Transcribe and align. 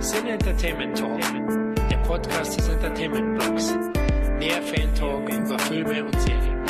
Sin 0.00 0.28
Entertainment 0.28 0.96
Talk, 0.96 1.20
der 1.90 1.96
Podcast 2.06 2.56
des 2.56 2.68
Entertainment 2.68 3.36
Blogs. 3.36 3.72
Mehr 4.38 4.62
Fan 4.62 4.94
Talk 4.94 5.28
über 5.28 5.58
Filme 5.58 6.04
und 6.04 6.20
Serien. 6.20 6.64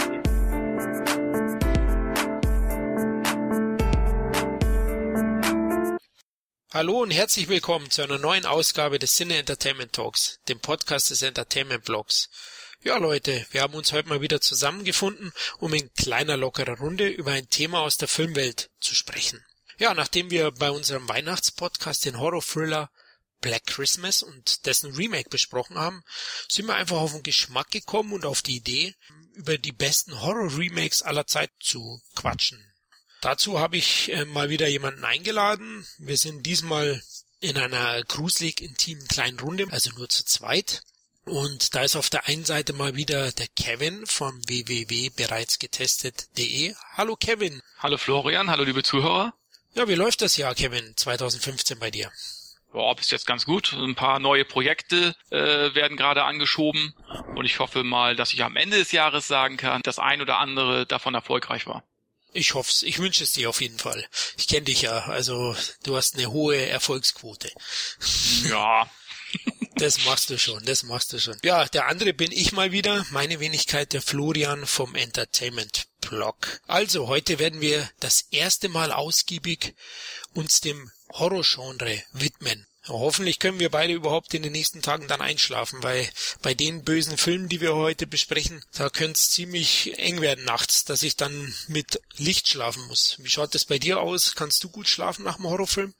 Hallo 6.72 7.02
und 7.02 7.10
herzlich 7.10 7.48
willkommen 7.48 7.90
zu 7.90 8.00
einer 8.00 8.18
neuen 8.18 8.46
Ausgabe 8.46 8.98
des 8.98 9.14
Cine 9.14 9.36
Entertainment 9.36 9.92
Talks, 9.92 10.40
dem 10.48 10.60
Podcast 10.60 11.10
des 11.10 11.20
Entertainment 11.20 11.84
Blogs. 11.84 12.30
Ja 12.82 12.96
Leute, 12.96 13.44
wir 13.50 13.60
haben 13.60 13.74
uns 13.74 13.92
heute 13.92 14.08
mal 14.08 14.22
wieder 14.22 14.40
zusammengefunden, 14.40 15.34
um 15.58 15.74
in 15.74 15.92
kleiner 15.92 16.38
lockerer 16.38 16.78
Runde 16.78 17.08
über 17.08 17.32
ein 17.32 17.50
Thema 17.50 17.80
aus 17.80 17.98
der 17.98 18.08
Filmwelt 18.08 18.70
zu 18.80 18.94
sprechen. 18.94 19.44
Ja, 19.76 19.92
nachdem 19.92 20.30
wir 20.30 20.50
bei 20.50 20.70
unserem 20.70 21.06
Weihnachtspodcast 21.10 22.06
den 22.06 22.18
Horror-Thriller 22.18 22.90
Black 23.40 23.66
Christmas 23.66 24.22
und 24.22 24.66
dessen 24.66 24.94
Remake 24.94 25.30
besprochen 25.30 25.78
haben, 25.78 26.02
sind 26.48 26.66
wir 26.66 26.74
einfach 26.74 26.96
auf 26.96 27.12
den 27.12 27.22
Geschmack 27.22 27.70
gekommen 27.70 28.12
und 28.12 28.24
auf 28.24 28.42
die 28.42 28.56
Idee, 28.56 28.94
über 29.34 29.58
die 29.58 29.72
besten 29.72 30.20
Horror-Remakes 30.20 31.02
aller 31.02 31.26
Zeit 31.26 31.50
zu 31.60 32.00
quatschen. 32.14 32.64
Dazu 33.20 33.58
habe 33.58 33.76
ich 33.76 34.12
äh, 34.12 34.24
mal 34.24 34.48
wieder 34.50 34.68
jemanden 34.68 35.04
eingeladen. 35.04 35.84
Wir 35.98 36.16
sind 36.16 36.44
diesmal 36.44 37.02
in 37.40 37.56
einer 37.56 38.02
gruselig 38.04 38.60
intimen 38.60 39.08
kleinen 39.08 39.40
Runde, 39.40 39.66
also 39.70 39.90
nur 39.92 40.08
zu 40.08 40.24
zweit. 40.24 40.82
Und 41.24 41.74
da 41.74 41.82
ist 41.82 41.96
auf 41.96 42.10
der 42.10 42.26
einen 42.26 42.44
Seite 42.44 42.72
mal 42.72 42.94
wieder 42.96 43.32
der 43.32 43.48
Kevin 43.48 44.06
vom 44.06 44.40
www.bereitsgetestet.de. 44.48 46.74
Hallo 46.94 47.16
Kevin. 47.16 47.60
Hallo 47.78 47.98
Florian, 47.98 48.50
hallo 48.50 48.64
liebe 48.64 48.82
Zuhörer. 48.82 49.34
Ja, 49.74 49.88
wie 49.88 49.94
läuft 49.94 50.22
das 50.22 50.36
Jahr, 50.36 50.54
Kevin, 50.54 50.94
2015 50.96 51.78
bei 51.78 51.90
dir? 51.90 52.10
Ja, 52.74 52.92
bis 52.92 53.10
jetzt 53.10 53.26
ganz 53.26 53.46
gut. 53.46 53.72
Ein 53.72 53.94
paar 53.94 54.18
neue 54.18 54.44
Projekte 54.44 55.16
äh, 55.30 55.74
werden 55.74 55.96
gerade 55.96 56.24
angeschoben 56.24 56.94
und 57.34 57.44
ich 57.46 57.58
hoffe 57.58 57.82
mal, 57.82 58.14
dass 58.14 58.32
ich 58.32 58.44
am 58.44 58.56
Ende 58.56 58.76
des 58.76 58.92
Jahres 58.92 59.26
sagen 59.26 59.56
kann, 59.56 59.82
dass 59.82 59.98
ein 59.98 60.20
oder 60.20 60.38
andere 60.38 60.86
davon 60.86 61.14
erfolgreich 61.14 61.66
war. 61.66 61.82
Ich 62.32 62.54
hoff's. 62.54 62.82
Ich 62.82 62.98
wünsche 62.98 63.24
es 63.24 63.32
dir 63.32 63.48
auf 63.48 63.60
jeden 63.60 63.78
Fall. 63.78 64.06
Ich 64.36 64.48
kenne 64.48 64.64
dich 64.66 64.82
ja. 64.82 65.06
Also 65.06 65.56
du 65.82 65.96
hast 65.96 66.16
eine 66.16 66.30
hohe 66.30 66.66
Erfolgsquote. 66.66 67.50
Ja. 68.44 68.88
Das 69.74 70.04
machst 70.06 70.28
du 70.30 70.38
schon, 70.38 70.64
das 70.64 70.82
machst 70.82 71.12
du 71.12 71.20
schon. 71.20 71.38
Ja, 71.44 71.64
der 71.66 71.86
andere 71.86 72.12
bin 72.12 72.32
ich 72.32 72.50
mal 72.50 72.72
wieder, 72.72 73.06
meine 73.10 73.38
Wenigkeit, 73.38 73.92
der 73.92 74.02
Florian 74.02 74.66
vom 74.66 74.96
Entertainment 74.96 75.86
Blog. 76.00 76.60
Also, 76.66 77.06
heute 77.06 77.38
werden 77.38 77.60
wir 77.60 77.88
das 78.00 78.22
erste 78.32 78.68
Mal 78.68 78.90
ausgiebig 78.90 79.76
uns 80.34 80.60
dem 80.60 80.90
Horrorgenre 81.12 82.02
widmen. 82.12 82.66
Hoffentlich 82.88 83.38
können 83.38 83.58
wir 83.58 83.70
beide 83.70 83.92
überhaupt 83.92 84.32
in 84.32 84.42
den 84.42 84.52
nächsten 84.52 84.80
Tagen 84.80 85.08
dann 85.08 85.20
einschlafen, 85.20 85.82
weil 85.82 86.08
bei 86.40 86.54
den 86.54 86.84
bösen 86.84 87.18
Filmen, 87.18 87.48
die 87.48 87.60
wir 87.60 87.74
heute 87.74 88.06
besprechen, 88.06 88.64
da 88.76 88.88
könnte 88.88 89.14
es 89.14 89.30
ziemlich 89.30 89.98
eng 89.98 90.22
werden 90.22 90.44
nachts, 90.44 90.84
dass 90.84 91.02
ich 91.02 91.16
dann 91.16 91.54
mit 91.68 92.00
Licht 92.16 92.48
schlafen 92.48 92.86
muss. 92.86 93.16
Wie 93.18 93.28
schaut 93.28 93.54
das 93.54 93.66
bei 93.66 93.78
dir 93.78 94.00
aus? 94.00 94.34
Kannst 94.34 94.64
du 94.64 94.70
gut 94.70 94.88
schlafen 94.88 95.24
nach 95.24 95.36
dem 95.36 95.46
Horrorfilm? 95.46 95.92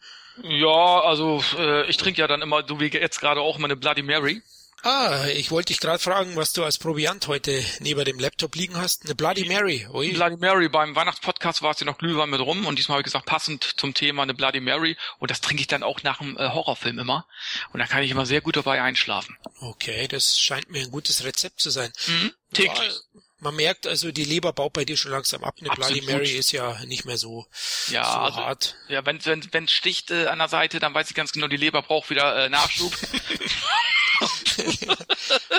Ja, 0.43 1.01
also 1.03 1.43
äh, 1.57 1.89
ich 1.91 1.97
trinke 1.97 2.21
ja 2.21 2.27
dann 2.27 2.43
immer, 2.43 2.67
so 2.67 2.81
wie 2.81 2.87
jetzt 2.87 3.21
gerade 3.21 3.41
auch 3.41 3.59
meine 3.59 3.77
Bloody 3.77 4.03
Mary. 4.03 4.43
Ah, 4.83 5.27
ich 5.27 5.51
wollte 5.51 5.73
dich 5.73 5.81
gerade 5.81 5.99
fragen, 5.99 6.37
was 6.37 6.53
du 6.53 6.63
als 6.63 6.79
Proviant 6.79 7.27
heute 7.27 7.65
neben 7.81 8.05
dem 8.05 8.19
Laptop 8.19 8.55
liegen 8.55 8.77
hast. 8.77 9.05
Eine 9.05 9.15
Bloody 9.15 9.45
Mary. 9.47 9.87
Ui. 9.93 10.13
Bloody 10.13 10.37
Mary. 10.37 10.69
Beim 10.69 10.95
Weihnachtspodcast 10.95 11.63
war 11.63 11.73
es 11.73 11.81
ja 11.81 11.87
noch 11.87 11.99
Glühwein 11.99 12.31
mit 12.31 12.41
rum 12.41 12.65
und 12.67 12.79
diesmal 12.79 12.95
habe 12.97 13.01
ich 13.03 13.07
gesagt, 13.13 13.27
passend 13.27 13.65
zum 13.77 13.93
Thema 13.93 14.23
eine 14.23 14.35
Bloody 14.35 14.61
Mary. 14.61 14.97
Und 15.19 15.31
das 15.31 15.41
trinke 15.41 15.63
ich 15.63 15.67
dann 15.67 15.83
auch 15.83 16.03
nach 16.05 16.21
einem 16.21 16.37
äh, 16.37 16.49
Horrorfilm 16.51 16.99
immer. 16.99 17.27
Und 17.73 17.81
da 17.81 17.87
kann 17.87 18.03
ich 18.03 18.11
immer 18.11 18.27
sehr 18.27 18.41
gut 18.41 18.57
dabei 18.57 18.81
einschlafen. 18.81 19.37
Okay, 19.61 20.07
das 20.07 20.39
scheint 20.39 20.71
mir 20.71 20.83
ein 20.83 20.91
gutes 20.91 21.25
Rezept 21.25 21.61
zu 21.61 21.71
sein. 21.71 21.93
Mhm, 22.07 22.33
täglich. 22.53 23.01
Ja, 23.15 23.21
man 23.41 23.55
merkt 23.57 23.87
also, 23.87 24.11
die 24.13 24.25
Leber 24.25 24.53
baut 24.53 24.73
bei 24.73 24.85
dir 24.85 24.97
schon 24.97 25.13
langsam 25.13 25.45
ab. 25.45 25.57
Eine. 25.61 25.71
Bloody 25.71 26.03
Mary 26.03 26.33
ist 26.33 26.53
ja 26.53 26.79
nicht 26.87 27.05
mehr 27.05 27.19
so, 27.19 27.47
Ja, 27.89 28.05
so 28.05 28.19
also, 28.19 28.37
hart. 28.39 28.77
ja, 28.89 29.05
wenn 29.07 29.25
wenn 29.25 29.47
wenn 29.53 29.69
sticht 29.69 30.11
äh, 30.11 30.27
an 30.27 30.39
der 30.39 30.49
Seite, 30.49 30.81
dann 30.81 30.95
weiß 30.95 31.09
ich 31.11 31.15
ganz 31.17 31.33
genau, 31.33 31.47
die 31.49 31.57
Leber 31.57 31.83
braucht 31.83 32.11
wieder 32.11 32.45
äh, 32.45 32.49
Nachschub. 32.49 32.93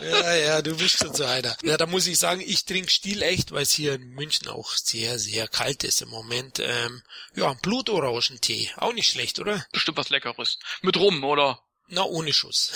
Ja, 0.01 0.35
ja, 0.35 0.62
du 0.62 0.75
bist 0.75 0.97
schon 0.97 1.13
so 1.13 1.23
einer. 1.23 1.56
Ja, 1.63 1.78
da 1.78 1.85
muss 1.85 2.07
ich 2.07 2.17
sagen, 2.19 2.41
ich 2.45 2.66
trinke 2.66 2.90
stilecht, 2.90 3.51
weil 3.51 3.63
es 3.63 3.72
hier 3.72 3.94
in 3.94 4.09
München 4.09 4.47
auch 4.50 4.72
sehr, 4.73 5.19
sehr 5.19 5.47
kalt 5.47 5.84
ist 5.84 6.01
im 6.01 6.09
Moment. 6.09 6.59
Ähm, 6.59 7.01
ja, 7.35 7.53
Blutorangentee. 7.53 8.69
Auch 8.78 8.94
nicht 8.94 9.09
schlecht, 9.09 9.40
oder? 9.40 9.66
Bestimmt 9.72 9.97
was 9.97 10.09
Leckeres. 10.09 10.59
Mit 10.81 10.97
rum, 10.97 11.23
oder? 11.23 11.61
Na, 11.91 12.03
ohne 12.03 12.33
Schuss. 12.33 12.72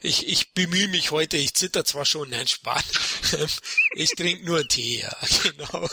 ich, 0.02 0.26
ich 0.28 0.52
bemühe 0.52 0.88
mich 0.88 1.10
heute, 1.10 1.36
ich 1.36 1.54
zitter 1.54 1.84
zwar 1.84 2.06
schon, 2.06 2.30
nein, 2.30 2.48
Spaß. 2.48 2.84
Ich 3.96 4.10
trinke 4.12 4.44
nur 4.44 4.66
Tee, 4.66 5.00
ja, 5.00 5.16
genau. 5.42 5.88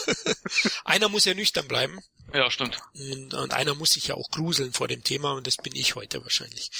Einer 0.85 1.09
muss 1.09 1.25
ja 1.25 1.34
nüchtern 1.34 1.67
bleiben. 1.67 2.00
Ja, 2.34 2.50
stimmt. 2.50 2.79
Und, 2.94 3.34
und 3.34 3.53
einer 3.53 3.75
muss 3.75 3.91
sich 3.91 4.07
ja 4.07 4.16
auch 4.16 4.29
gruseln 4.29 4.73
vor 4.73 4.88
dem 4.88 5.03
Thema 5.03 5.34
und 5.34 5.47
das 5.47 5.57
bin 5.57 5.75
ich 5.75 5.95
heute 5.95 6.23
wahrscheinlich. 6.23 6.72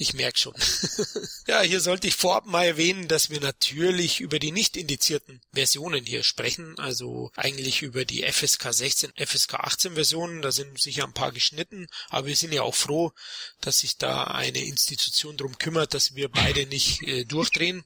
Ich 0.00 0.14
merk 0.14 0.38
schon. 0.38 0.54
ja, 1.46 1.60
hier 1.60 1.82
sollte 1.82 2.08
ich 2.08 2.16
vorab 2.16 2.46
mal 2.46 2.64
erwähnen, 2.64 3.06
dass 3.06 3.28
wir 3.28 3.38
natürlich 3.38 4.20
über 4.20 4.38
die 4.38 4.50
nicht 4.50 4.78
indizierten 4.78 5.42
Versionen 5.52 6.06
hier 6.06 6.24
sprechen, 6.24 6.78
also 6.78 7.30
eigentlich 7.36 7.82
über 7.82 8.06
die 8.06 8.22
FSK 8.22 8.72
16, 8.72 9.12
FSK 9.14 9.56
18 9.56 9.92
Versionen, 9.96 10.40
da 10.40 10.52
sind 10.52 10.80
sicher 10.80 11.04
ein 11.04 11.12
paar 11.12 11.32
geschnitten, 11.32 11.86
aber 12.08 12.28
wir 12.28 12.36
sind 12.36 12.54
ja 12.54 12.62
auch 12.62 12.74
froh, 12.74 13.12
dass 13.60 13.80
sich 13.80 13.98
da 13.98 14.24
eine 14.24 14.64
Institution 14.64 15.36
drum 15.36 15.58
kümmert, 15.58 15.92
dass 15.92 16.14
wir 16.14 16.30
beide 16.30 16.64
nicht 16.64 17.02
äh, 17.02 17.26
durchdrehen. 17.26 17.84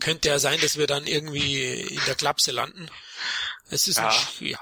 Könnte 0.00 0.30
ja 0.30 0.40
sein, 0.40 0.60
dass 0.60 0.78
wir 0.78 0.88
dann 0.88 1.06
irgendwie 1.06 1.70
in 1.74 2.00
der 2.08 2.16
Klapse 2.16 2.50
landen. 2.50 2.90
Es 3.70 3.86
ist 3.86 3.98
Ja. 3.98 4.08
ein, 4.08 4.46
ja, 4.48 4.58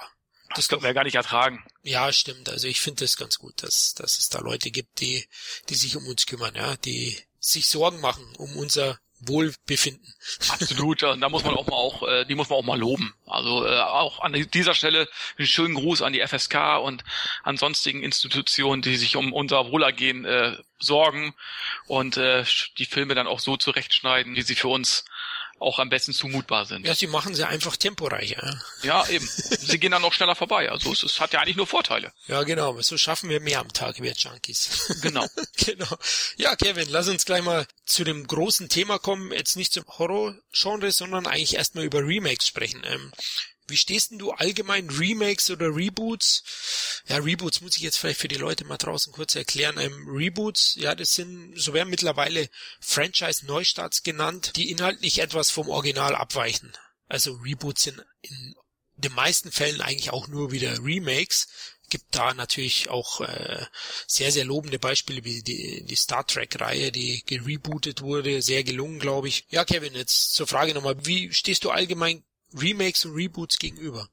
Das 0.57 0.69
können 0.69 0.83
wir 0.83 0.89
ja 0.89 0.95
gar 0.95 1.05
nicht 1.05 1.15
ertragen. 1.15 1.65
ja, 1.83 2.13
stimmt. 2.13 2.49
Also 2.49 2.67
ich 2.67 2.81
finde 2.81 3.05
es 3.05 3.17
ganz 3.17 3.39
gut, 3.39 3.63
dass, 3.63 3.95
dass 3.95 4.19
es 4.19 4.29
da 4.29 4.41
Leute 4.41 4.71
gibt, 4.71 5.01
die, 5.01 5.27
die 5.69 5.75
sich 5.75 5.97
um 5.97 6.07
uns 6.07 6.27
kümmern, 6.27 6.55
ja, 6.55 6.77
die 6.77 7.17
sich 7.39 7.69
Sorgen 7.69 8.01
machen 8.01 8.25
um 8.37 8.57
unser 8.57 8.99
Wohlbefinden. 9.21 10.15
Absolut, 10.49 11.03
und 11.03 11.21
da 11.21 11.29
muss 11.29 11.45
man 11.45 11.55
auch 11.55 11.67
mal 11.67 11.77
auch, 11.77 12.07
äh, 12.07 12.27
die 12.27 12.35
muss 12.35 12.51
man 12.51 12.59
auch 12.59 12.65
mal 12.65 12.79
loben. 12.79 13.15
Also 13.27 13.67
äh, 13.67 13.81
auch 13.81 14.21
an 14.21 14.33
dieser 14.53 14.75
Stelle 14.75 15.09
einen 15.39 15.47
schönen 15.47 15.75
Gruß 15.75 16.03
an 16.03 16.13
die 16.13 16.21
FSK 16.27 16.79
und 16.83 17.03
an 17.43 17.57
sonstigen 17.57 18.03
Institutionen, 18.03 18.83
die 18.83 18.97
sich 18.97 19.17
um 19.17 19.33
unser 19.33 19.71
Wohlergehen 19.71 20.27
äh, 20.27 20.57
sorgen 20.79 21.35
und 21.87 22.19
äh, 22.19 22.45
die 22.77 22.85
Filme 22.85 23.15
dann 23.15 23.27
auch 23.27 23.41
so 23.41 23.57
zurechtschneiden, 23.57 24.37
wie 24.37 24.43
sie 24.43 24.55
für 24.55 24.69
uns 24.69 25.07
auch 25.59 25.79
am 25.79 25.89
besten 25.89 26.13
zumutbar 26.13 26.67
sind. 26.67 26.87
Ja, 26.87 26.95
sie 26.95 27.07
machen 27.07 27.35
sie 27.35 27.47
einfach 27.47 27.77
temporeicher. 27.77 28.61
Ja, 28.83 29.07
eben. 29.09 29.27
Sie 29.27 29.79
gehen 29.79 29.91
dann 29.91 30.03
noch 30.03 30.13
schneller 30.13 30.35
vorbei. 30.35 30.71
Also 30.71 30.93
es, 30.93 31.03
es 31.03 31.21
hat 31.21 31.33
ja 31.33 31.41
eigentlich 31.41 31.57
nur 31.57 31.67
Vorteile. 31.67 32.13
ja 32.27 32.43
genau. 32.43 32.81
So 32.83 32.99
schaffen 32.99 33.31
wir 33.31 33.41
mehr 33.41 33.61
am 33.61 33.73
Tag, 33.73 34.01
wir 34.01 34.13
Junkies. 34.13 34.93
Genau. 35.03 35.27
genau. 35.57 35.97
Ja, 36.37 36.57
Kevin, 36.57 36.89
lass 36.91 37.09
uns 37.09 37.25
gleich 37.25 37.43
mal 37.43 37.67
zu 37.85 38.05
dem 38.05 38.27
großen 38.27 38.69
Thema 38.69 38.99
kommen. 38.99 39.33
Jetzt 39.33 39.57
nicht 39.57 39.73
zum 39.73 39.85
Horror-Genre, 39.87 40.91
sondern 40.91 41.27
eigentlich 41.27 41.55
erstmal 41.55 41.85
über 41.85 42.01
Remakes 42.01 42.47
sprechen. 42.47 42.83
Ähm, 42.85 43.13
wie 43.69 43.77
stehst 43.77 44.11
denn 44.11 44.19
du 44.19 44.33
allgemein 44.33 44.91
Remakes 44.91 45.51
oder 45.51 45.75
Reboots? 45.75 47.03
Ja, 47.09 47.17
Reboots 47.19 47.61
muss 47.61 47.77
ich 47.77 47.83
jetzt 47.83 47.99
vielleicht 47.99 48.21
für 48.21 48.29
die 48.29 48.37
Leute 48.37 48.65
mal 48.65 48.77
draußen 48.77 49.13
kurz 49.13 49.35
erklären. 49.35 49.79
Ähm, 49.79 50.07
Reboots, 50.09 50.77
ja, 50.77 50.95
das 50.95 51.13
sind, 51.13 51.55
so 51.57 51.73
werden 51.73 51.91
mittlerweile 51.91 52.49
Franchise-Neustarts 52.81 54.03
genannt, 54.03 54.53
die 54.57 54.71
inhaltlich 54.71 55.21
etwas 55.21 55.51
vom 55.51 55.69
Original 55.69 56.15
abweichen. 56.15 56.73
Also 57.09 57.33
Reboots 57.35 57.83
sind 57.83 58.05
in 58.23 58.55
den 58.97 59.13
meisten 59.13 59.53
Fällen 59.53 59.81
eigentlich 59.81 60.11
auch 60.11 60.29
nur 60.29 60.53
wieder 60.53 60.83
Remakes. 60.83 61.49
Gibt 61.89 62.17
da 62.17 62.35
natürlich 62.35 62.89
auch 62.89 63.21
äh, 63.21 63.65
sehr, 64.09 64.33
sehr 64.33 64.45
lobende 64.45 64.81
Beispiele 64.81 65.23
wie 65.25 65.43
die, 65.43 65.85
die 65.85 65.95
Star 65.95 66.27
Trek-Reihe, 66.27 66.91
die 66.91 67.23
gerebootet 67.25 68.01
wurde, 68.01 68.43
sehr 68.43 68.65
gelungen, 68.65 68.99
glaube 68.99 69.29
ich. 69.29 69.47
Ja, 69.51 69.65
Kevin, 69.65 69.95
jetzt 69.95 70.35
zur 70.35 70.49
Frage 70.49 70.75
nochmal, 70.75 71.07
wie 71.07 71.33
stehst 71.33 71.63
du 71.65 71.71
allgemein 71.71 72.25
Remakes 72.57 73.05
und 73.05 73.15
Reboots 73.15 73.59
gegenüber? 73.59 74.09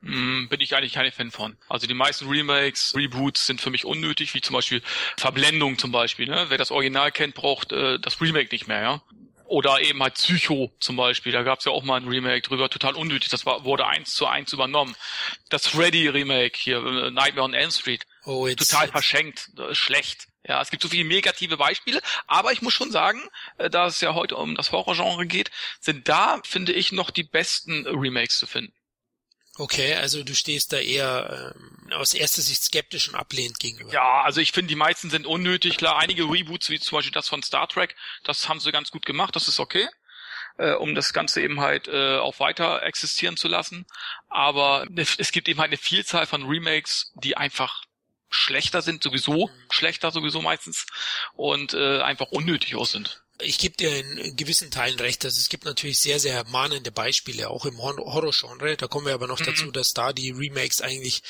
Mm, 0.00 0.48
bin 0.48 0.60
ich 0.60 0.74
eigentlich 0.76 0.92
kein 0.92 1.10
Fan 1.10 1.30
von. 1.30 1.56
Also 1.68 1.86
die 1.86 1.94
meisten 1.94 2.28
Remakes, 2.28 2.94
Reboots 2.94 3.46
sind 3.46 3.60
für 3.60 3.70
mich 3.70 3.84
unnötig, 3.84 4.34
wie 4.34 4.40
zum 4.40 4.54
Beispiel 4.54 4.82
Verblendung 5.16 5.78
zum 5.78 5.92
Beispiel. 5.92 6.26
Ne? 6.26 6.46
Wer 6.48 6.58
das 6.58 6.70
Original 6.70 7.10
kennt, 7.12 7.34
braucht 7.34 7.72
äh, 7.72 7.98
das 7.98 8.20
Remake 8.20 8.48
nicht 8.52 8.68
mehr, 8.68 8.80
ja. 8.82 9.02
Oder 9.46 9.80
eben 9.80 10.02
halt 10.02 10.14
Psycho 10.14 10.72
zum 10.80 10.96
Beispiel. 10.96 11.32
Da 11.32 11.42
gab 11.42 11.60
es 11.60 11.64
ja 11.64 11.72
auch 11.72 11.84
mal 11.84 12.00
ein 12.00 12.08
Remake 12.08 12.42
drüber, 12.42 12.68
total 12.68 12.94
unnötig. 12.94 13.30
Das 13.30 13.46
war, 13.46 13.64
wurde 13.64 13.86
eins 13.86 14.12
zu 14.12 14.26
eins 14.26 14.52
übernommen. 14.52 14.96
Das 15.50 15.68
Freddy-Remake 15.68 16.58
hier, 16.58 16.78
äh, 16.78 17.10
Nightmare 17.10 17.44
on 17.44 17.54
Elm 17.54 17.70
Street, 17.70 18.06
Oh, 18.24 18.48
jetzt, 18.48 18.58
total 18.68 18.86
jetzt, 18.86 18.92
verschenkt, 18.92 19.50
äh, 19.58 19.74
schlecht. 19.74 20.26
Ja, 20.48 20.62
es 20.62 20.70
gibt 20.70 20.82
so 20.82 20.88
viele 20.88 21.08
negative 21.08 21.56
Beispiele, 21.56 22.00
aber 22.26 22.52
ich 22.52 22.62
muss 22.62 22.72
schon 22.72 22.92
sagen, 22.92 23.20
äh, 23.58 23.68
da 23.68 23.86
es 23.86 24.00
ja 24.00 24.14
heute 24.14 24.36
um 24.36 24.54
das 24.54 24.72
Horrorgenre 24.72 25.26
geht, 25.26 25.50
sind 25.80 26.08
da, 26.08 26.40
finde 26.44 26.72
ich, 26.72 26.92
noch 26.92 27.10
die 27.10 27.24
besten 27.24 27.86
Remakes 27.86 28.38
zu 28.38 28.46
finden. 28.46 28.72
Okay, 29.58 29.94
also 29.94 30.22
du 30.22 30.34
stehst 30.34 30.72
da 30.72 30.78
eher 30.78 31.54
ähm, 31.56 31.92
aus 31.94 32.12
erster 32.12 32.42
Sicht 32.42 32.62
skeptisch 32.62 33.08
und 33.08 33.14
ablehnend 33.14 33.58
gegenüber. 33.58 33.90
Ja, 33.90 34.22
also 34.22 34.40
ich 34.40 34.52
finde, 34.52 34.68
die 34.68 34.76
meisten 34.76 35.08
sind 35.08 35.26
unnötig. 35.26 35.78
Klar, 35.78 35.98
einige 35.98 36.24
Reboots, 36.24 36.68
wie 36.68 36.78
zum 36.78 36.96
Beispiel 36.96 37.12
das 37.12 37.28
von 37.28 37.42
Star 37.42 37.66
Trek, 37.66 37.96
das 38.22 38.48
haben 38.48 38.60
sie 38.60 38.70
ganz 38.70 38.90
gut 38.90 39.06
gemacht, 39.06 39.34
das 39.34 39.48
ist 39.48 39.58
okay, 39.58 39.88
äh, 40.58 40.72
um 40.72 40.94
das 40.94 41.14
Ganze 41.14 41.40
eben 41.40 41.60
halt 41.60 41.88
äh, 41.88 42.18
auch 42.18 42.38
weiter 42.38 42.82
existieren 42.82 43.38
zu 43.38 43.48
lassen. 43.48 43.86
Aber 44.28 44.86
es 44.94 45.32
gibt 45.32 45.48
eben 45.48 45.58
halt 45.58 45.70
eine 45.70 45.78
Vielzahl 45.78 46.26
von 46.26 46.46
Remakes, 46.46 47.12
die 47.14 47.38
einfach 47.38 47.82
schlechter 48.28 48.82
sind, 48.82 49.02
sowieso, 49.02 49.46
mhm. 49.46 49.50
schlechter 49.70 50.10
sowieso 50.10 50.42
meistens 50.42 50.86
und 51.34 51.74
äh, 51.74 52.00
einfach 52.00 52.30
unnötig 52.30 52.74
aus 52.74 52.92
sind. 52.92 53.22
Ich 53.38 53.58
gebe 53.58 53.76
dir 53.76 53.94
in 53.94 54.34
gewissen 54.36 54.70
Teilen 54.70 54.98
recht, 54.98 55.22
dass 55.22 55.36
es 55.36 55.50
gibt 55.50 55.66
natürlich 55.66 55.98
sehr, 55.98 56.18
sehr 56.18 56.44
mahnende 56.44 56.90
Beispiele, 56.90 57.50
auch 57.50 57.66
im 57.66 57.76
Horror-Genre. 57.82 58.78
Da 58.78 58.86
kommen 58.86 59.06
wir 59.06 59.12
aber 59.12 59.26
noch 59.26 59.40
mhm. 59.40 59.44
dazu, 59.44 59.70
dass 59.70 59.92
da 59.92 60.14
die 60.14 60.30
Remakes 60.30 60.80
eigentlich 60.80 61.22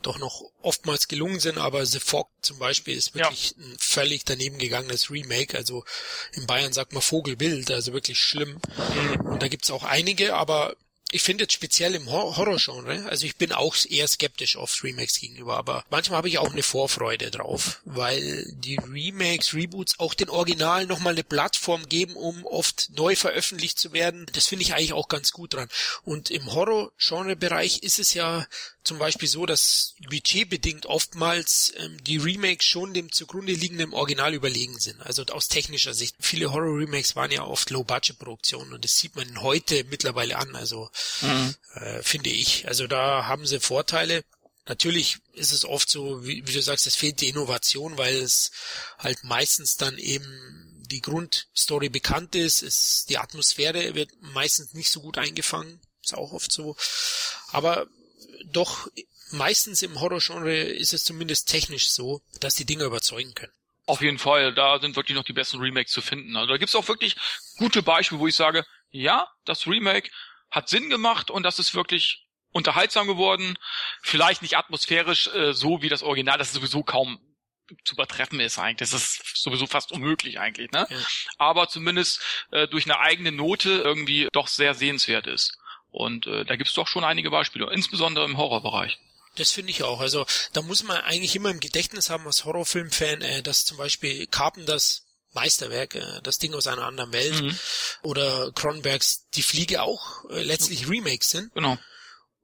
doch 0.00 0.18
noch 0.18 0.42
oftmals 0.62 1.08
gelungen 1.08 1.40
sind, 1.40 1.58
aber 1.58 1.84
The 1.84 1.98
Fog 1.98 2.28
zum 2.40 2.60
Beispiel 2.60 2.96
ist 2.96 3.16
wirklich 3.16 3.50
ja. 3.56 3.64
ein 3.64 3.76
völlig 3.80 4.24
daneben 4.24 4.58
gegangenes 4.58 5.10
Remake. 5.10 5.56
Also 5.58 5.84
in 6.32 6.46
Bayern 6.46 6.72
sagt 6.72 6.92
man 6.92 7.02
Vogelwild, 7.02 7.70
also 7.72 7.92
wirklich 7.92 8.20
schlimm. 8.20 8.60
Mhm. 8.76 9.20
Und 9.26 9.42
da 9.42 9.48
gibt's 9.48 9.72
auch 9.72 9.82
einige, 9.82 10.36
aber 10.36 10.76
ich 11.12 11.22
finde 11.22 11.44
jetzt 11.44 11.52
speziell 11.52 11.94
im 11.94 12.10
Horror-Genre, 12.10 13.06
also 13.08 13.26
ich 13.26 13.36
bin 13.36 13.52
auch 13.52 13.74
eher 13.88 14.06
skeptisch 14.06 14.56
auf 14.56 14.82
Remakes 14.84 15.20
gegenüber, 15.20 15.56
aber 15.56 15.84
manchmal 15.90 16.18
habe 16.18 16.28
ich 16.28 16.38
auch 16.38 16.52
eine 16.52 16.62
Vorfreude 16.62 17.30
drauf, 17.30 17.80
weil 17.84 18.44
die 18.52 18.76
Remakes, 18.76 19.54
Reboots 19.54 19.98
auch 19.98 20.14
den 20.14 20.28
Originalen 20.30 20.88
nochmal 20.88 21.14
eine 21.14 21.24
Plattform 21.24 21.88
geben, 21.88 22.14
um 22.14 22.44
oft 22.46 22.90
neu 22.96 23.16
veröffentlicht 23.16 23.78
zu 23.78 23.92
werden. 23.92 24.26
Das 24.32 24.46
finde 24.46 24.64
ich 24.64 24.74
eigentlich 24.74 24.92
auch 24.92 25.08
ganz 25.08 25.32
gut 25.32 25.54
dran. 25.54 25.68
Und 26.04 26.30
im 26.30 26.52
Horror-Genre-Bereich 26.52 27.82
ist 27.82 27.98
es 27.98 28.14
ja 28.14 28.46
zum 28.90 28.98
Beispiel 28.98 29.28
so, 29.28 29.46
dass 29.46 29.94
budgetbedingt 30.08 30.84
oftmals 30.86 31.72
ähm, 31.76 32.02
die 32.02 32.16
Remakes 32.16 32.66
schon 32.66 32.92
dem 32.92 33.12
zugrunde 33.12 33.52
liegenden 33.52 33.94
Original 33.94 34.34
überlegen 34.34 34.80
sind. 34.80 35.00
Also 35.02 35.24
aus 35.26 35.46
technischer 35.46 35.94
Sicht. 35.94 36.16
Viele 36.18 36.50
Horror-Remakes 36.50 37.14
waren 37.14 37.30
ja 37.30 37.44
oft 37.44 37.70
Low-Budget-Produktionen 37.70 38.72
und 38.72 38.84
das 38.84 38.98
sieht 38.98 39.14
man 39.14 39.42
heute 39.42 39.84
mittlerweile 39.84 40.38
an. 40.38 40.56
Also 40.56 40.90
mhm. 41.20 41.54
äh, 41.74 42.02
finde 42.02 42.30
ich. 42.30 42.66
Also 42.66 42.88
da 42.88 43.26
haben 43.26 43.46
sie 43.46 43.60
Vorteile. 43.60 44.24
Natürlich 44.66 45.18
ist 45.34 45.52
es 45.52 45.64
oft 45.64 45.88
so, 45.88 46.24
wie, 46.24 46.44
wie 46.44 46.52
du 46.52 46.60
sagst, 46.60 46.88
es 46.88 46.96
fehlt 46.96 47.20
die 47.20 47.28
Innovation, 47.28 47.96
weil 47.96 48.16
es 48.16 48.50
halt 48.98 49.22
meistens 49.22 49.76
dann 49.76 49.98
eben 49.98 50.82
die 50.90 51.00
Grundstory 51.00 51.90
bekannt 51.90 52.34
ist, 52.34 52.62
ist 52.62 53.08
die 53.08 53.18
Atmosphäre 53.18 53.94
wird 53.94 54.10
meistens 54.20 54.74
nicht 54.74 54.90
so 54.90 55.00
gut 55.00 55.16
eingefangen, 55.16 55.80
ist 56.02 56.14
auch 56.14 56.32
oft 56.32 56.50
so. 56.50 56.74
Aber 57.52 57.86
doch 58.46 58.88
meistens 59.32 59.82
im 59.82 60.00
Horrorgenre 60.00 60.56
ist 60.56 60.92
es 60.92 61.04
zumindest 61.04 61.48
technisch 61.48 61.90
so, 61.90 62.22
dass 62.40 62.54
die 62.54 62.64
Dinger 62.64 62.84
überzeugen 62.84 63.34
können. 63.34 63.52
Auf 63.86 64.02
jeden 64.02 64.18
Fall, 64.18 64.54
da 64.54 64.78
sind 64.78 64.96
wirklich 64.96 65.16
noch 65.16 65.24
die 65.24 65.32
besten 65.32 65.58
Remakes 65.58 65.92
zu 65.92 66.00
finden. 66.00 66.36
Also 66.36 66.52
da 66.52 66.58
gibt's 66.58 66.74
auch 66.74 66.88
wirklich 66.88 67.16
gute 67.58 67.82
Beispiele, 67.82 68.20
wo 68.20 68.26
ich 68.26 68.36
sage, 68.36 68.64
ja, 68.90 69.28
das 69.44 69.66
Remake 69.66 70.10
hat 70.50 70.68
Sinn 70.68 70.90
gemacht 70.90 71.30
und 71.30 71.42
das 71.42 71.58
ist 71.58 71.74
wirklich 71.74 72.26
unterhaltsam 72.52 73.06
geworden. 73.06 73.56
Vielleicht 74.02 74.42
nicht 74.42 74.56
atmosphärisch 74.56 75.28
äh, 75.28 75.54
so 75.54 75.82
wie 75.82 75.88
das 75.88 76.02
Original, 76.02 76.38
das 76.38 76.48
ist 76.48 76.54
sowieso 76.54 76.82
kaum 76.82 77.18
zu 77.84 77.94
übertreffen 77.94 78.40
ist 78.40 78.58
eigentlich. 78.58 78.90
Das 78.90 79.00
ist 79.00 79.36
sowieso 79.36 79.66
fast 79.66 79.92
unmöglich 79.92 80.40
eigentlich, 80.40 80.70
ne? 80.72 80.86
Ja. 80.90 80.96
Aber 81.38 81.68
zumindest 81.68 82.20
äh, 82.50 82.66
durch 82.68 82.84
eine 82.84 82.98
eigene 82.98 83.32
Note 83.32 83.70
irgendwie 83.70 84.28
doch 84.32 84.48
sehr 84.48 84.74
sehenswert 84.74 85.26
ist. 85.26 85.56
Und 85.90 86.26
äh, 86.26 86.44
da 86.44 86.56
gibt's 86.56 86.74
doch 86.74 86.86
schon 86.86 87.04
einige 87.04 87.30
Beispiele, 87.30 87.72
insbesondere 87.72 88.24
im 88.24 88.36
Horrorbereich. 88.36 88.98
Das 89.36 89.52
finde 89.52 89.70
ich 89.70 89.82
auch. 89.82 90.00
Also 90.00 90.26
da 90.52 90.62
muss 90.62 90.82
man 90.82 90.96
eigentlich 90.98 91.36
immer 91.36 91.50
im 91.50 91.60
Gedächtnis 91.60 92.10
haben 92.10 92.26
als 92.26 92.44
Horrorfilmfan, 92.44 93.22
äh, 93.22 93.42
dass 93.42 93.64
zum 93.64 93.76
Beispiel 93.76 94.26
Carpenters 94.26 95.04
Meisterwerk, 95.32 95.94
äh, 95.94 96.20
das 96.22 96.38
Ding 96.38 96.54
aus 96.54 96.66
einer 96.66 96.86
anderen 96.86 97.12
Welt 97.12 97.40
mhm. 97.40 97.58
oder 98.02 98.50
Cronenbergs 98.52 99.28
Die 99.34 99.42
Fliege 99.42 99.82
auch 99.82 100.24
äh, 100.30 100.42
letztlich 100.42 100.88
Remakes 100.88 101.30
sind. 101.30 101.54
Genau. 101.54 101.78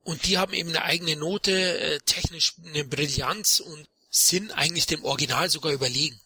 Und 0.03 0.25
die 0.27 0.39
haben 0.39 0.53
eben 0.53 0.69
eine 0.69 0.85
eigene 0.85 1.17
Note, 1.17 1.79
äh, 1.81 1.99
technisch 2.07 2.55
eine 2.65 2.85
Brillanz 2.85 3.61
und 3.61 3.89
sind 4.09 4.53
eigentlich 4.53 4.87
dem 4.87 5.05
Original 5.05 5.51
sogar 5.51 5.73
überlegen. 5.73 6.21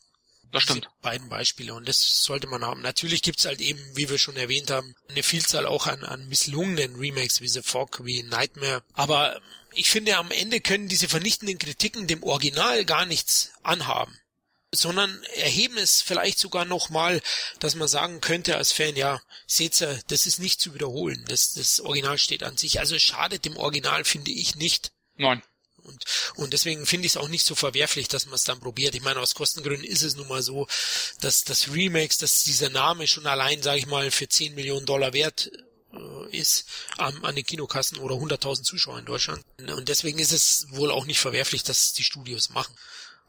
Das 0.52 0.64
stimmt. 0.64 0.88
Beiden 1.00 1.28
Beispiele 1.28 1.74
und 1.74 1.88
das 1.88 2.22
sollte 2.24 2.46
man 2.48 2.64
haben. 2.64 2.82
Natürlich 2.82 3.22
gibt's 3.22 3.44
halt 3.44 3.60
eben, 3.60 3.80
wie 3.94 4.10
wir 4.10 4.18
schon 4.18 4.36
erwähnt 4.36 4.70
haben, 4.70 4.94
eine 5.08 5.22
Vielzahl 5.22 5.66
auch 5.66 5.86
an, 5.86 6.04
an 6.04 6.28
misslungenen 6.28 6.96
Remakes 6.96 7.40
wie 7.40 7.48
The 7.48 7.62
Fog, 7.62 8.04
wie 8.04 8.22
Nightmare. 8.24 8.82
Aber 8.94 9.40
ich 9.74 9.90
finde, 9.90 10.16
am 10.16 10.30
Ende 10.32 10.60
können 10.60 10.88
diese 10.88 11.08
vernichtenden 11.08 11.58
Kritiken 11.58 12.08
dem 12.08 12.24
Original 12.24 12.84
gar 12.84 13.06
nichts 13.06 13.52
anhaben 13.62 14.20
sondern 14.72 15.22
erheben 15.34 15.78
es 15.78 16.00
vielleicht 16.00 16.38
sogar 16.38 16.64
nochmal, 16.64 17.20
dass 17.58 17.74
man 17.74 17.88
sagen 17.88 18.20
könnte 18.20 18.56
als 18.56 18.72
Fan, 18.72 18.96
ja, 18.96 19.20
seht 19.46 19.80
ihr, 19.80 20.00
das 20.08 20.26
ist 20.26 20.38
nicht 20.38 20.60
zu 20.60 20.74
wiederholen, 20.74 21.24
das, 21.28 21.52
das 21.52 21.80
Original 21.80 22.18
steht 22.18 22.42
an 22.42 22.56
sich. 22.56 22.78
Also 22.78 22.98
schadet 22.98 23.44
dem 23.44 23.56
Original, 23.56 24.04
finde 24.04 24.30
ich, 24.30 24.54
nicht. 24.56 24.92
Nein. 25.16 25.42
Und, 25.84 26.04
und 26.36 26.52
deswegen 26.52 26.86
finde 26.86 27.06
ich 27.06 27.12
es 27.12 27.16
auch 27.16 27.28
nicht 27.28 27.44
so 27.44 27.54
verwerflich, 27.54 28.08
dass 28.08 28.26
man 28.26 28.34
es 28.34 28.44
dann 28.44 28.60
probiert. 28.60 28.94
Ich 28.94 29.02
meine, 29.02 29.20
aus 29.20 29.34
Kostengründen 29.34 29.84
ist 29.84 30.02
es 30.02 30.16
nun 30.16 30.28
mal 30.28 30.42
so, 30.42 30.66
dass 31.20 31.44
das 31.44 31.72
Remakes, 31.72 32.18
dass 32.18 32.42
dieser 32.44 32.70
Name 32.70 33.06
schon 33.06 33.26
allein, 33.26 33.62
sage 33.62 33.78
ich 33.78 33.86
mal, 33.86 34.10
für 34.10 34.28
10 34.28 34.54
Millionen 34.54 34.86
Dollar 34.86 35.12
wert 35.12 35.50
äh, 35.92 36.36
ist 36.36 36.66
an, 36.98 37.24
an 37.24 37.34
den 37.34 37.44
Kinokassen 37.44 37.98
oder 37.98 38.14
100.000 38.14 38.62
Zuschauer 38.62 38.98
in 38.98 39.04
Deutschland. 39.04 39.44
Und 39.58 39.88
deswegen 39.88 40.18
ist 40.18 40.32
es 40.32 40.66
wohl 40.70 40.90
auch 40.90 41.06
nicht 41.06 41.18
verwerflich, 41.18 41.62
dass 41.62 41.92
die 41.92 42.04
Studios 42.04 42.50
machen. 42.50 42.74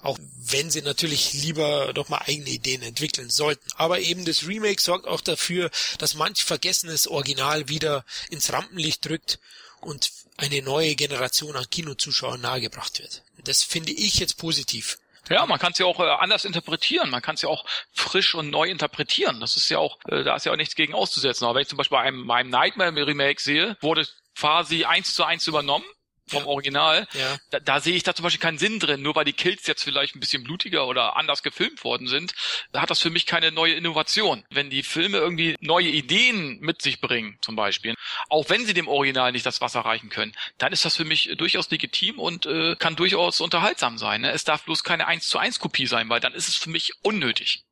Auch 0.03 0.17
wenn 0.35 0.71
sie 0.71 0.81
natürlich 0.81 1.33
lieber 1.33 1.93
doch 1.93 2.09
mal 2.09 2.23
eigene 2.25 2.49
Ideen 2.49 2.81
entwickeln 2.81 3.29
sollten. 3.29 3.67
Aber 3.75 3.99
eben 3.99 4.25
das 4.25 4.47
Remake 4.47 4.81
sorgt 4.81 5.07
auch 5.07 5.21
dafür, 5.21 5.69
dass 5.99 6.15
manch 6.15 6.43
vergessenes 6.43 7.07
Original 7.07 7.69
wieder 7.69 8.03
ins 8.29 8.51
Rampenlicht 8.51 9.05
drückt 9.05 9.39
und 9.79 10.11
eine 10.41 10.61
neue 10.61 10.95
Generation 10.95 11.55
an 11.55 11.69
Kinozuschauern 11.69 12.41
nahegebracht 12.41 12.99
wird. 12.99 13.23
Das 13.43 13.63
finde 13.63 13.91
ich 13.91 14.15
jetzt 14.15 14.37
positiv. 14.37 14.97
Ja, 15.29 15.45
man 15.45 15.59
kann 15.59 15.71
es 15.71 15.77
ja 15.77 15.85
auch 15.85 15.99
äh, 15.99 16.03
anders 16.03 16.45
interpretieren. 16.45 17.09
Man 17.09 17.21
kann 17.21 17.35
es 17.35 17.43
ja 17.43 17.49
auch 17.49 17.63
frisch 17.93 18.33
und 18.35 18.49
neu 18.49 18.67
interpretieren. 18.67 19.39
Das 19.39 19.55
ist 19.55 19.69
ja 19.69 19.77
auch, 19.77 19.99
äh, 20.07 20.23
da 20.23 20.35
ist 20.35 20.45
ja 20.45 20.51
auch 20.51 20.57
nichts 20.57 20.75
gegen 20.75 20.93
auszusetzen. 20.93 21.45
Aber 21.45 21.55
wenn 21.55 21.61
ich 21.61 21.67
zum 21.69 21.77
Beispiel 21.77 21.97
bei 21.97 22.03
einem, 22.03 22.25
meinem 22.25 22.49
Nightmare 22.49 23.07
Remake 23.07 23.41
sehe, 23.41 23.77
wurde 23.81 24.07
quasi 24.35 24.83
eins 24.85 25.13
zu 25.13 25.23
eins 25.23 25.47
übernommen 25.47 25.85
vom 26.31 26.43
ja. 26.43 26.49
Original, 26.49 27.07
ja. 27.13 27.37
da, 27.51 27.59
da 27.59 27.79
sehe 27.79 27.95
ich 27.95 28.03
da 28.03 28.15
zum 28.15 28.23
Beispiel 28.23 28.41
keinen 28.41 28.57
Sinn 28.57 28.79
drin. 28.79 29.01
Nur 29.01 29.15
weil 29.15 29.25
die 29.25 29.33
Kills 29.33 29.67
jetzt 29.67 29.83
vielleicht 29.83 30.15
ein 30.15 30.19
bisschen 30.19 30.43
blutiger 30.43 30.87
oder 30.87 31.15
anders 31.17 31.43
gefilmt 31.43 31.83
worden 31.83 32.07
sind, 32.07 32.33
da 32.71 32.81
hat 32.81 32.89
das 32.89 32.99
für 32.99 33.09
mich 33.09 33.25
keine 33.25 33.51
neue 33.51 33.73
Innovation. 33.73 34.43
Wenn 34.49 34.69
die 34.69 34.83
Filme 34.83 35.17
irgendwie 35.17 35.55
neue 35.59 35.89
Ideen 35.89 36.59
mit 36.59 36.81
sich 36.81 37.01
bringen, 37.01 37.37
zum 37.41 37.55
Beispiel, 37.55 37.95
auch 38.29 38.49
wenn 38.49 38.65
sie 38.65 38.73
dem 38.73 38.87
Original 38.87 39.31
nicht 39.31 39.45
das 39.45 39.61
Wasser 39.61 39.81
reichen 39.81 40.09
können, 40.09 40.33
dann 40.57 40.73
ist 40.73 40.85
das 40.85 40.95
für 40.95 41.05
mich 41.05 41.31
durchaus 41.37 41.69
legitim 41.69 42.19
und 42.19 42.45
äh, 42.45 42.75
kann 42.77 42.95
durchaus 42.95 43.41
unterhaltsam 43.41 43.97
sein. 43.97 44.21
Ne? 44.21 44.31
Es 44.31 44.43
darf 44.43 44.63
bloß 44.63 44.83
keine 44.83 45.07
1 45.07 45.27
zu 45.27 45.37
1 45.37 45.59
Kopie 45.59 45.87
sein, 45.87 46.09
weil 46.09 46.19
dann 46.19 46.33
ist 46.33 46.47
es 46.47 46.55
für 46.55 46.69
mich 46.69 46.93
unnötig. 47.03 47.63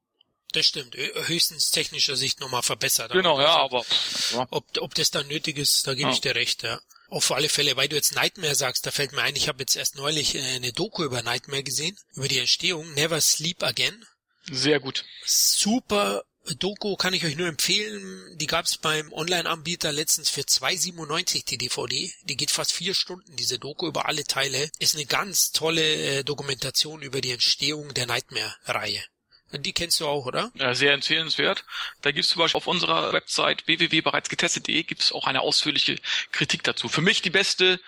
Das 0.53 0.65
stimmt. 0.65 0.95
Höchstens 0.95 1.69
technischer 1.69 2.15
Sicht 2.15 2.39
nochmal 2.39 2.63
verbessert. 2.63 3.11
Genau, 3.11 3.39
ja, 3.39 3.55
aber. 3.55 3.85
Ja. 4.31 4.47
Ob, 4.49 4.65
ob 4.79 4.95
das 4.95 5.11
dann 5.11 5.27
nötig 5.27 5.57
ist, 5.57 5.85
da 5.85 5.93
gebe 5.93 6.09
ja. 6.09 6.13
ich 6.13 6.21
dir 6.21 6.35
recht, 6.35 6.63
ja. 6.63 6.79
Auf 7.09 7.31
alle 7.31 7.49
Fälle, 7.49 7.75
weil 7.75 7.89
du 7.89 7.95
jetzt 7.95 8.13
Nightmare 8.13 8.55
sagst, 8.55 8.85
da 8.85 8.91
fällt 8.91 9.13
mir 9.13 9.23
ein, 9.23 9.35
ich 9.35 9.47
habe 9.47 9.61
jetzt 9.61 9.75
erst 9.75 9.95
neulich 9.95 10.35
äh, 10.35 10.41
eine 10.41 10.71
Doku 10.71 11.03
über 11.03 11.23
Nightmare 11.23 11.63
gesehen, 11.63 11.97
über 12.13 12.27
die 12.27 12.37
Entstehung, 12.37 12.93
Never 12.93 13.19
Sleep 13.19 13.63
Again. 13.63 14.05
Sehr 14.51 14.79
gut. 14.79 15.05
Super 15.25 16.23
Doku 16.57 16.95
kann 16.95 17.13
ich 17.13 17.25
euch 17.25 17.35
nur 17.35 17.47
empfehlen. 17.47 18.37
Die 18.37 18.47
gab 18.47 18.65
es 18.65 18.77
beim 18.77 19.11
Online-Anbieter 19.13 19.91
letztens 19.91 20.29
für 20.29 20.41
2,97 20.41 21.45
die 21.45 21.57
DVD. 21.57 22.11
Die 22.23 22.37
geht 22.37 22.51
fast 22.51 22.71
vier 22.71 22.93
Stunden, 22.93 23.35
diese 23.35 23.59
Doku 23.59 23.87
über 23.87 24.07
alle 24.07 24.23
Teile. 24.23 24.71
Ist 24.79 24.95
eine 24.95 25.05
ganz 25.05 25.51
tolle 25.51 25.81
äh, 25.83 26.23
Dokumentation 26.23 27.01
über 27.01 27.21
die 27.21 27.31
Entstehung 27.31 27.93
der 27.93 28.07
Nightmare-Reihe. 28.07 29.03
Die 29.51 29.73
kennst 29.73 29.99
du 29.99 30.07
auch, 30.07 30.25
oder? 30.25 30.51
Ja, 30.55 30.75
sehr 30.75 30.93
empfehlenswert. 30.93 31.65
Da 32.01 32.11
gibt's 32.11 32.29
zum 32.29 32.39
Beispiel 32.39 32.57
auf 32.57 32.67
unserer 32.67 33.13
Website 33.13 33.65
www.bereitsgetestet.de 33.67 34.83
gibt's 34.83 35.11
auch 35.11 35.27
eine 35.27 35.41
ausführliche 35.41 35.95
Kritik 36.31 36.63
dazu. 36.63 36.87
Für 36.87 37.01
mich 37.01 37.21
die 37.21 37.29
beste 37.29 37.79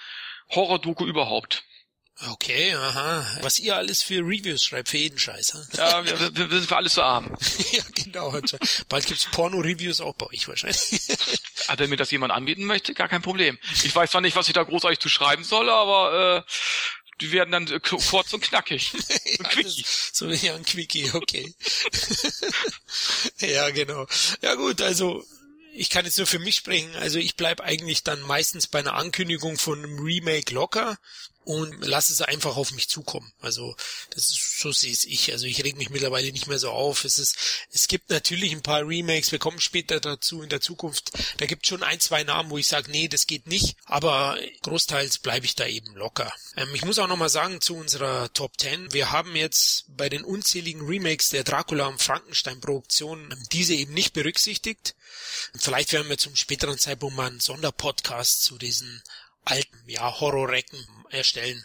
Horror-Doku 0.50 1.06
überhaupt. 1.06 1.64
Okay, 2.30 2.76
aha. 2.76 3.26
Was 3.42 3.58
ihr 3.58 3.76
alles 3.76 4.04
für 4.04 4.20
Reviews 4.20 4.64
schreibt, 4.64 4.90
für 4.90 4.98
jeden 4.98 5.18
Scheiß. 5.18 5.54
Hm? 5.54 5.62
Ja, 5.74 6.06
wir, 6.06 6.20
wir, 6.20 6.52
wir 6.52 6.58
sind 6.58 6.68
für 6.68 6.78
alles 6.78 6.94
zu 6.94 7.02
arm. 7.02 7.36
ja, 7.72 7.84
genau. 7.96 8.32
Bald 8.90 9.06
gibt's 9.08 9.26
Porno-Reviews 9.32 10.02
auch 10.02 10.14
bei 10.14 10.28
euch 10.28 10.48
wahrscheinlich. 10.48 11.02
ah, 11.68 11.74
wenn 11.78 11.90
mir 11.90 11.98
das 11.98 12.12
jemand 12.12 12.32
anbieten 12.32 12.66
möchte, 12.66 12.94
gar 12.94 13.08
kein 13.08 13.24
Problem. 13.24 13.58
Ich 13.84 13.96
weiß 13.96 14.12
zwar 14.12 14.22
nicht, 14.22 14.36
was 14.36 14.48
ich 14.48 14.54
da 14.54 14.62
großartig 14.62 15.00
zu 15.00 15.10
schreiben 15.10 15.44
soll, 15.44 15.70
aber 15.70 16.46
äh, 16.46 16.52
die 17.22 17.32
werden 17.32 17.52
dann 17.52 17.82
kurz 17.82 18.34
und 18.34 18.42
knackig. 18.42 18.92
Ein 19.40 19.46
Quickie. 19.46 19.86
so 20.12 20.28
ja, 20.30 20.56
ein 20.56 20.66
Quickie, 20.66 21.10
okay. 21.14 21.54
ja, 23.40 23.70
genau. 23.70 24.08
Ja 24.42 24.56
gut, 24.56 24.82
also 24.82 25.24
ich 25.74 25.90
kann 25.90 26.06
jetzt 26.06 26.18
nur 26.18 26.28
für 26.28 26.40
mich 26.40 26.56
sprechen. 26.56 26.96
Also 26.96 27.20
ich 27.20 27.36
bleib 27.36 27.62
eigentlich 27.62 28.04
dann 28.04 28.22
meistens 28.22 28.68
bei 28.68 28.80
einer 28.80 28.96
Ankündigung 28.96 29.58
von 29.58 29.84
einem 29.84 30.00
Remake 30.00 30.54
locker 30.54 30.98
und 31.44 31.86
lasse 31.86 32.14
es 32.14 32.22
einfach 32.22 32.56
auf 32.56 32.72
mich 32.72 32.88
zukommen. 32.88 33.32
Also 33.42 33.76
das 34.12 34.30
ist, 34.30 34.60
so 34.60 34.72
sehe 34.72 34.92
ich. 34.92 35.32
Also 35.32 35.46
ich 35.48 35.64
reg 35.64 35.76
mich 35.76 35.90
mittlerweile 35.90 36.32
nicht 36.32 36.48
mehr 36.48 36.60
so 36.60 36.70
auf. 36.70 37.04
Es 37.04 37.18
ist, 37.18 37.36
es 37.72 37.88
gibt 37.88 38.10
natürlich 38.10 38.52
ein 38.52 38.62
paar 38.62 38.88
Remakes, 38.88 39.32
wir 39.32 39.40
kommen 39.40 39.60
später 39.60 40.00
dazu 40.00 40.44
in 40.44 40.50
der 40.50 40.62
Zukunft. 40.62 41.12
Da 41.38 41.48
gibt 41.48 41.66
schon 41.66 41.84
ein, 41.84 42.00
zwei 42.00 42.24
Namen, 42.24 42.52
wo 42.52 42.58
ich 42.58 42.68
sage, 42.68 42.92
nee, 42.92 43.08
das 43.08 43.26
geht 43.26 43.48
nicht. 43.48 43.76
Aber 43.86 44.38
großteils 44.62 45.18
bleibe 45.18 45.46
ich 45.46 45.56
da 45.56 45.66
eben 45.66 45.96
locker. 45.96 46.32
Ähm, 46.58 46.70
ich 46.76 46.86
muss 46.86 47.00
auch 47.00 47.08
nochmal 47.08 47.30
sagen 47.30 47.60
zu 47.60 47.76
unserer 47.76 48.32
Top 48.34 48.60
10. 48.60 48.94
Wir 48.94 49.12
haben 49.12 49.36
jetzt 49.36 49.86
bei 49.88 50.10
den 50.10 50.24
unzähligen 50.24 50.86
Remakes 50.86 51.30
der 51.30 51.44
Dracula 51.44 51.88
und 51.88 52.02
Frankenstein 52.02 52.62
Produktion 52.62 53.36
diese 53.52 53.74
eben 53.74 53.94
nicht 53.94 54.14
berücksichtigt. 54.14 54.96
Vielleicht 55.58 55.92
werden 55.92 56.10
wir 56.10 56.18
zum 56.18 56.36
späteren 56.36 56.78
Zeitpunkt 56.78 57.16
mal 57.16 57.28
einen 57.28 57.40
Sonderpodcast 57.40 58.44
zu 58.44 58.58
diesen 58.58 59.02
alten, 59.44 59.78
ja, 59.88 60.20
Horrorrecken 60.20 60.86
erstellen. 61.10 61.64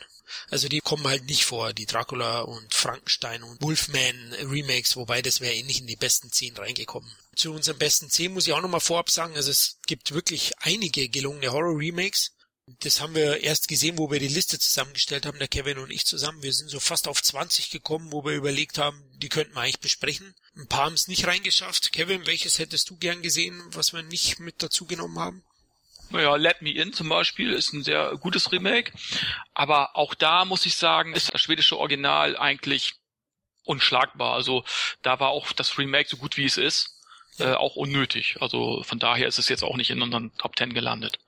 Also 0.50 0.68
die 0.68 0.80
kommen 0.80 1.06
halt 1.06 1.24
nicht 1.26 1.44
vor, 1.44 1.72
die 1.72 1.86
Dracula 1.86 2.40
und 2.40 2.74
Frankenstein 2.74 3.42
und 3.42 3.62
Wolfman 3.62 4.32
Remakes, 4.32 4.96
wobei 4.96 5.22
das 5.22 5.40
wäre 5.40 5.54
eh 5.54 5.62
nicht 5.62 5.80
in 5.80 5.86
die 5.86 5.96
besten 5.96 6.32
zehn 6.32 6.56
reingekommen. 6.56 7.10
Zu 7.34 7.52
unseren 7.52 7.78
besten 7.78 8.10
zehn 8.10 8.32
muss 8.32 8.46
ich 8.46 8.52
auch 8.52 8.60
nochmal 8.60 8.80
vorab 8.80 9.10
sagen, 9.10 9.36
also 9.36 9.50
es 9.50 9.78
gibt 9.86 10.12
wirklich 10.12 10.52
einige 10.58 11.08
gelungene 11.08 11.52
Horror 11.52 11.78
Remakes. 11.78 12.32
Das 12.80 13.00
haben 13.00 13.14
wir 13.14 13.42
erst 13.42 13.68
gesehen, 13.68 13.96
wo 13.96 14.10
wir 14.10 14.18
die 14.18 14.26
Liste 14.26 14.58
zusammengestellt 14.58 15.24
haben, 15.24 15.38
der 15.38 15.46
Kevin 15.46 15.78
und 15.78 15.92
ich 15.92 16.04
zusammen. 16.04 16.42
Wir 16.42 16.52
sind 16.52 16.68
so 16.68 16.80
fast 16.80 17.06
auf 17.06 17.22
20 17.22 17.70
gekommen, 17.70 18.10
wo 18.10 18.24
wir 18.24 18.32
überlegt 18.32 18.78
haben, 18.78 19.04
die 19.18 19.28
könnten 19.28 19.54
wir 19.54 19.60
eigentlich 19.60 19.78
besprechen. 19.78 20.34
Ein 20.56 20.66
paar 20.66 20.86
haben 20.86 20.94
es 20.94 21.06
nicht 21.06 21.28
reingeschafft. 21.28 21.92
Kevin, 21.92 22.26
welches 22.26 22.58
hättest 22.58 22.90
du 22.90 22.96
gern 22.96 23.22
gesehen, 23.22 23.62
was 23.68 23.92
wir 23.92 24.02
nicht 24.02 24.40
mit 24.40 24.64
dazu 24.64 24.84
genommen 24.84 25.20
haben? 25.20 25.44
Naja, 26.10 26.36
Let 26.36 26.62
Me 26.62 26.70
In 26.70 26.92
zum 26.92 27.08
Beispiel 27.08 27.52
ist 27.52 27.72
ein 27.72 27.82
sehr 27.82 28.16
gutes 28.18 28.52
Remake. 28.52 28.92
Aber 29.54 29.96
auch 29.96 30.14
da 30.14 30.44
muss 30.44 30.66
ich 30.66 30.76
sagen, 30.76 31.14
ist 31.14 31.32
das 31.32 31.40
schwedische 31.40 31.78
Original 31.78 32.36
eigentlich 32.36 32.94
unschlagbar. 33.64 34.34
Also 34.34 34.64
da 35.02 35.20
war 35.20 35.30
auch 35.30 35.52
das 35.52 35.78
Remake 35.78 36.08
so 36.08 36.16
gut 36.16 36.36
wie 36.36 36.44
es 36.44 36.56
ist, 36.56 37.00
äh, 37.38 37.52
auch 37.52 37.76
unnötig. 37.76 38.36
Also 38.40 38.82
von 38.84 38.98
daher 38.98 39.26
ist 39.26 39.38
es 39.38 39.48
jetzt 39.48 39.64
auch 39.64 39.76
nicht 39.76 39.90
in 39.90 40.02
unseren 40.02 40.32
Top 40.38 40.56
Ten 40.56 40.72
gelandet. 40.72 41.18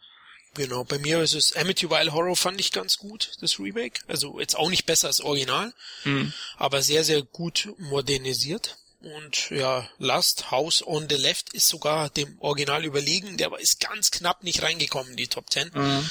Genau, 0.54 0.82
bei 0.82 0.98
mir 0.98 1.20
ist 1.20 1.34
es 1.34 1.54
Amityville 1.54 2.12
Horror 2.12 2.36
fand 2.36 2.58
ich 2.58 2.72
ganz 2.72 2.96
gut, 2.96 3.32
das 3.40 3.60
Remake. 3.60 4.00
Also 4.08 4.40
jetzt 4.40 4.56
auch 4.56 4.70
nicht 4.70 4.86
besser 4.86 5.08
als 5.08 5.20
Original, 5.20 5.72
hm. 6.02 6.32
aber 6.56 6.82
sehr, 6.82 7.04
sehr 7.04 7.22
gut 7.22 7.68
modernisiert. 7.78 8.76
Und 9.00 9.50
ja, 9.50 9.88
Last 9.98 10.50
House 10.50 10.84
on 10.84 11.08
the 11.08 11.16
Left 11.16 11.52
ist 11.54 11.68
sogar 11.68 12.10
dem 12.10 12.36
Original 12.40 12.84
überlegen. 12.84 13.36
Der 13.36 13.56
ist 13.58 13.80
ganz 13.80 14.10
knapp 14.10 14.42
nicht 14.42 14.62
reingekommen 14.62 15.12
in 15.12 15.16
die 15.16 15.28
Top 15.28 15.50
10. 15.50 15.70
Mhm. 15.72 16.10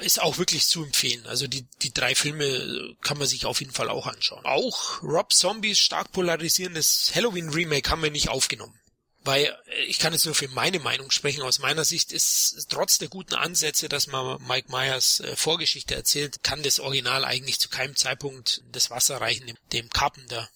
Ist 0.00 0.20
auch 0.20 0.38
wirklich 0.38 0.66
zu 0.66 0.84
empfehlen. 0.84 1.26
Also 1.26 1.46
die, 1.46 1.66
die 1.82 1.92
drei 1.92 2.14
Filme 2.14 2.94
kann 3.02 3.18
man 3.18 3.26
sich 3.26 3.46
auf 3.46 3.60
jeden 3.60 3.72
Fall 3.72 3.90
auch 3.90 4.06
anschauen. 4.06 4.44
Auch 4.44 5.02
Rob 5.02 5.32
Zombies 5.32 5.78
stark 5.78 6.12
polarisierendes 6.12 7.12
Halloween 7.14 7.50
Remake 7.50 7.90
haben 7.90 8.02
wir 8.02 8.10
nicht 8.10 8.28
aufgenommen. 8.28 8.78
Weil 9.22 9.44
äh, 9.44 9.82
ich 9.84 9.98
kann 9.98 10.12
jetzt 10.12 10.26
nur 10.26 10.34
für 10.34 10.48
meine 10.48 10.78
Meinung 10.78 11.10
sprechen. 11.10 11.42
Aus 11.42 11.58
meiner 11.58 11.84
Sicht 11.84 12.12
ist 12.12 12.66
trotz 12.68 12.98
der 12.98 13.08
guten 13.08 13.34
Ansätze, 13.34 13.88
dass 13.88 14.06
man 14.06 14.42
Mike 14.46 14.70
Myers 14.70 15.20
äh, 15.20 15.36
Vorgeschichte 15.36 15.94
erzählt, 15.94 16.42
kann 16.42 16.62
das 16.62 16.80
Original 16.80 17.24
eigentlich 17.24 17.58
zu 17.60 17.70
keinem 17.70 17.96
Zeitpunkt 17.96 18.62
das 18.72 18.90
Wasser 18.90 19.20
reichen, 19.20 19.54
dem 19.72 19.88
Carpenter 19.90 20.48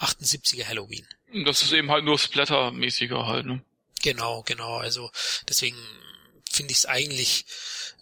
78er 0.00 0.66
Halloween. 0.66 1.06
Das 1.44 1.62
ist 1.62 1.72
eben 1.72 1.90
halt 1.90 2.04
nur 2.04 2.18
Splatter-mäßiger 2.18 3.26
halt, 3.26 3.46
ne? 3.46 3.62
Genau, 4.02 4.42
genau. 4.42 4.78
Also 4.78 5.10
deswegen 5.48 5.76
finde 6.50 6.72
ich 6.72 6.78
es 6.78 6.86
eigentlich, 6.86 7.44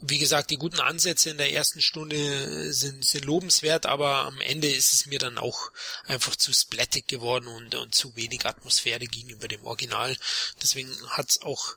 wie 0.01 0.19
gesagt, 0.19 0.51
die 0.51 0.57
guten 0.57 0.81
Ansätze 0.81 1.31
in 1.31 1.39
der 1.39 1.53
ersten 1.53 1.83
Stunde 1.83 2.73
sind, 2.73 3.05
sind 3.05 3.25
lobenswert, 3.25 3.85
aber 3.85 4.25
am 4.25 4.41
Ende 4.41 4.69
ist 4.69 4.93
es 4.93 5.07
mir 5.07 5.19
dann 5.19 5.39
auch 5.39 5.71
einfach 6.05 6.35
zu 6.37 6.53
splattig 6.53 7.07
geworden 7.09 7.47
und, 7.49 7.75
und 7.75 7.95
zu 7.95 8.17
wenig 8.17 8.47
Atmosphäre 8.47 9.07
gegenüber 9.07 9.49
dem 9.49 9.65
Original. 9.65 10.17
Deswegen 10.63 10.91
hat 11.11 11.31
es 11.31 11.43
auch 11.43 11.77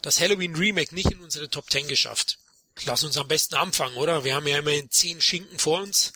das 0.00 0.20
Halloween 0.20 0.56
Remake 0.56 0.94
nicht 0.94 1.10
in 1.10 1.20
unsere 1.20 1.50
Top 1.50 1.70
10 1.70 1.88
geschafft. 1.88 2.38
Lass 2.84 3.04
uns 3.04 3.16
am 3.16 3.28
besten 3.28 3.56
anfangen, 3.56 3.96
oder? 3.96 4.24
Wir 4.24 4.34
haben 4.34 4.46
ja 4.46 4.58
immerhin 4.58 4.90
zehn 4.90 5.20
Schinken 5.20 5.58
vor 5.58 5.80
uns. 5.80 6.12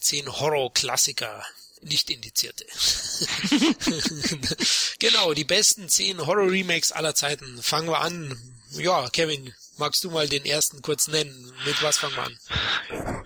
Zehn 0.00 0.28
Horror-Klassiker 0.28 1.44
nicht 1.82 2.10
indizierte. 2.10 2.64
genau, 4.98 5.34
die 5.34 5.44
besten 5.44 5.88
zehn 5.88 6.24
Horror-Remakes 6.24 6.92
aller 6.92 7.14
Zeiten. 7.14 7.62
Fangen 7.62 7.88
wir 7.88 8.00
an. 8.00 8.36
Ja, 8.72 9.08
Kevin, 9.10 9.54
magst 9.76 10.04
du 10.04 10.10
mal 10.10 10.28
den 10.28 10.44
ersten 10.44 10.82
kurz 10.82 11.08
nennen? 11.08 11.52
Mit 11.64 11.82
was 11.82 11.98
fangen 11.98 12.16
wir 12.16 12.24
an? 12.24 12.38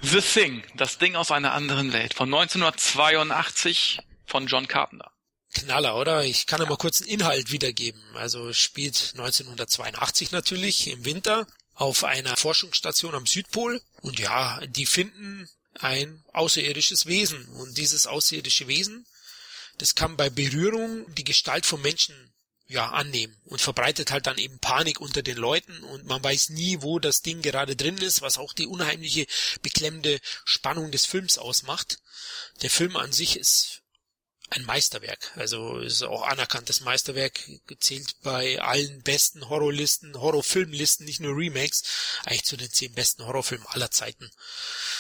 The 0.03 0.21
Thing, 0.21 0.63
das 0.77 0.99
Ding 0.99 1.17
aus 1.17 1.31
einer 1.31 1.53
anderen 1.53 1.93
Welt, 1.93 2.15
von 2.15 2.33
1982 2.33 3.99
von 4.27 4.47
John 4.47 4.69
Carpenter. 4.69 5.11
Knaller, 5.55 5.97
oder? 5.97 6.25
Ich 6.25 6.47
kann 6.47 6.61
ja 6.61 6.69
mal 6.69 6.77
kurz 6.77 7.01
einen 7.01 7.11
Inhalt 7.11 7.53
wiedergeben. 7.53 8.03
Also 8.15 8.53
spielt 8.53 9.13
1982 9.15 10.33
natürlich 10.33 10.89
im 10.89 11.05
Winter 11.05 11.47
auf 11.75 12.05
einer 12.05 12.37
Forschungsstation 12.37 13.15
am 13.15 13.27
Südpol. 13.27 13.81
Und 14.01 14.19
ja, 14.19 14.61
die 14.67 14.87
finden 14.87 15.49
ein 15.75 16.25
außerirdisches 16.33 17.07
Wesen. 17.07 17.47
Und 17.49 17.79
dieses 17.79 18.07
außerirdische 18.07 18.69
Wesen, 18.69 19.07
das 19.79 19.95
kann 19.95 20.17
bei 20.17 20.31
Berührung 20.31 21.13
die 21.15 21.25
Gestalt 21.25 21.67
vom 21.67 21.83
Menschen 21.83 22.33
ja 22.67 22.91
annehmen 22.91 23.37
und 23.45 23.61
verbreitet 23.61 24.11
halt 24.11 24.27
dann 24.27 24.39
eben 24.39 24.59
Panik 24.59 25.01
unter 25.01 25.23
den 25.23 25.37
Leuten 25.37 25.83
und 25.85 26.07
man 26.07 26.23
weiß 26.23 26.51
nie, 26.51 26.81
wo 26.81 26.99
das 26.99 27.21
Ding 27.21 27.43
gerade 27.43 27.77
drin 27.77 27.99
ist, 27.99 28.23
was 28.23 28.39
auch 28.39 28.53
die 28.55 28.67
unheimliche 28.67 29.27
beklemmende 29.61 30.21
Spannung 30.45 30.91
des 30.91 31.05
Films 31.05 31.39
ausmacht. 31.39 31.99
Der 32.63 32.71
Film 32.71 32.97
an 32.97 33.13
sich 33.13 33.37
ist 33.37 33.82
ein 34.53 34.65
Meisterwerk. 34.65 35.33
Also 35.37 35.79
ist 35.79 36.03
auch 36.03 36.23
anerkanntes 36.23 36.81
Meisterwerk, 36.81 37.41
gezählt 37.67 38.15
bei 38.23 38.61
allen 38.61 39.03
besten 39.03 39.49
Horrorlisten, 39.49 40.15
Horrorfilmlisten, 40.21 41.07
nicht 41.07 41.21
nur 41.21 41.37
Remakes, 41.37 41.83
eigentlich 42.25 42.45
zu 42.45 42.57
den 42.57 42.71
zehn 42.71 42.93
besten 42.93 43.27
Horrorfilmen 43.27 43.67
aller 43.69 43.91
Zeiten. 43.91 44.31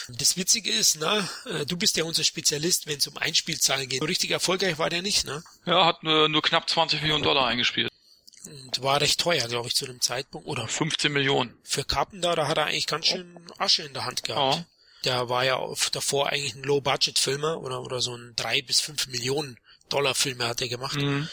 Das 0.09 0.37
Witzige 0.37 0.71
ist, 0.71 0.97
na, 0.99 1.28
äh, 1.47 1.66
du 1.66 1.76
bist 1.76 1.97
ja 1.97 2.04
unser 2.04 2.25
Spezialist, 2.25 2.87
wenn 2.87 2.99
es 2.99 3.06
um 3.06 3.16
Einspielzahlen 3.16 3.88
geht. 3.88 4.00
So 4.00 4.06
richtig 4.06 4.30
erfolgreich 4.30 4.78
war 4.78 4.90
der 4.90 5.02
nicht, 5.02 5.26
ne? 5.26 5.42
Ja, 5.66 5.87
hat 5.87 6.02
nur, 6.02 6.28
nur 6.28 6.42
knapp 6.42 6.68
20 6.68 7.02
Millionen 7.02 7.25
Dollar 7.25 7.47
eingespielt. 7.47 7.90
Und 8.44 8.82
war 8.82 9.00
recht 9.00 9.21
teuer, 9.21 9.47
glaube 9.47 9.68
ich, 9.68 9.76
zu 9.76 9.87
dem 9.87 10.00
Zeitpunkt. 10.00 10.49
Oder 10.49 10.66
15 10.66 11.12
Millionen. 11.12 11.56
Für 11.62 11.85
Carpenter, 11.85 12.35
da 12.35 12.49
hat 12.49 12.59
er 12.59 12.66
eigentlich 12.66 12.88
ganz 12.88 13.06
schön 13.06 13.38
Asche 13.59 13.85
in 13.85 13.92
der 13.92 14.04
Hand 14.04 14.25
gehabt. 14.25 14.56
Ja. 14.56 14.66
Der 15.04 15.28
war 15.28 15.44
ja 15.44 15.61
davor 15.92 16.30
eigentlich 16.30 16.54
ein 16.54 16.62
Low-Budget-Filmer 16.62 17.61
oder, 17.61 17.82
oder 17.82 18.00
so 18.00 18.14
ein 18.14 18.35
drei 18.37 18.62
bis 18.62 18.80
fünf 18.80 19.09
Millionen 19.09 19.59
Dollar 19.88 20.14
Filme 20.14 20.47
hat 20.47 20.61
er 20.62 20.68
gemacht. 20.68 20.97
Mhm. 20.97 21.28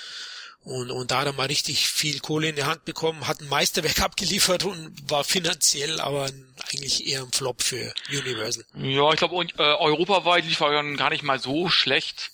Und, 0.63 0.91
und 0.91 1.09
da 1.09 1.21
hat 1.21 1.27
er 1.27 1.33
mal 1.33 1.47
richtig 1.47 1.87
viel 1.87 2.19
Kohle 2.19 2.49
in 2.49 2.55
die 2.55 2.65
Hand 2.65 2.83
bekommen, 2.83 3.27
hat 3.27 3.41
ein 3.41 3.47
Meisterwerk 3.47 4.01
abgeliefert 4.03 4.65
und 4.65 5.09
war 5.09 5.23
finanziell 5.23 5.99
aber 6.01 6.29
eigentlich 6.71 7.07
eher 7.07 7.21
ein 7.21 7.31
Flop 7.31 7.61
für 7.61 7.93
Universal. 8.09 8.65
Ja, 8.75 9.11
ich 9.11 9.17
glaube, 9.17 9.47
äh, 9.57 9.61
europaweit 9.61 10.45
lief 10.45 10.59
er 10.59 10.71
dann 10.71 10.97
gar 10.97 11.09
nicht 11.09 11.23
mal 11.23 11.39
so 11.39 11.69
schlecht. 11.69 12.31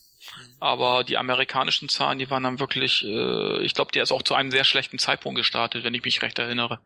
Aber 0.60 1.04
die 1.04 1.18
amerikanischen 1.18 1.88
Zahlen, 1.88 2.18
die 2.18 2.30
waren 2.30 2.44
dann 2.44 2.60
wirklich, 2.60 3.04
äh, 3.04 3.64
ich 3.64 3.74
glaube, 3.74 3.92
der 3.92 4.04
ist 4.04 4.12
auch 4.12 4.24
zu 4.24 4.34
einem 4.34 4.52
sehr 4.52 4.64
schlechten 4.64 4.98
Zeitpunkt 4.98 5.38
gestartet, 5.38 5.84
wenn 5.84 5.94
ich 5.94 6.04
mich 6.04 6.22
recht 6.22 6.40
erinnere. 6.40 6.80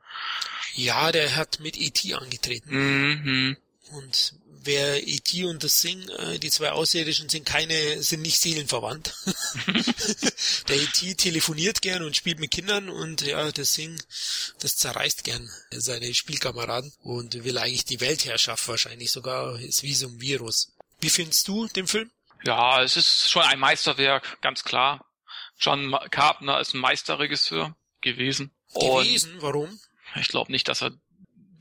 Ja, 0.74 1.12
der 1.12 1.36
hat 1.36 1.60
mit 1.60 1.77
E.T. 1.77 2.13
angetreten. 2.13 2.70
Mhm. 2.70 3.58
Und 3.91 4.34
wer 4.63 5.08
E.T. 5.08 5.46
und 5.46 5.63
das 5.63 5.79
Sing, 5.79 6.08
äh, 6.10 6.39
die 6.39 6.51
zwei 6.51 6.72
Außerirdischen 6.72 7.29
sind 7.29 7.46
keine, 7.46 8.01
sind 8.03 8.22
nicht 8.22 8.39
seelenverwandt. 8.39 9.15
der 10.67 10.75
E.T. 10.75 11.15
telefoniert 11.15 11.81
gern 11.81 12.03
und 12.03 12.15
spielt 12.15 12.39
mit 12.39 12.51
Kindern 12.51 12.89
und 12.89 13.22
ja, 13.22 13.51
das 13.51 13.74
Sing, 13.74 14.01
das 14.60 14.77
zerreißt 14.77 15.24
gern 15.24 15.50
seine 15.72 16.13
Spielkameraden 16.13 16.93
und 17.01 17.43
will 17.43 17.58
eigentlich 17.58 17.86
die 17.86 18.01
Weltherrschaft 18.01 18.67
wahrscheinlich 18.67 19.12
sogar, 19.12 19.60
ist 19.60 19.84
wie 19.84 19.96
so 19.96 20.08
ein 20.08 20.22
Virus. 20.22 20.74
Wie 21.00 21.10
findest 21.10 21.48
du 21.48 21.67
den 21.67 21.88
Film? 21.88 22.12
Ja, 22.43 22.84
es 22.84 22.96
ist 22.96 23.29
schon 23.29 23.43
ein 23.43 23.60
Meisterwerk, 23.60 24.41
ganz 24.41 24.63
klar. 24.63 25.05
John 25.58 25.96
Carpenter 26.10 26.60
ist 26.60 26.74
ein 26.74 26.79
Meisterregisseur 26.79 27.75
gewesen. 28.01 28.51
Gewesen? 28.74 29.36
Warum? 29.39 29.79
Ich 30.15 30.29
glaube 30.29 30.51
nicht, 30.51 30.67
dass 30.67 30.81
er 30.81 30.91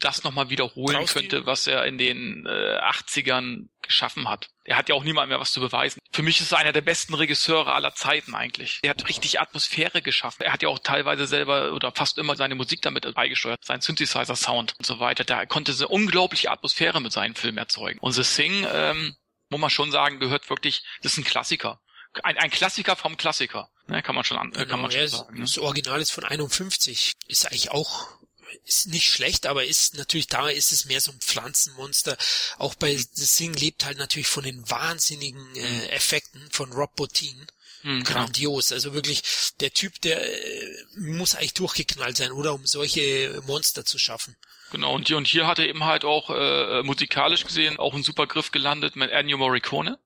das 0.01 0.25
nochmal 0.25 0.51
wiederholen 0.51 0.97
Brauchst 0.97 1.15
könnte, 1.15 1.47
was 1.47 1.67
er 1.67 1.85
in 1.85 1.99
den 1.99 2.47
äh, 2.47 2.79
80ern 2.79 3.69
geschaffen 3.83 4.29
hat. 4.29 4.49
Er 4.65 4.77
hat 4.77 4.89
ja 4.89 4.95
auch 4.95 5.03
niemand 5.03 5.29
mehr 5.29 5.41
was 5.41 5.53
zu 5.53 5.61
beweisen. 5.61 5.99
Für 6.13 6.23
mich 6.23 6.41
ist 6.41 6.53
er 6.53 6.59
einer 6.59 6.73
der 6.73 6.83
besten 6.83 7.15
Regisseure 7.15 7.73
aller 7.75 7.95
Zeiten 7.95 8.35
eigentlich. 8.35 8.81
Er 8.83 8.91
hat 8.91 9.09
richtig 9.09 9.41
Atmosphäre 9.41 10.03
geschaffen. 10.03 10.43
Er 10.43 10.53
hat 10.53 10.63
ja 10.63 10.69
auch 10.69 10.79
teilweise 10.79 11.27
selber 11.27 11.73
oder 11.73 11.93
fast 11.93 12.19
immer 12.19 12.37
seine 12.37 12.55
Musik 12.55 12.83
damit 12.83 13.13
beigesteuert, 13.15 13.65
sein 13.65 13.81
Synthesizer-Sound 13.81 14.75
und 14.79 14.85
so 14.85 15.01
weiter. 15.01 15.25
Da 15.25 15.47
konnte 15.47 15.73
eine 15.73 15.89
unglaubliche 15.89 16.51
Atmosphäre 16.51 17.01
mit 17.01 17.13
seinen 17.13 17.35
Filmen 17.35 17.59
erzeugen. 17.59 17.99
Und 18.01 18.13
The 18.13 18.23
Sing, 18.23 18.67
ähm, 18.71 19.17
muss 19.49 19.61
man 19.61 19.71
schon 19.71 19.91
sagen, 19.91 20.21
gehört 20.21 20.49
wirklich, 20.51 20.85
das 21.03 21.13
ist 21.13 21.19
ein 21.19 21.25
Klassiker. 21.25 21.81
Ein, 22.23 22.37
ein 22.39 22.51
Klassiker 22.51 22.97
vom 22.97 23.17
Klassiker. 23.17 23.71
Ne, 23.87 24.03
kann 24.03 24.15
man 24.15 24.25
schon, 24.25 24.37
an, 24.37 24.51
genau, 24.51 24.67
kann 24.67 24.81
man 24.83 24.91
schon 24.91 25.09
sagen. 25.09 25.35
Ne? 25.35 25.41
Das 25.41 25.57
Original 25.57 26.01
ist 26.01 26.11
von 26.11 26.25
51. 26.25 27.15
Ist 27.27 27.47
eigentlich 27.47 27.71
auch 27.71 28.18
ist 28.65 28.89
nicht 28.89 29.11
schlecht, 29.11 29.47
aber 29.47 29.65
ist 29.65 29.97
natürlich 29.97 30.27
da 30.27 30.49
ist 30.49 30.73
es 30.73 30.85
mehr 30.85 31.01
so 31.01 31.13
ein 31.13 31.21
Pflanzenmonster. 31.21 32.17
Auch 32.59 32.75
bei 32.75 32.97
The 32.97 33.27
Thing 33.27 33.55
lebt 33.55 33.85
halt 33.85 33.99
natürlich 33.99 34.29
von 34.29 34.45
den 34.45 34.69
wahnsinnigen 34.69 35.57
äh, 35.57 35.89
Effekten 35.89 36.49
von 36.51 36.73
Rob 36.73 36.95
Bottin. 36.97 37.47
Mhm. 37.83 38.03
Grandios. 38.03 38.73
Also 38.73 38.93
wirklich, 38.93 39.23
der 39.61 39.73
Typ, 39.73 40.01
der 40.01 40.21
äh, 40.21 40.85
muss 40.97 41.37
eigentlich 41.37 41.55
durchgeknallt 41.55 42.17
sein, 42.17 42.33
oder 42.33 42.55
um 42.55 42.67
solche 42.67 43.41
Monster 43.47 43.85
zu 43.85 43.99
schaffen. 43.99 44.37
Genau, 44.71 44.95
und 44.95 45.07
hier, 45.07 45.17
und 45.17 45.27
hier 45.27 45.47
hat 45.47 45.59
er 45.59 45.69
eben 45.69 45.85
halt 45.85 46.05
auch 46.05 46.31
äh, 46.31 46.83
musikalisch 46.83 47.45
gesehen 47.45 47.79
auch 47.79 47.95
einen 47.95 48.03
super 48.03 48.27
Griff 48.27 48.51
gelandet 48.51 48.97
mit 48.97 49.11
Ennio 49.11 49.39
Morricone. 49.39 49.99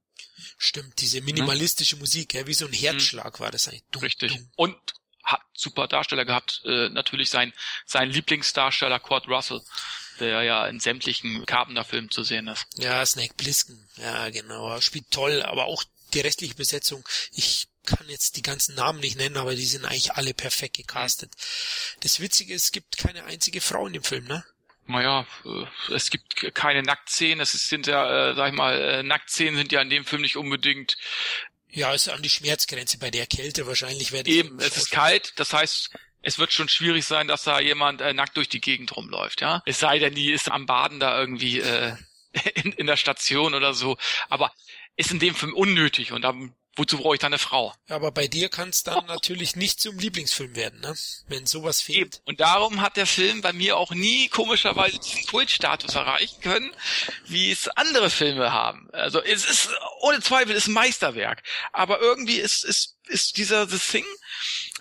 Stimmt, 0.59 1.01
diese 1.01 1.21
minimalistische 1.21 1.97
Musik, 1.97 2.35
ja, 2.35 2.47
wie 2.47 2.55
so 2.55 2.67
ein 2.67 2.73
Herzschlag 2.73 3.41
war 3.41 3.51
das 3.51 3.69
eigentlich. 3.69 3.85
Dum, 3.91 4.03
Richtig. 4.03 4.33
dum. 4.33 4.51
Und 4.57 4.77
hat 5.23 5.43
super 5.55 5.89
Darsteller 5.89 6.25
gehabt, 6.25 6.63
äh, 6.65 6.89
natürlich 6.89 7.31
sein, 7.31 7.53
sein 7.87 8.11
Lieblingsdarsteller 8.11 9.01
Kurt 9.01 9.29
Russell, 9.29 9.63
der 10.21 10.43
ja 10.43 10.67
in 10.67 10.81
sämtlichen 10.81 11.47
Carpenter-Filmen 11.47 12.11
zu 12.11 12.23
sehen 12.23 12.49
ist. 12.49 12.67
Ja, 12.77 13.05
Snake 13.05 13.35
Plissken, 13.37 13.89
ja 13.97 14.31
genau, 14.31 14.81
spielt 14.81 15.11
toll, 15.11 15.43
aber 15.43 15.67
auch 15.67 15.85
die 16.15 16.21
restliche 16.21 16.55
Besetzung, 16.55 17.07
ich 17.33 17.69
kann 17.85 18.09
jetzt 18.09 18.37
die 18.37 18.43
ganzen 18.43 18.75
Namen 18.75 19.01
nicht 19.01 19.17
nennen, 19.17 19.37
aber 19.37 19.55
die 19.55 19.65
sind 19.65 19.85
eigentlich 19.85 20.13
alle 20.13 20.35
perfekt 20.35 20.77
gecastet. 20.77 21.33
Das 22.01 22.21
Witzige 22.21 22.55
ist, 22.55 22.67
es 22.67 22.73
gibt 22.73 22.99
keine 22.99 23.25
einzige 23.25 23.61
Frau 23.61 23.87
in 23.87 23.93
dem 23.95 24.05
Film, 24.05 24.27
ne? 24.27 24.45
Naja, 24.87 25.27
äh, 25.45 25.95
es 25.95 26.11
gibt 26.11 26.55
keine 26.55 26.83
Nacktszenen, 26.83 27.41
es 27.41 27.53
sind 27.53 27.87
ja, 27.87 28.31
äh, 28.31 28.35
sag 28.35 28.49
ich 28.51 28.57
mal, 28.57 28.81
äh, 28.81 29.03
Nacktszenen 29.03 29.57
sind 29.57 29.73
ja 29.73 29.81
in 29.81 29.91
dem 29.91 30.05
Film 30.05 30.23
nicht 30.23 30.37
unbedingt 30.37 30.97
Ja, 31.73 31.93
ist 31.93 32.09
an 32.09 32.23
die 32.23 32.29
Schmerzgrenze 32.29 32.99
bei 32.99 33.11
der 33.11 33.27
Kälte 33.27 33.67
wahrscheinlich 33.67 34.11
das 34.11 34.27
Eben, 34.27 34.61
es 34.61 34.77
ist 34.77 34.91
kalt, 34.91 35.33
das 35.37 35.53
heißt, 35.53 35.91
es 36.23 36.39
wird 36.39 36.53
schon 36.53 36.69
schwierig 36.69 37.05
sein, 37.05 37.29
dass 37.29 37.45
da 37.45 37.61
jemand 37.61 38.01
äh, 38.01 38.13
nackt 38.13 38.37
durch 38.37 38.49
die 38.49 38.61
Gegend 38.61 38.95
rumläuft, 38.95 39.41
ja. 39.41 39.63
Es 39.65 39.81
sei 39.81 39.99
denn, 39.99 40.15
die 40.15 40.33
ist 40.33 40.51
am 40.51 40.67
Baden 40.67 41.01
da 41.01 41.19
irgendwie 41.19 41.61
äh, 41.61 41.95
in, 42.55 42.73
in 42.73 42.87
der 42.87 42.97
Station 42.97 43.55
oder 43.55 43.75
so. 43.75 43.97
Aber 44.29 44.53
ist 44.97 45.11
in 45.11 45.19
dem 45.19 45.35
Film 45.35 45.55
unnötig 45.55 46.13
und 46.13 46.23
dann, 46.23 46.55
wozu 46.77 46.99
brauche 46.99 47.15
ich 47.15 47.21
da 47.21 47.27
eine 47.27 47.39
Frau? 47.39 47.75
Aber 47.89 48.13
bei 48.13 48.27
dir 48.27 48.49
kann 48.49 48.71
es 48.71 48.83
dann 48.83 49.07
natürlich 49.07 49.57
nicht 49.57 49.81
zum 49.81 49.99
Lieblingsfilm 49.99 50.57
werden, 50.57 50.81
ne? 50.81 50.95
Wenn 51.29 51.47
sowas 51.47 51.87
Eben. 51.89 51.95
fehlt. 51.95 52.23
Und 52.25 52.41
darum 52.41 52.81
hat 52.81 52.97
der 52.97 53.07
Film 53.07 53.43
bei 53.43 53.53
mir 53.53 53.77
auch 53.77 53.93
nie 53.93 54.29
komischerweise 54.29 54.99
diesen 54.99 55.27
Kultstatus 55.27 55.95
erreichen 55.95 56.41
können, 56.41 56.75
wie 57.27 57.51
es 57.51 57.69
andere 57.69 58.11
Filme 58.11 58.53
haben. 58.53 58.89
Also 58.93 59.23
es 59.23 59.45
ist 59.45 59.69
ohne 60.01 60.21
Zweifel 60.21 60.55
ist 60.55 60.69
ein 60.69 60.73
Meisterwerk, 60.73 61.43
aber 61.73 62.01
irgendwie 62.01 62.37
ist 62.37 62.65
ist 62.65 62.97
ist 63.09 63.37
dieser 63.37 63.67
The 63.69 63.79
Thing 63.79 64.05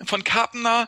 von 0.06 0.24
Carpenter 0.24 0.88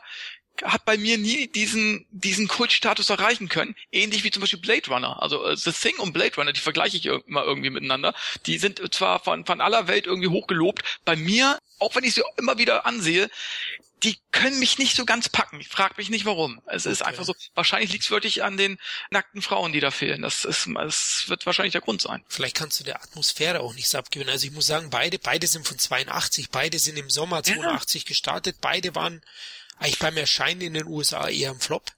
hat 0.62 0.86
bei 0.86 0.98
mir 0.98 1.18
nie 1.18 1.48
diesen 1.48 2.06
diesen 2.12 2.48
Kultstatus 2.48 3.10
erreichen 3.10 3.50
können, 3.50 3.76
ähnlich 3.92 4.24
wie 4.24 4.32
zum 4.32 4.42
Beispiel 4.42 4.60
Blade 4.60 4.88
Runner. 4.88 5.22
Also 5.22 5.44
äh, 5.46 5.58
The 5.58 5.72
Thing 5.72 5.98
und 5.98 6.14
Blade 6.14 6.36
Runner, 6.36 6.54
die 6.54 6.60
vergleiche 6.60 6.98
ich 6.98 7.06
immer 7.06 7.44
irgendwie 7.44 7.70
miteinander. 7.72 8.14
Die 8.46 8.58
sind 8.60 8.82
zwar 8.94 9.20
von 9.24 9.46
von 9.46 9.62
aller 9.62 9.88
Welt 9.88 10.06
irgendwie 10.06 10.30
hochgelobt, 10.30 10.84
bei 11.06 11.16
mir, 11.16 11.58
auch 11.80 11.96
wenn 11.96 12.04
ich 12.04 12.14
sie 12.14 12.24
immer 12.38 12.58
wieder 12.58 12.86
ansehe, 12.86 13.30
die 14.04 14.18
können 14.32 14.60
mich 14.60 14.78
nicht 14.80 14.98
so 14.98 15.06
ganz 15.06 15.30
packen. 15.30 15.62
Ich 15.62 15.70
frage 15.70 15.94
mich 15.96 16.10
nicht 16.10 16.26
warum. 16.26 16.62
Es 16.66 16.86
ist 16.86 17.02
Okay. 17.02 17.10
einfach 17.12 17.24
so. 17.24 17.34
Wahrscheinlich 17.56 17.92
liegt 17.94 18.04
es 18.04 18.12
wirklich 18.12 18.44
an 18.44 18.58
den 18.58 18.78
nackten 19.12 19.42
Frauen, 19.42 19.72
die 19.72 19.80
da 19.80 19.92
fehlen. 19.92 20.22
Das 20.22 20.44
ist, 20.44 20.68
das 20.76 21.24
wird 21.28 21.46
wahrscheinlich 21.46 21.72
der 21.72 21.80
Grund 21.82 22.02
sein. 22.02 22.22
Vielleicht 22.28 22.58
kannst 22.58 22.80
du 22.80 22.84
der 22.84 23.02
Atmosphäre 23.02 23.62
auch 23.62 23.74
nichts 23.74 23.96
abgewinnen. 23.96 24.32
Also 24.34 24.46
ich 24.46 24.52
muss 24.52 24.68
sagen, 24.68 24.90
beide, 24.90 25.20
beide 25.20 25.48
sind 25.48 25.66
von 25.66 25.80
82, 25.80 26.50
beide 26.50 26.80
sind 26.80 26.98
im 26.98 27.10
Sommer 27.10 27.44
82 27.44 28.06
gestartet, 28.06 28.58
beide 28.60 28.94
waren 28.94 29.22
eigentlich 29.84 30.00
beim 30.00 30.18
Erscheinen 30.18 30.62
in 30.62 30.74
den 30.74 30.88
USA 30.88 31.28
eher 31.28 31.52
im 31.52 31.60
Flop. 31.60 31.92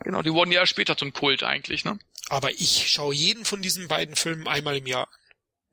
Genau, 0.00 0.22
die 0.22 0.32
wurden 0.32 0.52
ja 0.52 0.64
später 0.66 0.96
zum 0.96 1.12
Kult 1.12 1.42
eigentlich, 1.42 1.84
ne? 1.84 1.98
Aber 2.28 2.52
ich 2.52 2.88
schaue 2.90 3.14
jeden 3.14 3.44
von 3.44 3.62
diesen 3.62 3.88
beiden 3.88 4.14
Filmen 4.14 4.46
einmal 4.46 4.76
im 4.76 4.86
Jahr 4.86 5.08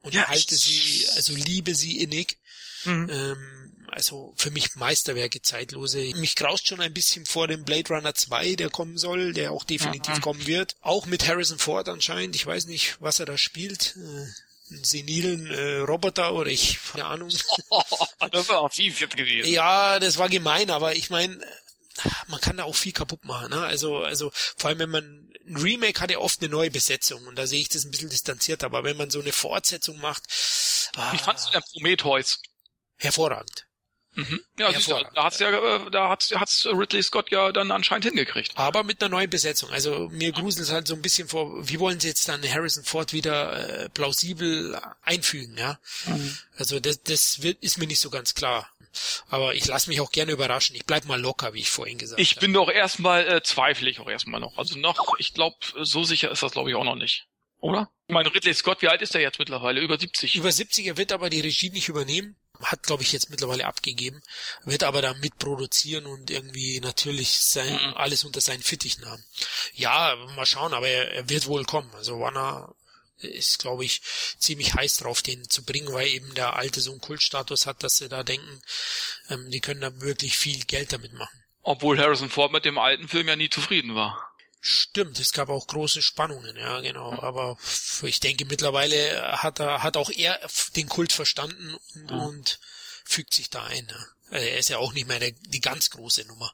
und 0.01 0.13
Ja, 0.13 0.27
halte 0.27 0.56
sie, 0.56 1.06
also 1.15 1.34
liebe 1.36 1.75
sie 1.75 2.00
innig. 2.00 2.38
Mhm. 2.86 3.10
Ähm, 3.12 3.88
also 3.92 4.34
für 4.38 4.51
mich 4.51 4.76
Meisterwerke, 4.76 5.41
zeitlose. 5.41 6.00
Mich 6.15 6.36
graust 6.36 6.67
schon 6.67 6.82
ein 6.82 6.93
bisschen 6.93 7.26
vor 7.26 7.48
dem 7.48 7.63
Blade 7.63 7.89
Runner 7.93 8.13
2, 8.13 8.56
der 8.56 8.69
kommen 8.69 8.98
soll, 8.98 9.34
der 9.34 9.52
auch 9.52 9.63
definitiv 9.63 10.17
Mhm. 10.17 10.21
kommen 10.21 10.48
wird. 10.48 10.76
Auch 10.82 11.06
mit 11.06 11.28
Harrison 11.28 11.60
Ford 11.60 11.88
anscheinend. 11.89 12.36
Ich 12.36 12.45
weiß 12.45 12.65
nicht, 12.65 12.98
was 13.00 13.19
er 13.19 13.26
da 13.26 13.38
spielt. 13.38 13.95
Äh, 13.98 14.26
senilen 14.67 15.51
äh, 15.51 15.78
Roboter 15.78 16.34
oder 16.34 16.49
ich, 16.49 16.80
keine 16.91 17.06
Ahnung. 17.06 17.30
das 18.32 18.49
war 18.49 18.62
auch 18.62 18.73
jetzt 18.73 19.15
gewesen. 19.15 19.51
Ja, 19.51 19.99
das 19.99 20.17
war 20.17 20.30
gemein, 20.30 20.69
aber 20.69 20.95
ich 20.95 21.10
meine, 21.10 21.39
man 22.28 22.41
kann 22.41 22.58
da 22.58 22.63
auch 22.63 22.75
viel 22.75 22.91
kaputt 22.91 23.23
machen. 23.25 23.51
Ne? 23.51 23.63
Also, 23.63 23.97
also 23.99 24.32
vor 24.58 24.69
allem 24.69 24.80
wenn 24.80 24.89
man 24.89 25.25
ein 25.47 25.58
Remake 25.58 26.01
hat 26.01 26.12
ja 26.12 26.17
oft 26.17 26.41
eine 26.41 26.49
neue 26.49 26.71
Besetzung 26.71 27.25
und 27.28 27.36
da 27.36 27.45
sehe 27.45 27.62
ich 27.62 27.69
das 27.69 27.86
ein 27.86 27.91
bisschen 27.91 28.10
distanziert, 28.10 28.63
aber 28.63 28.84
wenn 28.84 28.97
man 28.97 29.12
so 29.12 29.21
eine 29.21 29.32
Fortsetzung 29.32 29.99
macht, 29.99 30.23
ah, 30.95 31.13
Wie 31.13 31.17
fandst 31.17 31.47
du 31.47 31.51
denn 31.51 31.63
Prometheus? 31.71 32.41
hervorragend. 32.97 33.67
Mhm. 34.15 34.41
Ja, 34.58 34.71
siehst 34.71 34.89
du, 34.89 34.95
da 35.13 35.23
hat's 35.25 35.39
ja, 35.39 35.49
äh, 35.49 35.91
da 35.91 36.10
hat's, 36.10 36.32
hat's 36.34 36.65
Ridley 36.65 37.04
Scott 37.04 37.32
ja 37.32 37.51
dann 37.51 37.71
anscheinend 37.71 38.06
hingekriegt. 38.06 38.54
Aber 38.56 38.84
mit 38.84 39.01
einer 39.01 39.10
neuen 39.10 39.30
Besetzung. 39.30 39.69
Also 39.71 40.10
mir 40.10 40.32
gruselt 40.32 40.63
es 40.67 40.71
halt 40.71 40.88
so 40.88 40.95
ein 40.95 41.01
bisschen 41.01 41.28
vor, 41.28 41.67
wie 41.67 41.80
wollen 41.80 41.99
sie 41.99 42.08
jetzt 42.08 42.28
dann 42.30 42.41
Harrison 42.49 42.84
Ford 42.84 43.13
wieder 43.13 43.84
äh, 43.84 43.89
plausibel 43.89 44.80
einfügen, 45.04 45.58
ja? 45.58 45.80
Also 46.58 46.80
das, 46.80 47.04
das 47.04 47.41
wird, 47.41 47.62
ist 47.62 47.78
mir 47.78 47.88
nicht 47.88 47.99
so 47.99 48.10
ganz 48.10 48.34
klar. 48.34 48.69
Aber 49.28 49.56
ich 49.56 49.65
lasse 49.67 49.89
mich 49.89 49.99
auch 49.99 50.12
gerne 50.12 50.32
überraschen. 50.32 50.75
Ich 50.75 50.86
bleib 50.86 51.04
mal 51.06 51.19
locker, 51.19 51.54
wie 51.54 51.60
ich 51.60 51.69
vorhin 51.69 51.97
gesagt 51.97 52.19
Ich 52.21 52.32
habe. 52.32 52.41
bin 52.41 52.54
doch 52.54 52.69
erstmal, 52.69 53.28
äh, 53.28 53.43
zweifle 53.43 53.89
ich 53.89 53.99
auch 53.99 54.10
erstmal 54.10 54.39
noch. 54.39 54.58
Also 54.58 54.80
noch, 54.80 55.15
ich 55.19 55.34
glaube, 55.34 55.58
so 55.82 56.04
sicher 56.06 56.32
ist 56.32 56.41
das 56.43 56.54
glaube 56.54 56.69
ich 56.69 56.75
auch 56.78 56.86
noch 56.86 56.95
nicht. 56.95 57.28
Oder? 57.60 57.89
Ich 58.08 58.13
meine, 58.13 58.34
Ridley 58.34 58.54
Scott, 58.54 58.82
wie 58.82 58.88
alt 58.88 59.01
ist 59.01 59.15
er 59.15 59.21
jetzt 59.21 59.39
mittlerweile? 59.39 59.82
Über 59.82 59.99
70. 59.99 60.36
Über 60.36 60.49
70er 60.49 60.97
wird 60.97 61.12
aber 61.12 61.30
die 61.30 61.41
Regie 61.41 61.71
nicht 61.71 61.89
übernehmen. 61.89 62.36
Hat, 62.65 62.84
glaube 62.84 63.04
ich, 63.04 63.12
jetzt 63.12 63.30
mittlerweile 63.30 63.65
abgegeben. 63.65 64.21
Wird 64.63 64.84
aber 64.84 65.01
da 65.01 65.13
mitproduzieren 65.15 66.06
und 66.06 66.30
irgendwie 66.32 66.80
natürlich 66.80 67.39
sein, 67.39 67.73
Mhm. 67.73 67.93
alles 67.95 68.23
unter 68.23 68.41
seinen 68.41 68.63
Fittichen 68.63 69.06
haben. 69.06 69.23
Ja, 69.73 70.15
mal 70.36 70.45
schauen, 70.45 70.73
aber 70.73 70.88
er, 70.88 71.12
er 71.12 71.30
wird 71.30 71.47
wohl 71.47 71.63
kommen. 71.65 71.91
Also 71.95 72.19
Warner 72.19 72.73
ist, 73.17 73.60
glaube 73.60 73.86
ich, 73.86 74.01
ziemlich 74.39 74.73
heiß 74.73 74.97
drauf, 74.97 75.21
den 75.21 75.49
zu 75.49 75.63
bringen, 75.63 75.91
weil 75.93 76.08
eben 76.08 76.34
der 76.36 76.56
alte 76.58 76.82
so 76.82 76.91
einen 76.91 77.01
Kultstatus 77.01 77.65
hat, 77.65 77.84
dass 77.84 77.97
sie 77.97 78.10
da 78.10 78.23
denken, 78.23 78.62
ähm, 79.30 79.49
die 79.51 79.62
können 79.62 79.82
da 79.82 80.01
wirklich 80.01 80.38
viel 80.38 80.60
Geld 80.65 80.91
damit 80.91 81.13
machen. 81.13 81.43
Obwohl 81.62 81.97
Harrison 81.99 82.30
Ford 82.30 82.51
mit 82.51 82.65
dem 82.65 82.78
alten 82.78 83.08
Film 83.08 83.28
ja 83.28 83.36
nie 83.36 83.49
zufrieden 83.49 83.95
war. 83.95 84.24
Stimmt, 84.67 85.19
es 85.19 85.32
gab 85.32 85.49
auch 85.49 85.67
große 85.67 86.01
Spannungen, 86.01 86.56
ja, 86.58 86.80
genau. 86.80 87.12
Aber 87.21 87.56
ich 88.01 88.19
denke, 88.19 88.45
mittlerweile 88.45 89.21
hat 89.43 89.60
er, 89.60 89.84
hat 89.84 89.95
auch 89.95 90.10
er 90.10 90.39
den 90.75 90.89
Kult 90.89 91.13
verstanden 91.13 91.75
und, 91.93 92.10
Ja. 92.10 92.17
und 92.17 92.60
fügt 93.04 93.36
sich 93.36 93.51
da 93.51 93.63
ein. 93.65 93.86
Ja. 93.88 93.95
Also 94.32 94.47
Er 94.47 94.58
ist 94.58 94.69
ja 94.69 94.80
auch 94.80 94.93
nicht 94.93 95.08
mehr 95.08 95.19
der, 95.19 95.34
die 95.34 95.62
ganz 95.62 95.91
große 95.91 96.25
Nummer. 96.25 96.51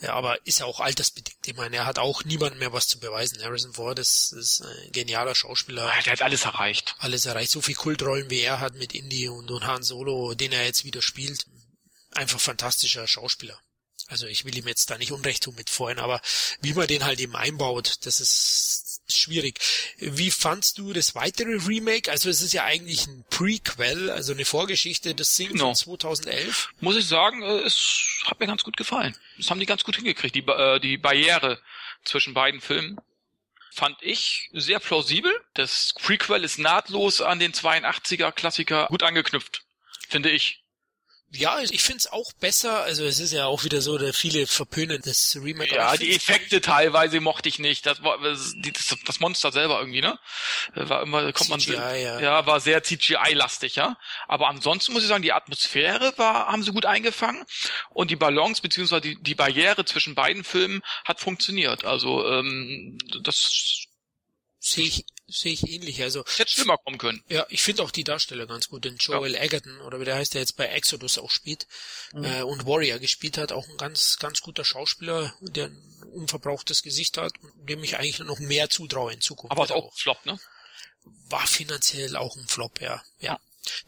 Ja, 0.00 0.14
aber 0.14 0.46
ist 0.46 0.60
ja 0.60 0.64
auch 0.64 0.80
altersbedingt. 0.80 1.46
Ich 1.46 1.54
meine, 1.56 1.76
er 1.76 1.84
hat 1.84 1.98
auch 1.98 2.24
niemandem 2.24 2.58
mehr 2.58 2.72
was 2.72 2.88
zu 2.88 2.98
beweisen. 3.00 3.42
Harrison 3.42 3.74
Ford 3.74 3.98
ist, 3.98 4.32
ist 4.32 4.62
ein 4.62 4.92
genialer 4.92 5.34
Schauspieler. 5.34 5.92
Der 6.06 6.12
hat 6.12 6.22
alles 6.22 6.46
erreicht. 6.46 6.94
Alles 7.00 7.26
erreicht. 7.26 7.50
So 7.50 7.60
viel 7.60 7.74
Kultrollen 7.74 8.30
wie 8.30 8.40
er 8.40 8.60
hat 8.60 8.76
mit 8.76 8.94
Indy 8.94 9.28
und, 9.28 9.50
und 9.50 9.66
Han 9.66 9.82
Solo, 9.82 10.32
den 10.34 10.52
er 10.52 10.64
jetzt 10.64 10.84
wieder 10.84 11.02
spielt. 11.02 11.44
Einfach 12.12 12.40
fantastischer 12.40 13.06
Schauspieler. 13.06 13.60
Also 14.08 14.26
ich 14.26 14.44
will 14.44 14.56
ihm 14.56 14.68
jetzt 14.68 14.90
da 14.90 14.98
nicht 14.98 15.12
Unrecht 15.12 15.42
tun 15.42 15.54
mit 15.56 15.68
vorhin, 15.70 15.98
aber 15.98 16.20
wie 16.60 16.74
man 16.74 16.86
den 16.86 17.04
halt 17.04 17.18
eben 17.20 17.34
einbaut, 17.34 17.94
das 18.06 18.20
ist 18.20 19.00
schwierig. 19.08 19.58
Wie 19.98 20.30
fandst 20.30 20.78
du 20.78 20.92
das 20.92 21.14
weitere 21.14 21.56
Remake? 21.66 22.10
Also 22.10 22.28
es 22.30 22.40
ist 22.42 22.52
ja 22.52 22.64
eigentlich 22.64 23.06
ein 23.06 23.24
Prequel, 23.30 24.10
also 24.10 24.32
eine 24.32 24.44
Vorgeschichte 24.44 25.14
des 25.14 25.34
Sing 25.34 25.48
Genau. 25.52 25.74
von 25.74 25.98
2011. 25.98 26.70
Muss 26.80 26.96
ich 26.96 27.06
sagen, 27.06 27.42
äh, 27.42 27.58
es 27.60 28.22
hat 28.24 28.40
mir 28.40 28.46
ganz 28.46 28.62
gut 28.62 28.76
gefallen. 28.76 29.16
Das 29.38 29.50
haben 29.50 29.60
die 29.60 29.66
ganz 29.66 29.84
gut 29.84 29.96
hingekriegt. 29.96 30.34
Die, 30.34 30.40
äh, 30.46 30.80
die 30.80 30.98
Barriere 30.98 31.60
zwischen 32.04 32.34
beiden 32.34 32.60
Filmen 32.60 32.98
fand 33.72 33.98
ich 34.02 34.48
sehr 34.52 34.80
plausibel. 34.80 35.32
Das 35.54 35.94
Prequel 36.00 36.44
ist 36.44 36.58
nahtlos 36.58 37.20
an 37.20 37.38
den 37.38 37.52
82er 37.52 38.32
Klassiker 38.32 38.86
gut 38.86 39.02
angeknüpft, 39.02 39.62
finde 40.08 40.30
ich. 40.30 40.62
Ja, 41.38 41.58
ich 41.60 41.82
find's 41.82 42.06
auch 42.06 42.32
besser. 42.34 42.82
Also 42.82 43.04
es 43.04 43.20
ist 43.20 43.32
ja 43.32 43.46
auch 43.46 43.64
wieder 43.64 43.80
so, 43.80 43.98
der 43.98 44.12
viele 44.12 44.46
verpönen 44.46 45.00
das 45.04 45.38
Remake. 45.42 45.74
Ja, 45.74 45.96
die 45.96 46.14
Effekte 46.14 46.60
teilweise 46.60 47.20
mochte 47.20 47.48
ich 47.48 47.58
nicht. 47.58 47.86
Das 47.86 48.02
war 48.02 48.18
das, 48.18 48.54
das, 49.04 49.20
Monster 49.20 49.52
selber 49.52 49.78
irgendwie, 49.78 50.00
ne? 50.00 50.18
War 50.74 51.02
immer, 51.02 51.32
kommt 51.32 51.50
man 51.50 51.60
CGI, 51.60 51.74
ja. 51.74 52.20
ja, 52.20 52.46
war 52.46 52.60
sehr 52.60 52.82
CGI-lastig, 52.82 53.76
ja. 53.76 53.96
Aber 54.28 54.48
ansonsten 54.48 54.92
muss 54.92 55.02
ich 55.02 55.08
sagen, 55.08 55.22
die 55.22 55.32
Atmosphäre 55.32 56.12
war, 56.16 56.48
haben 56.48 56.62
sie 56.62 56.72
gut 56.72 56.86
eingefangen 56.86 57.44
und 57.90 58.10
die 58.10 58.16
Balance 58.16 58.62
beziehungsweise 58.62 59.02
die, 59.02 59.22
die 59.22 59.34
Barriere 59.34 59.84
zwischen 59.84 60.14
beiden 60.14 60.44
Filmen 60.44 60.82
hat 61.04 61.20
funktioniert. 61.20 61.84
Also 61.84 62.26
ähm, 62.26 62.98
das 63.22 63.86
sehe 64.58 64.84
ich 64.84 65.04
sehe 65.28 65.52
ich 65.52 65.68
ähnlich. 65.68 66.02
Also 66.02 66.24
hätte 66.36 66.52
schlimmer 66.52 66.78
kommen 66.78 66.98
können. 66.98 67.22
Ja, 67.28 67.46
ich 67.48 67.62
finde 67.62 67.82
auch 67.82 67.90
die 67.90 68.04
Darsteller 68.04 68.46
ganz 68.46 68.68
gut. 68.68 68.84
Den 68.84 68.96
Joel 68.96 69.34
ja. 69.34 69.42
Egerton 69.42 69.80
oder 69.80 70.00
wie 70.00 70.04
der 70.04 70.16
heißt, 70.16 70.34
der 70.34 70.40
jetzt 70.40 70.56
bei 70.56 70.66
Exodus 70.66 71.18
auch 71.18 71.30
spielt 71.30 71.66
mhm. 72.12 72.24
äh, 72.24 72.42
und 72.42 72.66
Warrior 72.66 72.98
gespielt 72.98 73.38
hat, 73.38 73.52
auch 73.52 73.68
ein 73.68 73.76
ganz 73.76 74.18
ganz 74.18 74.40
guter 74.40 74.64
Schauspieler, 74.64 75.34
der 75.40 75.66
ein 75.66 76.02
unverbrauchtes 76.12 76.82
Gesicht 76.82 77.18
hat, 77.18 77.32
dem 77.56 77.82
ich 77.82 77.96
eigentlich 77.96 78.18
noch 78.20 78.38
mehr 78.38 78.70
zutraue 78.70 79.12
in 79.12 79.20
Zukunft. 79.20 79.52
Aber 79.52 79.64
ist 79.64 79.72
auch, 79.72 79.86
auch 79.86 79.98
Flop, 79.98 80.24
ne? 80.26 80.38
War 81.28 81.46
finanziell 81.46 82.16
auch 82.16 82.36
ein 82.36 82.48
Flop, 82.48 82.80
ja. 82.80 83.02
Ja. 83.20 83.38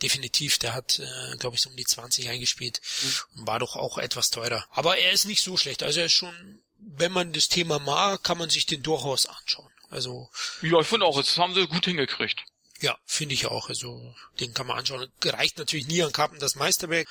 Definitiv, 0.03 0.59
der 0.59 0.75
hat, 0.75 0.99
äh, 0.99 1.37
glaube 1.37 1.55
ich, 1.55 1.63
so 1.63 1.71
um 1.71 1.77
die 1.77 1.85
20 1.85 2.29
eingespielt 2.29 2.81
mhm. 3.03 3.41
und 3.41 3.47
war 3.47 3.61
doch 3.61 3.77
auch 3.77 3.99
etwas 3.99 4.31
teurer. 4.31 4.67
Aber 4.71 4.99
er 4.99 5.13
ist 5.13 5.25
nicht 5.25 5.43
so 5.43 5.57
schlecht. 5.57 5.85
Also 5.85 6.01
er 6.01 6.07
ist 6.07 6.13
schon, 6.13 6.61
wenn 6.79 7.13
man 7.13 7.33
das 7.33 7.49
Thema 7.49 7.79
mag, 7.79 8.25
kann 8.25 8.39
man 8.39 8.51
sich 8.51 8.67
den 8.67 8.83
durchaus 8.83 9.27
anschauen. 9.27 9.71
Also. 9.91 10.31
Ja, 10.63 10.81
ich 10.81 10.87
finde 10.87 11.07
auch, 11.07 11.17
das 11.17 11.37
haben 11.39 11.55
sie 11.55 11.67
gut 11.67 11.85
hingekriegt. 11.85 12.45
Ja, 12.81 12.97
finde 13.07 13.35
ich 13.35 13.47
auch. 13.47 13.69
Also 13.69 14.15
den 14.39 14.55
kann 14.55 14.67
man 14.69 14.79
anschauen. 14.79 15.11
Reicht 15.25 15.59
natürlich 15.59 15.89
nie 15.89 16.03
an 16.03 16.13
Karpen 16.13 16.39
das 16.39 16.55
Meisterwerk. 16.55 17.09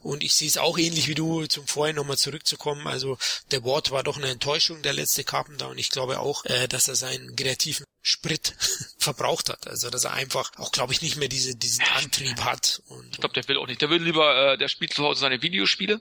Und 0.00 0.24
ich 0.24 0.34
sehe 0.34 0.48
es 0.48 0.58
auch 0.58 0.76
ähnlich 0.76 1.06
wie 1.06 1.14
du, 1.14 1.46
zum 1.46 1.68
vorhin 1.68 1.94
nochmal 1.94 2.18
zurückzukommen. 2.18 2.88
Also 2.88 3.16
der 3.52 3.62
Wort 3.62 3.92
war 3.92 4.02
doch 4.02 4.16
eine 4.16 4.28
Enttäuschung, 4.28 4.82
der 4.82 4.92
letzte 4.92 5.22
Karpen 5.22 5.56
da. 5.56 5.66
Und 5.66 5.78
ich 5.78 5.90
glaube 5.90 6.18
auch, 6.18 6.44
äh, 6.46 6.66
dass 6.66 6.88
er 6.88 6.96
seinen 6.96 7.36
kreativen 7.36 7.84
Sprit 8.02 8.54
verbraucht 8.98 9.50
hat. 9.50 9.68
Also 9.68 9.88
dass 9.88 10.04
er 10.04 10.14
einfach 10.14 10.50
auch, 10.56 10.72
glaube 10.72 10.92
ich, 10.92 11.00
nicht 11.00 11.16
mehr 11.16 11.28
diese, 11.28 11.54
diesen 11.54 11.84
Antrieb 11.94 12.40
hat. 12.40 12.82
Und, 12.88 13.12
ich 13.12 13.20
glaube, 13.20 13.34
der 13.34 13.46
will 13.46 13.58
auch 13.58 13.68
nicht. 13.68 13.82
Der 13.82 13.90
will 13.90 14.02
lieber, 14.02 14.54
äh, 14.54 14.58
der 14.58 14.68
spielt 14.68 14.94
zu 14.94 15.04
Hause 15.04 15.20
seine 15.20 15.42
Videospiele. 15.42 16.00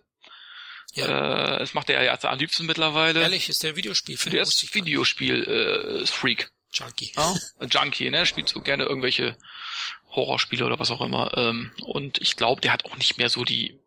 Ja. 0.94 1.56
Äh, 1.56 1.60
das 1.60 1.74
macht 1.74 1.90
er 1.90 2.04
ja 2.04 2.18
am 2.24 2.40
liebsten 2.40 2.66
mittlerweile. 2.66 3.22
Ehrlich, 3.22 3.50
ist 3.50 3.64
der 3.64 3.76
Videospiel. 3.76 4.18
Der 4.32 4.44
ist 4.44 4.74
Videospiel-Freak. 4.74 6.50
Junkie. 6.72 7.12
Ja, 7.16 7.36
Junkie, 7.70 8.10
ne? 8.10 8.26
Spielt 8.26 8.50
so 8.50 8.62
gerne 8.62 8.86
irgendwelche 8.86 9.38
Horrorspiele 10.10 10.66
oder 10.66 10.80
was 10.80 10.92
auch 10.92 11.02
immer. 11.02 11.36
Ähm, 11.38 11.72
und 11.82 12.20
ich 12.20 12.36
glaube, 12.36 12.62
der 12.62 12.74
hat 12.74 12.86
auch 12.86 12.98
nicht 12.98 13.18
mehr 13.18 13.30
so 13.30 13.44
die 13.44 13.80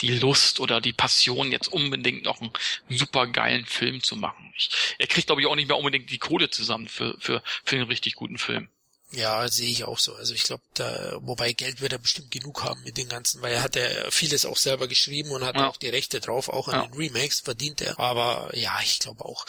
die 0.00 0.18
Lust 0.18 0.60
oder 0.60 0.80
die 0.80 0.92
Passion, 0.92 1.52
jetzt 1.52 1.68
unbedingt 1.68 2.24
noch 2.24 2.40
einen 2.40 2.52
super 2.88 3.26
geilen 3.26 3.66
Film 3.66 4.02
zu 4.02 4.16
machen. 4.16 4.52
Ich, 4.56 4.70
er 4.98 5.06
kriegt, 5.06 5.26
glaube 5.26 5.42
ich, 5.42 5.46
auch 5.46 5.56
nicht 5.56 5.68
mehr 5.68 5.76
unbedingt 5.76 6.10
die 6.10 6.18
Kohle 6.18 6.50
zusammen 6.50 6.88
für, 6.88 7.16
für, 7.18 7.42
für 7.64 7.76
einen 7.76 7.86
richtig 7.86 8.14
guten 8.14 8.38
Film. 8.38 8.70
Ja, 9.12 9.48
sehe 9.48 9.70
ich 9.70 9.84
auch 9.84 9.98
so. 9.98 10.14
Also 10.14 10.34
ich 10.34 10.44
glaube, 10.44 10.62
da, 10.74 11.18
wobei 11.22 11.52
Geld 11.52 11.80
wird 11.80 11.92
er 11.92 11.98
bestimmt 11.98 12.30
genug 12.30 12.62
haben 12.62 12.82
mit 12.84 12.96
den 12.96 13.08
ganzen, 13.08 13.42
weil 13.42 13.52
er 13.52 13.62
hat 13.62 13.74
ja 13.74 14.10
vieles 14.10 14.44
auch 14.44 14.56
selber 14.56 14.86
geschrieben 14.86 15.30
und 15.32 15.44
hat 15.44 15.56
ja. 15.56 15.68
auch 15.68 15.76
die 15.76 15.88
Rechte 15.88 16.20
drauf, 16.20 16.48
auch 16.48 16.68
an 16.68 16.74
ja. 16.74 16.86
den 16.86 16.94
Remakes 16.94 17.40
verdient 17.40 17.80
er. 17.80 17.98
Aber 17.98 18.50
ja, 18.56 18.78
ich 18.82 19.00
glaube 19.00 19.24
auch. 19.24 19.44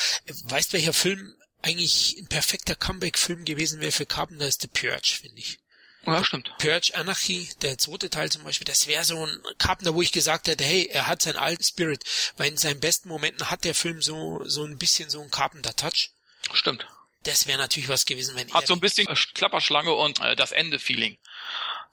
Weißt 0.45 0.73
welcher 0.73 0.93
Film 0.93 1.35
eigentlich 1.61 2.17
ein 2.17 2.27
perfekter 2.27 2.75
Comeback-Film 2.75 3.45
gewesen 3.45 3.81
wäre 3.81 3.91
für 3.91 4.07
Carpenter 4.07 4.47
ist 4.47 4.61
The 4.61 4.67
Purge, 4.67 5.17
finde 5.21 5.39
ich. 5.39 5.59
Ja, 6.05 6.23
stimmt. 6.23 6.51
Purge 6.57 6.95
Anarchy, 6.95 7.47
der 7.61 7.77
zweite 7.77 8.09
Teil 8.09 8.31
zum 8.31 8.43
Beispiel, 8.43 8.65
das 8.65 8.87
wäre 8.87 9.03
so 9.03 9.23
ein 9.23 9.39
Carpenter, 9.59 9.93
wo 9.93 10.01
ich 10.01 10.11
gesagt 10.11 10.47
hätte, 10.47 10.63
hey, 10.63 10.87
er 10.91 11.05
hat 11.05 11.21
seinen 11.21 11.37
alten 11.37 11.63
Spirit, 11.63 12.03
weil 12.37 12.49
in 12.49 12.57
seinen 12.57 12.79
besten 12.79 13.09
Momenten 13.09 13.51
hat 13.51 13.63
der 13.63 13.75
Film 13.75 14.01
so, 14.01 14.41
so 14.45 14.63
ein 14.63 14.79
bisschen 14.79 15.11
so 15.11 15.21
ein 15.21 15.29
Carpenter-Touch. 15.29 16.09
Stimmt. 16.53 16.87
Das 17.23 17.47
wäre 17.47 17.57
natürlich 17.57 17.89
was 17.89 18.05
gewesen, 18.05 18.35
wenn 18.35 18.51
Hat 18.53 18.67
so 18.67 18.73
ein 18.73 18.79
bisschen 18.79 19.07
Klapperschlange 19.33 19.93
und 19.93 20.19
äh, 20.21 20.35
das 20.35 20.51
Ende 20.51 20.79
Feeling. 20.79 21.17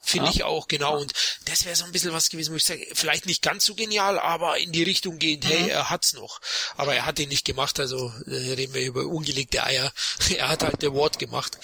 Finde 0.01 0.27
ja. 0.27 0.33
ich 0.33 0.45
auch, 0.45 0.69
genau. 0.69 0.99
Und 0.99 1.13
das 1.45 1.65
wäre 1.65 1.75
so 1.75 1.85
ein 1.85 1.93
bisschen 1.93 2.13
was 2.13 2.31
gewesen, 2.31 2.53
wo 2.53 2.57
ich 2.57 2.65
sage, 2.65 2.87
vielleicht 2.93 3.27
nicht 3.27 3.43
ganz 3.43 3.65
so 3.65 3.75
genial, 3.75 4.19
aber 4.19 4.59
in 4.59 4.71
die 4.71 4.85
Richtung 4.85 5.19
gehend, 5.19 5.45
hey, 5.45 5.65
mhm. 5.65 5.71
er 5.71 5.91
hat's 5.91 6.13
noch. 6.13 6.41
Aber 6.77 6.95
er 6.95 7.05
hat 7.05 7.19
ihn 7.19 7.29
nicht 7.29 7.45
gemacht, 7.45 7.81
also 7.81 8.13
äh, 8.27 8.53
reden 8.55 8.75
wir 8.75 8.83
über 8.83 9.07
ungelegte 9.07 9.65
Eier. 9.65 9.93
er 10.37 10.49
hat 10.49 10.63
halt 10.63 10.83
der 10.83 10.95
Wort 10.95 11.19
gemacht. 11.19 11.59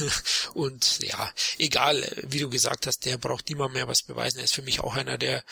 und 0.54 1.00
ja, 1.00 1.30
egal, 1.58 2.10
wie 2.22 2.40
du 2.40 2.48
gesagt 2.48 2.86
hast, 2.86 3.04
der 3.04 3.18
braucht 3.18 3.48
niemand 3.48 3.74
mehr 3.74 3.86
was 3.86 4.02
beweisen. 4.02 4.38
Er 4.38 4.44
ist 4.44 4.54
für 4.54 4.62
mich 4.62 4.80
auch 4.80 4.94
einer 4.94 5.18
der 5.18 5.44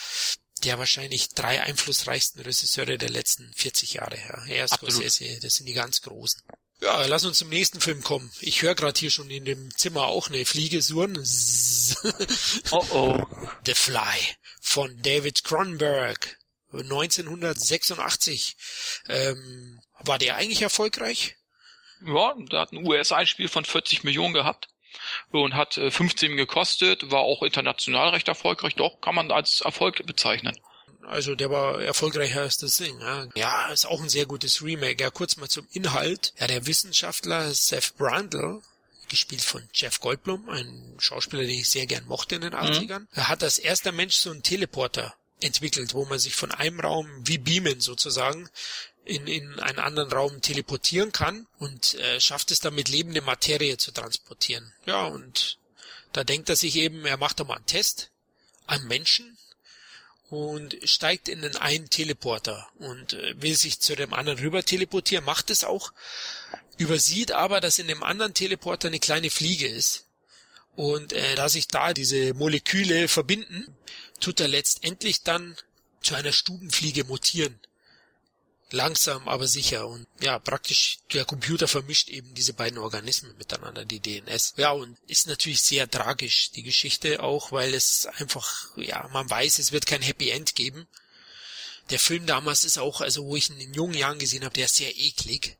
der 0.64 0.78
wahrscheinlich 0.78 1.30
drei 1.30 1.60
einflussreichsten 1.60 2.40
Regisseure 2.40 2.96
der 2.96 3.10
letzten 3.10 3.52
40 3.54 3.94
Jahre. 3.94 4.16
Ja. 4.16 4.44
Er 4.46 4.64
ist 4.66 4.74
Scorsese, 4.74 5.40
das 5.40 5.54
sind 5.54 5.66
die 5.66 5.72
ganz 5.72 6.02
Großen. 6.02 6.40
Ja, 6.82 7.06
lass 7.06 7.24
uns 7.24 7.38
zum 7.38 7.48
nächsten 7.48 7.80
Film 7.80 8.02
kommen. 8.02 8.32
Ich 8.40 8.62
höre 8.62 8.74
gerade 8.74 8.98
hier 8.98 9.12
schon 9.12 9.30
in 9.30 9.44
dem 9.44 9.70
Zimmer 9.76 10.06
auch 10.06 10.28
eine 10.28 10.44
Fliege 10.44 10.82
surren. 10.82 11.16
oh 12.72 12.84
oh. 12.90 13.24
The 13.64 13.74
Fly 13.74 14.18
von 14.60 15.00
David 15.00 15.44
Cronenberg 15.44 16.38
1986. 16.72 18.56
Ähm, 19.08 19.80
war 20.00 20.18
der 20.18 20.34
eigentlich 20.34 20.62
erfolgreich? 20.62 21.36
Ja, 22.04 22.34
der 22.50 22.58
hat 22.58 22.72
ein 22.72 22.84
US-Einspiel 22.84 23.46
von 23.46 23.64
40 23.64 24.02
Millionen 24.02 24.34
gehabt 24.34 24.66
und 25.30 25.54
hat 25.54 25.74
15 25.74 26.32
äh, 26.32 26.34
gekostet, 26.34 27.12
war 27.12 27.20
auch 27.20 27.44
international 27.44 28.08
recht 28.08 28.26
erfolgreich. 28.26 28.74
Doch, 28.74 29.00
kann 29.00 29.14
man 29.14 29.30
als 29.30 29.60
Erfolg 29.60 30.04
bezeichnen. 30.04 30.58
Also 31.06 31.34
der 31.34 31.50
war 31.50 31.82
erfolgreicher 31.82 32.42
als 32.42 32.58
das 32.58 32.76
Ding. 32.76 32.98
Ja. 33.00 33.26
ja, 33.34 33.68
ist 33.68 33.86
auch 33.86 34.00
ein 34.00 34.08
sehr 34.08 34.26
gutes 34.26 34.62
Remake. 34.62 35.02
Ja, 35.02 35.10
kurz 35.10 35.36
mal 35.36 35.48
zum 35.48 35.66
Inhalt. 35.72 36.32
Ja, 36.38 36.46
der 36.46 36.66
Wissenschaftler 36.66 37.52
Seth 37.52 37.96
Brandl, 37.96 38.62
gespielt 39.08 39.42
von 39.42 39.62
Jeff 39.74 40.00
Goldblum, 40.00 40.48
ein 40.48 40.96
Schauspieler, 40.98 41.42
den 41.42 41.50
ich 41.50 41.68
sehr 41.68 41.86
gern 41.86 42.06
mochte 42.06 42.36
in 42.36 42.40
den 42.40 42.54
80ern, 42.54 43.00
mhm. 43.00 43.08
er 43.12 43.28
hat 43.28 43.42
als 43.42 43.58
erster 43.58 43.92
Mensch 43.92 44.14
so 44.14 44.30
einen 44.30 44.42
Teleporter 44.42 45.14
entwickelt, 45.40 45.92
wo 45.92 46.04
man 46.06 46.18
sich 46.18 46.34
von 46.34 46.50
einem 46.50 46.80
Raum 46.80 47.06
wie 47.24 47.38
beamen 47.38 47.80
sozusagen 47.80 48.48
in, 49.04 49.26
in 49.26 49.58
einen 49.60 49.80
anderen 49.80 50.12
Raum 50.12 50.40
teleportieren 50.40 51.12
kann 51.12 51.46
und 51.58 51.94
äh, 51.94 52.20
schafft 52.20 52.50
es 52.52 52.60
damit 52.60 52.88
lebende 52.88 53.20
Materie 53.20 53.76
zu 53.76 53.90
transportieren. 53.90 54.72
Ja, 54.86 55.06
und 55.06 55.58
da 56.12 56.24
denkt 56.24 56.48
er 56.48 56.56
sich 56.56 56.76
eben, 56.76 57.04
er 57.04 57.16
macht 57.16 57.40
da 57.40 57.44
mal 57.44 57.56
einen 57.56 57.66
Test 57.66 58.10
an 58.66 58.86
Menschen 58.86 59.36
und 60.32 60.78
steigt 60.84 61.28
in 61.28 61.42
den 61.42 61.56
einen 61.56 61.90
Teleporter 61.90 62.66
und 62.78 63.12
äh, 63.12 63.34
will 63.42 63.54
sich 63.54 63.80
zu 63.80 63.94
dem 63.94 64.14
anderen 64.14 64.38
rüber 64.38 64.64
teleportieren, 64.64 65.26
macht 65.26 65.50
es 65.50 65.62
auch, 65.62 65.92
übersieht 66.78 67.32
aber, 67.32 67.60
dass 67.60 67.78
in 67.78 67.86
dem 67.86 68.02
anderen 68.02 68.32
Teleporter 68.32 68.88
eine 68.88 68.98
kleine 68.98 69.28
Fliege 69.28 69.68
ist. 69.68 70.06
Und 70.74 71.12
äh, 71.12 71.34
da 71.34 71.50
sich 71.50 71.68
da 71.68 71.92
diese 71.92 72.32
Moleküle 72.32 73.08
verbinden, 73.08 73.76
tut 74.20 74.40
er 74.40 74.48
letztendlich 74.48 75.22
dann 75.22 75.54
zu 76.00 76.14
einer 76.14 76.32
Stubenfliege 76.32 77.04
mutieren 77.04 77.60
langsam, 78.72 79.28
aber 79.28 79.46
sicher. 79.46 79.86
Und 79.86 80.06
ja, 80.20 80.38
praktisch 80.38 80.98
der 81.12 81.24
Computer 81.24 81.68
vermischt 81.68 82.08
eben 82.08 82.34
diese 82.34 82.52
beiden 82.52 82.78
Organismen 82.78 83.36
miteinander, 83.36 83.84
die 83.84 84.00
DNS. 84.00 84.54
Ja, 84.56 84.72
und 84.72 84.96
ist 85.06 85.26
natürlich 85.26 85.62
sehr 85.62 85.90
tragisch, 85.90 86.50
die 86.50 86.62
Geschichte 86.62 87.22
auch, 87.22 87.52
weil 87.52 87.74
es 87.74 88.06
einfach, 88.16 88.68
ja, 88.76 89.08
man 89.12 89.28
weiß, 89.28 89.58
es 89.58 89.72
wird 89.72 89.86
kein 89.86 90.02
Happy 90.02 90.30
End 90.30 90.54
geben. 90.54 90.86
Der 91.90 91.98
Film 91.98 92.26
damals 92.26 92.64
ist 92.64 92.78
auch, 92.78 93.00
also 93.00 93.26
wo 93.26 93.36
ich 93.36 93.50
ihn 93.50 93.60
in 93.60 93.74
jungen 93.74 93.94
Jahren 93.94 94.18
gesehen 94.18 94.44
habe, 94.44 94.54
der 94.54 94.66
ist 94.66 94.76
sehr 94.76 94.96
eklig. 94.96 95.58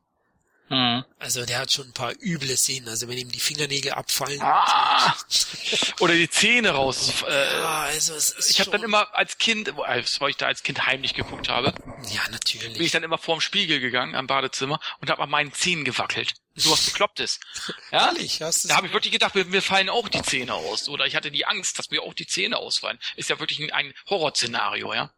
Mhm. 0.72 1.04
Also 1.18 1.44
der 1.44 1.58
hat 1.58 1.70
schon 1.70 1.88
ein 1.88 1.92
paar 1.92 2.14
üble 2.22 2.56
Szenen. 2.56 2.88
Also 2.88 3.06
wenn 3.06 3.18
ihm 3.18 3.30
die 3.30 3.40
Fingernägel 3.40 3.92
abfallen. 3.92 4.40
Ah, 4.40 5.14
oder 6.00 6.14
die 6.14 6.30
Zähne 6.30 6.70
raus. 6.70 7.22
Äh, 7.28 7.58
ja, 7.58 7.80
also 7.82 8.14
es 8.14 8.30
ist 8.30 8.50
ich 8.50 8.60
habe 8.60 8.70
dann 8.70 8.82
immer 8.82 9.14
als 9.14 9.36
Kind, 9.36 9.68
äh, 9.68 9.76
weil 9.76 10.30
ich 10.30 10.36
da 10.38 10.46
als 10.46 10.62
Kind 10.62 10.86
heimlich 10.86 11.12
geguckt 11.12 11.50
habe. 11.50 11.74
Ja, 12.10 12.22
natürlich. 12.30 12.72
Bin 12.72 12.86
ich 12.86 12.90
dann 12.90 13.02
immer 13.02 13.18
vorm 13.18 13.42
Spiegel 13.42 13.80
gegangen 13.80 14.14
am 14.14 14.26
Badezimmer 14.26 14.80
und 15.00 15.10
habe 15.10 15.22
an 15.22 15.28
meinen 15.28 15.52
Zähnen 15.52 15.84
gewackelt. 15.84 16.32
So 16.54 16.70
was 16.70 16.86
Beklopptes. 16.86 17.38
Ja? 17.90 18.08
Ehrlich, 18.08 18.40
hast 18.40 18.70
da 18.70 18.76
habe 18.76 18.86
ich 18.86 18.94
wirklich 18.94 19.12
gedacht, 19.12 19.34
mir, 19.34 19.44
mir 19.44 19.60
fallen 19.60 19.90
auch 19.90 20.08
die 20.08 20.22
Zähne 20.22 20.54
aus. 20.54 20.88
Oder 20.88 21.04
ich 21.06 21.14
hatte 21.14 21.30
die 21.30 21.44
Angst, 21.44 21.78
dass 21.78 21.90
mir 21.90 22.02
auch 22.02 22.14
die 22.14 22.26
Zähne 22.26 22.56
ausfallen. 22.56 22.98
Ist 23.16 23.28
ja 23.28 23.38
wirklich 23.38 23.60
ein, 23.60 23.70
ein 23.70 23.92
Horrorszenario, 24.08 24.94
ja. 24.94 25.12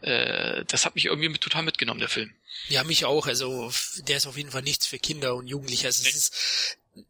Äh, 0.00 0.64
das 0.64 0.84
hat 0.84 0.96
mich 0.96 1.04
irgendwie 1.04 1.28
mit, 1.28 1.40
total 1.40 1.62
mitgenommen, 1.62 2.00
der 2.00 2.08
Film. 2.08 2.34
Ja, 2.68 2.84
mich 2.84 3.04
auch. 3.04 3.26
Also 3.26 3.72
der 3.98 4.18
ist 4.18 4.26
auf 4.26 4.36
jeden 4.36 4.50
Fall 4.50 4.62
nichts 4.62 4.86
für 4.86 4.98
Kinder 4.98 5.34
und 5.34 5.46
Jugendliche. 5.46 5.86
Also 5.86 6.06
es 6.06 6.14
ist 6.14 6.34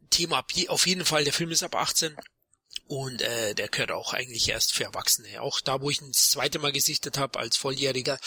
Thema 0.09 0.45
auf 0.67 0.87
jeden 0.87 1.05
Fall. 1.05 1.23
Der 1.23 1.33
Film 1.33 1.51
ist 1.51 1.63
ab 1.63 1.75
18 1.75 2.15
und 2.87 3.21
äh, 3.21 3.53
der 3.53 3.67
gehört 3.67 3.91
auch 3.91 4.13
eigentlich 4.13 4.49
erst 4.49 4.73
für 4.73 4.85
Erwachsene. 4.85 5.41
Auch 5.41 5.61
da, 5.61 5.81
wo 5.81 5.89
ich 5.89 6.01
ihn 6.01 6.11
das 6.11 6.31
zweite 6.31 6.59
Mal 6.59 6.71
gesichtet 6.71 7.17
habe 7.17 7.37
als 7.37 7.57
Volljähriger, 7.57 8.19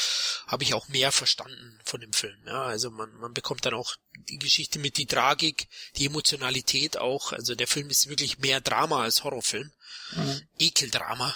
habe 0.47 0.63
ich 0.63 0.75
auch 0.75 0.87
mehr 0.89 1.11
verstanden 1.11 1.81
von 1.85 2.01
dem 2.01 2.13
Film. 2.13 2.37
Ja, 2.47 2.63
also 2.63 2.91
man, 2.91 3.13
man 3.15 3.35
bekommt 3.35 3.65
dann 3.67 3.75
auch 3.75 3.97
die 4.29 4.39
Geschichte 4.39 4.79
mit 4.79 4.99
die 4.99 5.07
Tragik, 5.07 5.69
die 5.97 6.07
Emotionalität 6.07 6.97
auch. 6.97 7.33
Also 7.33 7.55
der 7.55 7.67
Film 7.67 7.91
ist 7.91 8.09
wirklich 8.09 8.39
mehr 8.39 8.61
Drama 8.61 9.03
als 9.03 9.25
Horrorfilm. 9.25 9.73
Mhm. 10.13 10.43
Ekeldrama, 10.59 11.35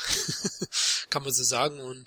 kann 1.11 1.23
man 1.23 1.33
so 1.33 1.43
sagen. 1.43 1.81
Und 1.81 2.07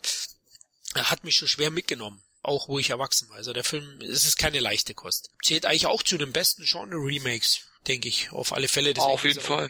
er 0.94 1.12
hat 1.12 1.24
mich 1.24 1.36
schon 1.36 1.48
schwer 1.48 1.72
mitgenommen 1.72 2.24
auch 2.42 2.68
wo 2.70 2.80
ich 2.80 2.90
erwachsen 2.90 3.30
war. 3.30 3.38
Also 3.38 3.54
der 3.54 3.64
Film, 3.64 4.00
es 4.02 4.26
ist 4.26 4.38
keine 4.38 4.60
leichte 4.60 4.94
Kost. 4.94 5.30
Zählt 5.44 5.66
eigentlich 5.66 5.88
auch 5.88 6.04
zu 6.04 6.18
den 6.18 6.32
besten 6.32 6.64
Genre-Remakes, 6.64 7.68
denke 7.88 8.08
ich, 8.08 8.32
auf 8.32 8.54
alle 8.54 8.68
Fälle. 8.68 8.94
Deswegen 8.94 9.14
auf 9.14 9.26
jeden 9.26 9.42
Fall. 9.42 9.70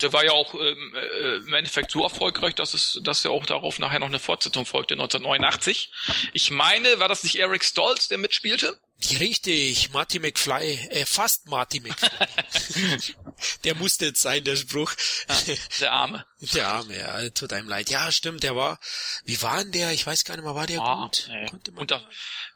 Der 0.00 0.12
war 0.12 0.24
ja 0.24 0.32
auch 0.32 0.54
ähm, 0.54 0.94
äh, 0.94 1.36
im 1.36 1.54
Endeffekt 1.54 1.90
so 1.90 2.02
erfolgreich, 2.02 2.54
dass 2.54 2.74
es, 2.74 3.00
dass 3.02 3.22
ja 3.22 3.30
auch 3.30 3.46
darauf 3.46 3.78
nachher 3.78 3.98
noch 3.98 4.08
eine 4.08 4.18
Fortsetzung 4.18 4.66
folgte, 4.66 4.94
1989. 4.94 5.92
Ich 6.32 6.50
meine, 6.50 6.98
war 6.98 7.08
das 7.08 7.24
nicht 7.24 7.36
Eric 7.36 7.64
Stoltz, 7.64 8.08
der 8.08 8.18
mitspielte? 8.18 8.78
Richtig, 9.20 9.92
Marty 9.92 10.18
McFly, 10.18 10.72
äh, 10.90 11.06
fast 11.06 11.46
Marty 11.46 11.78
McFly. 11.80 13.14
der 13.64 13.76
musste 13.76 14.06
jetzt 14.06 14.20
sein, 14.20 14.42
der 14.42 14.56
Spruch. 14.56 14.92
Ja, 15.28 15.54
der 15.80 15.92
Arme. 15.92 16.26
Der 16.40 16.68
Arme, 16.68 16.98
ja, 16.98 17.30
tut 17.30 17.52
einem 17.52 17.68
leid. 17.68 17.90
Ja, 17.90 18.10
stimmt, 18.10 18.42
der 18.42 18.56
war, 18.56 18.80
wie 19.24 19.40
war 19.40 19.62
denn 19.62 19.70
der? 19.72 19.92
Ich 19.92 20.04
weiß 20.04 20.24
gar 20.24 20.34
nicht 20.34 20.44
mehr, 20.44 20.56
war 20.56 20.66
der 20.66 20.80
Ah, 20.80 21.02
gut? 21.04 21.28
nee. 21.30 21.46
Konnte 21.46 21.70
man, 21.72 21.82
Unter, 21.82 22.08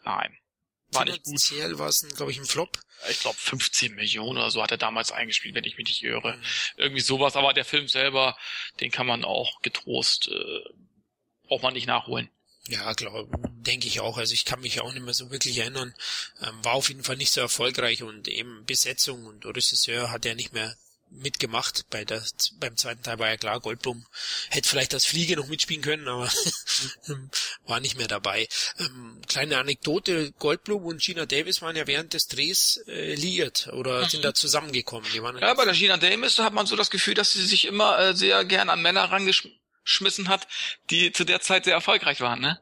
nein. 0.05 0.37
War 0.91 1.05
nicht 1.05 1.19
gut. 1.25 1.41
Finanziell 1.41 1.79
war 1.79 1.89
es, 1.89 2.07
glaube 2.17 2.33
ich, 2.33 2.39
ein 2.39 2.45
Flop. 2.45 2.79
Ich 3.09 3.21
glaube 3.21 3.39
15 3.39 3.95
Millionen 3.95 4.39
oder 4.39 4.51
so 4.51 4.63
hat 4.63 4.71
er 4.73 4.79
damals 4.79 5.11
eingespielt, 5.13 5.55
wenn 5.55 5.65
ich 5.65 5.77
mich 5.79 5.87
nicht 5.87 6.03
irre. 6.03 6.37
Mhm. 6.37 6.43
Irgendwie 6.77 7.01
sowas, 7.01 7.37
aber 7.37 7.53
der 7.55 7.65
Film 7.65 7.87
selber, 7.89 8.37
den 8.81 8.91
kann 8.91 9.07
man 9.07 9.25
auch 9.25 9.63
getrost, 9.63 10.29
äh, 10.29 10.61
braucht 11.47 11.63
man 11.63 11.73
nicht 11.75 11.87
nachholen. 11.87 12.31
Ja, 12.69 12.93
glaube, 12.93 13.29
denke 13.43 13.89
ich 13.89 14.01
auch. 14.01 14.19
Also 14.19 14.35
ich 14.35 14.45
kann 14.45 14.61
mich 14.61 14.81
auch 14.81 14.93
nicht 14.93 15.05
mehr 15.05 15.15
so 15.15 15.31
wirklich 15.31 15.59
erinnern. 15.59 15.95
Ähm, 16.41 16.65
war 16.65 16.75
auf 16.75 16.89
jeden 16.89 17.03
Fall 17.03 17.17
nicht 17.17 17.33
so 17.33 17.41
erfolgreich 17.41 18.03
und 18.03 18.29
eben 18.29 18.65
Besetzung 18.65 19.27
und 19.27 19.45
Regisseur 19.45 20.11
hat 20.11 20.25
er 20.27 20.37
nicht 20.37 20.53
mehr 20.53 20.77
mitgemacht. 21.11 21.87
Bei 21.91 22.05
der, 22.05 22.23
beim 22.61 22.77
zweiten 22.77 23.03
Teil 23.03 23.19
war 23.19 23.29
ja 23.29 23.37
klar, 23.37 23.61
Goldblum 23.61 24.07
hätte 24.49 24.69
vielleicht 24.69 24.93
das 24.93 25.05
Fliege 25.05 25.37
noch 25.37 25.49
mitspielen 25.49 25.83
können, 25.83 26.09
aber 26.09 26.31
war 27.67 27.81
nicht 27.81 27.99
mehr 27.99 28.09
dabei. 28.09 28.49
Ähm, 28.79 29.21
kleine 29.27 29.59
Anekdote, 29.59 30.33
Goldblum 30.39 30.85
und 30.85 31.03
Gina 31.03 31.27
Davis 31.27 31.63
waren 31.63 31.77
ja 31.77 31.87
während 31.87 32.15
des 32.15 32.29
Drehs 32.29 32.83
äh, 32.87 33.15
liiert 33.15 33.69
oder 33.73 34.09
sind 34.09 34.25
da 34.25 34.35
zusammengekommen. 34.35 35.11
Die 35.13 35.23
waren 35.23 35.37
Ja, 35.39 35.53
bei 35.55 35.65
der 35.65 35.75
Gina 35.75 35.97
Davis 35.97 36.39
hat 36.39 36.53
man 36.53 36.67
so 36.67 36.77
das 36.77 36.91
Gefühl, 36.91 37.15
dass 37.15 37.33
sie 37.33 37.45
sich 37.45 37.67
immer 37.67 37.99
äh, 37.99 38.15
sehr 38.15 38.45
gern 38.45 38.71
an 38.71 38.83
Männer 38.83 39.05
rangeschmissen 39.05 39.62
hat, 40.29 40.47
die 40.91 41.13
zu 41.13 41.25
der 41.25 41.41
Zeit 41.41 41.65
sehr 41.65 41.75
erfolgreich 41.75 42.21
waren, 42.21 42.41
ne? 42.41 42.61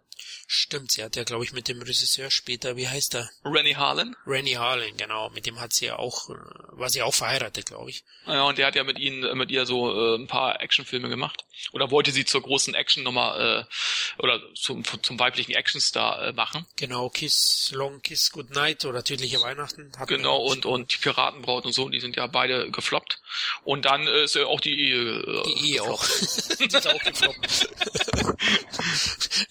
Stimmt, 0.53 0.91
sie 0.91 1.05
hat 1.05 1.15
ja, 1.15 1.23
glaube 1.23 1.45
ich, 1.45 1.53
mit 1.53 1.69
dem 1.69 1.81
Regisseur 1.81 2.29
später, 2.29 2.75
wie 2.77 2.89
heißt 2.89 3.15
er? 3.15 3.31
Rennie 3.45 3.77
Harlan. 3.77 4.17
Rennie 4.27 4.57
Harlan, 4.57 4.97
genau. 4.97 5.31
Mit 5.31 5.47
dem 5.47 5.61
hat 5.61 5.73
sie 5.73 5.87
ja 5.87 5.97
auch, 5.97 6.29
äh, 6.29 6.35
war 6.73 6.91
sie 6.91 7.03
auch 7.03 7.15
verheiratet, 7.15 7.67
glaube 7.67 7.91
ich. 7.91 8.03
Ja, 8.27 8.43
und 8.43 8.59
der 8.59 8.67
hat 8.67 8.75
ja 8.75 8.83
mit 8.83 8.99
ihnen, 8.99 9.23
äh, 9.23 9.37
mit 9.37 9.53
ihr 9.53 9.65
so 9.65 9.89
äh, 9.93 10.17
ein 10.17 10.27
paar 10.27 10.61
Actionfilme 10.61 11.09
gemacht. 11.09 11.45
Oder 11.71 11.93
wollte 11.93 12.11
sie 12.11 12.25
zur 12.25 12.43
großen 12.43 12.75
Actionnummer 12.75 13.39
äh, 13.69 14.23
oder 14.23 14.41
zum, 14.57 14.83
zum 15.03 15.21
weiblichen 15.21 15.55
Actionstar 15.55 16.21
äh, 16.21 16.33
machen. 16.33 16.67
Genau, 16.75 17.11
Kiss, 17.11 17.71
Long 17.73 18.03
Kiss 18.03 18.33
Goodnight 18.33 18.85
oder 18.87 19.05
Tödliche 19.05 19.41
Weihnachten. 19.41 19.93
Genau, 20.09 20.39
und, 20.39 20.67
und 20.67 20.93
die 20.93 20.99
Piratenbraut 20.99 21.65
und 21.65 21.75
so, 21.75 21.89
die 21.91 22.01
sind 22.01 22.17
ja 22.17 22.27
beide 22.27 22.73
gefloppt. 22.73 23.21
Und 23.63 23.85
dann 23.85 24.09
äh, 24.09 24.25
ist 24.25 24.35
ja 24.35 24.47
auch 24.47 24.61
die 24.61 24.77
Ehe. 24.77 25.21
Äh, 25.21 25.43
Die 25.45 25.71
Ehe 25.75 25.83
auch. 25.85 26.01
gefloppt. 26.01 26.61
die 26.73 26.77
ist 26.77 26.87
auch 26.89 27.03
gefloppt. 27.05 27.69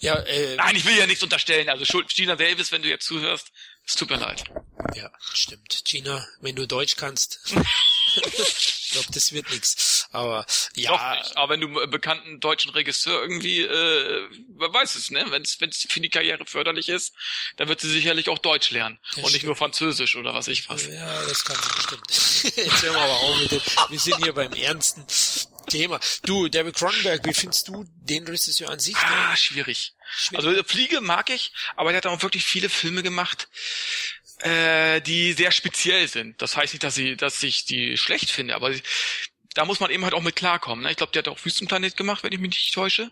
ja, 0.00 0.16
äh, 0.16 0.56
Nein, 0.56 0.76
ich 0.76 0.84
will 0.84 0.89
ja 0.96 1.06
nichts 1.06 1.22
unterstellen. 1.22 1.68
Also 1.68 1.84
Schuld- 1.84 2.08
Gina 2.14 2.36
Davis, 2.36 2.72
wenn 2.72 2.82
du 2.82 2.88
jetzt 2.88 3.06
zuhörst, 3.06 3.50
es 3.86 3.94
tut 3.94 4.10
mir 4.10 4.16
leid. 4.16 4.44
ja, 4.94 5.10
stimmt. 5.34 5.84
Gina, 5.84 6.26
wenn 6.40 6.54
du 6.56 6.66
Deutsch 6.66 6.96
kannst. 6.96 7.40
ich 8.16 8.88
glaube, 8.92 9.08
das 9.12 9.32
wird 9.32 9.50
nix. 9.50 10.06
Aber 10.12 10.44
ja, 10.74 10.90
Doch 10.90 11.22
nicht. 11.22 11.36
Aber 11.36 11.52
wenn 11.52 11.60
du 11.60 11.80
einen 11.80 11.90
bekannten 11.90 12.40
deutschen 12.40 12.70
Regisseur 12.72 13.20
irgendwie, 13.22 13.60
äh, 13.62 14.28
wer 14.56 14.72
weiß 14.72 14.96
es, 14.96 15.10
ne? 15.10 15.24
Wenn 15.30 15.42
es 15.42 15.86
für 15.88 16.00
die 16.00 16.08
Karriere 16.10 16.44
förderlich 16.46 16.88
ist, 16.88 17.14
dann 17.56 17.68
wird 17.68 17.80
sie 17.80 17.88
sicherlich 17.90 18.28
auch 18.28 18.38
Deutsch 18.38 18.70
lernen. 18.70 18.98
Das 19.10 19.16
und 19.18 19.22
nicht 19.24 19.30
stimmt. 19.36 19.44
nur 19.44 19.56
Französisch 19.56 20.16
oder 20.16 20.34
was 20.34 20.48
ich 20.48 20.68
was. 20.68 20.86
Ja, 20.86 21.22
das 21.22 21.44
kann 21.44 21.56
sie 21.56 21.74
bestimmt. 21.76 22.10
Jetzt 22.56 22.82
hören 22.82 22.94
wir 22.94 23.00
aber 23.02 23.12
auch 23.14 23.38
mit 23.38 23.52
dem, 23.52 23.60
wir 23.88 23.98
sind 24.00 24.16
hier 24.24 24.32
beim 24.32 24.52
ernsten 24.52 25.06
Thema. 25.70 25.98
Du, 26.24 26.48
David 26.48 26.74
Cronenberg, 26.74 27.24
wie 27.24 27.34
findest 27.34 27.68
du 27.68 27.84
den 28.02 28.26
Regisseur 28.26 28.68
an 28.70 28.78
sich? 28.78 28.96
Ah, 28.96 29.34
schwierig. 29.36 29.94
Schwierig. 30.14 30.46
Also 30.46 30.62
Fliege 30.64 31.00
mag 31.00 31.30
ich, 31.30 31.52
aber 31.76 31.90
der 31.92 31.98
hat 31.98 32.06
auch 32.06 32.22
wirklich 32.22 32.44
viele 32.44 32.68
Filme 32.68 33.02
gemacht, 33.02 33.48
äh, 34.40 35.00
die 35.00 35.32
sehr 35.32 35.52
speziell 35.52 36.08
sind. 36.08 36.40
Das 36.42 36.56
heißt 36.56 36.74
nicht, 36.74 36.82
dass, 36.82 36.94
sie, 36.94 37.16
dass 37.16 37.42
ich 37.42 37.64
die 37.64 37.96
schlecht 37.96 38.30
finde, 38.30 38.54
aber 38.54 38.74
da 39.54 39.64
muss 39.64 39.80
man 39.80 39.90
eben 39.90 40.04
halt 40.04 40.14
auch 40.14 40.22
mit 40.22 40.36
klarkommen. 40.36 40.84
Ne? 40.84 40.90
Ich 40.92 40.96
glaube, 40.96 41.12
der 41.12 41.20
hat 41.22 41.28
auch 41.28 41.44
Wüstenplanet 41.44 41.96
gemacht, 41.96 42.22
wenn 42.22 42.32
ich 42.32 42.38
mich 42.38 42.50
nicht 42.50 42.72
täusche. 42.74 43.10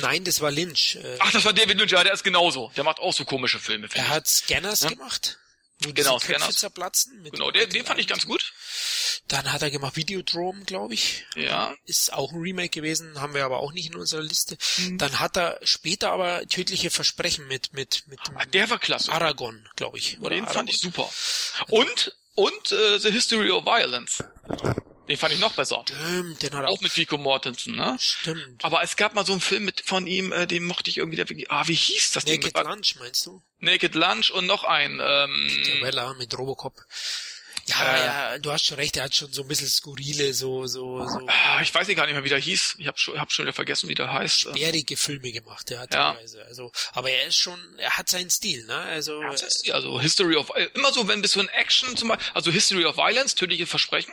Nein, 0.00 0.24
das 0.24 0.40
war 0.40 0.50
Lynch. 0.50 0.96
Äh, 0.96 1.16
Ach, 1.18 1.32
das 1.32 1.44
war 1.44 1.52
David 1.52 1.78
Lynch, 1.78 1.90
ja, 1.92 2.02
der 2.04 2.12
ist 2.12 2.22
genauso. 2.24 2.72
Der 2.76 2.84
macht 2.84 2.98
auch 3.00 3.12
so 3.12 3.24
komische 3.24 3.58
Filme, 3.58 3.88
er 3.92 4.08
hat 4.08 4.28
Scanners 4.28 4.82
Ja. 4.82 4.90
gemacht. 4.90 5.38
Wo 5.82 5.92
Genau, 5.94 6.18
Scanners. 6.18 6.56
zerplatzen. 6.56 7.24
Genau, 7.32 7.50
den, 7.50 7.68
den 7.70 7.86
fand 7.86 7.98
ich 8.00 8.06
ganz 8.06 8.26
gut. 8.26 8.52
Dann 9.30 9.52
hat 9.52 9.62
er 9.62 9.70
gemacht 9.70 9.94
Videodrome, 9.94 10.64
glaube 10.64 10.94
ich. 10.94 11.24
Ja. 11.36 11.72
Ist 11.86 12.12
auch 12.12 12.32
ein 12.32 12.40
Remake 12.40 12.70
gewesen, 12.70 13.20
haben 13.20 13.32
wir 13.32 13.44
aber 13.44 13.60
auch 13.60 13.72
nicht 13.72 13.86
in 13.86 13.94
unserer 13.94 14.22
Liste. 14.22 14.58
Mhm. 14.78 14.98
Dann 14.98 15.20
hat 15.20 15.36
er 15.36 15.60
später 15.62 16.10
aber 16.10 16.44
tödliche 16.48 16.90
Versprechen 16.90 17.46
mit, 17.46 17.72
mit, 17.72 18.02
mit 18.08 18.18
Ah, 18.34 18.44
Der 18.46 18.68
war 18.70 18.80
klasse. 18.80 19.12
Aragon, 19.12 19.68
glaube 19.76 19.98
ich. 19.98 20.18
Oder 20.20 20.30
Den 20.34 20.46
fand 20.48 20.68
ich 20.68 20.82
Aragon. 20.84 21.08
super. 21.08 21.72
Und, 21.72 22.16
und 22.34 22.72
äh, 22.72 22.98
The 22.98 23.12
History 23.12 23.50
of 23.52 23.64
Violence. 23.64 24.18
Den 25.08 25.16
fand 25.16 25.32
ich 25.32 25.38
noch 25.40 25.52
besser. 25.54 25.84
Stimmt, 25.86 26.42
den 26.42 26.52
hat 26.52 26.62
er 26.64 26.68
auch. 26.68 26.78
Auch 26.78 26.80
mit 26.80 26.96
Vico 26.96 27.16
Mortensen, 27.16 27.76
ne? 27.76 27.96
Stimmt. 28.00 28.64
Aber 28.64 28.82
es 28.82 28.96
gab 28.96 29.14
mal 29.14 29.24
so 29.26 29.32
einen 29.32 29.40
Film 29.40 29.64
mit 29.64 29.80
von 29.84 30.08
ihm, 30.08 30.32
äh, 30.32 30.46
den 30.48 30.64
mochte 30.64 30.90
ich 30.90 30.98
irgendwie, 30.98 31.16
der, 31.16 31.26
ah, 31.50 31.66
wie 31.68 31.74
hieß 31.74 32.12
das 32.12 32.24
Ding? 32.24 32.40
Naked 32.40 32.64
Lunch, 32.64 32.96
meinst 32.98 33.26
du? 33.26 33.42
Naked 33.60 33.94
Lunch 33.94 34.30
und 34.32 34.46
noch 34.46 34.64
ein, 34.64 35.00
ähm, 35.02 35.50
Weller 35.82 36.14
mit 36.14 36.36
Robocop. 36.36 36.74
Ja, 37.70 37.94
Äh. 37.96 38.04
ja, 38.04 38.38
du 38.38 38.52
hast 38.52 38.66
schon 38.66 38.76
recht, 38.76 38.96
er 38.96 39.04
hat 39.04 39.14
schon 39.14 39.32
so 39.32 39.42
ein 39.42 39.48
bisschen 39.48 39.68
skurrile, 39.68 40.32
so, 40.34 40.66
so, 40.66 41.06
so 41.06 41.26
ah, 41.28 41.60
ich 41.62 41.72
weiß 41.74 41.86
nicht 41.88 41.96
gar 41.96 42.06
nicht 42.06 42.14
mehr, 42.14 42.24
wie 42.24 42.28
der 42.28 42.38
hieß. 42.38 42.76
Ich 42.78 42.86
habe 42.86 42.98
schon, 42.98 43.18
hab 43.18 43.32
schon 43.32 43.44
wieder 43.44 43.52
vergessen, 43.52 43.88
wie 43.88 43.94
der 43.94 44.12
heißt. 44.12 44.46
Äh, 44.46 44.52
bärige 44.52 44.96
Filme 44.96 45.32
gemacht, 45.32 45.70
der 45.70 45.80
hat 45.80 45.94
Ja. 45.94 46.12
teilweise. 46.12 46.44
Also, 46.46 46.72
aber 46.92 47.10
er 47.10 47.26
ist 47.26 47.36
schon, 47.36 47.58
er 47.78 47.90
hat 47.96 48.08
seinen 48.08 48.30
Stil, 48.30 48.64
ne? 48.66 48.74
Also, 48.76 49.22
das 49.22 49.42
ist 49.42 49.66
die, 49.66 49.72
also 49.72 50.00
History 50.00 50.36
of, 50.36 50.50
äh, 50.56 50.68
immer 50.74 50.92
so, 50.92 51.08
wenn 51.08 51.22
bis 51.22 51.32
so 51.32 51.40
ein 51.40 51.48
Action 51.48 51.96
zum 51.96 52.08
Beispiel, 52.08 52.30
also 52.34 52.50
History 52.50 52.84
of 52.84 52.96
Violence, 52.96 53.34
tödliche 53.34 53.66
Versprechen, 53.66 54.12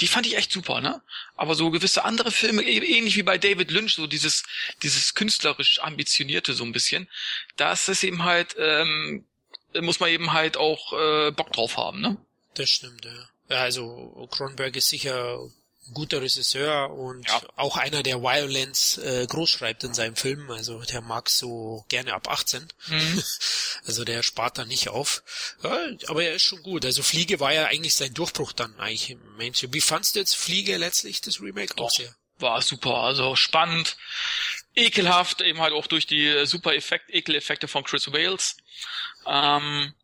die 0.00 0.06
fand 0.08 0.26
ich 0.26 0.36
echt 0.36 0.50
super, 0.50 0.80
ne? 0.80 1.02
Aber 1.36 1.54
so 1.54 1.70
gewisse 1.70 2.04
andere 2.04 2.30
Filme, 2.32 2.62
eh- 2.62 2.78
ähnlich 2.96 3.16
wie 3.16 3.22
bei 3.22 3.36
David 3.36 3.70
Lynch, 3.70 3.94
so 3.94 4.06
dieses, 4.06 4.44
dieses 4.82 5.14
künstlerisch 5.14 5.78
ambitionierte 5.80 6.54
so 6.54 6.64
ein 6.64 6.72
bisschen, 6.72 7.08
das 7.56 7.88
ist 7.88 8.02
eben 8.04 8.24
halt, 8.24 8.56
ähm, 8.58 9.26
muss 9.74 10.00
man 10.00 10.08
eben 10.10 10.32
halt 10.32 10.56
auch 10.56 10.92
äh, 10.94 11.30
Bock 11.32 11.52
drauf 11.52 11.76
haben, 11.76 12.00
ne? 12.00 12.16
Das 12.54 12.68
stimmt, 12.70 13.04
ja. 13.04 13.28
ja. 13.48 13.56
Also, 13.62 14.28
Cronenberg 14.30 14.76
ist 14.76 14.88
sicher 14.88 15.38
ein 15.38 15.94
guter 15.94 16.20
Regisseur 16.22 16.90
und 16.90 17.26
Ja. 17.26 17.42
auch 17.56 17.76
einer, 17.76 18.02
der 18.02 18.22
Violence 18.22 18.98
äh, 18.98 19.26
groß 19.26 19.50
schreibt 19.50 19.82
in 19.84 19.94
seinem 19.94 20.14
Film. 20.16 20.50
Also, 20.50 20.80
der 20.82 21.00
mag 21.00 21.28
so 21.30 21.84
gerne 21.88 22.12
ab 22.14 22.28
18. 22.28 22.68
Also, 23.86 24.04
der 24.04 24.22
spart 24.22 24.58
da 24.58 24.64
nicht 24.66 24.88
auf. 24.88 25.22
Ja, 25.62 25.78
aber 26.08 26.22
er 26.22 26.34
ist 26.34 26.42
schon 26.42 26.62
gut. 26.62 26.84
Also, 26.84 27.02
Fliege 27.02 27.40
war 27.40 27.52
ja 27.54 27.66
eigentlich 27.66 27.94
sein 27.94 28.12
Durchbruch 28.12 28.52
dann 28.52 28.78
eigentlich 28.78 29.10
im 29.10 29.36
Mensch. 29.36 29.64
Wie 29.70 29.80
fandst 29.80 30.14
du 30.14 30.18
jetzt 30.20 30.36
Fliege 30.36 30.76
letztlich, 30.76 31.22
das 31.22 31.40
Remake? 31.40 31.74
Auch 31.78 31.90
sehr. 31.90 32.14
war 32.38 32.60
super, 32.62 32.96
also 32.98 33.36
spannend, 33.36 33.96
ekelhaft, 34.74 35.40
eben 35.40 35.60
halt 35.60 35.72
auch 35.72 35.86
durch 35.86 36.06
die 36.06 36.44
super 36.46 36.74
Effekt, 36.74 37.10
Ekeleffekte 37.10 37.68
von 37.68 37.84
Chris 37.84 38.12
Wales. 38.12 38.56
Ähm, 39.26 39.94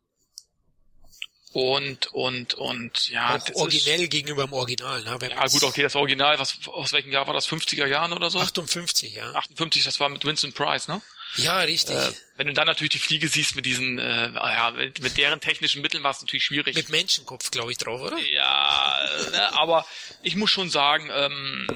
und, 1.57 2.13
und, 2.13 2.53
und, 2.53 3.09
ja, 3.09 3.35
auch 3.35 3.55
originell 3.55 4.09
gegenüber 4.09 4.45
dem 4.45 4.53
Original. 4.53 5.03
Ne? 5.05 5.17
Wenn 5.21 5.31
Ist, 5.31 5.39
ja 5.39 5.47
gut, 5.47 5.63
okay, 5.63 5.83
das 5.83 5.97
Original, 5.97 6.39
was, 6.39 6.59
aus 6.67 6.93
welchem 6.93 7.11
Jahr 7.11 7.27
war 7.27 7.33
das? 7.33 7.49
50er 7.49 7.87
Jahren 7.87 8.13
oder 8.13 8.29
so? 8.29 8.39
58, 8.39 9.15
ja. 9.15 9.33
58, 9.33 9.83
das 9.83 9.99
war 9.99 10.11
mit 10.11 10.23
Vincent 10.23 10.55
Price, 10.55 10.87
ne? 10.87 11.01
Ja, 11.37 11.61
richtig. 11.61 11.97
Äh, 11.97 12.13
wenn 12.37 12.47
du 12.47 12.53
dann 12.53 12.67
natürlich 12.67 12.93
die 12.93 12.99
Fliege 12.99 13.29
siehst 13.29 13.57
mit 13.57 13.65
diesen, 13.65 13.99
äh, 13.99 14.33
ja, 14.35 14.71
mit, 14.73 15.01
mit 15.01 15.17
deren 15.17 15.41
technischen 15.41 15.81
Mitteln 15.81 16.03
war 16.03 16.11
es 16.11 16.21
natürlich 16.21 16.45
schwierig. 16.45 16.77
Mit 16.77 16.91
Menschenkopf, 16.91 17.51
glaube 17.51 17.73
ich, 17.73 17.79
drauf, 17.79 18.03
oder? 18.03 18.19
Ja, 18.19 18.99
ne, 19.31 19.55
aber 19.55 19.87
ich 20.23 20.37
muss 20.37 20.51
schon 20.51 20.69
sagen, 20.69 21.09
ähm, 21.11 21.67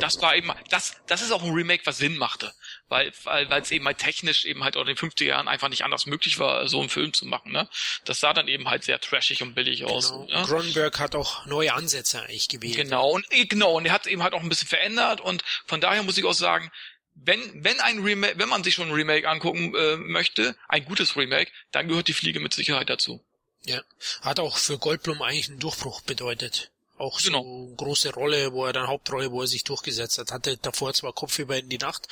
das 0.00 0.20
war 0.20 0.34
eben, 0.34 0.50
das, 0.70 0.96
das 1.06 1.22
ist 1.22 1.30
auch 1.30 1.44
ein 1.44 1.52
Remake, 1.52 1.86
was 1.86 1.98
Sinn 1.98 2.16
machte, 2.16 2.52
weil, 2.90 3.12
weil, 3.24 3.48
weil 3.48 3.62
es 3.62 3.70
eben 3.70 3.86
halt 3.86 3.98
technisch 3.98 4.44
eben 4.44 4.62
halt 4.62 4.76
auch 4.76 4.82
in 4.82 4.88
den 4.88 4.96
50er 4.96 5.24
Jahren 5.24 5.48
einfach 5.48 5.68
nicht 5.68 5.84
anders 5.84 6.06
möglich 6.06 6.38
war, 6.38 6.68
so 6.68 6.80
einen 6.80 6.90
Film 6.90 7.14
zu 7.14 7.24
machen, 7.24 7.52
ne? 7.52 7.68
Das 8.04 8.20
sah 8.20 8.34
dann 8.34 8.48
eben 8.48 8.68
halt 8.68 8.84
sehr 8.84 9.00
trashig 9.00 9.42
und 9.42 9.54
billig 9.54 9.84
aus. 9.84 10.10
Genau. 10.10 10.26
Ne? 10.26 10.44
Cronenberg 10.46 10.98
hat 10.98 11.14
auch 11.14 11.46
neue 11.46 11.72
Ansätze 11.72 12.20
eigentlich 12.20 12.48
gewählt. 12.48 12.76
Genau, 12.76 13.10
und 13.10 13.24
eh, 13.30 13.46
genau, 13.46 13.76
und 13.76 13.86
er 13.86 13.92
hat 13.92 14.06
eben 14.06 14.22
halt 14.22 14.34
auch 14.34 14.42
ein 14.42 14.48
bisschen 14.48 14.68
verändert 14.68 15.20
und 15.20 15.42
von 15.66 15.80
daher 15.80 16.02
muss 16.02 16.18
ich 16.18 16.24
auch 16.24 16.34
sagen, 16.34 16.70
wenn, 17.14 17.64
wenn 17.64 17.78
ein 17.80 18.00
Remake, 18.00 18.38
wenn 18.38 18.48
man 18.48 18.64
sich 18.64 18.74
schon 18.74 18.88
ein 18.88 18.94
Remake 18.94 19.28
angucken 19.28 19.74
äh, 19.74 19.96
möchte, 19.96 20.56
ein 20.68 20.84
gutes 20.84 21.16
Remake, 21.16 21.50
dann 21.70 21.88
gehört 21.88 22.08
die 22.08 22.12
Fliege 22.12 22.40
mit 22.40 22.52
Sicherheit 22.54 22.90
dazu. 22.90 23.24
Ja. 23.64 23.82
Hat 24.22 24.40
auch 24.40 24.56
für 24.56 24.78
Goldblum 24.78 25.22
eigentlich 25.22 25.48
einen 25.48 25.58
Durchbruch 25.58 26.00
bedeutet. 26.00 26.70
Auch 27.00 27.18
so 27.18 27.30
Genau. 27.30 27.42
eine 27.66 27.74
große 27.76 28.12
Rolle, 28.12 28.52
wo 28.52 28.66
er 28.66 28.72
dann 28.72 28.86
Hauptrolle, 28.88 29.30
wo 29.32 29.40
er 29.40 29.46
sich 29.46 29.64
durchgesetzt 29.64 30.18
hat. 30.18 30.32
Hatte 30.32 30.56
davor 30.58 30.92
zwar 30.92 31.12
Kopfüber 31.14 31.56
in 31.56 31.68
die 31.68 31.78
Nacht. 31.78 32.06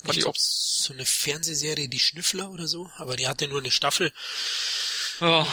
Und 0.00 0.06
Fand 0.06 0.18
ich 0.18 0.22
glaube, 0.24 0.38
so 0.38 0.92
eine 0.92 1.06
Fernsehserie, 1.06 1.88
die 1.88 1.98
Schnüffler 1.98 2.50
oder 2.50 2.66
so, 2.66 2.90
aber 2.96 3.16
die 3.16 3.26
hatte 3.26 3.48
nur 3.48 3.60
eine 3.60 3.70
Staffel. 3.70 4.12
Ja, 5.20 5.46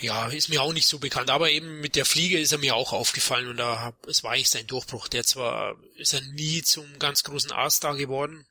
Ja, 0.00 0.28
ist 0.28 0.48
mir 0.48 0.62
auch 0.62 0.72
nicht 0.72 0.86
so 0.86 0.98
bekannt, 0.98 1.28
aber 1.28 1.50
eben 1.50 1.80
mit 1.80 1.94
der 1.94 2.06
Fliege 2.06 2.40
ist 2.40 2.52
er 2.52 2.58
mir 2.58 2.74
auch 2.74 2.94
aufgefallen 2.94 3.48
und 3.48 3.58
da 3.58 3.80
hab, 3.80 4.06
es 4.06 4.22
war 4.24 4.32
eigentlich 4.32 4.48
sein 4.48 4.66
Durchbruch. 4.66 5.08
Der 5.08 5.24
zwar 5.24 5.76
ist 5.96 6.14
er 6.14 6.22
nie 6.22 6.62
zum 6.62 6.98
ganz 6.98 7.22
großen 7.22 7.52
A-Star 7.52 7.94
geworden, 7.96 8.46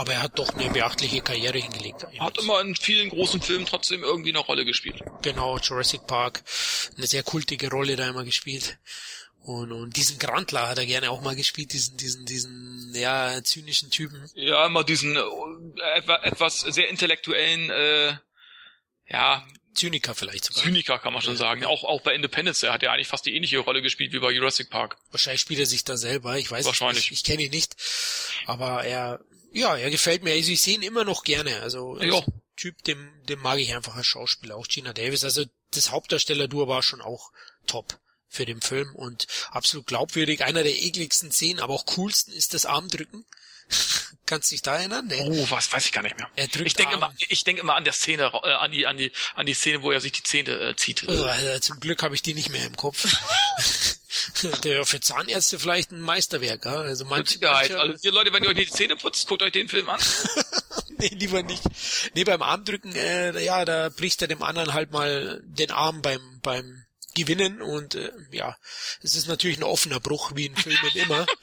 aber 0.00 0.12
er 0.14 0.22
hat 0.22 0.38
doch 0.38 0.48
eine 0.54 0.70
beachtliche 0.70 1.20
Karriere 1.20 1.58
hingelegt. 1.58 2.04
eigentlich. 2.04 2.20
hat 2.20 2.38
immer 2.38 2.60
in 2.60 2.74
vielen 2.74 3.10
großen 3.10 3.40
Filmen 3.40 3.66
trotzdem 3.66 4.02
irgendwie 4.02 4.30
eine 4.30 4.38
Rolle 4.38 4.64
gespielt. 4.64 5.02
Genau, 5.22 5.58
Jurassic 5.58 6.06
Park, 6.06 6.42
eine 6.96 7.06
sehr 7.06 7.22
kultige 7.22 7.70
Rolle 7.70 7.96
da 7.96 8.08
immer 8.08 8.24
gespielt. 8.24 8.78
Und, 9.42 9.72
und 9.72 9.96
diesen 9.96 10.18
Grantler 10.18 10.68
hat 10.68 10.78
er 10.78 10.86
gerne 10.86 11.10
auch 11.10 11.22
mal 11.22 11.34
gespielt, 11.34 11.72
diesen, 11.72 11.96
diesen, 11.96 12.26
diesen, 12.26 12.94
ja, 12.94 13.42
zynischen 13.42 13.90
Typen. 13.90 14.28
Ja, 14.34 14.66
immer 14.66 14.84
diesen 14.84 15.16
äh, 15.16 16.02
etwas 16.22 16.60
sehr 16.60 16.88
intellektuellen, 16.88 17.70
äh, 17.70 18.16
ja, 19.08 19.46
Zyniker 19.74 20.14
vielleicht 20.14 20.44
sogar. 20.44 20.64
Zyniker 20.64 20.98
kann 20.98 21.12
man 21.12 21.22
schon 21.22 21.36
sagen. 21.36 21.64
Auch, 21.64 21.84
auch 21.84 22.02
bei 22.02 22.14
Independence, 22.14 22.60
der 22.60 22.72
hat 22.72 22.82
ja 22.82 22.92
eigentlich 22.92 23.08
fast 23.08 23.24
die 23.26 23.34
ähnliche 23.34 23.58
Rolle 23.58 23.82
gespielt 23.82 24.12
wie 24.12 24.18
bei 24.18 24.30
Jurassic 24.30 24.68
Park. 24.68 24.96
Wahrscheinlich 25.10 25.40
spielt 25.40 25.60
er 25.60 25.66
sich 25.66 25.84
da 25.84 25.96
selber, 25.96 26.36
ich 26.38 26.50
weiß 26.50 26.66
Wahrscheinlich. 26.66 27.10
nicht. 27.10 27.12
Ich, 27.12 27.18
ich 27.18 27.24
kenne 27.24 27.44
ihn 27.44 27.50
nicht. 27.50 27.76
Aber 28.46 28.84
er, 28.84 29.20
ja, 29.52 29.76
er 29.76 29.90
gefällt 29.90 30.22
mir. 30.22 30.32
Also 30.32 30.50
ich 30.52 30.62
sehe 30.62 30.74
ihn 30.74 30.82
immer 30.82 31.04
noch 31.04 31.24
gerne. 31.24 31.60
Also 31.60 31.94
als 31.94 32.06
Ja. 32.12 32.22
Typ, 32.56 32.82
dem, 32.84 33.10
dem 33.24 33.40
mag 33.40 33.58
ich 33.58 33.74
einfach 33.74 33.96
als 33.96 34.06
Schauspieler. 34.06 34.56
Auch 34.56 34.68
Gina 34.68 34.92
Davis. 34.92 35.24
Also 35.24 35.44
das 35.72 35.90
Hauptdarsteller-Duo 35.90 36.68
war 36.68 36.82
schon 36.82 37.00
auch 37.00 37.30
top 37.66 37.98
für 38.28 38.44
den 38.44 38.60
Film 38.60 38.94
und 38.94 39.26
absolut 39.50 39.86
glaubwürdig. 39.86 40.44
Einer 40.44 40.62
der 40.62 40.80
ekligsten 40.82 41.32
Szenen, 41.32 41.60
aber 41.60 41.74
auch 41.74 41.86
coolsten 41.86 42.32
ist 42.32 42.54
das 42.54 42.66
Armdrücken. 42.66 43.24
Kannst 44.26 44.50
dich 44.50 44.62
da 44.62 44.76
erinnern? 44.76 45.06
Nee. 45.08 45.22
Oh, 45.24 45.46
was 45.50 45.72
weiß 45.72 45.86
ich 45.86 45.92
gar 45.92 46.02
nicht 46.02 46.18
mehr. 46.18 46.28
Er 46.36 46.48
drückt 46.48 46.66
Ich 46.66 46.74
denke 46.74 46.94
immer, 46.94 47.14
ich 47.18 47.44
denke 47.44 47.62
immer 47.62 47.74
an 47.74 47.84
der 47.84 47.92
Szene, 47.92 48.30
äh, 48.44 48.52
an 48.52 48.70
die, 48.70 48.86
an 48.86 48.96
die, 48.96 49.10
an 49.34 49.46
die 49.46 49.54
Szene, 49.54 49.82
wo 49.82 49.90
er 49.90 50.00
sich 50.00 50.12
die 50.12 50.22
Zähne 50.22 50.52
äh, 50.52 50.76
zieht. 50.76 51.08
Oh, 51.08 51.22
also 51.24 51.58
zum 51.60 51.80
Glück 51.80 52.02
habe 52.02 52.14
ich 52.14 52.22
die 52.22 52.34
nicht 52.34 52.50
mehr 52.50 52.64
im 52.66 52.76
Kopf. 52.76 53.06
der 54.64 54.84
für 54.86 55.00
Zahnärzte 55.00 55.58
vielleicht 55.58 55.92
ein 55.92 56.00
Meisterwerk, 56.00 56.64
ja? 56.64 56.76
Also 56.80 57.04
Mit 57.04 57.10
manche, 57.10 57.34
Sicherheit. 57.34 57.70
manche- 57.70 57.80
Also, 57.80 57.98
ihr 58.08 58.12
Leute, 58.12 58.32
wenn 58.32 58.42
ihr 58.44 58.50
euch 58.50 58.56
die 58.56 58.68
Zähne 58.70 58.96
putzt, 58.96 59.26
guckt 59.28 59.42
euch 59.42 59.52
den 59.52 59.68
Film 59.68 59.88
an. 59.88 60.00
nee, 60.98 61.08
lieber 61.08 61.42
nicht. 61.42 61.62
Nee, 62.14 62.24
beim 62.24 62.42
Armdrücken, 62.42 62.94
äh, 62.94 63.38
ja, 63.44 63.64
da 63.64 63.88
bricht 63.90 64.20
er 64.22 64.28
dem 64.28 64.42
anderen 64.42 64.74
halt 64.74 64.90
mal 64.92 65.40
den 65.44 65.70
Arm 65.70 66.02
beim, 66.02 66.40
beim 66.42 66.84
Gewinnen 67.14 67.60
und 67.60 67.96
äh, 67.96 68.12
ja, 68.30 68.56
es 69.02 69.16
ist 69.16 69.26
natürlich 69.26 69.58
ein 69.58 69.64
offener 69.64 69.98
Bruch, 70.00 70.32
wie 70.36 70.46
in 70.46 70.56
Filmen 70.56 70.90
immer. 70.94 71.26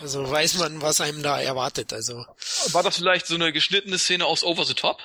Also 0.00 0.28
weiß 0.30 0.54
man, 0.58 0.82
was 0.82 1.00
einem 1.00 1.22
da 1.22 1.40
erwartet. 1.40 1.92
Also 1.92 2.24
War 2.72 2.82
das 2.82 2.96
vielleicht 2.96 3.26
so 3.26 3.34
eine 3.34 3.52
geschnittene 3.52 3.98
Szene 3.98 4.24
aus 4.26 4.44
Over 4.44 4.64
the 4.64 4.74
Top? 4.74 5.00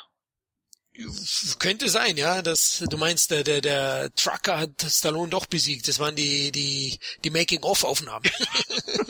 Könnte 1.60 1.90
sein, 1.90 2.18
ja, 2.18 2.42
dass 2.42 2.84
du 2.90 2.98
meinst, 2.98 3.32
der, 3.32 3.44
der, 3.44 3.62
der 3.62 4.14
Trucker 4.16 4.60
hat 4.60 4.86
Stallone 4.88 5.30
doch 5.30 5.46
besiegt. 5.46 5.88
Das 5.88 6.00
waren 6.00 6.16
die, 6.16 6.52
die, 6.52 7.00
die 7.24 7.30
Making-of-Aufnahmen. 7.30 8.30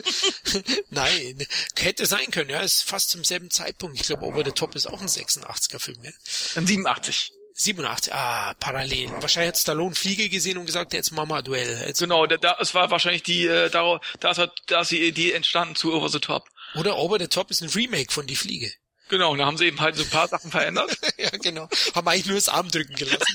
Nein, 0.90 1.46
hätte 1.76 2.06
sein 2.06 2.30
können, 2.30 2.50
ja, 2.50 2.60
ist 2.60 2.84
fast 2.84 3.10
zum 3.10 3.24
selben 3.24 3.50
Zeitpunkt. 3.50 4.00
Ich 4.00 4.06
glaube, 4.06 4.24
Over 4.24 4.44
the 4.44 4.52
Top 4.52 4.74
ist 4.74 4.86
auch 4.86 5.00
ein 5.00 5.08
86er-Film, 5.08 6.04
ja. 6.04 6.12
Dann 6.54 6.66
87. 6.66 7.32
87, 7.54 8.14
ah, 8.14 8.54
parallel. 8.54 9.10
Wahrscheinlich 9.20 9.48
hat 9.48 9.58
Stallone 9.58 9.94
Fliege 9.94 10.28
gesehen 10.28 10.58
und 10.58 10.66
gesagt, 10.66 10.94
jetzt 10.94 11.12
machen 11.12 11.28
wir 11.28 11.42
Duell. 11.42 11.84
Jetzt, 11.86 11.98
Genau, 11.98 12.26
da, 12.26 12.36
da, 12.36 12.56
es 12.60 12.74
war 12.74 12.90
wahrscheinlich 12.90 13.22
die, 13.22 13.46
äh, 13.46 13.70
da, 13.70 14.00
da, 14.20 14.30
ist, 14.30 14.40
da 14.66 14.80
ist 14.80 14.90
die 14.90 15.06
Idee 15.06 15.32
entstanden 15.32 15.74
zu 15.74 15.92
Over 15.92 16.08
the 16.08 16.20
Top. 16.20 16.48
oder 16.76 16.96
Over 16.96 17.18
the 17.18 17.28
Top 17.28 17.50
ist 17.50 17.62
ein 17.62 17.68
Remake 17.68 18.10
von 18.12 18.26
Die 18.26 18.36
Fliege. 18.36 18.72
Genau, 19.08 19.32
und 19.32 19.38
da 19.38 19.46
haben 19.46 19.58
sie 19.58 19.66
eben 19.66 19.80
halt 19.80 19.96
so 19.96 20.02
ein 20.02 20.10
paar 20.10 20.28
Sachen 20.28 20.50
verändert. 20.50 20.96
ja, 21.18 21.30
genau. 21.30 21.68
Haben 21.94 22.08
eigentlich 22.08 22.26
nur 22.26 22.36
das 22.36 22.48
Armdrücken 22.48 22.94
gelassen. 22.94 23.24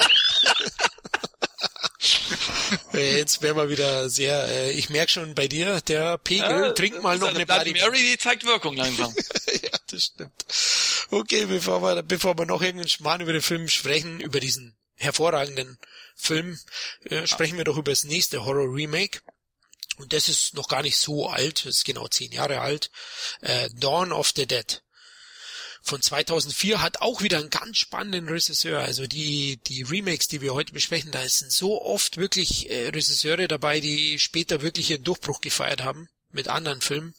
Äh, 2.93 3.17
Jetzt 3.17 3.41
wären 3.41 3.55
wir 3.55 3.69
wieder 3.69 4.09
sehr, 4.09 4.47
äh, 4.47 4.71
ich 4.71 4.89
merk 4.89 5.09
schon 5.09 5.35
bei 5.35 5.47
dir, 5.47 5.81
der 5.81 6.17
Pegel, 6.17 6.73
trink 6.73 7.01
mal 7.01 7.17
noch 7.17 7.29
eine 7.29 7.45
Bloody 7.45 7.73
Mary, 7.73 7.97
die 7.97 8.17
zeigt 8.17 8.45
Wirkung 8.45 8.75
langsam. 8.75 9.13
ja, 9.61 9.69
das 9.87 10.03
stimmt. 10.03 10.45
Okay, 11.11 11.45
bevor 11.45 11.81
wir, 11.81 12.03
bevor 12.03 12.37
wir 12.37 12.45
noch 12.45 12.61
irgendeinen 12.61 12.89
Schmarrn 12.89 13.21
über 13.21 13.33
den 13.33 13.41
Film 13.41 13.69
sprechen, 13.69 14.19
über 14.19 14.39
diesen 14.39 14.75
hervorragenden 14.95 15.77
Film, 16.15 16.59
äh, 17.05 17.27
sprechen 17.27 17.57
wir 17.57 17.63
doch 17.63 17.77
über 17.77 17.91
das 17.91 18.03
nächste 18.03 18.45
Horror-Remake. 18.45 19.21
Und 19.97 20.13
das 20.13 20.29
ist 20.29 20.53
noch 20.53 20.67
gar 20.67 20.81
nicht 20.81 20.97
so 20.97 21.29
alt, 21.29 21.65
das 21.65 21.77
ist 21.77 21.85
genau 21.85 22.07
zehn 22.07 22.31
Jahre 22.31 22.61
alt. 22.61 22.91
Äh, 23.41 23.69
Dawn 23.73 24.11
of 24.11 24.31
the 24.35 24.45
Dead 24.45 24.81
von 25.87 26.01
2004 26.01 26.81
hat 26.81 27.01
auch 27.01 27.21
wieder 27.21 27.37
einen 27.37 27.49
ganz 27.49 27.77
spannenden 27.77 28.29
Regisseur. 28.29 28.79
Also 28.81 29.07
die, 29.07 29.57
die 29.67 29.83
Remakes, 29.83 30.27
die 30.27 30.41
wir 30.41 30.53
heute 30.53 30.73
besprechen, 30.73 31.11
da 31.11 31.27
sind 31.27 31.51
so 31.51 31.81
oft 31.81 32.17
wirklich 32.17 32.69
äh, 32.69 32.89
Regisseure 32.89 33.47
dabei, 33.47 33.79
die 33.79 34.19
später 34.19 34.61
wirklich 34.61 34.91
ihren 34.91 35.03
Durchbruch 35.03 35.41
gefeiert 35.41 35.83
haben 35.83 36.09
mit 36.31 36.49
anderen 36.49 36.81
Filmen 36.81 37.15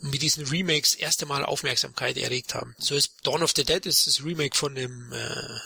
und 0.00 0.10
mit 0.10 0.22
diesen 0.22 0.46
Remakes 0.46 0.94
erste 0.94 1.26
Mal 1.26 1.44
Aufmerksamkeit 1.44 2.16
erregt 2.16 2.54
haben. 2.54 2.74
So 2.78 2.94
ist 2.94 3.12
Dawn 3.22 3.42
of 3.42 3.52
the 3.54 3.64
Dead 3.64 3.84
ist 3.84 4.06
das 4.06 4.24
Remake 4.24 4.56
von 4.56 4.74
dem 4.74 5.12
äh, 5.12 5.16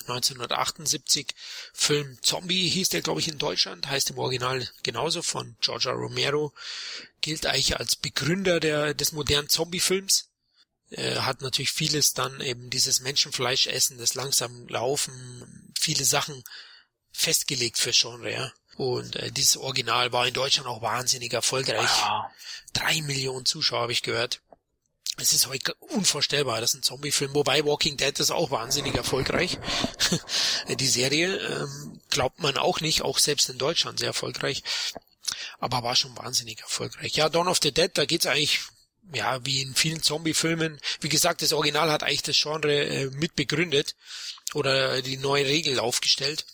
1978 0.09 1.29
Film 1.73 2.19
Zombie 2.21 2.69
hieß 2.69 2.89
der 2.89 3.03
glaube 3.03 3.21
ich 3.21 3.29
in 3.29 3.39
Deutschland, 3.39 3.87
heißt 3.87 4.11
im 4.11 4.19
Original 4.19 4.69
genauso 4.83 5.23
von 5.23 5.57
Georgia 5.61 5.93
Romero, 5.93 6.53
gilt 7.21 7.47
eigentlich 7.47 7.79
als 7.79 7.97
Begründer 7.97 8.59
der 8.59 8.93
des 8.93 9.13
modernen 9.13 9.49
Zombie-Films 9.49 10.30
äh, 10.91 11.17
hat 11.17 11.41
natürlich 11.41 11.73
vieles 11.73 12.13
dann 12.13 12.41
eben 12.41 12.71
dieses 12.71 13.01
Menschenfleisch 13.01 13.67
essen, 13.67 13.99
das 13.99 14.15
langsam 14.15 14.67
laufen, 14.69 15.73
viele 15.79 16.05
Sachen 16.05 16.43
festgelegt 17.13 17.79
für 17.79 17.93
Genre, 17.93 18.33
ja. 18.33 18.53
Und 18.77 19.17
äh, 19.17 19.31
dieses 19.31 19.57
Original 19.57 20.13
war 20.13 20.27
in 20.27 20.35
Deutschland 20.35 20.69
auch 20.69 20.83
wahnsinnig 20.83 21.33
erfolgreich. 21.33 21.91
Ja. 22.01 22.31
Drei 22.73 23.03
Millionen 23.03 23.47
Zuschauer 23.47 23.83
habe 23.83 23.93
ich 23.93 24.03
gehört. 24.03 24.41
Es 25.17 25.35
ist 25.35 25.49
heute 25.49 25.75
unvorstellbar, 25.75 26.61
das 26.61 26.73
ist 26.73 26.81
ein 26.81 26.83
Zombie-Film, 26.83 27.35
wobei 27.35 27.65
Walking 27.67 27.99
Dead 27.99 28.19
ist 28.19 28.31
auch 28.31 28.51
wahnsinnig 28.51 28.95
erfolgreich. 28.95 29.59
Die 30.69 30.87
Serie 30.87 31.37
ähm, 31.37 32.01
glaubt 32.09 32.41
man 32.41 32.57
auch 32.57 32.81
nicht, 32.81 33.03
auch 33.03 33.19
selbst 33.19 33.51
in 33.51 33.59
Deutschland 33.59 33.99
sehr 33.99 34.09
erfolgreich, 34.09 34.63
aber 35.59 35.83
war 35.83 35.95
schon 35.95 36.17
wahnsinnig 36.17 36.61
erfolgreich. 36.61 37.17
Ja, 37.17 37.29
Dawn 37.29 37.49
of 37.49 37.59
the 37.63 37.73
Dead, 37.73 37.91
da 37.93 38.07
geht's 38.07 38.25
eigentlich 38.25 38.61
ja, 39.13 39.45
wie 39.45 39.63
in 39.63 39.75
vielen 39.75 40.03
Zombie-Filmen. 40.03 40.81
Wie 41.01 41.09
gesagt, 41.09 41.43
das 41.43 41.53
Original 41.53 41.91
hat 41.91 42.03
eigentlich 42.03 42.23
das 42.23 42.39
Genre 42.41 42.85
äh, 42.85 43.07
mit 43.11 43.37
begründet 43.37 43.97
oder 44.55 45.03
die 45.03 45.17
neue 45.17 45.47
Regel 45.47 45.79
aufgestellt, 45.79 46.45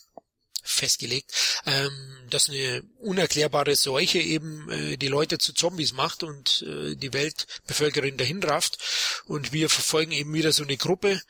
festgelegt, 0.62 1.32
ähm, 1.64 2.26
dass 2.28 2.48
eine 2.48 2.82
unerklärbare 2.98 3.76
Seuche 3.76 4.18
eben 4.18 4.70
äh, 4.70 4.96
die 4.96 5.08
Leute 5.08 5.38
zu 5.38 5.52
Zombies 5.52 5.92
macht 5.92 6.22
und 6.22 6.62
äh, 6.62 6.96
die 6.96 7.12
Weltbevölkerung 7.12 8.16
dahin 8.16 8.42
rafft. 8.42 8.78
Und 9.26 9.52
wir 9.52 9.70
verfolgen 9.70 10.12
eben 10.12 10.34
wieder 10.34 10.52
so 10.52 10.64
eine 10.64 10.76
Gruppe 10.76 11.20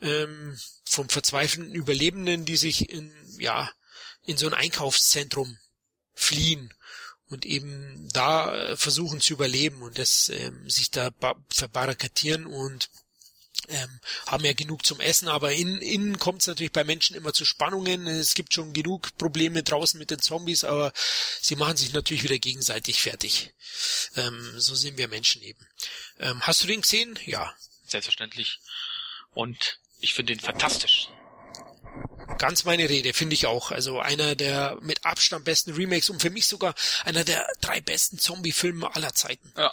ähm, 0.00 0.58
von 0.84 1.08
verzweifelten 1.08 1.74
Überlebenden, 1.74 2.44
die 2.44 2.56
sich 2.56 2.90
in, 2.90 3.12
ja, 3.38 3.70
in 4.24 4.36
so 4.36 4.46
ein 4.46 4.54
Einkaufszentrum 4.54 5.58
fliehen 6.14 6.72
und 7.28 7.44
eben 7.44 8.08
da 8.12 8.54
äh, 8.54 8.76
versuchen 8.76 9.20
zu 9.20 9.34
überleben 9.34 9.82
und 9.82 9.98
das 9.98 10.28
ähm, 10.28 10.68
sich 10.68 10.90
da 10.90 11.10
ba- 11.10 11.36
verbarrikadieren 11.50 12.46
und 12.46 12.90
ähm, 13.68 14.00
haben 14.26 14.44
ja 14.44 14.52
genug 14.52 14.84
zum 14.86 15.00
Essen, 15.00 15.28
aber 15.28 15.52
in, 15.52 15.78
innen 15.80 16.18
kommt 16.18 16.42
es 16.42 16.46
natürlich 16.46 16.72
bei 16.72 16.84
Menschen 16.84 17.16
immer 17.16 17.32
zu 17.32 17.44
Spannungen. 17.44 18.06
Es 18.06 18.34
gibt 18.34 18.54
schon 18.54 18.72
genug 18.72 19.16
Probleme 19.16 19.62
draußen 19.62 19.98
mit 19.98 20.10
den 20.10 20.20
Zombies, 20.20 20.62
aber 20.62 20.92
sie 21.40 21.56
machen 21.56 21.76
sich 21.76 21.92
natürlich 21.92 22.22
wieder 22.22 22.38
gegenseitig 22.38 23.00
fertig. 23.00 23.54
Ähm, 24.14 24.52
so 24.56 24.74
sind 24.74 24.98
wir 24.98 25.08
Menschen 25.08 25.42
eben. 25.42 25.66
Ähm, 26.20 26.46
hast 26.46 26.62
du 26.62 26.66
den 26.66 26.82
gesehen? 26.82 27.18
Ja. 27.24 27.52
Selbstverständlich. 27.86 28.60
Und 29.34 29.80
ich 30.00 30.14
finde 30.14 30.34
ihn 30.34 30.40
fantastisch. 30.40 31.08
Ganz 32.38 32.64
meine 32.64 32.88
Rede, 32.88 33.14
finde 33.14 33.34
ich 33.34 33.46
auch. 33.46 33.70
Also 33.70 34.00
einer 34.00 34.34
der 34.34 34.78
mit 34.82 35.04
Abstand 35.04 35.44
besten 35.44 35.72
Remakes 35.72 36.10
und 36.10 36.20
für 36.20 36.30
mich 36.30 36.46
sogar 36.46 36.74
einer 37.04 37.24
der 37.24 37.46
drei 37.60 37.80
besten 37.80 38.18
Zombie-Filme 38.18 38.94
aller 38.94 39.14
Zeiten. 39.14 39.52
Ja. 39.56 39.72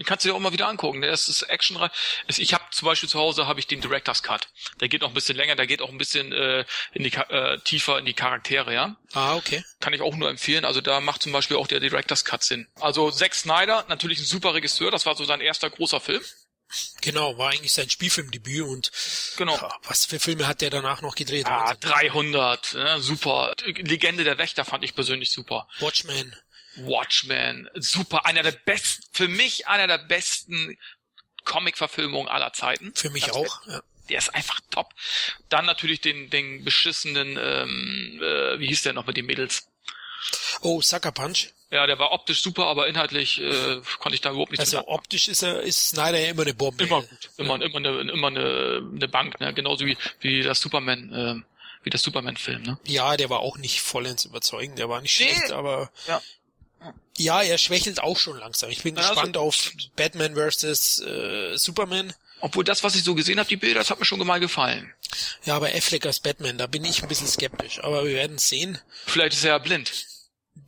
Den 0.00 0.06
kannst 0.06 0.24
du 0.24 0.30
dir 0.30 0.34
auch 0.34 0.40
mal 0.40 0.52
wieder 0.52 0.66
angucken. 0.66 1.02
Der 1.02 1.12
ist, 1.12 1.28
ist 1.28 1.42
actionreich. 1.42 1.90
Ich 2.26 2.54
habe 2.54 2.64
zum 2.70 2.86
Beispiel 2.86 3.08
zu 3.08 3.18
Hause 3.18 3.46
habe 3.46 3.60
ich 3.60 3.66
den 3.66 3.82
Director's 3.82 4.22
Cut. 4.22 4.48
Der 4.80 4.88
geht 4.88 5.02
noch 5.02 5.08
ein 5.08 5.14
bisschen 5.14 5.36
länger, 5.36 5.56
der 5.56 5.66
geht 5.66 5.82
auch 5.82 5.90
ein 5.90 5.98
bisschen 5.98 6.32
äh, 6.32 6.64
in 6.92 7.04
die 7.04 7.12
äh, 7.12 7.58
tiefer 7.58 7.98
in 7.98 8.06
die 8.06 8.14
Charaktere, 8.14 8.72
ja. 8.72 8.96
Ah, 9.12 9.36
okay. 9.36 9.62
Kann 9.78 9.92
ich 9.92 10.00
auch 10.00 10.16
nur 10.16 10.30
empfehlen. 10.30 10.64
Also 10.64 10.80
da 10.80 11.00
macht 11.02 11.22
zum 11.22 11.32
Beispiel 11.32 11.58
auch 11.58 11.66
der 11.66 11.80
Director's 11.80 12.24
Cut 12.24 12.42
Sinn. 12.42 12.66
Also 12.80 13.10
Zack 13.10 13.34
Snyder, 13.34 13.84
natürlich 13.88 14.18
ein 14.20 14.24
super 14.24 14.54
Regisseur. 14.54 14.90
Das 14.90 15.04
war 15.04 15.16
so 15.16 15.24
sein 15.24 15.42
erster 15.42 15.68
großer 15.68 16.00
Film. 16.00 16.22
Genau, 17.00 17.36
war 17.38 17.50
eigentlich 17.50 17.72
sein 17.72 17.90
Spielfilmdebüt 17.90 18.62
und 18.62 18.90
Genau. 19.36 19.58
was 19.84 20.04
für 20.04 20.20
Filme 20.20 20.46
hat 20.46 20.60
der 20.60 20.70
danach 20.70 21.02
noch 21.02 21.14
gedreht? 21.14 21.46
Ah, 21.46 21.70
Wahnsinn. 21.70 21.90
300, 21.90 22.74
ne, 22.74 23.00
super. 23.00 23.54
Legende 23.64 24.24
der 24.24 24.38
Wächter 24.38 24.64
fand 24.64 24.84
ich 24.84 24.94
persönlich 24.94 25.30
super. 25.32 25.66
Watchmen. 25.80 26.36
Watchmen, 26.76 27.68
super. 27.74 28.24
Einer 28.26 28.42
der 28.42 28.52
besten, 28.52 29.02
für 29.12 29.28
mich 29.28 29.66
einer 29.66 29.86
der 29.88 29.98
besten 29.98 30.78
Comic-Verfilmungen 31.44 32.28
aller 32.28 32.52
Zeiten. 32.52 32.92
Für 32.94 33.10
mich 33.10 33.26
Ganz 33.26 33.36
auch. 33.36 33.66
Ja. 33.66 33.82
Der 34.08 34.18
ist 34.18 34.34
einfach 34.34 34.60
top. 34.70 34.92
Dann 35.48 35.64
natürlich 35.66 36.00
den, 36.00 36.30
den 36.30 36.64
beschissenen, 36.64 37.36
ähm, 37.40 38.20
äh, 38.22 38.58
wie 38.60 38.66
hieß 38.68 38.82
der 38.82 38.92
noch 38.92 39.06
mit 39.06 39.16
den 39.16 39.26
Mädels? 39.26 39.66
Oh, 40.60 40.80
Sucker 40.82 41.12
Punch. 41.12 41.48
Ja, 41.72 41.86
der 41.86 41.98
war 42.00 42.10
optisch 42.12 42.42
super, 42.42 42.66
aber 42.66 42.88
inhaltlich 42.88 43.40
äh, 43.40 43.80
konnte 44.00 44.14
ich 44.14 44.20
da 44.20 44.30
überhaupt 44.30 44.50
nichts 44.50 44.66
Also 44.66 44.78
mit 44.78 44.88
optisch 44.88 45.28
ist 45.28 45.42
er, 45.42 45.60
ist 45.60 45.90
Snyder 45.90 46.18
ja 46.18 46.30
immer 46.30 46.42
eine 46.42 46.54
Bombe. 46.54 46.82
Immer 46.84 47.02
gut. 47.02 47.30
Immer, 47.36 47.62
immer 47.62 47.76
eine, 47.76 48.10
immer 48.12 48.26
eine, 48.26 48.90
eine 48.92 49.08
Bank, 49.08 49.38
ne? 49.40 49.54
Genauso 49.54 49.86
wie, 49.86 49.96
wie 50.20 50.42
das 50.42 50.60
Superman, 50.60 51.12
ähm, 51.14 51.44
wie 51.84 51.90
das 51.90 52.02
Superman-Film, 52.02 52.62
ne? 52.62 52.78
Ja, 52.86 53.16
der 53.16 53.30
war 53.30 53.38
auch 53.40 53.56
nicht 53.56 53.80
vollends 53.82 54.24
überzeugend. 54.24 54.78
Der 54.78 54.88
war 54.88 55.00
nicht 55.00 55.18
Nee. 55.20 55.28
schlecht, 55.32 55.52
aber 55.52 55.90
Ja. 56.08 56.20
Ja, 57.18 57.42
er 57.42 57.58
schwächelt 57.58 58.02
auch 58.02 58.16
schon 58.16 58.38
langsam. 58.38 58.70
Ich 58.70 58.82
bin 58.82 58.96
Ja, 58.96 59.02
gespannt 59.10 59.36
so- 59.36 59.42
auf 59.42 59.72
Batman 59.96 60.34
vs. 60.34 61.00
Äh, 61.00 61.56
Superman. 61.56 62.14
Obwohl 62.40 62.64
das, 62.64 62.82
was 62.82 62.94
ich 62.96 63.04
so 63.04 63.14
gesehen 63.14 63.38
habe, 63.38 63.48
die 63.50 63.56
Bilder, 63.58 63.80
das 63.80 63.90
hat 63.90 63.98
mir 63.98 64.06
schon 64.06 64.18
mal 64.26 64.40
gefallen. 64.40 64.92
Ja, 65.44 65.56
aber 65.56 65.68
Affleck 65.68 66.06
als 66.06 66.20
Batman, 66.20 66.56
da 66.56 66.66
bin 66.66 66.84
ich 66.86 67.02
ein 67.02 67.08
bisschen 67.08 67.26
skeptisch. 67.28 67.78
Aber 67.84 68.04
wir 68.06 68.14
werden 68.14 68.38
sehen. 68.38 68.78
Vielleicht 69.06 69.34
ist 69.36 69.44
er 69.44 69.50
ja 69.50 69.58
blind. 69.58 69.92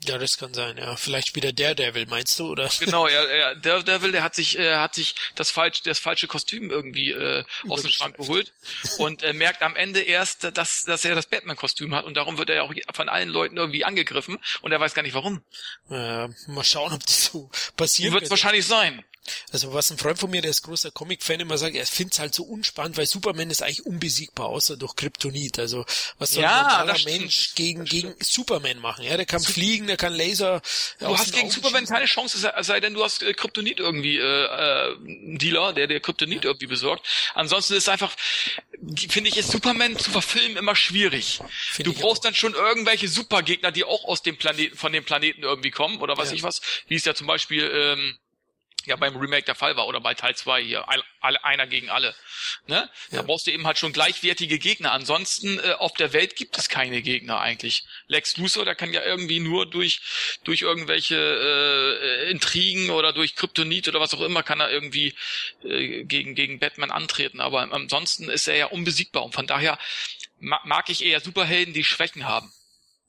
Ja, 0.05 0.19
das 0.19 0.37
kann 0.37 0.53
sein, 0.53 0.79
ja. 0.79 0.97
Vielleicht 0.97 1.35
wieder 1.37 1.53
Daredevil, 1.53 2.07
meinst 2.07 2.39
du, 2.39 2.51
oder? 2.51 2.69
Genau, 2.81 3.07
er, 3.07 3.29
er, 3.29 3.55
der, 3.55 3.83
der 3.83 4.23
hat 4.23 4.35
sich, 4.35 4.59
äh, 4.59 4.77
hat 4.77 4.95
sich 4.95 5.15
das 5.37 5.51
falsche, 5.51 5.83
das 5.85 5.99
falsche 5.99 6.27
Kostüm 6.27 6.71
irgendwie 6.71 7.13
äh, 7.13 7.45
aus 7.69 7.83
dem 7.83 7.91
Schrank 7.91 8.17
geholt 8.17 8.53
und 8.99 9.23
äh, 9.23 9.33
merkt 9.33 9.63
am 9.63 9.77
Ende 9.77 10.01
erst, 10.01 10.45
dass, 10.57 10.83
dass 10.83 11.05
er 11.05 11.15
das 11.15 11.27
Batman-Kostüm 11.27 11.95
hat 11.95 12.05
und 12.05 12.15
darum 12.15 12.39
wird 12.39 12.51
er 12.51 12.57
ja 12.57 12.63
auch 12.63 12.75
von 12.95 13.09
allen 13.09 13.29
Leuten 13.29 13.57
irgendwie 13.57 13.85
angegriffen 13.85 14.39
und 14.63 14.73
er 14.73 14.81
weiß 14.81 14.95
gar 14.95 15.03
nicht 15.03 15.15
warum. 15.15 15.43
Äh, 15.91 16.29
mal 16.49 16.65
schauen, 16.65 16.93
ob 16.93 17.07
das 17.07 17.27
so 17.27 17.51
passiert. 17.77 18.13
Wird 18.13 18.25
es 18.25 18.31
wahrscheinlich 18.31 18.67
sein. 18.67 19.05
Also 19.53 19.73
was 19.73 19.91
ein 19.91 19.99
Freund 19.99 20.19
von 20.19 20.31
mir, 20.31 20.43
der 20.43 20.51
ist 20.51 20.63
großer 20.63 20.91
Comic-Fan, 20.91 21.41
immer 21.41 21.57
sagt, 21.59 21.77
er 21.77 21.87
findet 21.87 22.15
es 22.15 22.19
halt 22.19 22.35
so 22.35 22.43
unspannend, 22.45 22.97
weil 22.97 23.07
Superman 23.07 23.51
ist 23.51 23.63
eigentlich 23.63 23.87
unbesiegbar, 23.87 24.47
außer 24.47 24.77
durch 24.77 24.97
Kryptonit. 24.97 25.59
Also 25.59 25.85
was 26.19 26.33
soll 26.33 26.43
Ja, 26.43 26.79
ein 26.79 26.87
normaler. 26.89 27.05
Mensch 27.05 27.55
gegen, 27.55 27.85
gegen 27.85 28.15
Superman 28.21 28.79
machen? 28.79 29.05
Ja, 29.05 29.17
der 29.17 29.27
kann 29.27 29.43
fliegen, 29.43 29.87
der 29.87 29.97
kann 29.97 30.13
Laser. 30.13 30.61
Du 30.99 31.17
hast 31.17 31.33
gegen 31.33 31.51
Superman 31.51 31.87
keine 31.87 32.07
Chance, 32.07 32.37
es 32.59 32.67
sei- 32.67 32.81
denn, 32.81 32.95
du 32.95 33.05
hast 33.05 33.23
äh, 33.23 33.33
Kryptonit 33.35 33.79
irgendwie, 33.79 34.17
äh, 34.19 34.23
äh, 34.23 34.95
einen 34.97 35.39
Dealer, 35.39 35.73
der 35.73 35.87
dir 35.87 36.01
Kryptonit 36.01 36.45
irgendwie 36.45 36.67
besorgt. 36.67 37.07
Ansonsten 37.35 37.75
ist 37.75 37.89
einfach, 37.89 38.17
finde 39.09 39.31
ich, 39.31 39.37
ist 39.37 39.51
Superman 39.53 39.97
zu 39.99 40.11
verfilmen 40.11 40.57
immer 40.57 40.75
schwierig. 40.75 41.41
Find 41.71 41.87
du 41.87 41.93
brauchst 41.93 42.21
auch. 42.21 42.25
dann 42.25 42.35
schon 42.35 42.55
irgendwelche 42.55 43.09
Supergegner, 43.09 43.71
die 43.71 43.85
auch 43.85 44.05
aus 44.05 44.23
dem 44.23 44.37
Planeten, 44.37 44.77
von 44.77 44.93
dem 44.93 45.05
Planeten 45.05 45.43
irgendwie 45.43 45.71
kommen, 45.71 46.01
oder 46.01 46.17
weiß 46.17 46.31
Ja. 46.31 46.35
ich 46.35 46.43
was, 46.43 46.61
wie 46.89 46.97
es 46.97 47.05
ja 47.05 47.15
zum 47.15 47.27
Beispiel, 47.29 47.71
ähm, 47.73 48.19
ja 48.87 48.97
beim 48.97 49.17
Remake 49.17 49.45
der 49.45 49.55
Fall 49.55 49.77
war 49.77 49.87
oder 49.87 50.01
bei 50.01 50.15
Teil 50.15 50.35
2 50.35 50.63
hier, 50.63 50.89
all, 50.89 51.03
alle, 51.21 51.43
einer 51.45 51.67
gegen 51.67 51.91
alle. 51.91 52.15
Ne? 52.67 52.89
Da 53.11 53.17
Ja. 53.19 53.23
brauchst 53.23 53.47
du 53.47 53.51
eben 53.51 53.67
halt 53.67 53.79
schon 53.79 53.93
gleichwertige 53.93 54.59
Gegner. 54.59 54.93
Ansonsten 54.93 55.59
äh, 55.61 55.73
auf 55.73 55.95
der 55.95 56.13
Welt 56.13 56.37
gibt 56.37 56.57
es 56.59 56.69
keine 56.69 57.03
Gegner 57.03 57.41
eigentlich. 57.41 57.85
Lex 58.09 58.37
Luthor, 58.37 58.65
der 58.65 58.75
kann 58.75 58.93
ja 58.93 59.03
irgendwie 59.05 59.41
nur 59.41 59.67
durch 59.67 60.01
durch 60.45 60.63
irgendwelche 60.63 61.17
äh, 61.17 62.31
Intrigen 62.31 62.91
oder 62.91 63.13
durch 63.13 63.35
Kryptonit 63.37 63.89
oder 63.89 64.01
was 64.01 64.15
auch 64.15 64.21
immer 64.21 64.43
kann 64.43 64.61
er 64.61 64.71
irgendwie 64.71 65.15
äh, 65.65 66.05
gegen 66.05 66.35
gegen 66.35 66.59
Batman 66.59 66.91
antreten. 66.91 67.41
Aber 67.41 67.61
ansonsten 67.73 68.29
ist 68.29 68.49
er 68.49 68.57
ja 68.57 68.67
unbesiegbar 68.67 69.25
und 69.25 69.35
von 69.35 69.47
daher 69.47 69.79
ma 70.39 70.61
mag 70.65 70.91
ich 70.91 71.05
eher 71.05 71.21
Superhelden, 71.21 71.75
die 71.75 71.85
Schwächen 71.85 72.25
haben. 72.27 72.53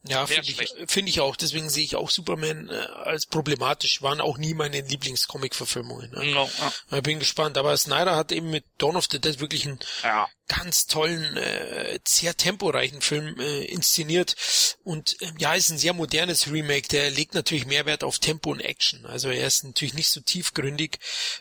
Ja, 0.05 0.25
finde 0.25 0.49
ich, 0.49 0.73
finde 0.87 1.09
ich 1.09 1.21
auch. 1.21 1.37
Deswegen 1.37 1.69
sehe 1.69 1.83
ich 1.83 1.95
auch 1.95 2.09
Superman 2.09 2.69
äh, 2.69 2.73
als 2.73 3.25
problematisch. 3.25 4.01
Waren 4.01 4.19
auch 4.19 4.37
nie 4.37 4.53
meine 4.53 4.81
Lieblingscomic-Verfilmungen. 4.81 6.11
Ne? 6.11 6.31
Ja. 6.31 6.47
Ich 6.91 7.03
bin 7.03 7.19
gespannt. 7.19 7.57
Aber 7.57 7.75
Snyder 7.77 8.15
hat 8.15 8.33
eben 8.33 8.49
mit 8.49 8.65
Dawn 8.77 8.97
of 8.97 9.07
the 9.09 9.19
Dead 9.19 9.39
wirklich 9.39 9.65
einen 9.65 9.79
ja. 10.03 10.27
Ganz 10.47 10.87
tollen, 10.87 11.37
äh, 11.37 11.99
sehr 12.05 12.35
temporeichen 12.35 13.01
Film 13.01 13.39
äh, 13.39 13.63
inszeniert. 13.65 14.35
Und 14.83 15.21
äh, 15.21 15.31
ja, 15.39 15.53
ist 15.53 15.69
ein 15.69 15.77
sehr 15.77 15.93
modernes 15.93 16.51
Remake. 16.51 16.87
Der 16.89 17.09
legt 17.11 17.33
natürlich 17.33 17.65
mehr 17.65 17.85
Wert 17.85 18.03
auf 18.03 18.19
Tempo 18.19 18.51
und 18.51 18.59
Action. 18.59 19.05
Also 19.05 19.29
er 19.29 19.47
ist 19.47 19.63
natürlich 19.63 19.93
nicht 19.93 20.09
so 20.09 20.19
tiefgründig. 20.19 20.99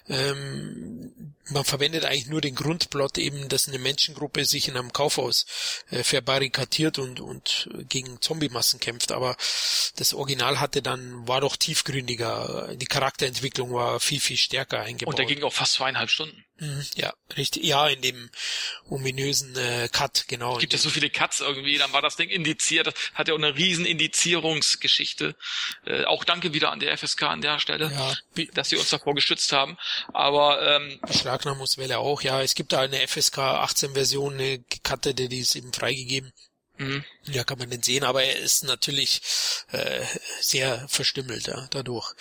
Ähm, 0.09 1.35
man 1.51 1.65
verwendet 1.65 2.05
eigentlich 2.05 2.29
nur 2.29 2.41
den 2.41 2.55
Grundplot 2.55 3.19
eben, 3.19 3.49
dass 3.49 3.69
eine 3.69 3.79
Menschengruppe 3.79 4.45
sich 4.45 4.69
in 4.69 4.77
einem 4.77 4.93
Kaufhaus 4.93 5.47
äh, 5.91 6.05
verbarrikadiert 6.05 6.99
und, 6.99 7.21
und 7.21 7.69
gegen 7.89 8.21
Zombie-Massen 8.21 8.79
kämpft. 8.79 9.11
Aber 9.11 9.37
das 9.97 10.15
Original 10.15 10.61
hatte 10.61 10.81
dann, 10.81 11.27
war 11.27 11.41
doch 11.41 11.57
tiefgründiger. 11.57 12.77
Die 12.77 12.87
Charakterentwicklung 12.87 13.73
war 13.73 13.99
viel, 13.99 14.21
viel 14.21 14.37
stärker 14.37 14.81
eingebaut. 14.81 15.15
Und 15.15 15.19
der 15.19 15.27
ging 15.27 15.43
auch 15.43 15.53
fast 15.53 15.75
zweieinhalb 15.75 16.11
Stunden. 16.11 16.45
Mhm, 16.63 16.87
Ja, 16.95 17.13
richtig. 17.37 17.65
Ja, 17.65 17.89
in 17.89 18.01
dem 18.03 18.31
ominösen 18.89 19.57
äh, 19.57 19.89
Cut, 19.91 20.27
genau. 20.29 20.59
gibt 20.59 20.73
ja 20.73 20.79
so 20.79 20.91
viele 20.91 21.11
Cuts 21.11 21.41
irgendwie, 21.41 21.77
dann 21.77 21.93
war 21.93 22.03
das 22.03 22.15
Ding 22.15 22.29
indiziert, 22.29 22.87
das 22.87 22.95
hat 23.15 23.27
ja 23.27 23.35
auch 23.35 23.39
eine 23.39 23.57
riesen 23.57 23.85
Indizierungsgeschichte. 23.85 25.35
Äh, 25.85 26.05
auch 26.05 26.23
danke 26.23 26.53
wieder 26.53 26.71
an 26.71 26.79
der 26.79 26.97
FSK 26.97 27.25
an 27.25 27.41
der 27.41 27.59
Stelle, 27.59 27.91
Ja, 28.37 28.47
dass 28.55 28.69
sie 28.69 28.77
uns 28.77 28.91
davor 28.91 29.17
geschützt 29.17 29.51
haben. 29.51 29.77
Aber 30.13 30.63
ähm, 30.63 31.01
Beschlagnahmungswelle 31.05 31.99
auch. 31.99 32.23
Ja, 32.23 32.41
es 32.43 32.55
gibt 32.55 32.73
da 32.73 32.81
eine 32.81 33.09
FSK 33.09 33.39
18 33.39 33.95
Version, 33.95 34.35
eine 34.35 34.61
gekattete, 34.61 35.29
die 35.29 35.41
ist 35.41 35.57
eben 35.57 35.73
freigegeben. 35.73 36.33
Mh, 36.79 37.05
Ja, 37.27 37.45
kann 37.45 37.59
man 37.59 37.71
den 37.71 37.83
sehen, 37.83 38.05
aber 38.05 38.23
er 38.25 38.39
ist 38.39 38.65
natürlich 38.65 39.21
äh, 39.73 40.05
sehr 40.41 40.87
verstümmelt 40.89 41.47
ja, 41.47 41.67
dadurch. 41.71 42.13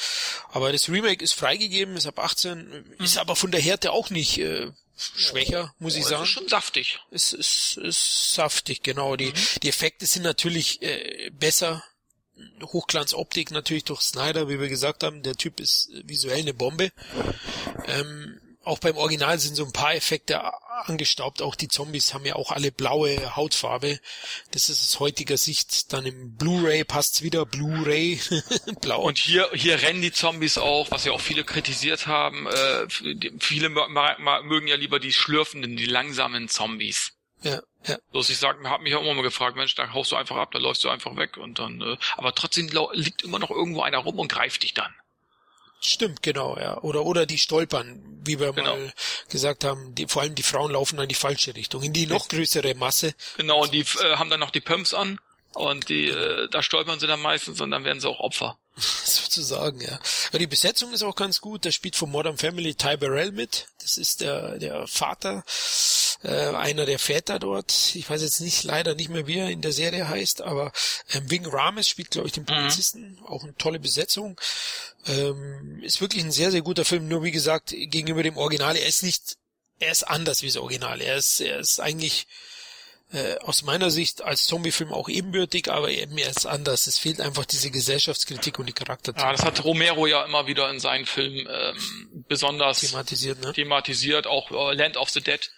Aber 0.52 0.72
das 0.72 0.90
Remake 0.90 1.24
ist 1.24 1.34
freigegeben, 1.34 1.96
ist 1.98 2.08
ab 2.08 2.20
18, 2.20 2.96
ist 3.00 3.18
aber 3.18 3.36
von 3.36 3.52
der 3.52 3.62
Härte 3.62 3.92
auch 3.92 4.10
nicht 4.10 4.38
äh, 4.40 4.72
schwächer, 4.98 5.74
muss 5.80 5.96
ich 5.96 6.02
das 6.02 6.10
sagen. 6.10 6.24
ist 6.24 6.30
schon 6.30 6.48
saftig. 6.48 7.00
Es 7.12 7.34
ist, 7.34 7.78
ist 7.78 8.34
saftig, 8.34 8.84
genau. 8.84 9.16
Die, 9.16 9.34
die 9.64 9.70
Effekte 9.70 10.06
sind 10.06 10.24
natürlich 10.24 10.82
äh, 10.82 11.30
besser. 11.32 11.84
Hochglanzoptik 12.64 13.52
natürlich 13.52 13.84
durch 13.84 14.02
Snyder, 14.02 14.50
wie 14.50 14.60
wir 14.60 14.68
gesagt 14.68 15.04
haben. 15.04 15.22
Der 15.22 15.36
Typ 15.36 15.60
ist 15.60 15.90
visuell 16.04 16.40
eine 16.40 16.54
Bombe. 16.56 16.92
Ähm, 17.88 18.41
auch 18.64 18.80
beim 18.80 18.98
Original 18.98 19.40
sind 19.40 19.56
so 19.56 19.66
ein 19.66 19.74
paar 19.74 19.96
Effekte 19.96 20.40
angestaubt. 20.86 21.42
Auch 21.42 21.56
die 21.56 21.68
Zombies 21.68 22.14
haben 22.14 22.26
ja 22.26 22.36
auch 22.36 22.52
alle 22.52 22.72
blaue 22.72 23.36
Hautfarbe. 23.36 24.00
Das 24.52 24.70
ist 24.70 24.82
aus 24.82 25.00
heutiger 25.00 25.38
Sicht 25.38 25.94
dann 25.94 26.06
im 26.06 26.36
Blu-ray 26.36 26.84
passt's 26.84 27.24
wieder. 27.24 27.46
Blu-ray 27.46 28.20
blau. 28.82 29.02
Und 29.02 29.18
hier, 29.18 29.50
hier 29.54 29.82
rennen 29.82 30.02
die 30.02 30.12
Zombies 30.12 30.58
auch, 30.58 30.92
was 30.92 31.06
ja 31.06 31.12
auch 31.12 31.22
viele 31.22 31.44
kritisiert 31.44 32.06
haben. 32.06 32.48
Äh, 32.48 32.88
viele 33.40 33.70
mögen 33.70 34.68
ja 34.68 34.76
lieber 34.76 35.00
die 35.00 35.14
schlürfenden, 35.14 35.76
die 35.76 35.86
langsamen 35.86 36.48
Zombies. 36.48 37.14
ja, 37.42 37.62
ja. 37.88 37.98
Bloß 38.12 38.30
ich 38.30 38.38
sag, 38.38 38.64
hab 38.64 38.82
mich 38.82 38.94
auch 38.96 39.02
immer 39.02 39.16
mal 39.16 39.24
gefragt, 39.24 39.56
Mensch, 39.56 39.74
da 39.74 39.92
haust 39.92 40.12
du 40.12 40.16
einfach 40.16 40.36
ab, 40.36 40.52
da 40.52 40.60
läufst 40.60 40.84
du 40.84 40.90
einfach 40.90 41.16
weg 41.18 41.38
und 41.38 41.58
dann, 41.58 41.82
äh, 41.82 41.98
aber 42.16 42.36
trotzdem 42.36 42.70
liegt 42.94 43.24
immer 43.24 43.40
noch 43.40 43.50
irgendwo 43.50 43.82
einer 43.82 43.98
rum 43.98 44.20
und 44.20 44.32
greift 44.32 44.62
dich 44.62 44.76
dann. 44.76 44.94
Stimmt, 45.84 46.22
genau, 46.22 46.58
ja. 46.58 46.78
Oder 46.82 47.04
oder 47.06 47.26
die 47.26 47.40
stolpern, 47.40 48.02
wie 48.24 48.40
wir 48.40 48.54
Genau. 48.54 48.76
mal 48.78 48.94
gesagt 49.30 49.64
haben, 49.64 49.96
die, 49.96 50.08
vor 50.08 50.22
allem 50.22 50.36
die 50.36 50.44
Frauen 50.44 50.72
laufen 50.72 51.00
in 51.00 51.10
die 51.10 51.16
falsche 51.16 51.56
Richtung, 51.56 51.82
in 51.82 51.92
die 51.92 52.06
noch 52.06 52.28
größere 52.28 52.76
Masse. 52.76 53.16
Genau, 53.38 53.64
und 53.64 53.74
die 53.74 53.80
äh, 53.82 54.16
haben 54.16 54.30
dann 54.30 54.40
noch 54.40 54.52
die 54.52 54.62
Pumps 54.62 54.94
an 54.94 55.20
und 55.54 55.90
die, 55.90 56.08
äh, 56.10 56.48
da 56.52 56.62
stolpern 56.62 57.00
sie 57.00 57.08
dann 57.08 57.20
meistens 57.20 57.60
und 57.62 57.72
dann 57.72 57.84
werden 57.84 58.00
sie 58.00 58.08
auch 58.08 58.20
Opfer. 58.20 58.60
sozusagen, 58.78 59.82
ja. 59.82 60.00
Aber 60.30 60.40
die 60.40 60.48
Besetzung 60.48 60.94
ist 60.94 61.04
auch 61.04 61.16
ganz 61.16 61.42
gut. 61.42 61.66
Da 61.66 61.72
spielt 61.72 61.96
von 61.96 62.10
Modern 62.12 62.38
Family 62.38 62.76
Ty 62.76 62.98
Burrell 62.98 63.32
mit. 63.32 63.68
Das 63.82 63.98
ist 63.98 64.22
der, 64.22 64.60
der 64.60 64.88
Vater, 64.88 65.44
äh, 66.24 66.56
einer 66.56 66.86
der 66.86 67.00
Väter 67.00 67.40
dort. 67.40 67.72
Ich 67.96 68.10
weiß 68.10 68.22
jetzt 68.22 68.42
nicht, 68.42 68.64
leider 68.64 68.96
nicht 68.96 69.10
mehr, 69.10 69.28
wie 69.28 69.38
er 69.38 69.50
in 69.50 69.62
der 69.62 69.72
Serie 69.72 70.08
heißt, 70.08 70.42
aber 70.42 70.72
ähm, 71.14 71.30
Wing 71.30 71.46
Rames 71.46 71.88
spielt, 71.88 72.12
glaube 72.12 72.28
ich, 72.28 72.34
den 72.34 72.46
Polizisten. 72.46 73.20
Auch 73.26 73.44
eine 73.44 73.56
tolle 73.56 73.80
Besetzung. 73.80 74.40
Ähm, 75.08 75.82
ist 75.84 76.02
wirklich 76.02 76.24
ein 76.24 76.32
sehr, 76.32 76.52
sehr 76.52 76.62
guter 76.62 76.86
Film. 76.86 77.08
Nur 77.08 77.24
wie 77.24 77.32
gesagt, 77.32 77.70
gegenüber 77.70 78.24
dem 78.24 78.38
Original, 78.38 78.76
er 78.76 78.86
ist 78.86 79.04
nicht, 79.04 79.38
er 79.80 79.92
ist 79.92 80.04
anders 80.04 80.42
wie 80.42 80.48
das 80.48 80.58
Original. 80.58 81.02
Er 81.02 81.18
ist, 81.18 81.40
er 81.42 81.60
ist 81.60 81.80
eigentlich 81.80 82.28
äh, 83.14 83.38
aus 83.40 83.64
meiner 83.64 83.90
Sicht 83.90 84.22
als 84.22 84.46
Zombiefilm 84.46 84.94
auch 84.94 85.10
ebenbürtig, 85.10 85.70
aber 85.70 85.90
eben 85.90 86.18
er 86.18 86.30
ist 86.30 86.46
anders. 86.46 86.88
Es 86.88 86.98
fehlt 86.98 87.20
einfach 87.20 87.46
diese 87.46 87.70
Gesellschaftskritik 87.72 88.58
und 88.60 88.68
die 88.68 88.74
Charakter 88.74 89.14
Ja, 89.18 89.32
das 89.32 89.44
hat 89.44 89.64
Romero 89.64 90.08
ja 90.08 90.24
immer 90.24 90.48
wieder 90.48 90.70
in 90.70 90.80
seinen 90.80 91.06
Filmen 91.06 91.48
ähm, 91.52 92.26
besonders 92.30 92.80
thematisiert, 92.80 93.42
ne? 93.42 93.52
thematisiert, 93.54 94.28
auch 94.28 94.52
äh, 94.52 94.76
Land 94.76 94.98
of 94.98 95.10
the 95.10 95.20
Dead, 95.20 95.52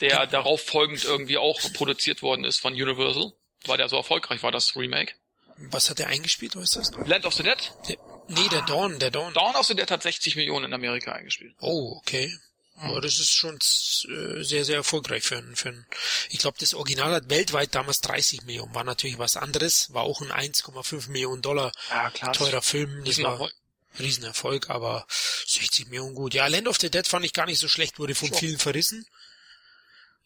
der 0.00 0.26
darauf 0.26 0.60
folgend 0.62 1.04
irgendwie 1.04 1.38
auch 1.38 1.60
produziert 1.72 2.22
worden 2.22 2.44
ist 2.44 2.58
von 2.60 2.72
Universal, 2.74 3.32
weil 3.66 3.76
der 3.78 3.88
so 3.88 3.96
erfolgreich 3.96 4.42
war, 4.42 4.52
das 4.52 4.76
Remake. 4.76 5.14
Was 5.56 5.88
hat 5.88 6.00
er 6.00 6.08
eingespielt, 6.08 6.56
weißt 6.56 6.76
du 6.76 6.78
das? 6.80 6.90
Land 7.06 7.26
of 7.26 7.34
the 7.34 7.42
Dead? 7.44 7.56
Der, 7.88 7.96
nee, 8.28 8.48
der 8.50 8.62
Dawn, 8.62 8.98
der 8.98 9.10
Dawn. 9.12 9.32
Dawn 9.34 9.54
of 9.54 9.66
the 9.66 9.74
Dead 9.74 9.88
hat 9.90 10.02
60 10.02 10.34
Millionen 10.36 10.66
in 10.66 10.72
Amerika 10.74 11.12
eingespielt. 11.12 11.54
Oh, 11.60 11.96
okay. 11.98 12.36
Aber 12.76 13.00
das 13.00 13.20
ist 13.20 13.30
schon 13.32 13.54
äh, 13.56 14.42
sehr, 14.42 14.64
sehr 14.64 14.74
erfolgreich 14.74 15.22
für 15.22 15.38
einen, 15.38 15.54
für 15.54 15.68
einen. 15.68 15.86
Ich 16.30 16.40
glaube, 16.40 16.56
das 16.58 16.74
Original 16.74 17.12
hat 17.12 17.30
weltweit 17.30 17.72
damals 17.72 18.00
30 18.00 18.42
Millionen. 18.42 18.74
War 18.74 18.82
natürlich 18.82 19.16
was 19.18 19.36
anderes. 19.36 19.94
War 19.94 20.02
auch 20.02 20.20
ein 20.20 20.32
1,5 20.52 21.08
Millionen 21.10 21.40
Dollar 21.40 21.70
Ja, 21.88 22.10
klar. 22.10 22.32
teurer 22.32 22.62
Film. 22.62 23.04
Das 23.04 23.22
war 23.22 23.34
Riesenerfolg. 23.38 23.54
Riesenerfolg, 24.00 24.70
aber 24.70 25.06
60 25.46 25.86
Millionen 25.86 26.16
gut. 26.16 26.34
Ja, 26.34 26.48
Land 26.48 26.66
of 26.66 26.78
the 26.80 26.90
Dead 26.90 27.06
fand 27.06 27.24
ich 27.24 27.32
gar 27.32 27.46
nicht 27.46 27.60
so 27.60 27.68
schlecht, 27.68 28.00
wurde 28.00 28.16
von 28.16 28.26
Schon. 28.28 28.38
vielen 28.38 28.58
verrissen. 28.58 29.06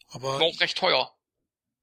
Aber 0.09 0.33
War 0.39 0.41
auch 0.41 0.59
recht 0.59 0.77
teuer. 0.77 1.11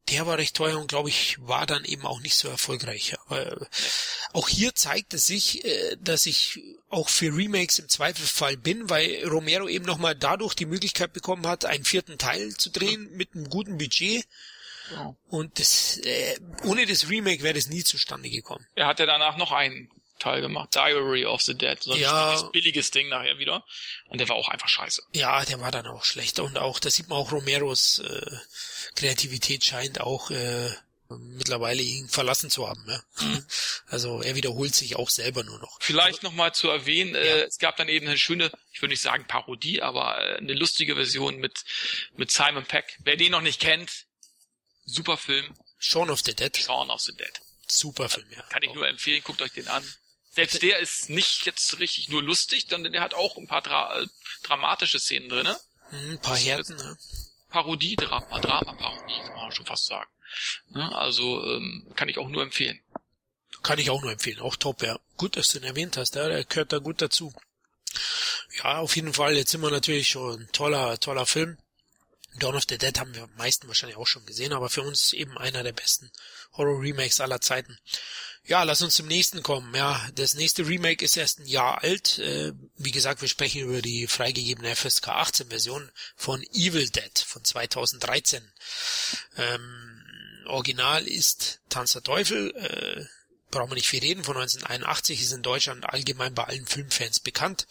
der 0.08 0.26
war 0.26 0.38
recht 0.38 0.54
teuer 0.56 0.78
und 0.78 0.88
glaube 0.88 1.08
ich 1.08 1.36
war 1.40 1.66
dann 1.66 1.84
eben 1.84 2.06
auch 2.06 2.20
nicht 2.20 2.36
so 2.36 2.48
erfolgreich. 2.48 3.14
Aber 3.26 3.60
äh, 3.60 3.66
auch 4.32 4.48
hier 4.48 4.74
zeigt 4.74 5.14
es 5.14 5.26
sich, 5.26 5.64
äh, 5.64 5.96
dass 6.00 6.26
ich 6.26 6.60
auch 6.88 7.08
für 7.08 7.34
Remakes 7.36 7.78
im 7.78 7.88
Zweifelsfall 7.88 8.56
bin, 8.56 8.88
weil 8.88 9.24
Romero 9.26 9.68
eben 9.68 9.84
nochmal 9.84 10.14
dadurch 10.14 10.54
die 10.54 10.66
Möglichkeit 10.66 11.12
bekommen 11.12 11.46
hat, 11.46 11.64
einen 11.64 11.84
vierten 11.84 12.18
Teil 12.18 12.54
zu 12.56 12.70
drehen 12.70 13.10
mit 13.16 13.34
einem 13.34 13.48
guten 13.50 13.78
Budget. 13.78 14.26
Ja. 14.92 15.16
Und 15.28 15.58
das, 15.58 15.98
äh, 15.98 16.38
ohne 16.62 16.86
das 16.86 17.08
Remake 17.08 17.42
wäre 17.42 17.54
das 17.54 17.66
nie 17.66 17.82
zustande 17.82 18.30
gekommen. 18.30 18.64
Er 18.76 18.86
hat 18.86 19.00
ja 19.00 19.06
danach 19.06 19.36
noch 19.36 19.50
einen 19.50 19.90
Teil 20.18 20.40
gemacht. 20.40 20.74
Diary 20.74 21.24
of 21.26 21.42
the 21.42 21.54
Dead. 21.54 21.82
So 21.82 21.92
ein 21.92 22.00
Ja. 22.00 22.40
billiges, 22.52 22.90
Ding 22.90 23.08
nachher 23.08 23.38
wieder. 23.38 23.64
Und 24.08 24.18
der 24.18 24.28
war 24.28 24.36
auch 24.36 24.48
einfach 24.48 24.68
scheiße. 24.68 25.02
Ja, 25.12 25.44
der 25.44 25.60
war 25.60 25.70
dann 25.70 25.86
auch 25.86 26.04
schlecht. 26.04 26.38
Und 26.40 26.58
auch, 26.58 26.78
da 26.78 26.90
sieht 26.90 27.08
man 27.08 27.18
auch 27.18 27.32
Romeros 27.32 27.98
äh, 28.00 28.36
Kreativität 28.94 29.64
scheint 29.64 30.00
auch 30.00 30.30
äh, 30.30 30.70
mittlerweile 31.08 31.82
ihn 31.82 32.08
verlassen 32.08 32.50
zu 32.50 32.68
haben. 32.68 32.84
Ja? 32.88 33.02
Also 33.88 34.20
er 34.22 34.34
wiederholt 34.34 34.74
sich 34.74 34.96
auch 34.96 35.08
selber 35.10 35.44
nur 35.44 35.60
noch. 35.60 35.78
Vielleicht 35.80 36.24
nochmal 36.24 36.52
zu 36.52 36.68
erwähnen, 36.68 37.14
äh, 37.14 37.42
es 37.44 37.58
gab 37.58 37.76
dann 37.76 37.88
eben 37.88 38.08
eine 38.08 38.18
schöne, 38.18 38.50
ich 38.72 38.82
würde 38.82 38.90
nicht 38.92 39.02
sagen 39.02 39.24
Parodie, 39.28 39.80
aber 39.82 40.18
äh, 40.20 40.36
eine 40.38 40.54
lustige 40.54 40.96
Version 40.96 41.36
mit, 41.36 41.64
mit 42.16 42.32
Simon 42.32 42.64
Peck. 42.64 42.96
Wer 43.04 43.16
den 43.16 43.30
noch 43.30 43.42
nicht 43.42 43.60
kennt, 43.60 44.06
super 44.84 45.16
Film, 45.16 45.54
Shaun 45.78 46.10
of 46.10 46.20
the 46.24 46.34
Dead, 46.34 46.56
Shaun 46.56 46.90
of 46.90 47.00
the 47.02 47.14
Dead. 47.14 47.40
super 47.68 48.08
Film, 48.08 48.26
ja. 48.34 48.42
Kann 48.48 48.62
ich 48.64 48.74
nur 48.74 48.88
empfehlen, 48.88 49.22
guckt 49.22 49.40
euch 49.42 49.52
den 49.52 49.68
an. 49.68 49.84
Selbst 50.36 50.62
der 50.62 50.78
ist 50.80 51.08
nicht 51.08 51.46
jetzt 51.46 51.78
richtig 51.78 52.10
nur 52.10 52.22
lustig, 52.22 52.66
sondern 52.68 52.92
der 52.92 53.00
hat 53.00 53.14
auch 53.14 53.38
ein 53.38 53.46
paar 53.46 53.62
dra 53.62 54.02
äh, 54.02 54.06
dramatische 54.42 55.00
Szenen 55.00 55.30
drinne. 55.30 55.58
Hm, 55.88 56.10
Ein 56.10 56.18
paar 56.20 56.36
Härten, 56.36 56.78
ja. 56.78 56.94
Parodie, 57.48 57.96
Drama, 57.96 58.38
Drama-Parodie, 58.38 59.18
kann 59.24 59.34
man 59.34 59.52
schon 59.52 59.64
fast 59.64 59.86
sagen. 59.86 60.10
Ne? 60.68 60.94
Also 60.94 61.42
ähm, 61.42 61.90
kann 61.96 62.10
ich 62.10 62.18
auch 62.18 62.28
nur 62.28 62.42
empfehlen. 62.42 62.78
Kann 63.62 63.78
ich 63.78 63.88
auch 63.88 64.02
nur 64.02 64.12
empfehlen. 64.12 64.40
Auch 64.40 64.56
top, 64.56 64.82
ja. 64.82 65.00
Gut, 65.16 65.38
dass 65.38 65.48
du 65.48 65.58
ihn 65.58 65.64
erwähnt 65.64 65.96
hast, 65.96 66.16
ja. 66.16 66.28
Der 66.28 66.44
gehört 66.44 66.70
da 66.70 66.78
gut 66.80 67.00
dazu. 67.00 67.32
Ja, 68.58 68.80
auf 68.80 68.94
jeden 68.94 69.14
Fall. 69.14 69.38
Jetzt 69.38 69.52
sind 69.52 69.62
wir 69.62 69.70
natürlich 69.70 70.08
schon 70.10 70.42
ein 70.42 70.52
toller, 70.52 71.00
toller 71.00 71.24
Film. 71.24 71.56
Dawn 72.34 72.56
of 72.56 72.64
the 72.68 72.76
Dead 72.76 72.98
haben 73.00 73.14
wir 73.14 73.22
am 73.22 73.34
meisten 73.36 73.68
wahrscheinlich 73.68 73.96
auch 73.96 74.06
schon 74.06 74.26
gesehen, 74.26 74.52
aber 74.52 74.68
für 74.68 74.82
uns 74.82 75.14
eben 75.14 75.38
einer 75.38 75.62
der 75.62 75.72
besten 75.72 76.12
Horror-Remakes 76.56 77.20
aller 77.20 77.40
Zeiten. 77.40 77.78
Ja, 78.44 78.62
lass 78.62 78.80
uns 78.80 78.94
zum 78.94 79.08
nächsten 79.08 79.42
kommen. 79.42 79.74
Ja, 79.74 80.00
das 80.14 80.34
nächste 80.34 80.68
Remake 80.68 81.04
ist 81.04 81.16
erst 81.16 81.40
ein 81.40 81.46
Jahr 81.46 81.82
alt. 81.82 82.20
Äh, 82.20 82.52
wie 82.76 82.92
gesagt, 82.92 83.20
wir 83.20 83.28
sprechen 83.28 83.62
über 83.62 83.82
die 83.82 84.06
freigegebene 84.06 84.74
FSK 84.76 85.08
18 85.08 85.48
Version 85.48 85.90
von 86.14 86.42
Evil 86.52 86.88
Dead 86.88 87.18
von 87.18 87.42
2013. 87.42 88.48
Ähm, 89.36 90.02
Original 90.46 91.08
ist 91.08 91.60
Tanz 91.68 91.92
der 91.92 92.02
Teufel, 92.02 92.54
äh, 92.54 93.04
brauchen 93.50 93.70
wir 93.70 93.76
nicht 93.76 93.88
viel 93.88 94.00
reden, 94.00 94.24
von 94.24 94.36
1981 94.36 95.22
ist 95.22 95.32
in 95.32 95.42
Deutschland 95.42 95.88
allgemein 95.88 96.34
bei 96.34 96.44
allen 96.44 96.66
Filmfans 96.66 97.20
bekannt. 97.20 97.66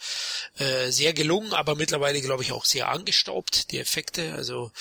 Äh, 0.56 0.90
sehr 0.90 1.12
gelungen, 1.12 1.52
aber 1.52 1.74
mittlerweile, 1.74 2.20
glaube 2.20 2.42
ich, 2.42 2.52
auch 2.52 2.64
sehr 2.64 2.88
angestaubt, 2.88 3.70
die 3.70 3.78
Effekte. 3.78 4.34
Also 4.34 4.72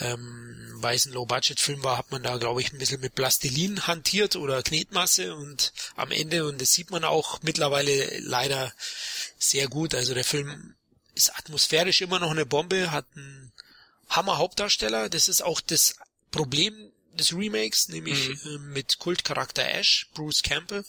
ähm, 0.00 0.70
weil 0.76 0.96
es 0.96 1.06
ein 1.06 1.12
Low-Budget-Film 1.12 1.84
war, 1.84 1.98
hat 1.98 2.10
man 2.10 2.22
da, 2.22 2.36
glaube 2.36 2.60
ich, 2.60 2.72
ein 2.72 2.78
bisschen 2.78 3.00
mit 3.00 3.14
Plastilin 3.14 3.86
hantiert 3.86 4.36
oder 4.36 4.62
Knetmasse 4.62 5.34
und 5.34 5.72
am 5.96 6.10
Ende, 6.10 6.46
und 6.46 6.60
das 6.60 6.72
sieht 6.72 6.90
man 6.90 7.04
auch 7.04 7.40
mittlerweile 7.42 8.18
leider 8.20 8.72
sehr 9.38 9.68
gut. 9.68 9.94
Also 9.94 10.14
der 10.14 10.24
Film 10.24 10.74
ist 11.14 11.36
atmosphärisch 11.36 12.00
immer 12.00 12.18
noch 12.18 12.30
eine 12.30 12.46
Bombe, 12.46 12.90
hat 12.90 13.06
einen 13.16 13.52
Hammer-Hauptdarsteller. 14.08 15.08
Das 15.08 15.28
ist 15.28 15.42
auch 15.42 15.60
das 15.60 15.96
Problem 16.30 16.91
des 17.14 17.32
Remakes, 17.34 17.88
nämlich 17.88 18.30
äh, 18.44 18.58
mit 18.58 18.98
Kultcharakter 18.98 19.66
Ash, 19.66 20.08
Bruce 20.14 20.42
Campbell. 20.42 20.84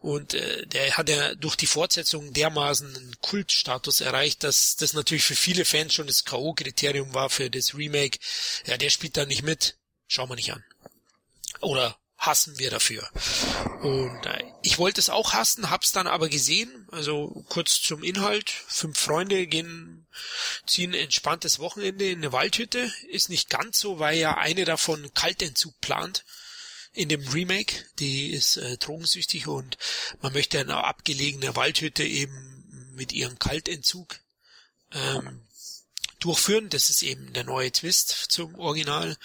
Und 0.00 0.34
äh, 0.34 0.66
der 0.66 0.96
hat 0.96 1.08
ja 1.08 1.34
durch 1.34 1.56
die 1.56 1.66
Fortsetzung 1.66 2.32
dermaßen 2.32 2.94
einen 2.94 3.16
Kultstatus 3.20 4.00
erreicht, 4.00 4.44
dass 4.44 4.76
das 4.76 4.92
natürlich 4.92 5.24
für 5.24 5.36
viele 5.36 5.64
Fans 5.64 5.94
schon 5.94 6.06
das 6.06 6.24
K.O.-Kriterium 6.24 7.14
war 7.14 7.30
für 7.30 7.50
das 7.50 7.74
Remake. 7.74 8.18
Ja, 8.66 8.76
der 8.76 8.90
spielt 8.90 9.16
da 9.16 9.26
nicht 9.26 9.42
mit. 9.42 9.76
Schauen 10.08 10.28
wir 10.28 10.36
nicht 10.36 10.52
an. 10.52 10.64
Oder 11.60 11.98
hassen 12.18 12.58
wir 12.58 12.70
dafür. 12.70 13.08
Und 13.82 14.26
äh, 14.26 14.44
ich 14.62 14.78
wollte 14.78 15.00
es 15.00 15.10
auch 15.10 15.32
hassen, 15.32 15.70
hab's 15.70 15.92
dann 15.92 16.06
aber 16.06 16.28
gesehen. 16.28 16.88
Also 16.90 17.44
kurz 17.48 17.80
zum 17.80 18.02
Inhalt. 18.02 18.50
Fünf 18.50 18.98
Freunde 18.98 19.46
gehen, 19.46 20.06
ziehen 20.66 20.94
entspanntes 20.94 21.58
Wochenende 21.58 22.08
in 22.08 22.18
eine 22.18 22.32
Waldhütte. 22.32 22.90
Ist 23.08 23.28
nicht 23.28 23.50
ganz 23.50 23.78
so, 23.78 23.98
weil 23.98 24.18
ja 24.18 24.36
eine 24.36 24.64
davon 24.64 25.12
Kaltentzug 25.14 25.78
plant 25.80 26.24
in 26.92 27.08
dem 27.08 27.26
Remake. 27.28 27.84
Die 27.98 28.30
ist 28.30 28.56
äh, 28.56 28.78
drogensüchtig 28.78 29.46
und 29.46 29.76
man 30.22 30.32
möchte 30.32 30.58
eine 30.58 30.84
abgelegene 30.84 31.54
Waldhütte 31.54 32.02
eben 32.02 32.92
mit 32.94 33.12
ihrem 33.12 33.38
Kaltentzug 33.38 34.18
ähm, 34.92 35.42
durchführen. 36.18 36.70
Das 36.70 36.88
ist 36.88 37.02
eben 37.02 37.32
der 37.34 37.44
neue 37.44 37.70
Twist 37.70 38.08
zum 38.30 38.54
Original 38.58 39.16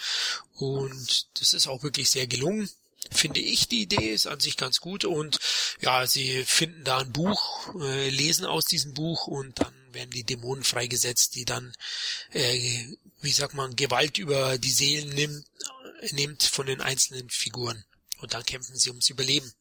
und 0.54 1.40
das 1.40 1.54
ist 1.54 1.66
auch 1.66 1.82
wirklich 1.82 2.10
sehr 2.10 2.26
gelungen. 2.26 2.68
Finde 3.12 3.40
ich, 3.40 3.68
die 3.68 3.82
Idee 3.82 4.12
ist 4.12 4.26
an 4.26 4.40
sich 4.40 4.56
ganz 4.56 4.80
gut 4.80 5.04
und 5.04 5.38
ja, 5.80 6.06
sie 6.06 6.44
finden 6.44 6.84
da 6.84 6.98
ein 6.98 7.12
Buch, 7.12 7.74
äh, 7.80 8.08
lesen 8.08 8.44
aus 8.44 8.64
diesem 8.64 8.94
Buch 8.94 9.26
und 9.26 9.60
dann 9.60 9.74
werden 9.94 10.10
die 10.10 10.24
Dämonen 10.24 10.64
freigesetzt, 10.64 11.34
die 11.34 11.44
dann, 11.44 11.72
äh, 12.32 12.86
wie 13.20 13.32
sagt 13.32 13.54
man, 13.54 13.76
Gewalt 13.76 14.18
über 14.18 14.58
die 14.58 14.70
Seelen 14.70 15.10
nimmt, 15.10 15.46
nimmt 16.12 16.42
von 16.42 16.66
den 16.66 16.80
einzelnen 16.80 17.28
Figuren 17.30 17.84
und 18.18 18.34
dann 18.34 18.44
kämpfen 18.44 18.76
sie 18.76 18.90
ums 18.90 19.10
Überleben. 19.10 19.52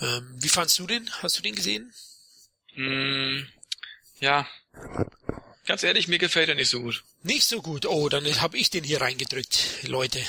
Ähm, 0.00 0.36
wie 0.40 0.48
fandst 0.48 0.78
du 0.78 0.86
den? 0.86 1.10
Hast 1.22 1.38
du 1.38 1.42
den 1.42 1.54
gesehen? 1.54 1.92
Mm, 2.74 3.46
ja. 4.20 4.46
Ganz 5.66 5.82
ehrlich, 5.82 6.06
mir 6.06 6.18
gefällt 6.18 6.48
er 6.48 6.54
nicht 6.54 6.68
so 6.70 6.80
gut. 6.80 7.02
Nicht 7.24 7.44
so 7.44 7.60
gut. 7.60 7.86
Oh, 7.86 8.08
dann 8.08 8.24
habe 8.40 8.56
ich 8.56 8.70
den 8.70 8.84
hier 8.84 9.00
reingedrückt, 9.00 9.82
Leute. 9.82 10.20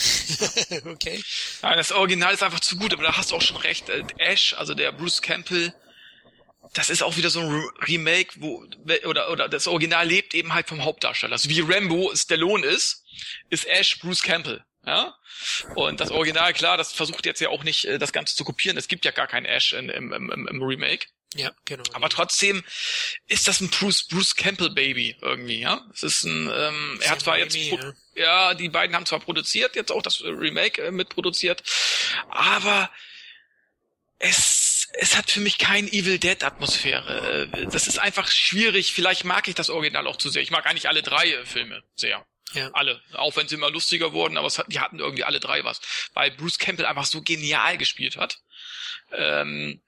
okay. 0.85 1.23
Nein, 1.61 1.77
das 1.77 1.91
Original 1.91 2.33
ist 2.33 2.41
einfach 2.43 2.59
zu 2.59 2.75
gut, 2.77 2.91
aber 2.93 3.03
da 3.03 3.15
hast 3.17 3.31
du 3.31 3.35
auch 3.35 3.41
schon 3.41 3.57
recht. 3.57 3.88
Äh, 3.89 4.03
Ash, 4.17 4.55
also 4.55 4.73
der 4.73 4.91
Bruce 4.91 5.21
Campbell, 5.21 5.73
das 6.73 6.89
ist 6.89 7.03
auch 7.03 7.17
wieder 7.17 7.29
so 7.29 7.39
ein 7.41 7.49
Re- 7.51 7.71
Remake, 7.88 8.33
wo 8.38 8.65
oder 9.05 9.31
oder 9.31 9.47
das 9.47 9.67
Original 9.67 10.07
lebt 10.07 10.33
eben 10.33 10.53
halt 10.53 10.67
vom 10.67 10.83
Hauptdarsteller. 10.83 11.33
Also 11.33 11.49
wie 11.49 11.61
Rambo 11.61 12.11
Stallone 12.15 12.65
ist, 12.65 13.03
ist 13.51 13.65
Ash 13.67 13.99
Bruce 13.99 14.23
Campbell. 14.23 14.63
Ja? 14.88 15.15
Und 15.75 15.99
das 15.99 16.09
Original, 16.11 16.53
klar, 16.53 16.77
das 16.77 16.93
versucht 16.93 17.25
jetzt 17.27 17.41
ja 17.41 17.49
auch 17.49 17.63
nicht, 17.63 17.85
äh, 17.85 17.99
das 17.99 18.11
Ganze 18.11 18.35
zu 18.35 18.43
kopieren. 18.43 18.75
Es 18.77 18.88
gibt 18.88 19.05
ja 19.05 19.11
gar 19.11 19.27
keinen 19.27 19.45
Ash 19.45 19.73
in, 19.73 19.89
im, 19.89 20.11
im, 20.13 20.47
im 20.47 20.63
Remake. 20.63 21.07
Ja, 21.36 21.51
genau. 21.65 21.84
Aber 21.93 22.09
trotzdem 22.09 22.63
ist 23.28 23.47
das 23.47 23.59
ein 23.61 23.69
Bruce, 23.69 24.07
Bruce 24.07 24.36
Campbell 24.36 24.69
Baby 24.71 25.15
irgendwie, 25.21 25.59
ja. 25.59 25.86
Es 25.93 26.01
ist 26.03 26.23
ein, 26.23 26.49
ähm, 26.53 26.99
er 27.01 27.11
hat 27.11 27.21
zwar 27.21 27.38
jetzt, 27.38 27.55
pro- 27.69 27.93
ja, 28.15 28.53
die 28.53 28.69
beiden 28.69 28.95
haben 28.95 29.05
zwar 29.05 29.19
produziert, 29.19 29.75
jetzt 29.75 29.91
auch 29.91 30.01
das 30.01 30.23
Remake 30.23 30.82
äh, 30.82 30.91
mitproduziert, 30.91 31.61
aber 32.30 32.89
es, 34.19 34.88
es 34.93 35.15
hat 35.15 35.30
für 35.30 35.39
mich 35.41 35.57
kein 35.57 35.88
Evil 35.88 36.17
Dead 36.17 36.43
Atmosphäre. 36.43 37.49
Äh, 37.53 37.65
Das 37.67 37.88
ist 37.88 37.99
einfach 37.99 38.30
schwierig. 38.32 38.91
Vielleicht 38.93 39.25
mag 39.25 39.47
ich 39.47 39.55
das 39.55 39.69
Original 39.69 40.07
auch 40.07 40.15
zu 40.17 40.30
sehr. 40.30 40.41
Ich 40.41 40.49
mag 40.51 40.65
eigentlich 40.65 40.88
alle 40.89 41.03
drei 41.03 41.30
äh, 41.32 41.45
Filme 41.45 41.84
sehr. 41.95 42.25
ja. 42.53 42.69
Alle. 42.73 43.01
Auch 43.13 43.36
wenn 43.36 43.47
sie 43.47 43.55
immer 43.55 43.69
lustiger 43.69 44.13
wurden, 44.13 44.38
aber 44.38 44.47
es 44.47 44.61
die 44.67 44.80
hatten 44.80 44.99
irgendwie 44.99 45.23
alle 45.23 45.39
drei 45.39 45.63
was. 45.63 45.82
Weil 46.13 46.32
Bruce 46.32 46.57
Campbell 46.57 46.86
einfach 46.88 47.05
so 47.05 47.21
genial 47.21 47.78
gespielt 47.78 48.17
hat. 48.17 48.39
Ähm, 49.11 49.82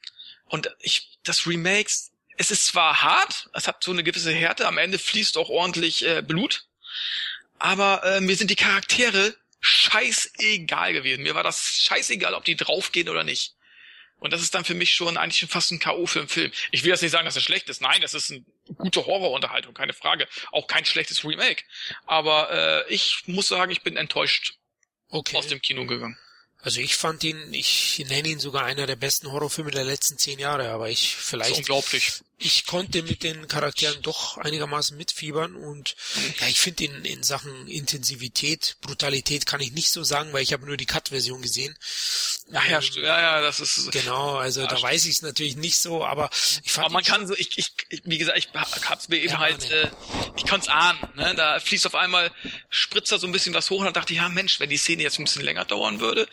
und 0.46 0.70
ich, 0.80 1.19
das 1.30 1.48
Remakes, 1.48 2.12
es 2.38 2.52
ist 2.52 2.66
zwar 2.66 3.02
hart, 3.02 3.50
es 3.54 3.68
hat 3.68 3.84
so 3.84 3.92
eine 3.92 4.04
gewisse 4.04 4.34
Härte, 4.34 4.68
am 4.68 4.78
Ende 4.78 4.98
fließt 5.00 5.38
auch 5.38 5.50
ordentlich 5.50 6.06
äh, 6.06 6.22
Blut, 6.22 6.66
aber 7.60 8.04
äh, 8.04 8.22
mir 8.22 8.36
sind 8.36 8.50
die 8.50 8.56
Charaktere 8.56 9.36
scheißegal 9.62 10.94
gewesen. 10.94 11.24
Mir 11.24 11.36
war 11.36 11.44
das 11.44 11.82
scheißegal, 11.82 12.34
ob 12.34 12.46
die 12.46 12.56
draufgehen 12.56 13.10
oder 13.10 13.24
nicht. 13.24 13.56
Und 14.18 14.34
das 14.34 14.42
ist 14.42 14.54
dann 14.54 14.66
für 14.66 14.74
mich 14.74 14.94
schon 14.94 15.18
eigentlich 15.18 15.40
schon 15.40 15.50
fast 15.50 15.72
ein 15.72 15.80
K.O. 15.80 16.06
für 16.06 16.20
einen 16.20 16.28
Film. 16.30 16.52
Ich 16.72 16.84
will 16.84 16.90
jetzt 16.90 17.02
nicht 17.02 17.12
sagen, 17.12 17.26
dass 17.26 17.36
es 17.36 17.44
schlecht 17.44 17.70
ist. 17.70 17.82
Nein, 17.82 18.02
das 18.02 18.14
ist 18.14 18.32
eine 18.32 18.44
gute 18.76 19.06
Horrorunterhaltung, 19.06 19.74
keine 19.74 19.94
Frage. 19.94 20.28
Auch 20.52 20.68
kein 20.68 20.86
schlechtes 20.86 21.24
Remake. 21.24 21.64
Aber 22.06 22.50
äh, 22.52 22.94
ich 22.94 23.24
muss 23.28 23.48
sagen, 23.48 23.72
ich 23.72 23.82
bin 23.82 23.96
enttäuscht 23.98 24.56
Okay. 25.10 25.38
aus 25.38 25.48
dem 25.48 25.62
Kino 25.62 25.86
gegangen. 25.86 26.18
Also 26.62 26.82
ich 26.82 26.96
fand 26.96 27.24
ihn, 27.24 27.54
ich 27.54 28.04
nenne 28.10 28.28
ihn 28.28 28.40
sogar 28.40 28.66
einer 28.66 28.86
der 28.86 28.98
besten 28.98 29.32
Horrorfilme 29.32 29.72
der 29.72 29.86
letzten 29.86 30.18
zehn 30.18 30.40
Jahre, 30.40 30.70
aber 30.72 30.90
ich 30.90 31.16
vielleicht, 31.16 31.58
unglaublich. 31.58 32.22
Ich 32.42 32.66
konnte 32.66 33.04
mit 33.04 33.24
den 33.24 33.48
Charakteren 33.50 34.02
doch 34.02 34.38
einigermaßen 34.38 34.96
mitfiebern 34.96 35.56
und 35.56 35.96
ja, 36.40 36.48
ich 36.48 36.60
finde 36.60 36.86
ihn 36.86 37.04
in 37.06 37.22
Sachen 37.22 37.68
Intensivität, 37.68 38.78
Brutalität 38.82 39.46
kann 39.46 39.60
ich 39.60 39.74
nicht 39.74 39.92
so 39.92 40.04
sagen, 40.04 40.32
weil 40.32 40.42
ich 40.42 40.54
habe 40.54 40.66
nur 40.66 40.78
die 40.78 40.86
Cut-Version 40.86 41.42
gesehen. 41.42 41.78
Ach 42.54 42.66
ja, 42.68 42.80
Ähm, 42.80 43.04
ja, 43.04 43.22
ja, 43.22 43.42
das 43.42 43.60
ist. 43.60 43.92
Genau, 43.92 44.38
also 44.38 44.62
Ja, 44.62 44.68
da 44.68 44.82
weiß 44.82 45.06
ich 45.06 45.12
es 45.16 45.22
natürlich 45.22 45.58
nicht 45.58 45.78
so, 45.78 46.06
aber 46.06 46.30
ich 46.64 46.72
fand 46.72 46.86
Aber 46.86 46.94
man 46.94 47.04
kann 47.04 47.28
so, 47.28 47.36
ich, 47.36 47.58
ich, 47.58 47.74
ich- 47.90 48.02
wie 48.06 48.18
gesagt, 48.18 48.38
ich 48.38 48.48
hab's 48.54 49.10
mir 49.10 49.18
eben 49.18 49.34
Ja, 49.34 49.40
halt, 49.40 49.70
äh, 49.70 49.90
ich 50.38 50.46
konnte 50.48 50.68
es 50.68 50.70
ahnen, 50.70 51.00
ne? 51.16 51.36
Da 51.36 51.60
fließt 51.60 51.86
auf 51.88 51.96
einmal, 51.96 52.32
spritzt 52.70 53.12
da 53.12 53.20
so 53.20 53.28
ein 53.28 53.34
bisschen 53.34 53.54
was 53.54 53.70
hoch 53.70 53.80
und 53.80 53.86
dann 53.86 53.94
dachte 53.94 54.14
ich, 54.14 54.18
ja 54.20 54.30
Mensch, 54.30 54.60
wenn 54.62 54.70
die 54.70 54.78
Szene 54.78 55.04
jetzt 55.04 55.20
ein 55.20 55.26
bisschen 55.26 55.44
länger 55.44 55.66
dauern 55.66 56.00
würde, 56.00 56.28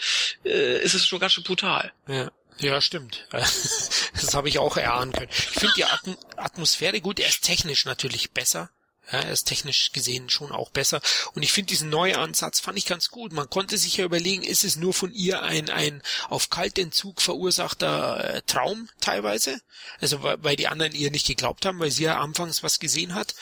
äh, 0.44 0.80
ist 0.82 0.94
es 0.94 1.04
schon 1.04 1.18
ganz 1.18 1.32
schön 1.32 1.44
brutal. 1.44 1.92
Ja, 2.06 2.30
ja, 2.58 2.80
stimmt. 2.80 3.26
das 3.30 4.34
habe 4.34 4.48
ich 4.48 4.58
auch 4.58 4.76
erahnen 4.76 5.12
können. 5.12 5.30
Ich 5.30 5.60
finde 5.60 5.74
die 5.76 5.84
Atm 5.84 6.16
Atmosphäre 6.36 7.00
gut. 7.00 7.20
Er 7.20 7.28
ist 7.28 7.42
technisch 7.42 7.84
natürlich 7.84 8.32
besser. 8.32 8.70
Ja, 9.12 9.20
er 9.20 9.32
ist 9.32 9.44
technisch 9.44 9.92
gesehen 9.92 10.28
schon 10.30 10.50
auch 10.50 10.70
besser. 10.70 11.00
Und 11.34 11.42
ich 11.42 11.52
finde 11.52 11.68
diesen 11.68 11.90
neuen 11.90 12.16
Ansatz 12.16 12.58
fand 12.58 12.76
ich 12.76 12.86
ganz 12.86 13.08
gut. 13.08 13.32
Man 13.32 13.48
konnte 13.48 13.78
sich 13.78 13.96
ja 13.96 14.04
überlegen, 14.04 14.42
ist 14.42 14.64
es 14.64 14.76
nur 14.76 14.94
von 14.94 15.12
ihr 15.12 15.42
ein, 15.42 15.70
ein 15.70 16.02
auf 16.28 16.50
Kaltentzug 16.50 17.22
verursachter 17.22 18.34
äh, 18.34 18.42
Traum 18.46 18.88
teilweise? 19.00 19.60
Also 20.00 20.22
weil 20.22 20.56
die 20.56 20.66
anderen 20.66 20.92
ihr 20.92 21.12
nicht 21.12 21.26
geglaubt 21.26 21.66
haben, 21.66 21.78
weil 21.78 21.92
sie 21.92 22.04
ja 22.04 22.18
anfangs 22.18 22.64
was 22.64 22.80
gesehen 22.80 23.14
hat 23.14 23.34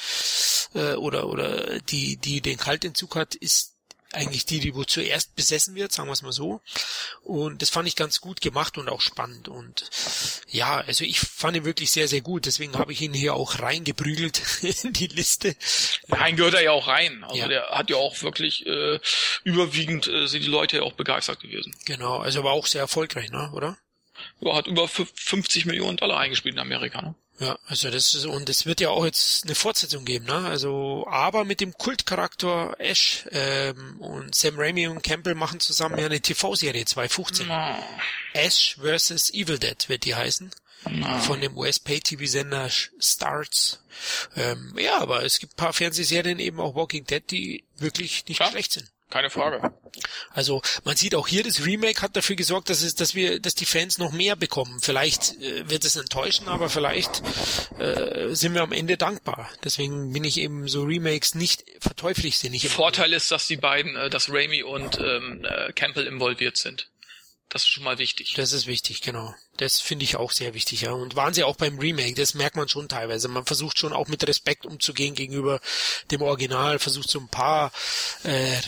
äh, 0.74 0.94
oder 0.94 1.28
oder 1.28 1.80
die 1.80 2.18
die 2.18 2.42
den 2.42 2.58
Kaltentzug 2.58 3.16
hat, 3.16 3.34
ist 3.34 3.73
eigentlich 4.14 4.46
die, 4.46 4.60
die 4.60 4.74
wo 4.74 4.84
zuerst 4.84 5.34
besessen 5.36 5.74
wird, 5.74 5.92
sagen 5.92 6.08
wir 6.08 6.12
es 6.12 6.22
mal 6.22 6.32
so. 6.32 6.60
Und 7.22 7.62
das 7.62 7.70
fand 7.70 7.88
ich 7.88 7.96
ganz 7.96 8.20
gut 8.20 8.40
gemacht 8.40 8.78
und 8.78 8.88
auch 8.88 9.00
spannend. 9.00 9.48
Und 9.48 9.90
ja, 10.48 10.78
also 10.78 11.04
ich 11.04 11.20
fand 11.20 11.56
ihn 11.56 11.64
wirklich 11.64 11.90
sehr, 11.90 12.08
sehr 12.08 12.20
gut. 12.20 12.46
Deswegen 12.46 12.78
habe 12.78 12.92
ich 12.92 13.00
ihn 13.00 13.14
hier 13.14 13.34
auch 13.34 13.60
reingeprügelt 13.60 14.40
in 14.82 14.92
die 14.92 15.08
Liste. 15.08 15.56
Rein 16.08 16.36
gehört 16.36 16.54
er 16.54 16.62
ja 16.62 16.72
auch 16.72 16.88
rein. 16.88 17.24
Also 17.24 17.36
ja. 17.36 17.48
der 17.48 17.68
hat 17.70 17.90
ja 17.90 17.96
auch 17.96 18.22
wirklich 18.22 18.66
äh, 18.66 18.98
überwiegend 19.44 20.06
äh, 20.06 20.26
sind 20.26 20.44
die 20.44 20.50
Leute 20.50 20.78
ja 20.78 20.82
auch 20.82 20.92
begeistert 20.94 21.40
gewesen. 21.40 21.74
Genau, 21.84 22.18
also 22.18 22.44
war 22.44 22.52
auch 22.52 22.66
sehr 22.66 22.80
erfolgreich, 22.80 23.30
ne, 23.30 23.50
oder? 23.52 23.76
Ja, 24.40 24.54
hat 24.54 24.66
über 24.66 24.88
50 24.88 25.66
Millionen 25.66 25.96
Dollar 25.96 26.20
eingespielt 26.20 26.54
in 26.54 26.60
Amerika, 26.60 27.02
ne? 27.02 27.14
Ja, 27.40 27.58
also 27.66 27.90
das 27.90 28.14
ist, 28.14 28.26
und 28.26 28.48
es 28.48 28.64
wird 28.64 28.80
ja 28.80 28.90
auch 28.90 29.04
jetzt 29.04 29.44
eine 29.44 29.56
Fortsetzung 29.56 30.04
geben, 30.04 30.26
ne? 30.26 30.46
Also, 30.46 31.04
aber 31.08 31.44
mit 31.44 31.60
dem 31.60 31.76
Kultcharakter 31.76 32.76
Ash 32.78 33.24
ähm, 33.32 34.00
und 34.00 34.34
Sam 34.34 34.54
Raimi 34.56 34.86
und 34.86 35.02
Campbell 35.02 35.34
machen 35.34 35.58
zusammen 35.58 35.98
ja 35.98 36.06
eine 36.06 36.20
TV-Serie 36.20 36.84
2015. 36.84 37.48
No. 37.48 37.76
Ash 38.34 38.76
vs. 38.80 39.34
Evil 39.34 39.58
Dead 39.58 39.88
wird 39.88 40.04
die 40.04 40.14
heißen. 40.14 40.50
No. 40.90 41.18
Von 41.20 41.40
dem 41.40 41.56
US-Pay-TV-Sender 41.56 42.70
Starts. 43.00 43.80
Ähm, 44.36 44.74
ja, 44.78 44.98
aber 44.98 45.24
es 45.24 45.38
gibt 45.38 45.56
paar 45.56 45.72
Fernsehserien, 45.72 46.38
eben 46.38 46.60
auch 46.60 46.74
Walking 46.74 47.04
Dead, 47.04 47.22
die 47.30 47.64
wirklich 47.78 48.26
nicht 48.28 48.40
ja. 48.40 48.50
schlecht 48.50 48.72
sind. 48.72 48.90
Keine 49.10 49.30
Frage. 49.30 49.72
Also 50.30 50.60
man 50.82 50.96
sieht 50.96 51.14
auch 51.14 51.28
hier, 51.28 51.44
das 51.44 51.64
Remake 51.64 52.02
hat 52.02 52.16
dafür 52.16 52.36
gesorgt, 52.36 52.68
dass 52.68 52.82
es, 52.82 52.94
dass 52.94 53.14
wir, 53.14 53.38
dass 53.38 53.54
die 53.54 53.66
Fans 53.66 53.98
noch 53.98 54.10
mehr 54.10 54.34
bekommen. 54.34 54.80
Vielleicht 54.80 55.40
äh, 55.40 55.68
wird 55.70 55.84
es 55.84 55.96
enttäuschen, 55.96 56.48
aber 56.48 56.68
vielleicht 56.68 57.22
äh, 57.78 58.34
sind 58.34 58.54
wir 58.54 58.62
am 58.62 58.72
Ende 58.72 58.96
dankbar. 58.96 59.48
Deswegen 59.62 60.12
bin 60.12 60.24
ich 60.24 60.38
eben 60.38 60.66
so 60.66 60.82
Remakes 60.82 61.34
nicht 61.34 61.64
verteufel 61.78 62.26
ich 62.26 62.38
sie 62.38 62.50
nicht. 62.50 62.68
Vorteil 62.68 63.12
ist, 63.12 63.30
dass 63.30 63.46
die 63.46 63.56
beiden, 63.56 63.94
äh, 63.94 64.10
dass 64.10 64.30
Raimi 64.30 64.62
und 64.62 64.98
ähm, 64.98 65.44
äh, 65.44 65.72
Campbell 65.72 66.06
involviert 66.06 66.56
sind. 66.56 66.88
Das 67.48 67.62
ist 67.62 67.68
schon 67.68 67.84
mal 67.84 67.98
wichtig. 67.98 68.34
Das 68.34 68.52
ist 68.52 68.66
wichtig, 68.66 69.00
genau. 69.00 69.32
Das 69.58 69.80
finde 69.80 70.04
ich 70.04 70.16
auch 70.16 70.32
sehr 70.32 70.54
wichtig, 70.54 70.82
ja. 70.82 70.92
Und 70.92 71.14
waren 71.14 71.34
sie 71.34 71.44
auch 71.44 71.56
beim 71.56 71.78
Remake, 71.78 72.14
das 72.14 72.34
merkt 72.34 72.56
man 72.56 72.68
schon 72.68 72.88
teilweise. 72.88 73.28
Man 73.28 73.46
versucht 73.46 73.78
schon 73.78 73.92
auch 73.92 74.08
mit 74.08 74.26
Respekt 74.26 74.66
umzugehen 74.66 75.14
gegenüber 75.14 75.60
dem 76.10 76.22
Original, 76.22 76.78
versucht 76.78 77.10
so 77.10 77.20
ein 77.20 77.28
paar 77.28 77.70
äh, 78.24 78.58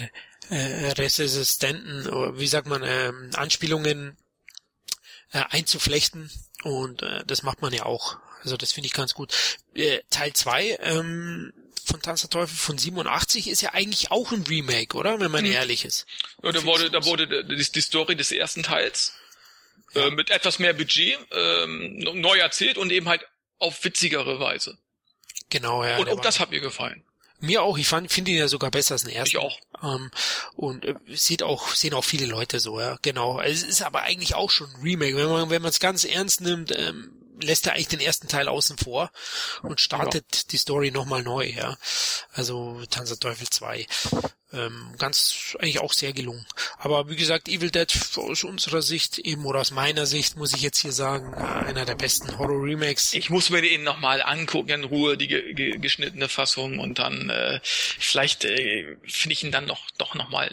äh, 0.50 0.92
resistenten, 0.92 2.38
wie 2.38 2.46
sagt 2.46 2.68
man, 2.68 2.82
äh, 2.82 3.12
Anspielungen 3.34 4.16
äh, 5.32 5.42
einzuflechten 5.50 6.30
und 6.62 7.02
äh, 7.02 7.24
das 7.26 7.42
macht 7.42 7.62
man 7.62 7.72
ja 7.72 7.84
auch. 7.84 8.18
Also 8.42 8.56
das 8.56 8.72
finde 8.72 8.86
ich 8.86 8.92
ganz 8.92 9.14
gut. 9.14 9.34
Äh, 9.74 10.00
Teil 10.10 10.32
2 10.32 10.78
ähm, 10.80 11.52
von 11.87 12.03
Tanz 12.03 12.22
der 12.22 12.30
Teufel 12.30 12.57
von 12.57 12.76
87 12.76 13.49
ist 13.49 13.62
ja 13.62 13.72
eigentlich 13.72 14.11
auch 14.11 14.32
ein 14.32 14.43
Remake, 14.43 14.97
oder? 14.97 15.20
Wenn 15.20 15.30
man 15.30 15.45
mhm. 15.45 15.53
ehrlich 15.53 15.84
ist. 15.84 16.07
Ja, 16.43 16.51
da 16.53 16.64
wurde, 16.64 16.91
da 16.91 17.05
wurde 17.05 17.45
die, 17.45 17.57
die 17.57 17.80
Story 17.80 18.16
des 18.16 18.32
ersten 18.32 18.62
Teils 18.64 19.14
ja. 19.95 20.07
äh, 20.07 20.11
mit 20.11 20.30
etwas 20.30 20.59
mehr 20.59 20.72
Budget 20.72 21.18
ähm, 21.30 21.99
neu 21.99 22.39
erzählt 22.39 22.76
und 22.76 22.91
eben 22.91 23.09
halt 23.09 23.24
auf 23.59 23.84
witzigere 23.84 24.41
Weise. 24.41 24.78
Genau, 25.49 25.84
ja. 25.84 25.99
Und 25.99 26.09
auch 26.09 26.20
das 26.20 26.41
hat 26.41 26.51
mir 26.51 26.61
gefallen. 26.61 27.05
Mir 27.39 27.62
auch. 27.62 27.78
Ich 27.78 27.87
fand, 27.87 28.11
finde 28.11 28.32
ihn 28.32 28.39
ja 28.39 28.49
sogar 28.49 28.70
besser 28.70 28.95
als 28.95 29.05
den 29.05 29.12
ersten. 29.12 29.37
Ich 29.37 29.39
auch. 29.39 29.59
Ähm, 29.82 30.11
und 30.55 30.84
äh, 30.84 30.95
sieht 31.09 31.43
auch, 31.43 31.68
sehen 31.68 31.95
auch 31.95 32.05
viele 32.05 32.26
Leute 32.26 32.59
so, 32.59 32.80
ja. 32.80 32.99
Genau. 33.03 33.41
Es 33.41 33.62
ist 33.62 33.82
aber 33.82 34.03
eigentlich 34.03 34.34
auch 34.34 34.51
schon 34.51 34.68
ein 34.74 34.82
Remake. 34.82 35.16
Wenn 35.16 35.28
man, 35.28 35.51
wenn 35.51 35.62
man 35.62 35.68
es 35.68 35.78
ganz 35.78 36.05
ernst 36.05 36.41
nimmt, 36.41 36.76
ähm, 36.76 37.12
lässt 37.41 37.66
er 37.66 37.74
eigentlich 37.74 37.89
den 37.89 38.01
ersten 38.01 38.28
Teil 38.28 38.49
außen 38.49 38.78
vor 38.78 39.11
und 39.62 39.80
startet 39.80 40.24
ja. 40.34 40.43
die 40.51 40.57
Story 40.57 40.91
nochmal 40.91 41.22
neu, 41.22 41.47
ja. 41.47 41.76
Also 42.32 42.82
Tanz 42.91 43.09
der 43.11 43.18
Teufel 43.18 43.49
2. 43.49 43.87
Ähm, 44.53 44.95
ganz 44.99 45.57
eigentlich 45.59 45.80
auch 45.80 45.93
sehr 45.93 46.12
gelungen. 46.12 46.47
Aber 46.78 47.09
wie 47.11 47.16
gesagt, 47.16 47.49
Evil 47.49 47.70
Dead 47.70 47.93
aus 48.16 48.45
unserer 48.45 48.80
Sicht 48.80 49.18
eben 49.18 49.45
oder 49.45 49.61
aus 49.61 49.72
meiner 49.72 50.07
Sicht 50.07 50.37
muss 50.37 50.55
ich 50.55 50.62
jetzt 50.62 50.78
hier 50.78 50.93
sagen, 50.93 51.34
einer 51.34 51.84
der 51.84 51.97
besten 51.97 52.39
Horror-Remakes. 52.39 53.14
Ich 53.14 53.28
muss 53.28 53.51
mir 53.51 53.61
den 53.61 53.82
nochmal 53.82 54.22
angucken 54.22 54.70
in 54.70 54.84
Ruhe, 54.84 55.16
die 55.16 55.26
ge 55.26 55.53
ge 55.53 55.78
geschnittene 55.78 56.28
Fassung 56.28 56.78
und 56.78 56.99
dann 56.99 57.28
äh, 57.28 57.61
vielleicht 57.62 58.45
äh, 58.45 58.97
finde 59.05 59.32
ich 59.32 59.43
ihn 59.43 59.53
dann 59.53 59.66
noch 59.66 59.91
doch 59.99 60.14
nochmal 60.14 60.49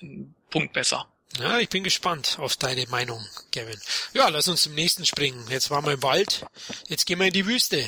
einen 0.00 0.34
Punkt 0.50 0.72
besser. 0.72 1.08
Ja, 1.38 1.58
ich 1.58 1.68
bin 1.68 1.84
gespannt 1.84 2.38
auf 2.38 2.56
deine 2.56 2.86
Meinung, 2.86 3.24
Kevin. 3.52 3.80
Ja, 4.14 4.28
lass 4.28 4.48
uns 4.48 4.62
zum 4.62 4.74
nächsten 4.74 5.04
springen. 5.04 5.46
Jetzt 5.50 5.70
waren 5.70 5.84
wir 5.84 5.92
im 5.92 6.02
Wald, 6.02 6.46
jetzt 6.88 7.04
gehen 7.04 7.18
wir 7.18 7.26
in 7.26 7.32
die 7.32 7.46
Wüste. 7.46 7.86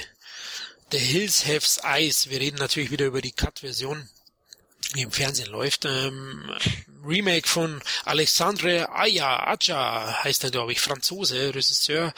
The 0.90 0.98
Hills 0.98 1.46
Have's 1.46 1.78
Eyes. 1.82 2.28
Wir 2.30 2.40
reden 2.40 2.58
natürlich 2.58 2.90
wieder 2.90 3.06
über 3.06 3.22
die 3.22 3.32
Cut-Version 3.32 4.08
die 4.94 5.02
im 5.02 5.12
Fernsehen 5.12 5.50
läuft. 5.50 5.84
Ähm, 5.84 6.50
Remake 7.04 7.48
von 7.48 7.82
Alexandre 8.04 8.88
Aya, 8.90 9.46
Aja 9.46 10.24
heißt 10.24 10.44
er, 10.44 10.50
glaube 10.50 10.72
ich, 10.72 10.80
Franzose, 10.80 11.54
Regisseur. 11.54 12.12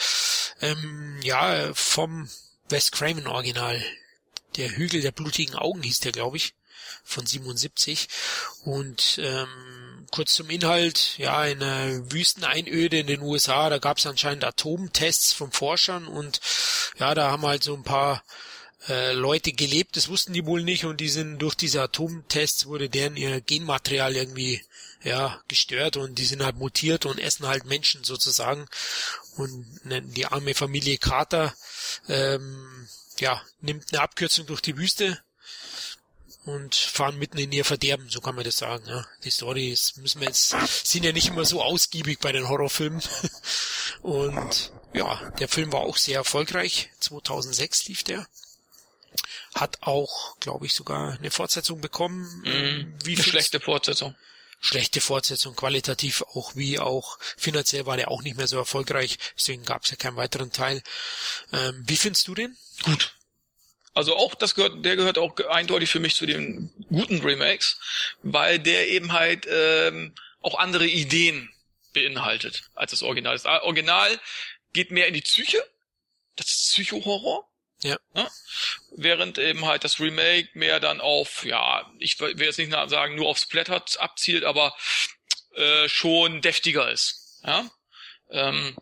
Ähm, 0.60 1.18
ja, 1.22 1.72
vom 1.74 2.28
Wes 2.68 2.90
Craven 2.90 3.26
Original. 3.26 3.84
Der 4.56 4.76
Hügel 4.76 5.00
der 5.00 5.12
blutigen 5.12 5.54
Augen 5.54 5.82
hieß 5.82 6.00
der, 6.00 6.12
glaube 6.12 6.36
ich, 6.36 6.54
von 7.04 7.26
77. 7.26 8.08
Und 8.64 9.18
ähm, 9.22 9.48
kurz 10.10 10.34
zum 10.34 10.50
Inhalt, 10.50 11.18
ja, 11.18 11.44
in 11.44 11.62
einer 11.62 12.12
Wüsteneinöde 12.12 12.98
in 12.98 13.06
den 13.06 13.22
USA, 13.22 13.70
da 13.70 13.78
gab 13.78 13.98
es 13.98 14.06
anscheinend 14.06 14.44
Atomtests 14.44 15.32
von 15.32 15.52
Forschern 15.52 16.06
und 16.06 16.40
ja, 16.98 17.14
da 17.14 17.30
haben 17.30 17.46
halt 17.46 17.62
so 17.62 17.74
ein 17.74 17.84
paar 17.84 18.22
äh, 18.88 19.12
Leute 19.12 19.52
gelebt, 19.52 19.96
das 19.96 20.08
wussten 20.08 20.32
die 20.32 20.46
wohl 20.46 20.62
nicht 20.62 20.84
und 20.84 21.00
die 21.00 21.08
sind 21.08 21.38
durch 21.38 21.54
diese 21.54 21.82
Atomtests 21.82 22.66
wurde 22.66 22.88
deren 22.88 23.16
ihr 23.16 23.40
Genmaterial 23.40 24.16
irgendwie 24.16 24.62
ja 25.02 25.40
gestört 25.48 25.96
und 25.96 26.18
die 26.18 26.24
sind 26.24 26.42
halt 26.42 26.56
mutiert 26.56 27.06
und 27.06 27.18
essen 27.18 27.46
halt 27.46 27.64
Menschen 27.64 28.04
sozusagen 28.04 28.66
und 29.36 29.66
die 29.84 30.26
arme 30.26 30.54
Familie 30.54 30.98
Carter 30.98 31.54
ähm, 32.08 32.88
ja 33.18 33.42
nimmt 33.60 33.92
eine 33.92 34.02
Abkürzung 34.02 34.46
durch 34.46 34.60
die 34.60 34.76
Wüste 34.76 35.18
und 36.44 36.74
fahren 36.74 37.18
mitten 37.18 37.38
in 37.38 37.52
ihr 37.52 37.64
Verderben, 37.64 38.08
so 38.08 38.20
kann 38.20 38.34
man 38.34 38.44
das 38.44 38.58
sagen. 38.58 38.84
Ja. 38.86 39.06
Die 39.24 39.30
Storys 39.30 39.96
müssen 39.96 40.20
wir 40.20 40.28
jetzt 40.28 40.54
sind 40.86 41.04
ja 41.04 41.12
nicht 41.12 41.28
immer 41.28 41.44
so 41.44 41.62
ausgiebig 41.62 42.18
bei 42.20 42.32
den 42.32 42.48
Horrorfilmen 42.48 43.02
und 44.02 44.72
ja, 44.92 45.30
der 45.38 45.48
Film 45.48 45.72
war 45.72 45.80
auch 45.80 45.96
sehr 45.96 46.16
erfolgreich. 46.16 46.90
2006 47.00 47.88
lief 47.88 48.04
der 48.04 48.26
hat 49.54 49.78
auch, 49.82 50.38
glaube 50.38 50.66
ich, 50.66 50.74
sogar 50.74 51.14
eine 51.18 51.30
Fortsetzung 51.30 51.80
bekommen. 51.80 52.22
Mm, 52.44 53.04
wie 53.04 53.14
eine 53.14 53.22
schlechte 53.24 53.60
Fortsetzung. 53.60 54.14
Schlechte 54.60 55.00
Fortsetzung, 55.00 55.56
qualitativ 55.56 56.22
auch 56.34 56.54
wie 56.54 56.78
auch 56.78 57.18
finanziell 57.36 57.86
war 57.86 57.96
der 57.96 58.10
auch 58.10 58.22
nicht 58.22 58.36
mehr 58.36 58.46
so 58.46 58.58
erfolgreich, 58.58 59.18
deswegen 59.36 59.64
gab 59.64 59.84
es 59.84 59.90
ja 59.90 59.96
keinen 59.96 60.16
weiteren 60.16 60.52
Teil. 60.52 60.82
Ähm, 61.52 61.82
wie 61.86 61.96
findest 61.96 62.28
du 62.28 62.34
den? 62.34 62.56
Gut. 62.82 63.14
Also 63.92 64.16
auch 64.16 64.34
das 64.34 64.54
gehört, 64.54 64.84
der 64.84 64.96
gehört 64.96 65.18
auch 65.18 65.36
eindeutig 65.48 65.90
für 65.90 66.00
mich 66.00 66.14
zu 66.14 66.26
den 66.26 66.70
guten 66.88 67.20
Remakes, 67.20 67.78
weil 68.22 68.58
der 68.58 68.88
eben 68.88 69.12
halt 69.12 69.46
ähm, 69.50 70.14
auch 70.40 70.58
andere 70.58 70.86
Ideen 70.86 71.52
beinhaltet 71.92 72.62
als 72.74 72.92
das 72.92 73.02
Original. 73.02 73.34
Das 73.34 73.46
Original 73.46 74.20
geht 74.72 74.90
mehr 74.92 75.08
in 75.08 75.14
die 75.14 75.22
Psyche, 75.22 75.64
das 76.36 76.48
ist 76.50 76.70
Psychohorror 76.72 77.50
ja. 77.82 77.96
ja. 78.14 78.28
Während 78.96 79.38
eben 79.38 79.64
halt 79.64 79.84
das 79.84 80.00
Remake 80.00 80.50
mehr 80.54 80.80
dann 80.80 81.00
auf, 81.00 81.44
ja, 81.44 81.90
ich 81.98 82.20
will 82.20 82.40
jetzt 82.40 82.58
nicht 82.58 82.72
sagen, 82.72 83.14
nur 83.14 83.28
auf 83.28 83.38
Splatter 83.38 83.82
abzielt, 83.98 84.44
aber 84.44 84.76
äh, 85.54 85.88
schon 85.88 86.42
deftiger 86.42 86.90
ist. 86.90 87.40
Ja. 87.44 87.70
Ähm, 88.30 88.76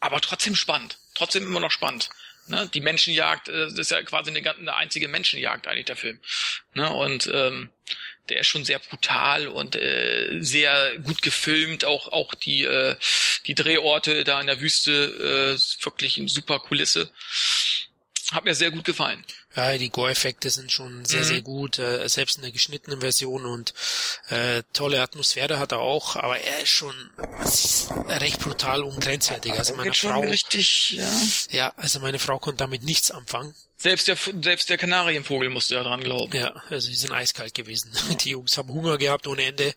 aber 0.00 0.20
trotzdem 0.20 0.56
spannend. 0.56 0.98
Trotzdem 1.14 1.44
immer 1.44 1.60
noch 1.60 1.70
spannend. 1.70 2.10
Ne? 2.46 2.68
Die 2.72 2.80
Menschenjagd, 2.80 3.48
äh, 3.48 3.66
das 3.66 3.78
ist 3.78 3.90
ja 3.90 4.02
quasi 4.02 4.30
eine, 4.30 4.56
eine 4.56 4.74
einzige 4.76 5.08
Menschenjagd 5.08 5.66
eigentlich 5.66 5.86
der 5.86 5.96
Film. 5.96 6.20
Ne? 6.74 6.90
Und 6.92 7.30
ähm, 7.32 7.70
der 8.28 8.40
ist 8.40 8.46
schon 8.46 8.64
sehr 8.64 8.78
brutal 8.78 9.48
und 9.48 9.76
äh, 9.76 10.38
sehr 10.40 10.98
gut 10.98 11.22
gefilmt. 11.22 11.84
Auch 11.84 12.08
auch 12.08 12.34
die 12.34 12.64
äh, 12.64 12.96
die 13.46 13.54
Drehorte 13.54 14.24
da 14.24 14.40
in 14.40 14.46
der 14.46 14.60
Wüste 14.60 15.56
äh, 15.56 15.84
wirklich 15.84 16.18
eine 16.18 16.28
super 16.28 16.58
Kulisse. 16.58 17.10
Hat 18.32 18.44
mir 18.44 18.54
sehr 18.54 18.70
gut 18.70 18.84
gefallen. 18.84 19.24
Ja, 19.56 19.78
die 19.78 19.90
Gore-Effekte 19.90 20.50
sind 20.50 20.72
schon 20.72 21.04
sehr, 21.04 21.20
mhm. 21.20 21.24
sehr 21.24 21.42
gut, 21.42 21.78
äh, 21.78 22.08
selbst 22.08 22.36
in 22.36 22.42
der 22.42 22.50
geschnittenen 22.50 23.00
Version 23.00 23.46
und 23.46 23.72
äh, 24.28 24.62
tolle 24.72 25.00
Atmosphäre 25.00 25.58
hat 25.58 25.72
er 25.72 25.78
auch, 25.80 26.16
aber 26.16 26.38
er 26.38 26.60
ist 26.60 26.70
schon 26.70 26.94
ist 27.44 27.90
recht 28.08 28.40
brutal 28.40 28.82
und 28.82 29.00
grenzwertig. 29.00 29.52
Also 29.52 29.74
meine 29.74 29.94
Frau, 29.94 30.20
richtig, 30.20 30.92
ja. 30.92 31.10
ja, 31.50 31.72
also 31.76 32.00
meine 32.00 32.18
Frau 32.18 32.38
konnte 32.38 32.58
damit 32.58 32.82
nichts 32.82 33.10
anfangen. 33.10 33.54
Selbst 33.76 34.08
der, 34.08 34.16
selbst 34.16 34.70
der 34.70 34.78
Kanarienvogel 34.78 35.50
musste 35.50 35.74
ja 35.74 35.82
dran 35.82 36.02
glauben. 36.02 36.34
Ja, 36.34 36.54
also 36.70 36.88
die 36.88 36.94
sind 36.94 37.12
eiskalt 37.12 37.54
gewesen. 37.54 37.92
Die 38.24 38.30
Jungs 38.30 38.56
haben 38.56 38.70
Hunger 38.70 38.96
gehabt 38.98 39.26
ohne 39.26 39.42
Ende. 39.42 39.74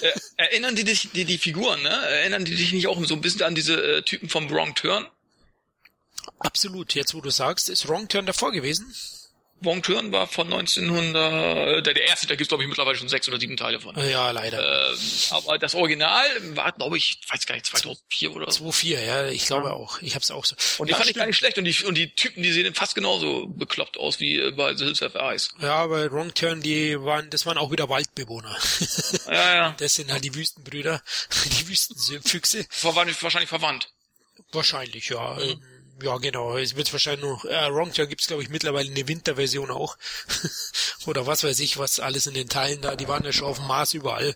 Äh, 0.00 0.10
erinnern 0.36 0.74
die 0.74 0.84
dich, 0.84 1.10
die, 1.12 1.24
die 1.24 1.38
Figuren, 1.38 1.82
ne? 1.82 1.90
Erinnern 1.90 2.44
die 2.44 2.56
dich 2.56 2.72
nicht 2.72 2.88
auch 2.88 3.02
so 3.04 3.14
ein 3.14 3.20
bisschen 3.20 3.42
an 3.42 3.54
diese 3.54 3.74
äh, 3.74 4.02
Typen 4.02 4.28
vom 4.28 4.50
Wrong 4.50 4.74
Turn? 4.74 5.06
Absolut. 6.38 6.94
Jetzt, 6.94 7.14
wo 7.14 7.20
du 7.20 7.30
sagst, 7.30 7.68
ist 7.68 7.88
Wrong 7.88 8.08
Turn 8.08 8.26
davor 8.26 8.52
gewesen? 8.52 8.94
Wrong 9.64 9.82
Turn 9.82 10.12
war 10.12 10.26
von 10.26 10.52
1900, 10.52 11.86
der, 11.86 11.94
der 11.94 12.06
erste, 12.08 12.26
da 12.26 12.34
gibt's 12.34 12.48
glaube 12.48 12.62
ich 12.64 12.68
mittlerweile 12.68 12.96
schon 12.96 13.08
sechs 13.08 13.28
oder 13.28 13.38
sieben 13.38 13.56
Teile 13.56 13.80
von. 13.80 13.96
Ja, 13.96 14.30
leider. 14.30 14.90
Ähm, 14.90 14.98
aber 15.30 15.58
das 15.58 15.74
Original 15.74 16.26
war 16.54 16.72
glaube 16.72 16.96
ich, 16.96 17.20
weiß 17.28 17.46
gar 17.46 17.54
nicht, 17.54 17.66
2004 17.66 18.32
oder 18.34 18.46
so. 18.50 18.64
2004, 18.64 19.02
ja, 19.02 19.26
ich 19.28 19.46
glaube 19.46 19.72
auch. 19.72 20.00
Ich 20.02 20.14
hab's 20.14 20.30
auch 20.30 20.44
so. 20.44 20.56
Und 20.78 20.88
die 20.88 20.90
ja, 20.92 20.96
fand 20.96 21.06
stimmt. 21.06 21.16
ich 21.16 21.20
gar 21.20 21.26
nicht 21.26 21.38
schlecht 21.38 21.58
und 21.58 21.64
die, 21.64 21.84
und 21.84 21.94
die 21.96 22.14
Typen, 22.14 22.42
die 22.42 22.52
sehen 22.52 22.74
fast 22.74 22.94
genauso 22.94 23.46
bekloppt 23.46 23.96
aus 23.96 24.20
wie 24.20 24.38
äh, 24.38 24.50
bei 24.50 24.74
The 24.74 24.84
Hills 24.84 25.02
of 25.02 25.14
Ice. 25.14 25.50
Ja, 25.60 25.86
bei 25.86 26.10
Wrong 26.10 26.34
Turn, 26.34 26.60
die 26.60 27.00
waren, 27.00 27.30
das 27.30 27.46
waren 27.46 27.56
auch 27.56 27.70
wieder 27.70 27.88
Waldbewohner. 27.88 28.56
ja, 29.26 29.54
ja. 29.54 29.76
Das 29.84 29.94
sind 29.94 30.12
halt 30.12 30.24
die 30.24 30.34
Wüstenbrüder, 30.34 31.02
die 31.58 31.68
Wüstenfüchse. 31.68 32.66
Wahrscheinlich 32.82 33.48
verwandt. 33.48 33.88
Wahrscheinlich, 34.52 35.08
ja. 35.08 35.34
Mhm 35.34 35.73
ja, 36.02 36.18
genau. 36.18 36.56
Es 36.56 36.76
wird 36.76 36.92
wahrscheinlich 36.92 37.24
noch, 37.24 37.44
äh, 37.44 37.72
Wrongturn 37.72 38.08
gibt's 38.08 38.26
glaube 38.26 38.42
ich 38.42 38.48
mittlerweile 38.48 38.90
eine 38.90 39.08
Winterversion 39.08 39.70
auch. 39.70 39.96
Oder 41.06 41.26
was 41.26 41.44
weiß 41.44 41.60
ich, 41.60 41.78
was 41.78 42.00
alles 42.00 42.26
in 42.26 42.34
den 42.34 42.48
Teilen 42.48 42.80
da. 42.80 42.96
Die 42.96 43.08
waren 43.08 43.24
ja 43.24 43.32
schon 43.32 43.48
auf 43.48 43.58
dem 43.58 43.66
Mars 43.66 43.94
überall. 43.94 44.34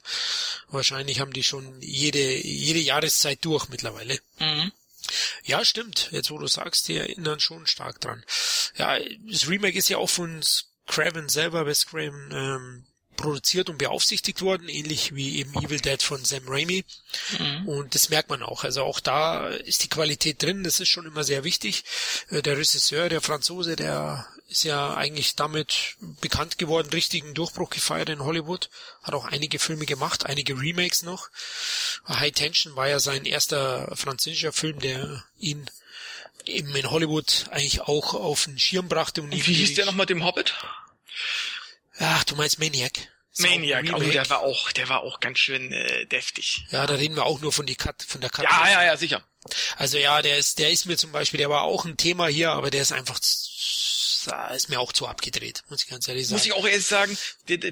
Wahrscheinlich 0.69 1.21
haben 1.21 1.33
die 1.33 1.43
schon 1.43 1.81
jede, 1.81 2.37
jede 2.43 2.81
Jahreszeit 2.81 3.45
durch 3.45 3.69
mittlerweile. 3.69 4.19
Mhm. 4.39 4.73
Ja, 5.45 5.65
stimmt. 5.65 6.09
Jetzt 6.13 6.31
wo 6.31 6.39
du 6.39 6.47
sagst, 6.47 6.89
die 6.89 6.97
erinnern 6.97 7.41
schon 7.41 7.67
stark 7.67 8.01
dran. 8.01 8.25
Ja, 8.77 8.99
das 9.31 9.49
Remake 9.49 9.79
ist 9.79 9.89
ja 9.89 9.99
auch 9.99 10.11
von 10.11 10.43
Craven 10.87 11.29
selber, 11.29 11.67
Wes 11.67 11.87
Craven, 11.87 12.31
ähm, 12.33 12.87
produziert 13.19 13.69
und 13.69 13.77
beaufsichtigt 13.77 14.41
worden, 14.41 14.69
ähnlich 14.69 15.15
wie 15.15 15.41
eben 15.41 15.53
Evil 15.63 15.81
Dead 15.81 16.03
von 16.03 16.25
Sam 16.25 16.45
Raimi. 16.47 16.85
Mhm. 17.39 17.69
Und 17.69 17.95
das 17.95 18.09
merkt 18.09 18.31
man 18.31 18.43
auch. 18.43 18.65
Also 18.65 18.85
auch 18.85 19.01
da 19.01 19.49
ist 19.49 19.83
die 19.83 19.89
Qualität 19.89 20.43
drin, 20.43 20.65
das 20.65 20.81
ist 20.81 20.89
schon 20.89 21.05
immer 21.05 21.25
sehr 21.25 21.45
wichtig. 21.45 21.85
Äh, 22.31 22.41
der 22.41 22.57
Regisseur, 22.57 23.11
der 23.11 23.21
Franzose, 23.21 23.77
der 23.77 24.27
ist 24.49 24.65
ja 24.65 24.95
eigentlich 24.95 25.35
damit 25.37 25.97
bekannt 26.21 26.57
geworden, 26.57 26.89
richtigen 26.91 27.35
Durchbruch 27.35 27.69
gefeiert 27.69 28.09
in 28.09 28.25
Hollywood, 28.25 28.71
hat 29.03 29.15
auch 29.15 29.27
einige 29.27 29.59
Filme 29.59 29.85
gemacht, 29.85 30.25
einige 30.25 30.59
Remakes 30.59 31.03
noch. 31.03 31.29
High 32.09 32.33
Tension 32.33 32.77
war 32.77 32.89
ja 32.89 33.01
sein 33.01 33.27
erster 33.27 33.95
französischer 33.95 34.53
Film, 34.53 34.79
der 34.79 35.25
ihn 35.39 35.69
eben 36.47 36.75
in 36.75 36.91
Hollywood 36.91 37.47
eigentlich 37.51 37.83
auch 37.83 38.15
auf 38.15 38.45
den 38.45 38.59
Schirm 38.59 38.89
brachte. 38.89 39.23
Und 39.23 39.33
Wie 39.33 39.41
hieß 39.41 39.75
der 39.75 39.87
noch 39.87 39.95
mit 39.95 40.09
dem 40.09 40.25
Hobbit? 40.25 40.55
Ach, 41.99 42.25
du 42.25 42.37
meinst 42.37 42.59
Maniac. 42.59 42.93
Maniac, 43.39 43.87
oh, 43.95 44.01
der 44.01 44.29
war 44.31 44.41
auch, 44.41 44.73
der 44.73 44.89
war 44.89 45.03
auch 45.03 45.21
ganz 45.21 45.39
schön 45.39 45.73
äh, 45.73 46.07
deftig. 46.07 46.65
Ja, 46.71 46.87
da 46.87 46.95
reden 46.95 47.15
wir 47.15 47.25
auch 47.25 47.41
nur 47.41 47.53
von 47.53 47.67
die 47.67 47.77
Cut, 47.77 48.03
von 48.03 48.21
der 48.21 48.31
Cut. 48.31 48.45
Ja, 48.45 48.69
ja, 48.71 48.85
ja, 48.85 48.97
sicher. 48.97 49.23
Also 49.77 49.97
ja, 49.97 50.21
der 50.23 50.39
ist, 50.39 50.59
der 50.59 50.71
ist 50.71 50.87
mir 50.87 50.97
zum 50.97 51.13
Beispiel, 51.13 51.39
der 51.39 51.51
war 51.51 51.63
auch 51.63 51.85
ein 51.85 51.97
Thema 51.97 52.27
hier, 52.27 52.51
aber 52.51 52.71
der 52.71 52.83
ist 52.83 52.93
einfach, 52.93 53.19
ist 53.19 54.69
mir 54.69 54.81
auch 54.81 54.93
zu 54.93 55.07
abgedreht, 55.07 55.63
muss 55.69 55.85
ich 55.85 55.89
ganz 55.89 56.09
ehrlich 56.09 56.27
sagen. 56.27 56.35
Muss 56.35 56.47
ich 56.47 56.53
auch 56.53 56.67
ehrlich 56.67 56.87
sagen, 56.87 57.17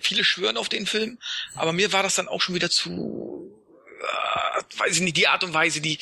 viele 0.02 0.24
schwören 0.24 0.56
auf 0.56 0.68
den 0.68 0.86
Film, 0.86 1.18
aber 1.54 1.72
mir 1.72 1.92
war 1.92 2.02
das 2.02 2.14
dann 2.14 2.28
auch 2.28 2.40
schon 2.40 2.54
wieder 2.54 2.70
zu, 2.70 3.52
äh, 4.00 4.78
weiß 4.78 4.96
ich 4.96 5.00
nicht, 5.00 5.16
die 5.16 5.26
Art 5.26 5.42
und 5.42 5.52
Weise, 5.52 5.80
die, 5.80 5.98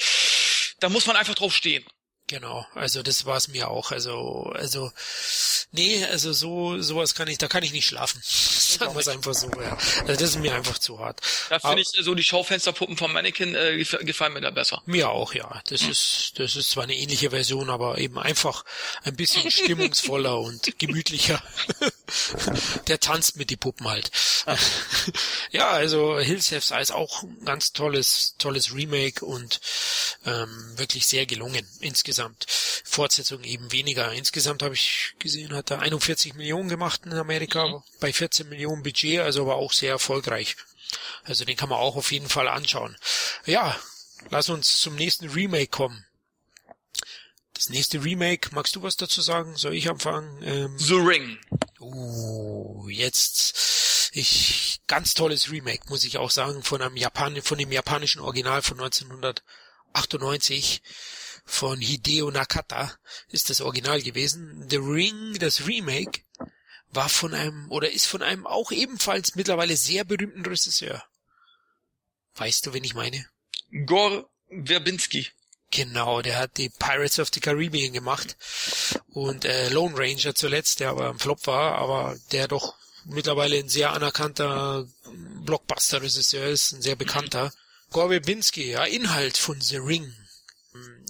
da 0.80 0.90
muss 0.90 1.06
man 1.06 1.16
einfach 1.16 1.34
drauf 1.34 1.54
stehen. 1.54 1.84
Genau, 2.26 2.66
also 2.74 3.02
das 3.02 3.26
war 3.26 3.36
es 3.36 3.48
mir 3.48 3.68
auch. 3.68 3.92
Also, 3.92 4.50
also, 4.54 4.90
nee, 5.72 6.02
also 6.06 6.32
so, 6.32 6.80
sowas 6.80 7.14
kann 7.14 7.28
ich, 7.28 7.36
da 7.36 7.48
kann 7.48 7.62
ich 7.62 7.72
nicht 7.72 7.86
schlafen. 7.86 8.18
Sagen 8.24 8.94
wir 8.94 9.00
es 9.00 9.08
einfach 9.08 9.34
so, 9.34 9.50
ja. 9.60 9.76
Also 10.00 10.12
das 10.12 10.22
ist 10.22 10.38
mir 10.38 10.54
einfach 10.54 10.78
zu 10.78 10.98
hart. 10.98 11.20
Da 11.50 11.60
finde 11.60 11.82
ich 11.82 11.88
so 11.88 12.14
die 12.14 12.24
Schaufensterpuppen 12.24 12.96
vom 12.96 13.12
Mannequin 13.12 13.54
äh, 13.54 13.76
gefallen 13.76 14.32
mir 14.32 14.40
da 14.40 14.50
besser. 14.50 14.82
Mir 14.86 15.10
auch, 15.10 15.34
ja. 15.34 15.60
Das 15.66 15.82
hm. 15.82 15.90
ist, 15.90 16.32
das 16.36 16.56
ist 16.56 16.70
zwar 16.70 16.84
eine 16.84 16.96
ähnliche 16.96 17.28
Version, 17.28 17.68
aber 17.68 17.98
eben 17.98 18.18
einfach 18.18 18.64
ein 19.02 19.16
bisschen 19.16 19.50
stimmungsvoller 19.50 20.40
und 20.40 20.78
gemütlicher. 20.78 21.42
Der 22.86 23.00
tanzt 23.00 23.36
mit 23.36 23.50
die 23.50 23.56
Puppen 23.56 23.86
halt. 23.86 24.10
ja, 25.50 25.70
also 25.70 26.18
Hills 26.18 26.52
Have 26.52 26.74
Eyes 26.74 26.90
auch 26.90 27.22
ein 27.22 27.44
ganz 27.44 27.72
tolles, 27.72 28.36
tolles 28.38 28.74
Remake 28.74 29.24
und 29.24 29.60
ähm, 30.24 30.72
wirklich 30.76 31.06
sehr 31.06 31.26
gelungen 31.26 31.66
insgesamt 31.80 32.13
insgesamt. 32.14 32.46
Fortsetzung 32.84 33.42
eben 33.42 33.72
weniger. 33.72 34.12
Insgesamt 34.12 34.62
habe 34.62 34.74
ich 34.74 35.14
gesehen, 35.18 35.54
hat 35.54 35.70
er 35.70 35.80
41 35.80 36.34
Millionen 36.34 36.68
gemacht 36.68 37.02
in 37.04 37.12
Amerika 37.12 37.66
mhm. 37.66 37.82
bei 38.00 38.12
14 38.12 38.48
Millionen 38.48 38.82
Budget, 38.82 39.20
also 39.20 39.46
war 39.46 39.56
auch 39.56 39.72
sehr 39.72 39.90
erfolgreich. 39.90 40.56
Also 41.24 41.44
den 41.44 41.56
kann 41.56 41.68
man 41.68 41.78
auch 41.78 41.96
auf 41.96 42.12
jeden 42.12 42.28
Fall 42.28 42.48
anschauen. 42.48 42.96
Ja, 43.46 43.76
lass 44.30 44.48
uns 44.48 44.78
zum 44.78 44.94
nächsten 44.94 45.28
Remake 45.28 45.68
kommen. 45.68 46.06
Das 47.54 47.68
nächste 47.68 48.04
Remake, 48.04 48.50
magst 48.52 48.76
du 48.76 48.82
was 48.82 48.96
dazu 48.96 49.22
sagen? 49.22 49.56
Soll 49.56 49.74
ich 49.74 49.88
anfangen? 49.88 50.42
Ähm, 50.42 50.78
The 50.78 50.94
Ring. 50.94 51.38
Uh, 51.80 52.88
jetzt 52.88 54.10
ich 54.12 54.80
ganz 54.86 55.14
tolles 55.14 55.50
Remake, 55.50 55.84
muss 55.88 56.04
ich 56.04 56.18
auch 56.18 56.30
sagen, 56.30 56.62
von 56.62 56.80
einem 56.80 56.96
Japan 56.96 57.40
von 57.42 57.58
dem 57.58 57.72
japanischen 57.72 58.20
Original 58.20 58.62
von 58.62 58.78
1998 58.78 60.82
von 61.44 61.80
Hideo 61.80 62.30
Nakata 62.30 62.92
ist 63.28 63.50
das 63.50 63.60
Original 63.60 64.02
gewesen. 64.02 64.66
The 64.68 64.76
Ring, 64.76 65.38
das 65.38 65.66
Remake, 65.66 66.22
war 66.90 67.08
von 67.08 67.34
einem 67.34 67.70
oder 67.70 67.90
ist 67.90 68.06
von 68.06 68.22
einem 68.22 68.46
auch 68.46 68.72
ebenfalls 68.72 69.34
mittlerweile 69.34 69.76
sehr 69.76 70.04
berühmten 70.04 70.44
Regisseur. 70.44 71.04
Weißt 72.36 72.66
du, 72.66 72.72
wen 72.72 72.84
ich 72.84 72.94
meine? 72.94 73.26
Gor 73.86 74.28
Verbinski. 74.48 75.28
Genau, 75.70 76.22
der 76.22 76.38
hat 76.38 76.56
die 76.56 76.68
Pirates 76.68 77.18
of 77.18 77.30
the 77.34 77.40
Caribbean 77.40 77.92
gemacht 77.92 78.36
und 79.08 79.44
äh, 79.44 79.70
Lone 79.70 79.98
Ranger 79.98 80.34
zuletzt, 80.34 80.78
der 80.78 80.90
aber 80.90 81.10
ein 81.10 81.18
Flop 81.18 81.46
war, 81.48 81.76
aber 81.78 82.16
der 82.30 82.46
doch 82.46 82.74
mittlerweile 83.06 83.58
ein 83.58 83.68
sehr 83.68 83.92
anerkannter 83.92 84.86
Blockbuster-Regisseur 85.44 86.46
ist, 86.46 86.72
ein 86.72 86.82
sehr 86.82 86.94
bekannter. 86.96 87.52
Gore 87.90 88.10
Verbinski, 88.10 88.70
ja, 88.70 88.84
Inhalt 88.84 89.36
von 89.36 89.60
The 89.60 89.78
Ring 89.78 90.14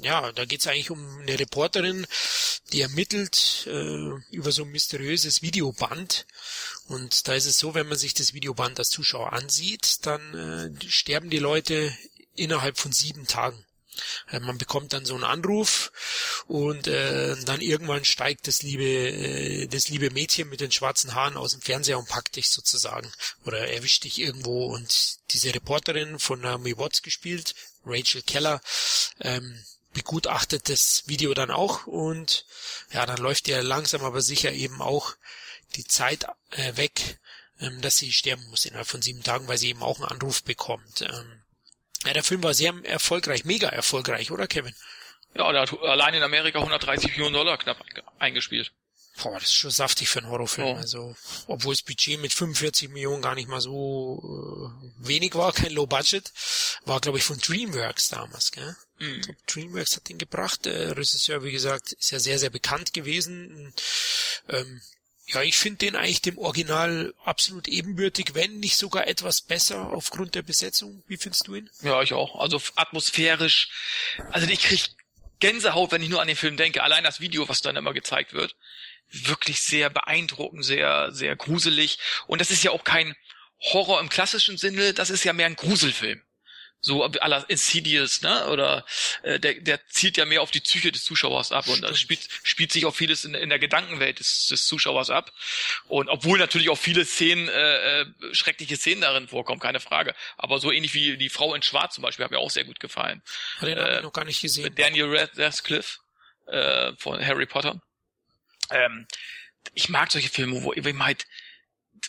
ja, 0.02 0.32
da 0.32 0.44
geht's 0.44 0.66
eigentlich 0.66 0.90
um 0.90 1.18
eine 1.20 1.38
Reporterin, 1.38 2.06
die 2.72 2.82
ermittelt 2.82 3.66
äh, 3.66 4.10
über 4.30 4.52
so 4.52 4.64
ein 4.64 4.70
mysteriöses 4.70 5.42
Videoband. 5.42 6.26
Und 6.88 7.26
da 7.28 7.34
ist 7.34 7.46
es 7.46 7.58
so, 7.58 7.74
wenn 7.74 7.88
man 7.88 7.98
sich 7.98 8.14
das 8.14 8.34
Videoband 8.34 8.78
als 8.78 8.90
Zuschauer 8.90 9.32
ansieht, 9.32 10.06
dann 10.06 10.34
äh, 10.34 10.88
sterben 10.88 11.30
die 11.30 11.38
Leute 11.38 11.96
innerhalb 12.34 12.78
von 12.78 12.92
sieben 12.92 13.26
Tagen. 13.26 13.64
Äh, 14.30 14.40
man 14.40 14.58
bekommt 14.58 14.92
dann 14.92 15.04
so 15.04 15.14
einen 15.14 15.24
Anruf 15.24 15.92
und 16.46 16.86
äh, 16.86 17.36
dann 17.44 17.60
irgendwann 17.60 18.04
steigt 18.04 18.48
das 18.48 18.62
liebe 18.62 18.84
äh, 18.84 19.66
das 19.68 19.88
liebe 19.88 20.10
Mädchen 20.10 20.48
mit 20.48 20.60
den 20.60 20.72
schwarzen 20.72 21.14
Haaren 21.14 21.36
aus 21.36 21.52
dem 21.52 21.60
Fernseher 21.60 21.98
und 21.98 22.08
packt 22.08 22.36
dich 22.36 22.48
sozusagen 22.50 23.10
oder 23.44 23.68
erwischt 23.68 24.04
dich 24.04 24.18
irgendwo 24.18 24.66
und 24.66 25.18
diese 25.30 25.54
Reporterin 25.54 26.18
von 26.18 26.40
Naomi 26.40 26.76
Watts 26.76 27.02
gespielt, 27.02 27.54
Rachel 27.84 28.22
Keller, 28.22 28.60
ähm, 29.20 29.64
begutachtet 29.92 30.68
das 30.68 31.04
Video 31.06 31.34
dann 31.34 31.50
auch 31.50 31.86
und 31.86 32.44
ja, 32.92 33.06
dann 33.06 33.18
läuft 33.18 33.48
ja 33.48 33.60
langsam 33.60 34.02
aber 34.02 34.20
sicher 34.20 34.52
eben 34.52 34.82
auch 34.82 35.14
die 35.76 35.84
Zeit 35.84 36.26
äh, 36.50 36.76
weg, 36.76 37.18
ähm, 37.60 37.80
dass 37.80 37.96
sie 37.96 38.12
sterben 38.12 38.44
muss 38.50 38.64
innerhalb 38.64 38.88
von 38.88 39.02
sieben 39.02 39.22
Tagen, 39.22 39.48
weil 39.48 39.58
sie 39.58 39.68
eben 39.68 39.82
auch 39.82 40.00
einen 40.00 40.10
Anruf 40.10 40.42
bekommt. 40.42 41.02
Ähm, 41.02 41.42
ja, 42.04 42.12
der 42.12 42.24
Film 42.24 42.42
war 42.42 42.54
sehr 42.54 42.74
erfolgreich, 42.84 43.44
mega 43.44 43.68
erfolgreich, 43.68 44.30
oder 44.30 44.46
Kevin? 44.46 44.74
Ja, 45.34 45.50
der 45.52 45.62
hat 45.62 45.72
allein 45.80 46.14
in 46.14 46.22
Amerika 46.22 46.58
130 46.58 47.12
Millionen 47.12 47.34
Dollar 47.34 47.58
knapp 47.58 47.82
eingespielt. 48.18 48.72
Boah, 49.22 49.34
das 49.34 49.44
ist 49.44 49.54
schon 49.54 49.70
saftig 49.70 50.08
für 50.08 50.18
einen 50.18 50.28
Horrorfilm. 50.28 50.66
Oh. 50.66 50.76
Also, 50.76 51.14
obwohl 51.46 51.74
das 51.74 51.82
Budget 51.82 52.20
mit 52.20 52.32
45 52.32 52.88
Millionen 52.88 53.22
gar 53.22 53.36
nicht 53.36 53.48
mal 53.48 53.60
so 53.60 54.72
äh, 54.82 55.06
wenig 55.06 55.34
war, 55.34 55.52
kein 55.52 55.72
Low 55.72 55.86
Budget, 55.86 56.32
war 56.84 57.00
glaube 57.00 57.18
ich 57.18 57.24
von 57.24 57.38
DreamWorks 57.38 58.08
damals, 58.08 58.50
gell? 58.50 58.76
Mhm. 58.98 59.20
Glaub, 59.20 59.46
DreamWorks 59.46 59.96
hat 59.96 60.08
den 60.08 60.18
gebracht. 60.18 60.64
Der 60.64 60.96
Regisseur, 60.96 61.44
wie 61.44 61.52
gesagt, 61.52 61.92
ist 61.92 62.10
ja 62.10 62.18
sehr, 62.18 62.40
sehr 62.40 62.50
bekannt 62.50 62.92
gewesen. 62.92 63.72
Ähm, 64.48 64.82
ja, 65.26 65.42
ich 65.42 65.56
finde 65.56 65.78
den 65.78 65.96
eigentlich 65.96 66.22
dem 66.22 66.36
Original 66.36 67.14
absolut 67.24 67.68
ebenbürtig, 67.68 68.34
wenn 68.34 68.58
nicht 68.58 68.76
sogar 68.76 69.06
etwas 69.06 69.40
besser 69.40 69.92
aufgrund 69.92 70.34
der 70.34 70.42
Besetzung. 70.42 71.04
Wie 71.06 71.16
findest 71.16 71.46
du 71.46 71.54
ihn? 71.54 71.70
Ja, 71.82 72.02
ich 72.02 72.12
auch. 72.12 72.40
Also 72.40 72.60
atmosphärisch. 72.74 73.70
Also 74.32 74.48
ich 74.48 74.60
krieg 74.60 74.90
Gänsehaut, 75.38 75.92
wenn 75.92 76.02
ich 76.02 76.08
nur 76.08 76.20
an 76.20 76.28
den 76.28 76.36
Film 76.36 76.56
denke. 76.56 76.82
Allein 76.82 77.04
das 77.04 77.20
Video, 77.20 77.48
was 77.48 77.62
dann 77.62 77.76
immer 77.76 77.94
gezeigt 77.94 78.32
wird 78.32 78.56
wirklich 79.10 79.60
sehr 79.60 79.90
beeindruckend, 79.90 80.64
sehr, 80.64 81.12
sehr 81.12 81.36
gruselig. 81.36 81.98
Und 82.26 82.40
das 82.40 82.50
ist 82.50 82.62
ja 82.64 82.70
auch 82.70 82.84
kein 82.84 83.14
Horror 83.60 84.00
im 84.00 84.08
klassischen 84.08 84.58
Sinne, 84.58 84.92
das 84.92 85.10
ist 85.10 85.24
ja 85.24 85.32
mehr 85.32 85.46
ein 85.46 85.56
Gruselfilm 85.56 86.22
so 86.84 87.02
aller 87.02 87.48
Insidious, 87.48 88.20
ne? 88.20 88.46
Oder 88.48 88.84
äh, 89.22 89.40
der, 89.40 89.54
der 89.54 89.86
zielt 89.88 90.18
ja 90.18 90.26
mehr 90.26 90.42
auf 90.42 90.50
die 90.50 90.60
Psyche 90.60 90.92
des 90.92 91.02
Zuschauers 91.02 91.50
ab 91.50 91.66
und 91.68 91.80
das 91.82 91.98
spielt, 91.98 92.28
spielt 92.42 92.72
sich 92.72 92.84
auch 92.84 92.94
vieles 92.94 93.24
in, 93.24 93.34
in 93.34 93.48
der 93.48 93.58
Gedankenwelt 93.58 94.20
des, 94.20 94.48
des 94.48 94.66
Zuschauers 94.66 95.08
ab. 95.08 95.32
Und 95.86 96.10
obwohl 96.10 96.38
natürlich 96.38 96.68
auch 96.68 96.78
viele 96.78 97.06
Szenen, 97.06 97.48
äh, 97.48 98.02
äh, 98.02 98.06
schreckliche 98.32 98.76
Szenen 98.76 99.00
darin 99.00 99.28
vorkommen, 99.28 99.60
keine 99.60 99.80
Frage. 99.80 100.14
Aber 100.36 100.58
so 100.58 100.70
ähnlich 100.70 100.92
wie 100.92 101.16
die 101.16 101.30
Frau 101.30 101.54
in 101.54 101.62
Schwarz 101.62 101.94
zum 101.94 102.02
Beispiel, 102.02 102.24
hat 102.24 102.32
mir 102.32 102.38
auch 102.38 102.50
sehr 102.50 102.64
gut 102.64 102.80
gefallen. 102.80 103.22
Den 103.62 103.78
äh, 103.78 104.02
noch 104.02 104.12
gar 104.12 104.26
nicht 104.26 104.42
gesehen. 104.42 104.74
Daniel 104.74 105.06
Radcliffe 105.34 106.00
äh, 106.48 106.92
von 106.98 107.24
Harry 107.24 107.46
Potter. 107.46 107.80
Ähm, 108.74 109.06
ich 109.72 109.88
mag 109.88 110.12
solche 110.12 110.28
Filme, 110.28 110.62
wo 110.62 110.72
eben 110.74 111.02
halt 111.02 111.26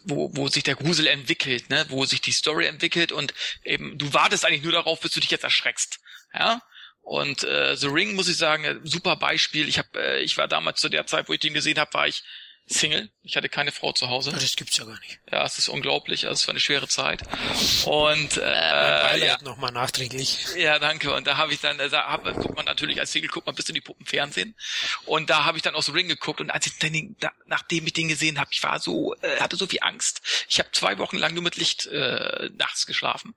wo, 0.04 0.30
wo 0.36 0.48
sich 0.48 0.64
der 0.64 0.76
Grusel 0.76 1.08
entwickelt, 1.08 1.70
ne, 1.70 1.86
wo 1.90 2.06
sich 2.06 2.20
die 2.20 2.32
Story 2.32 2.66
entwickelt 2.66 3.12
und 3.12 3.34
eben 3.64 3.98
du 3.98 4.14
wartest 4.14 4.46
eigentlich 4.46 4.64
nur 4.64 4.74
darauf, 4.74 5.00
bis 5.00 5.12
du 5.12 5.20
dich 5.20 5.32
jetzt 5.32 5.44
erschreckst, 5.44 6.00
ja. 6.34 6.62
Und 7.02 7.44
äh, 7.44 7.78
The 7.78 7.88
Ring 7.88 8.16
muss 8.16 8.28
ich 8.28 8.38
sagen, 8.38 8.82
super 8.84 9.16
Beispiel. 9.16 9.70
Ich 9.70 9.78
habe, 9.78 9.90
äh, 9.94 10.24
ich 10.24 10.40
war 10.40 10.48
damals 10.48 10.82
zu 10.82 10.90
der 10.90 11.06
Zeit, 11.06 11.30
wo 11.30 11.34
ich 11.34 11.40
den 11.40 11.54
gesehen 11.54 11.78
habe, 11.78 11.94
war 11.94 12.08
ich 12.08 12.24
Single. 12.68 13.12
Ich 13.22 13.38
hatte 13.38 13.48
keine 13.48 13.72
Frau 13.72 13.92
zu 13.92 14.10
Hause. 14.10 14.32
Das 14.32 14.56
gibt's 14.56 14.78
ja 14.78 14.86
gar 14.86 15.00
nicht. 15.00 15.20
Ja, 15.32 15.46
es 15.46 15.60
ist 15.60 15.70
unglaublich. 15.70 16.26
Also 16.26 16.42
es 16.42 16.48
war 16.48 16.54
eine 16.54 16.60
schwere 16.60 16.88
Zeit. 16.88 17.22
Und 17.86 18.38
äh, 18.38 19.26
ja. 19.26 19.38
nochmal 19.44 19.72
nachträglich. 19.72 20.48
Ja, 20.58 20.80
danke. 20.80 21.14
Und 21.14 21.28
da 21.28 21.38
habe 21.38 21.54
ich 21.54 21.60
dann, 21.60 21.78
da 21.78 22.08
hab, 22.08 22.24
guckt 22.24 22.56
man 22.56 22.66
natürlich 22.66 23.00
als 23.00 23.12
Single, 23.12 23.30
guckt 23.30 23.46
man 23.46 23.56
bis 23.56 23.70
in 23.70 23.76
die 23.76 23.82
Puppen 23.82 24.08
Fernsehen. 24.08 24.56
Und 25.06 25.30
da 25.30 25.46
habe 25.46 25.58
ich 25.58 25.64
dann 25.64 25.76
aus 25.76 25.94
Ring 25.94 26.08
geguckt. 26.08 26.42
Und 26.42 26.50
als 26.50 26.66
ich 26.66 26.80
dann, 26.80 27.16
da, 27.20 27.32
nachdem 27.46 27.86
ich 27.86 27.94
den 27.94 28.08
gesehen 28.08 28.40
habe, 28.40 28.50
ich 28.52 28.64
war 28.64 28.80
so, 28.80 29.14
äh, 29.22 29.40
hatte 29.40 29.58
so 29.58 29.68
viel 29.68 29.80
Angst. 29.84 30.22
Ich 30.50 30.58
habe 30.58 30.72
zwei 30.72 30.98
Wochen 30.98 31.18
lang 31.18 31.36
nur 31.36 31.44
mit 31.44 31.58
Licht 31.58 31.86
äh, 31.86 32.50
nachts 32.58 32.88
geschlafen 32.88 33.36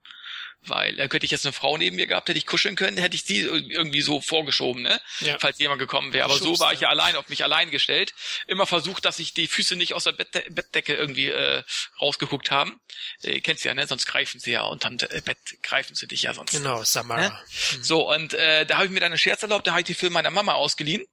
weil 0.63 0.97
da 0.97 1.09
könnte 1.09 1.25
ich 1.25 1.31
jetzt 1.31 1.47
eine 1.47 1.53
Frau 1.53 1.77
neben 1.77 1.97
mir 1.97 2.07
gehabt, 2.07 2.29
hätte 2.29 2.39
ich 2.39 2.47
kuscheln 2.47 2.77
können, 2.77 2.99
hätte 2.99 3.17
ich 3.17 3.25
sie 3.25 3.41
irgendwie 3.41 4.01
so 4.01 4.21
vorgeschoben, 4.21 4.83
ne? 4.83 5.01
Ja. 5.21 5.39
Falls 5.39 5.59
jemand 5.59 5.79
gekommen 5.79 6.13
wäre. 6.13 6.25
Aber 6.25 6.35
Schubst, 6.35 6.59
so 6.59 6.61
war 6.61 6.73
ich 6.73 6.81
ja 6.81 6.89
allein 6.89 7.17
auf 7.17 7.29
mich 7.29 7.45
allein 7.45 7.71
gestellt. 7.71 8.13
Immer 8.47 8.67
versucht, 8.67 9.05
dass 9.05 9.19
ich 9.19 9.35
die 9.35 9.47
Füße 9.47 9.77
nicht 9.77 9.95
aus 9.95 10.05
der 10.05 10.13
Bettde 10.13 10.45
Bettdecke 10.51 10.95
irgendwie 10.95 11.29
äh, 11.29 11.63
rausgeguckt 12.01 12.51
haben. 12.51 12.81
Äh, 13.23 13.41
kennst 13.41 13.65
du 13.65 13.69
ja, 13.69 13.75
ne? 13.75 13.87
Sonst 13.87 14.07
greifen 14.07 14.41
sie 14.41 14.53
ja 14.53 14.63
unterm 14.63 14.97
äh, 14.99 15.21
Bett 15.21 15.39
greifen 15.63 15.95
sie 15.95 16.07
dich 16.07 16.23
ja 16.23 16.35
sonst. 16.35 16.53
Genau, 16.53 16.83
Samara. 16.83 17.21
Ne? 17.21 17.41
Mhm. 17.77 17.83
So, 17.83 18.13
und 18.13 18.35
äh, 18.35 18.67
da 18.67 18.77
habe 18.77 18.87
ich 18.87 18.93
mir 18.93 19.01
dann 19.01 19.13
einen 19.13 19.19
Scherz 19.19 19.43
erlaubt, 19.43 19.67
da 19.67 19.73
habe 19.73 19.81
ich 19.81 19.87
die 19.87 19.95
Film 19.95 20.13
meiner 20.13 20.31
Mama 20.31 20.55
ausgeliehen. 20.55 21.05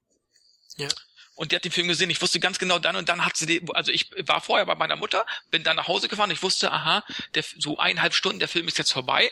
Ja 0.77 0.89
und 1.35 1.51
die 1.51 1.55
hat 1.55 1.65
den 1.65 1.71
Film 1.71 1.87
gesehen. 1.87 2.09
Ich 2.09 2.21
wusste 2.21 2.39
ganz 2.39 2.59
genau 2.59 2.79
dann 2.79 2.95
und 2.95 3.09
dann 3.09 3.25
hat 3.25 3.35
sie 3.35 3.45
die, 3.45 3.61
also 3.73 3.91
ich 3.91 4.09
war 4.25 4.41
vorher 4.41 4.65
bei 4.65 4.75
meiner 4.75 4.95
Mutter, 4.95 5.25
bin 5.51 5.63
dann 5.63 5.75
nach 5.75 5.87
Hause 5.87 6.07
gefahren. 6.07 6.31
Ich 6.31 6.41
wusste, 6.41 6.71
aha, 6.71 7.03
der, 7.35 7.43
so 7.59 7.77
eineinhalb 7.77 8.13
Stunden, 8.13 8.39
der 8.39 8.47
Film 8.47 8.67
ist 8.67 8.77
jetzt 8.77 8.93
vorbei. 8.93 9.31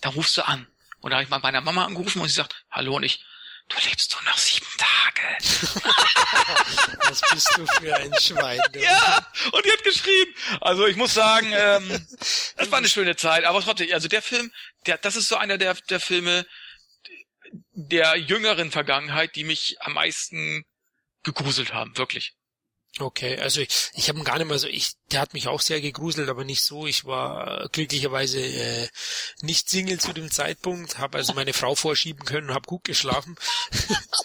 Da 0.00 0.10
rufst 0.10 0.36
du 0.36 0.46
an. 0.46 0.66
Und 1.00 1.10
da 1.10 1.16
habe 1.16 1.24
ich 1.24 1.30
mal 1.30 1.40
meiner 1.40 1.60
Mama 1.60 1.84
angerufen 1.84 2.20
und 2.20 2.28
sie 2.28 2.34
sagt, 2.34 2.64
hallo 2.70 2.96
und 2.96 3.02
ich, 3.02 3.24
du 3.68 3.76
lebst 3.88 4.12
doch 4.14 4.22
noch 4.24 4.38
sieben 4.38 4.66
Tage. 4.78 5.38
Was 7.08 7.20
bist 7.32 7.50
du 7.56 7.66
für 7.66 7.96
ein 7.96 8.14
Schwein? 8.20 8.60
Du. 8.72 8.80
Ja, 8.80 9.26
und 9.50 9.64
die 9.64 9.72
hat 9.72 9.82
geschrieben. 9.82 10.34
Also 10.60 10.86
ich 10.86 10.96
muss 10.96 11.14
sagen, 11.14 11.52
ähm, 11.52 12.06
das 12.56 12.70
war 12.70 12.78
eine 12.78 12.88
schöne 12.88 13.16
Zeit. 13.16 13.44
Aber 13.44 13.60
trotzdem, 13.60 13.92
also 13.92 14.08
der 14.08 14.22
Film, 14.22 14.52
der, 14.86 14.98
das 14.98 15.16
ist 15.16 15.28
so 15.28 15.36
einer 15.36 15.58
der, 15.58 15.74
der 15.74 16.00
Filme 16.00 16.46
der 17.72 18.16
jüngeren 18.16 18.70
Vergangenheit, 18.70 19.34
die 19.34 19.44
mich 19.44 19.76
am 19.80 19.94
meisten 19.94 20.64
gegruselt 21.22 21.72
haben, 21.72 21.96
wirklich. 21.96 22.34
Okay, 22.98 23.38
also 23.38 23.60
ich, 23.60 23.68
ich 23.94 24.08
habe 24.08 24.22
gar 24.24 24.38
nicht 24.38 24.48
mehr 24.48 24.58
so, 24.58 24.66
ich, 24.66 24.92
der 25.12 25.20
hat 25.20 25.32
mich 25.32 25.46
auch 25.46 25.60
sehr 25.60 25.80
gegruselt, 25.80 26.28
aber 26.28 26.44
nicht 26.44 26.62
so. 26.62 26.86
Ich 26.86 27.04
war 27.04 27.68
glücklicherweise 27.70 28.40
äh, 28.40 28.88
nicht 29.42 29.70
Single 29.70 30.00
zu 30.00 30.12
dem 30.12 30.30
Zeitpunkt, 30.30 30.98
habe 30.98 31.18
also 31.18 31.32
meine 31.34 31.52
Frau 31.52 31.76
vorschieben 31.76 32.24
können 32.24 32.48
und 32.48 32.54
habe 32.54 32.66
gut 32.66 32.82
geschlafen. 32.82 33.36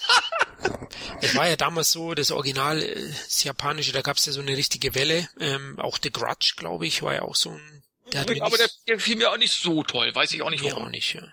es 1.21 1.35
war 1.35 1.47
ja 1.47 1.55
damals 1.57 1.91
so, 1.91 2.15
das 2.15 2.31
Original, 2.31 2.81
äh, 2.81 3.13
das 3.25 3.43
Japanische, 3.43 3.91
da 3.91 4.01
gab 4.01 4.17
es 4.17 4.25
ja 4.25 4.31
so 4.31 4.41
eine 4.41 4.57
richtige 4.57 4.95
Welle. 4.95 5.29
Ähm, 5.39 5.79
auch 5.79 5.99
The 6.01 6.11
Grudge, 6.11 6.55
glaube 6.57 6.87
ich, 6.87 7.03
war 7.03 7.13
ja 7.13 7.21
auch 7.21 7.35
so 7.35 7.51
ein. 7.51 7.83
Der 8.13 8.21
hat 8.21 8.41
aber 8.41 8.57
der, 8.57 8.69
der 8.87 8.99
fiel 8.99 9.15
mir 9.15 9.31
auch 9.31 9.37
nicht 9.37 9.53
so 9.53 9.83
toll, 9.83 10.13
weiß 10.13 10.31
ich 10.31 10.41
auch 10.41 10.49
nicht 10.49 10.63
warum. 10.63 10.79
Mir 10.79 10.87
auch 10.87 10.91
nicht, 10.91 11.13
ja 11.13 11.23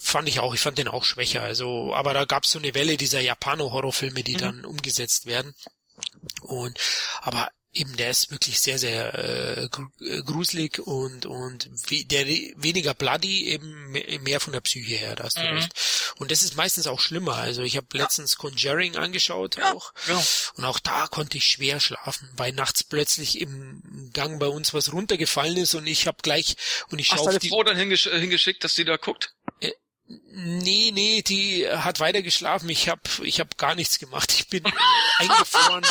fand 0.00 0.28
ich 0.28 0.40
auch, 0.40 0.54
ich 0.54 0.60
fand 0.60 0.78
den 0.78 0.88
auch 0.88 1.04
schwächer. 1.04 1.42
Also, 1.42 1.94
aber 1.94 2.14
da 2.14 2.24
gab 2.24 2.44
es 2.44 2.50
so 2.50 2.58
eine 2.58 2.74
Welle 2.74 2.96
dieser 2.96 3.20
Japano-Horrorfilme, 3.20 4.22
die 4.22 4.34
mhm. 4.34 4.38
dann 4.38 4.64
umgesetzt 4.64 5.26
werden. 5.26 5.54
Und 6.40 6.78
aber 7.20 7.50
eben 7.72 7.96
der 7.96 8.10
ist 8.10 8.32
wirklich 8.32 8.58
sehr 8.58 8.78
sehr 8.78 9.14
äh, 9.14 9.64
äh 9.64 10.22
gruselig 10.22 10.80
und 10.80 11.24
und 11.24 11.70
der 12.10 12.26
weniger 12.26 12.94
bloody 12.94 13.46
eben 13.46 13.92
mehr 14.22 14.40
von 14.40 14.52
der 14.52 14.60
Psyche 14.60 14.96
her 14.96 15.14
da 15.14 15.24
hast 15.24 15.36
du 15.36 15.42
mhm. 15.42 15.56
recht 15.56 15.72
und 16.16 16.32
das 16.32 16.42
ist 16.42 16.56
meistens 16.56 16.88
auch 16.88 16.98
schlimmer 16.98 17.36
also 17.36 17.62
ich 17.62 17.76
habe 17.76 17.86
letztens 17.92 18.36
Conjuring 18.36 18.96
angeschaut 18.96 19.56
ja, 19.56 19.72
auch 19.72 19.92
ja. 20.08 20.20
und 20.54 20.64
auch 20.64 20.80
da 20.80 21.06
konnte 21.06 21.38
ich 21.38 21.46
schwer 21.46 21.78
schlafen 21.78 22.28
weil 22.36 22.52
nachts 22.52 22.82
plötzlich 22.82 23.40
im 23.40 24.10
Gang 24.12 24.40
bei 24.40 24.48
uns 24.48 24.74
was 24.74 24.92
runtergefallen 24.92 25.56
ist 25.56 25.74
und 25.74 25.86
ich 25.86 26.08
habe 26.08 26.18
gleich 26.22 26.56
und 26.88 26.98
ich 26.98 27.06
schaue 27.06 27.18
Hast 27.18 27.26
deine 27.26 27.40
Frau 27.40 27.62
dann 27.62 27.76
hingesch 27.76 28.08
hingeschickt 28.08 28.64
dass 28.64 28.74
sie 28.74 28.84
da 28.84 28.96
guckt 28.96 29.32
Nee, 30.32 30.90
nee, 30.92 31.22
die 31.22 31.68
hat 31.68 32.00
weiter 32.00 32.22
geschlafen. 32.22 32.68
Ich 32.68 32.88
habe 32.88 33.02
ich 33.22 33.38
hab 33.38 33.56
gar 33.58 33.76
nichts 33.76 33.98
gemacht. 34.00 34.32
Ich 34.32 34.48
bin 34.48 34.64
eingefroren 35.18 35.86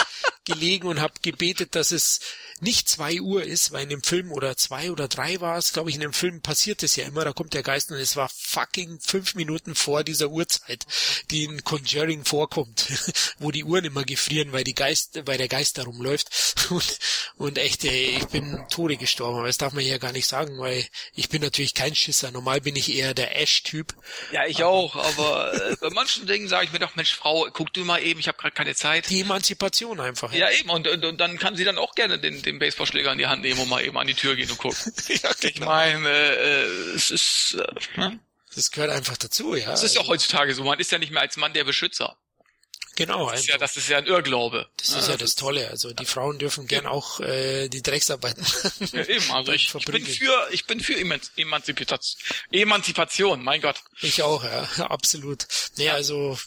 gelegen 0.50 0.88
und 0.88 1.00
habe 1.00 1.14
gebetet, 1.22 1.76
dass 1.76 1.92
es 1.92 2.20
nicht 2.60 2.90
zwei 2.90 3.22
Uhr 3.22 3.44
ist, 3.44 3.72
weil 3.72 3.84
in 3.84 3.90
dem 3.90 4.04
Film 4.04 4.32
oder 4.32 4.58
zwei 4.58 4.92
oder 4.92 5.08
drei 5.08 5.40
war 5.40 5.58
es, 5.58 5.72
glaube 5.72 5.90
ich, 5.90 5.96
in 5.96 6.02
dem 6.02 6.14
Film 6.14 6.42
passiert 6.42 6.84
es 6.84 6.96
ja 6.96 7.06
immer, 7.06 7.24
da 7.24 7.32
kommt 7.32 7.54
der 7.54 7.64
Geist 7.64 7.92
und 7.92 7.98
es 7.98 8.16
war 8.16 8.30
fucking 8.30 9.00
fünf 9.00 9.36
Minuten 9.36 9.76
vor 9.76 10.04
dieser 10.04 10.30
Uhrzeit, 10.30 10.86
die 11.32 11.46
in 11.46 11.64
Conjuring 11.64 12.26
vorkommt, 12.26 12.88
wo 13.40 13.52
die 13.52 13.64
Uhren 13.64 13.86
immer 13.86 14.04
gefrieren, 14.04 14.52
weil 14.52 14.64
die 14.64 14.76
Geist, 14.76 15.22
weil 15.26 15.38
der 15.38 15.48
Geist 15.48 15.78
da 15.78 15.84
rumläuft 15.84 16.30
und, 16.70 17.00
und 17.38 17.58
echt, 17.58 17.86
ey, 17.86 18.18
ich 18.18 18.28
bin 18.28 18.66
Tode 18.70 18.98
gestorben, 18.98 19.38
aber 19.38 19.48
das 19.48 19.58
darf 19.58 19.74
man 19.74 19.86
ja 19.86 19.98
gar 19.98 20.12
nicht 20.12 20.28
sagen, 20.28 20.58
weil 20.60 20.86
ich 21.14 21.30
bin 21.30 21.42
natürlich 21.42 21.74
kein 21.74 21.96
Schisser, 21.96 22.32
normal 22.32 22.62
bin 22.62 22.76
ich 22.76 22.94
eher 22.94 23.14
der 23.14 23.40
Ash-Typ. 23.40 23.94
Ja, 24.32 24.46
ich 24.46 24.58
aber, 24.58 24.70
auch, 24.70 24.96
aber 24.96 25.54
äh, 25.54 25.76
bei 25.80 25.90
manchen 25.92 26.28
Dingen 26.28 26.48
sage 26.48 26.66
ich 26.66 26.72
mir 26.72 26.80
doch, 26.80 26.96
Mensch, 26.96 27.16
Frau, 27.16 27.48
guck 27.54 27.72
du 27.74 27.86
mal 27.86 28.02
eben, 28.02 28.20
ich 28.20 28.28
habe 28.28 28.38
gerade 28.38 28.54
keine 28.54 28.76
Zeit. 28.76 29.10
Die 29.10 29.22
Emanzipation 29.22 30.00
einfach. 30.00 30.34
Ja, 30.34 30.39
ja 30.40 30.50
eben, 30.52 30.70
und, 30.70 30.88
und, 30.88 31.06
und 31.06 31.18
dann 31.18 31.38
kann 31.38 31.56
sie 31.56 31.64
dann 31.64 31.78
auch 31.78 31.96
gerne 31.96 32.20
den, 32.20 32.42
den 32.42 32.60
Baseballschläger 32.60 33.12
in 33.12 33.18
die 33.18 33.28
Hand 33.28 33.42
nehmen 33.42 33.60
und 33.60 33.70
mal 33.70 33.84
eben 33.84 33.98
an 33.98 34.08
die 34.08 34.14
Tür 34.14 34.36
gehen 34.36 34.50
und 34.50 34.58
gucken. 34.58 34.94
ja, 35.08 35.32
genau. 35.40 35.50
Ich 35.50 35.60
meine, 35.60 36.10
äh, 36.10 36.64
es 36.96 37.12
ist, 37.12 37.58
äh, 37.60 38.00
ne? 38.00 38.20
Das 38.56 38.72
gehört 38.72 38.92
einfach 38.92 39.18
dazu, 39.18 39.56
ja. 39.56 39.70
Das 39.70 39.84
ist 39.84 39.96
ja 39.96 40.06
heutzutage 40.08 40.54
so. 40.56 40.64
Man 40.64 40.80
ist 40.80 40.92
ja 40.92 40.98
nicht 40.98 41.12
mehr 41.12 41.22
als 41.22 41.38
Mann 41.38 41.54
der 41.54 41.64
Beschützer. 41.64 42.18
Genau. 42.96 43.32
Das 43.32 43.42
ist, 43.42 43.48
ja, 43.48 43.54
also 43.54 43.64
das 43.64 43.78
ist 43.78 43.88
ja 43.88 43.98
ein 43.98 44.06
Irrglaube. 44.08 44.68
Das 44.76 44.90
ist 44.90 45.08
ja, 45.08 45.16
das 45.16 45.36
Tolle. 45.36 45.70
Also 45.70 45.94
die 45.94 46.06
Frauen 46.06 46.38
dürfen 46.38 46.68
gern 46.68 46.86
auch 46.86 47.22
äh, 47.22 47.70
die 47.70 47.82
Drecksarbeiten 47.82 48.46
Ja, 48.92 49.06
eben, 49.06 49.32
also 49.32 49.54
ich, 49.54 49.74
ich 49.74 49.86
bin 49.86 50.06
für 50.06 50.48
ich 50.52 50.66
bin 50.66 50.80
für 50.82 50.98
Emanzipation. 50.98 52.22
Emanzipation, 52.52 53.42
mein 53.42 53.62
Gott. 53.62 53.82
Ich 54.02 54.22
auch, 54.22 54.44
ja, 54.44 54.64
absolut. 54.90 55.48
Nee, 55.78 55.90
also 55.90 56.38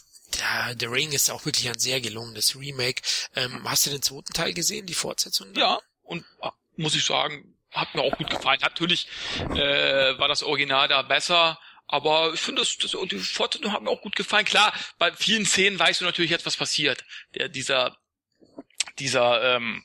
The 0.79 0.85
Ring 0.85 1.11
ist 1.11 1.29
auch 1.29 1.45
wirklich 1.45 1.67
ein 1.69 1.79
sehr 1.79 2.01
gelungenes 2.01 2.55
Remake. 2.55 3.01
Ähm, 3.35 3.69
hast 3.69 3.85
du 3.85 3.89
den 3.89 4.01
zweiten 4.01 4.33
Teil 4.33 4.53
gesehen, 4.53 4.85
die 4.85 4.93
Fortsetzung? 4.93 5.53
Ja, 5.55 5.79
und 6.03 6.25
ah, 6.41 6.53
muss 6.75 6.95
ich 6.95 7.05
sagen, 7.05 7.55
hat 7.71 7.93
mir 7.95 8.01
auch 8.01 8.17
gut 8.17 8.29
gefallen. 8.29 8.59
Natürlich 8.61 9.07
äh, 9.39 10.17
war 10.17 10.27
das 10.27 10.43
Original 10.43 10.87
da 10.87 11.01
besser, 11.01 11.59
aber 11.87 12.33
ich 12.33 12.39
finde, 12.39 12.61
das, 12.61 12.77
das, 12.77 12.95
die 13.09 13.19
Fortsetzung 13.19 13.71
hat 13.71 13.81
mir 13.81 13.89
auch 13.89 14.01
gut 14.01 14.15
gefallen. 14.15 14.45
Klar, 14.45 14.73
bei 14.97 15.11
vielen 15.11 15.45
Szenen 15.45 15.77
weißt 15.77 16.01
du 16.01 16.05
natürlich 16.05 16.31
jetzt, 16.31 16.45
was 16.45 16.57
passiert. 16.57 17.03
Der, 17.35 17.49
dieser, 17.49 17.97
dieser, 18.99 19.55
ähm, 19.55 19.83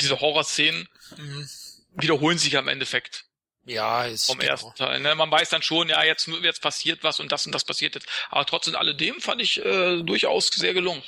diese 0.00 0.20
Horrorszenen 0.20 0.88
mhm. 1.16 1.48
wiederholen 1.92 2.38
sich 2.38 2.56
am 2.56 2.68
Endeffekt. 2.68 3.27
Ja, 3.68 4.06
ist 4.06 4.26
vom 4.26 4.38
genau. 4.38 4.52
ersten 4.52 4.74
Teil. 4.74 5.00
Ne? 5.00 5.14
Man 5.14 5.30
weiß 5.30 5.50
dann 5.50 5.60
schon, 5.60 5.90
ja, 5.90 6.02
jetzt, 6.02 6.26
jetzt 6.26 6.62
passiert 6.62 7.04
was 7.04 7.20
und 7.20 7.30
das 7.30 7.44
und 7.44 7.54
das 7.54 7.64
passiert 7.64 7.94
jetzt. 7.94 8.08
Aber 8.30 8.46
trotzdem 8.46 8.74
alledem 8.74 9.20
fand 9.20 9.42
ich 9.42 9.62
äh, 9.64 10.02
durchaus 10.02 10.48
sehr 10.48 10.72
gelungen. 10.72 11.02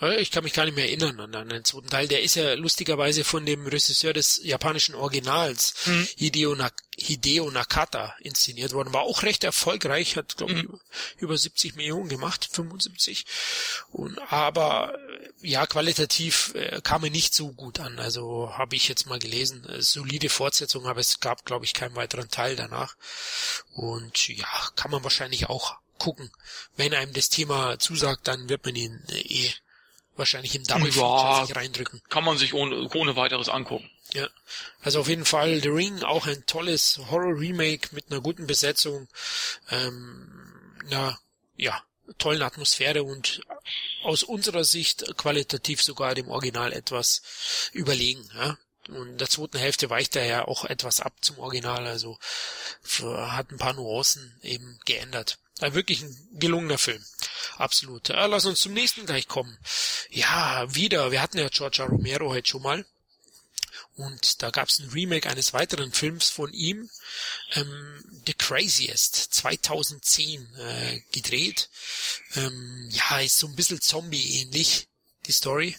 Ich 0.00 0.32
kann 0.32 0.42
mich 0.42 0.52
gar 0.52 0.64
nicht 0.64 0.74
mehr 0.74 0.86
erinnern 0.86 1.34
an 1.36 1.48
den 1.48 1.64
zweiten 1.64 1.88
Teil. 1.88 2.08
Der 2.08 2.22
ist 2.22 2.34
ja 2.34 2.54
lustigerweise 2.54 3.22
von 3.22 3.46
dem 3.46 3.64
Regisseur 3.64 4.12
des 4.12 4.40
japanischen 4.42 4.96
Originals, 4.96 5.74
mhm. 5.86 6.08
Hideo, 6.16 6.56
Nak 6.56 6.74
Hideo 6.96 7.48
Nakata, 7.50 8.14
inszeniert 8.20 8.72
worden. 8.72 8.92
War 8.92 9.02
auch 9.02 9.22
recht 9.22 9.44
erfolgreich, 9.44 10.16
hat, 10.16 10.36
glaube 10.36 10.52
ich, 10.52 10.62
mhm. 10.64 10.80
über 11.18 11.38
70 11.38 11.76
Millionen 11.76 12.08
gemacht, 12.08 12.48
75. 12.50 13.24
Und, 13.92 14.18
aber 14.32 14.98
ja, 15.40 15.64
qualitativ 15.66 16.52
äh, 16.54 16.80
kam 16.82 17.04
er 17.04 17.10
nicht 17.10 17.32
so 17.32 17.52
gut 17.52 17.78
an. 17.78 17.98
Also 18.00 18.50
habe 18.52 18.74
ich 18.74 18.88
jetzt 18.88 19.06
mal 19.06 19.20
gelesen. 19.20 19.64
Äh, 19.68 19.80
solide 19.80 20.28
Fortsetzung, 20.28 20.86
aber 20.86 21.00
es 21.00 21.20
gab, 21.20 21.44
glaube 21.44 21.66
ich, 21.66 21.72
keinen 21.72 21.94
weiteren 21.94 22.28
Teil 22.28 22.56
danach. 22.56 22.96
Und 23.72 24.26
ja, 24.28 24.48
kann 24.74 24.90
man 24.90 25.04
wahrscheinlich 25.04 25.48
auch 25.48 25.76
gucken. 25.98 26.30
Wenn 26.76 26.94
einem 26.94 27.12
das 27.12 27.28
Thema 27.28 27.78
zusagt, 27.78 28.26
dann 28.26 28.48
wird 28.48 28.64
man 28.64 28.74
ihn 28.74 29.04
äh, 29.08 29.20
eh 29.20 29.54
wahrscheinlich 30.16 30.54
im 30.54 30.64
Double 30.64 30.90
Ja. 30.90 31.44
Sich 31.46 31.56
reindrücken. 31.56 32.02
Kann 32.08 32.24
man 32.24 32.38
sich 32.38 32.54
ohne, 32.54 32.88
ohne 32.94 33.16
weiteres 33.16 33.48
angucken. 33.48 33.90
Ja. 34.12 34.28
Also 34.82 35.00
auf 35.00 35.08
jeden 35.08 35.24
Fall 35.24 35.60
The 35.60 35.68
Ring, 35.68 36.02
auch 36.02 36.26
ein 36.26 36.46
tolles 36.46 37.00
Horror-Remake 37.10 37.94
mit 37.94 38.10
einer 38.10 38.20
guten 38.20 38.46
Besetzung, 38.46 39.08
ähm, 39.70 40.80
einer, 40.86 41.18
ja, 41.56 41.82
tollen 42.18 42.42
Atmosphäre 42.42 43.02
und 43.02 43.40
aus 44.02 44.22
unserer 44.22 44.64
Sicht 44.64 45.16
qualitativ 45.16 45.82
sogar 45.82 46.14
dem 46.14 46.28
Original 46.28 46.72
etwas 46.72 47.22
überlegen. 47.72 48.28
Ja? 48.34 48.58
Und 48.88 49.08
in 49.08 49.18
der 49.18 49.30
zweiten 49.30 49.58
Hälfte 49.58 49.88
weicht 49.88 50.14
er 50.16 50.26
ja 50.26 50.44
auch 50.46 50.64
etwas 50.64 51.00
ab 51.00 51.14
zum 51.22 51.38
Original, 51.38 51.86
also 51.86 52.18
hat 53.02 53.50
ein 53.50 53.58
paar 53.58 53.72
Nuancen 53.72 54.38
eben 54.42 54.78
geändert. 54.84 55.38
Ein 55.60 55.74
wirklich 55.74 56.02
ein 56.02 56.28
gelungener 56.32 56.78
Film. 56.78 57.02
Absolut. 57.56 58.08
Ja, 58.08 58.26
lass 58.26 58.46
uns 58.46 58.60
zum 58.60 58.72
nächsten 58.72 59.06
gleich 59.06 59.28
kommen. 59.28 59.56
Ja, 60.10 60.66
wieder. 60.74 61.10
Wir 61.12 61.22
hatten 61.22 61.38
ja 61.38 61.48
George 61.48 61.82
Romero 61.82 62.30
heute 62.30 62.48
schon 62.48 62.62
mal. 62.62 62.84
Und 63.96 64.42
da 64.42 64.50
gab 64.50 64.68
es 64.68 64.80
ein 64.80 64.90
Remake 64.90 65.28
eines 65.28 65.52
weiteren 65.52 65.92
Films 65.92 66.28
von 66.28 66.52
ihm, 66.52 66.90
ähm, 67.52 68.04
The 68.26 68.34
Craziest, 68.34 69.14
2010 69.14 70.54
äh, 70.56 71.00
gedreht. 71.12 71.68
Ähm, 72.34 72.88
ja, 72.90 73.20
ist 73.20 73.38
so 73.38 73.46
ein 73.46 73.54
bisschen 73.54 73.80
Zombie-ähnlich, 73.80 74.88
die 75.26 75.32
Story. 75.32 75.76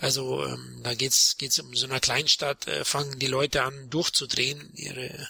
Also 0.00 0.44
ähm, 0.44 0.80
da 0.82 0.94
geht's 0.94 1.36
geht's 1.38 1.58
um 1.58 1.74
so 1.74 1.86
eine 1.86 2.00
Kleinstadt, 2.00 2.66
äh, 2.66 2.84
fangen 2.84 3.18
die 3.18 3.28
Leute 3.28 3.62
an 3.62 3.88
durchzudrehen, 3.88 4.70
ihre 4.74 5.28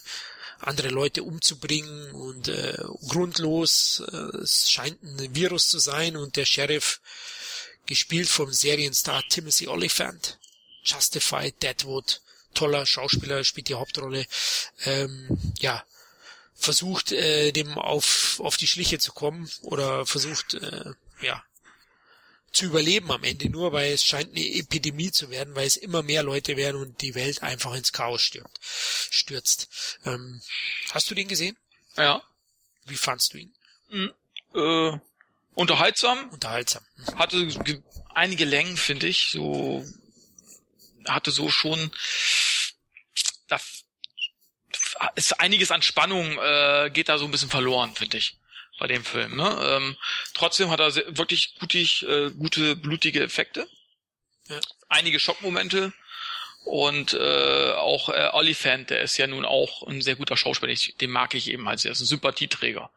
andere 0.59 0.89
Leute 0.89 1.23
umzubringen 1.23 2.13
und 2.13 2.49
äh, 2.49 2.77
grundlos, 3.09 4.03
äh, 4.13 4.39
es 4.39 4.71
scheint 4.71 5.03
ein 5.03 5.35
Virus 5.35 5.69
zu 5.69 5.79
sein 5.79 6.17
und 6.17 6.37
der 6.37 6.45
Sheriff, 6.45 7.01
gespielt 7.87 8.29
vom 8.29 8.53
Serienstar 8.53 9.23
Timothy 9.29 9.69
Oliphant, 9.69 10.39
Justified, 10.85 11.63
Deadwood, 11.63 12.23
toller 12.55 12.87
Schauspieler, 12.87 13.45
spielt 13.45 13.69
die 13.69 13.75
Hauptrolle, 13.75 14.27
ähm, 14.85 15.39
ja, 15.59 15.85
versucht 16.55 17.13
äh, 17.13 17.53
dem 17.53 17.77
auf, 17.79 18.41
auf 18.43 18.57
die 18.57 18.67
Schliche 18.67 18.99
zu 18.99 19.13
kommen 19.13 19.51
oder 19.63 20.07
versucht, 20.07 20.55
äh, 20.55 20.93
ja, 21.21 21.43
zu 22.55 22.67
überleben 22.67 23.11
am 23.11 23.25
Ende, 23.25 23.49
nur 23.51 23.73
weil 23.73 23.93
es 23.93 24.05
scheint 24.05 24.31
eine 24.31 24.45
Epidemie 24.47 25.11
zu 25.11 25.31
werden, 25.31 25.55
weil 25.55 25.67
es 25.67 25.77
immer 25.77 26.03
mehr 26.03 26.23
Leute 26.23 26.57
werden 26.57 26.81
und 26.81 27.01
die 27.03 27.15
Welt 27.15 27.43
einfach 27.43 27.75
ins 27.75 27.93
Chaos 27.93 28.23
stürzt. 28.23 28.59
stürzt. 29.13 29.69
Ähm, 30.05 30.41
hast 30.93 31.11
du 31.11 31.15
den 31.15 31.29
gesehen? 31.29 31.57
Ja. 31.97 32.23
Wie 32.87 32.97
fandst 32.97 33.35
du 33.35 33.39
ihn? 33.39 33.55
Äh, 34.55 34.99
unterhaltsam, 35.55 36.29
Unterhaltsam. 36.31 36.85
Hatte 37.17 37.47
ge- 37.47 37.83
einige 38.15 38.45
Längen, 38.45 38.77
finde 38.77 39.07
ich, 39.09 39.29
so 39.31 39.85
hatte 41.07 41.31
so 41.31 41.51
schon 41.51 41.91
da 43.49 43.61
ist 45.17 45.39
einiges 45.41 45.71
an 45.71 45.83
Spannung 45.83 46.39
äh, 46.39 46.91
geht 46.93 47.09
da 47.09 47.19
so 47.19 47.25
ein 47.27 47.31
bisschen 47.31 47.51
verloren, 47.51 47.95
finde 47.95 48.17
ich, 48.19 48.37
bei 48.79 48.87
dem 48.87 49.05
Film. 49.05 49.37
Ne? 49.37 49.59
Ähm, 49.63 49.97
trotzdem 50.35 50.71
hat 50.71 50.81
er 50.81 50.91
sehr, 50.91 51.05
wirklich 51.17 51.55
gutig, 51.61 52.05
äh, 52.09 52.31
gute 52.31 52.77
blutige 52.77 53.23
Effekte, 53.23 53.69
Ja. 54.49 54.61
einige 54.89 55.19
Schockmomente 55.21 55.93
und 56.65 57.13
äh, 57.15 57.73
auch 57.73 58.09
äh, 58.09 58.31
Oliphant, 58.33 58.91
der 58.91 59.03
ist 59.03 59.17
ja 59.17 59.27
nun 59.27 59.45
auch 59.45 59.87
ein 59.87 60.03
sehr 60.03 60.17
guter 60.17 60.37
Schauspieler, 60.37 60.73
ich, 60.73 60.97
den 61.01 61.11
mag 61.11 61.35
ich 61.35 61.49
eben 61.51 61.69
als 61.69 61.85
er 61.85 61.93
ist 61.93 62.01
ein 62.01 62.07
Sympathieträger. 62.07 62.91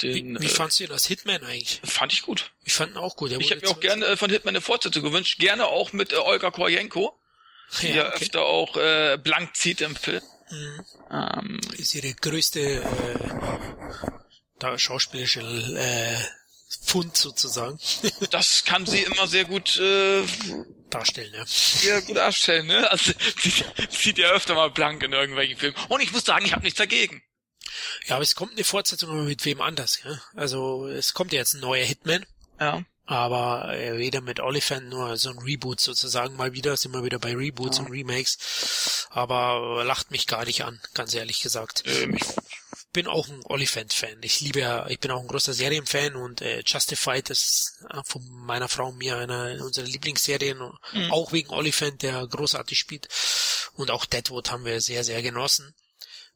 Wie, 0.00 0.12
Den 0.22 0.40
wie 0.40 0.46
äh, 0.46 0.48
fandst 0.48 0.78
du 0.78 0.84
ihn 0.84 0.92
als 0.92 1.06
Hitman 1.06 1.42
eigentlich? 1.44 1.80
fand 1.82 2.12
ich 2.12 2.22
gut. 2.22 2.52
Ich 2.64 2.72
fand 2.74 2.92
ihn 2.92 2.98
auch 2.98 3.16
gut. 3.16 3.32
Er 3.32 3.40
Ich 3.40 3.50
hätte 3.50 3.64
mir 3.64 3.70
auch 3.72 3.80
gerne 3.80 4.04
äh, 4.06 4.16
von 4.16 4.30
Hitman 4.30 4.52
eine 4.52 4.60
Fortsetzung 4.60 5.02
gewünscht, 5.02 5.40
gerne 5.40 5.66
auch 5.66 5.92
mit 5.92 6.12
äh, 6.12 6.16
Olga 6.16 6.52
Korjenko, 6.52 7.18
die 7.82 7.88
ja, 7.88 7.94
ja, 7.96 8.06
okay. 8.08 8.24
öfter 8.24 8.42
auch 8.42 8.76
äh, 8.76 9.18
blank 9.20 9.56
zieht 9.56 9.80
im 9.80 9.96
Film. 9.96 10.22
Mhm. 10.50 10.84
Ähm, 11.10 11.60
ist 11.76 11.94
ihre 11.96 12.14
größte 12.14 12.60
äh, 12.60 12.84
da 14.58 14.78
schauspielerische 14.78 15.40
äh, 15.40 16.16
Fund 16.82 17.16
sozusagen 17.16 17.78
das 18.30 18.64
kann 18.64 18.84
sie 18.86 19.02
immer 19.02 19.26
sehr 19.26 19.44
gut 19.44 19.76
äh, 19.78 20.22
darstellen. 20.90 21.32
Ja. 21.34 21.44
sehr 21.46 22.02
gut 22.02 22.16
darstellen, 22.16 22.66
ne? 22.66 22.90
Also 22.90 23.12
sie 23.42 23.64
zieht 23.90 24.18
ja 24.18 24.30
öfter 24.30 24.54
mal 24.54 24.70
blank 24.70 25.02
in 25.02 25.12
irgendwelchen 25.12 25.56
Filmen. 25.58 25.76
Und 25.88 26.00
ich 26.02 26.12
muss 26.12 26.24
sagen, 26.24 26.44
ich 26.46 26.52
habe 26.52 26.62
nichts 26.62 26.78
dagegen. 26.78 27.22
ja, 28.06 28.14
aber 28.16 28.22
es 28.22 28.34
kommt 28.34 28.52
eine 28.52 28.64
Fortsetzung 28.64 29.10
aber 29.10 29.22
mit 29.22 29.44
wem 29.44 29.60
anders. 29.60 30.00
Ja? 30.04 30.20
Also 30.34 30.86
es 30.88 31.12
kommt 31.14 31.32
ja 31.32 31.38
jetzt 31.40 31.54
ein 31.54 31.60
neuer 31.60 31.84
Hitman, 31.84 32.24
Ja. 32.60 32.82
aber 33.06 33.74
äh, 33.74 33.98
weder 33.98 34.20
mit 34.22 34.40
Oliphant 34.40 34.88
nur 34.88 35.16
so 35.18 35.30
ein 35.30 35.38
Reboot 35.38 35.80
sozusagen 35.80 36.36
mal 36.36 36.52
wieder, 36.54 36.76
sind 36.76 36.92
wir 36.92 37.04
wieder 37.04 37.18
bei 37.18 37.34
Reboots 37.34 37.78
und 37.78 37.90
Remakes, 37.90 39.06
aber 39.10 39.82
lacht 39.84 40.10
mich 40.10 40.26
gar 40.26 40.44
nicht 40.44 40.64
an, 40.64 40.80
ganz 40.94 41.12
ehrlich 41.14 41.40
gesagt. 41.40 41.82
Ähm, 41.86 42.16
ich, 42.16 42.24
bin 42.92 43.06
auch 43.06 43.28
ein 43.28 43.40
Oliphant-Fan. 43.44 44.18
Ich 44.22 44.40
liebe 44.40 44.60
ja, 44.60 44.86
ich 44.88 44.98
bin 44.98 45.10
auch 45.10 45.20
ein 45.20 45.28
großer 45.28 45.52
Serienfan 45.52 46.16
und 46.16 46.40
äh, 46.40 46.62
Justified 46.64 47.30
ist 47.30 47.84
äh, 47.90 48.00
von 48.04 48.26
meiner 48.28 48.68
Frau 48.68 48.88
und 48.88 48.98
mir 48.98 49.16
einer 49.16 49.62
unserer 49.64 49.86
Lieblingsserien, 49.86 50.60
auch 51.10 51.32
wegen 51.32 51.50
Oliphant, 51.50 52.02
der 52.02 52.26
großartig 52.26 52.78
spielt. 52.78 53.08
Und 53.74 53.90
auch 53.90 54.06
Deadwood 54.06 54.50
haben 54.50 54.64
wir 54.64 54.80
sehr, 54.80 55.04
sehr 55.04 55.22
genossen. 55.22 55.74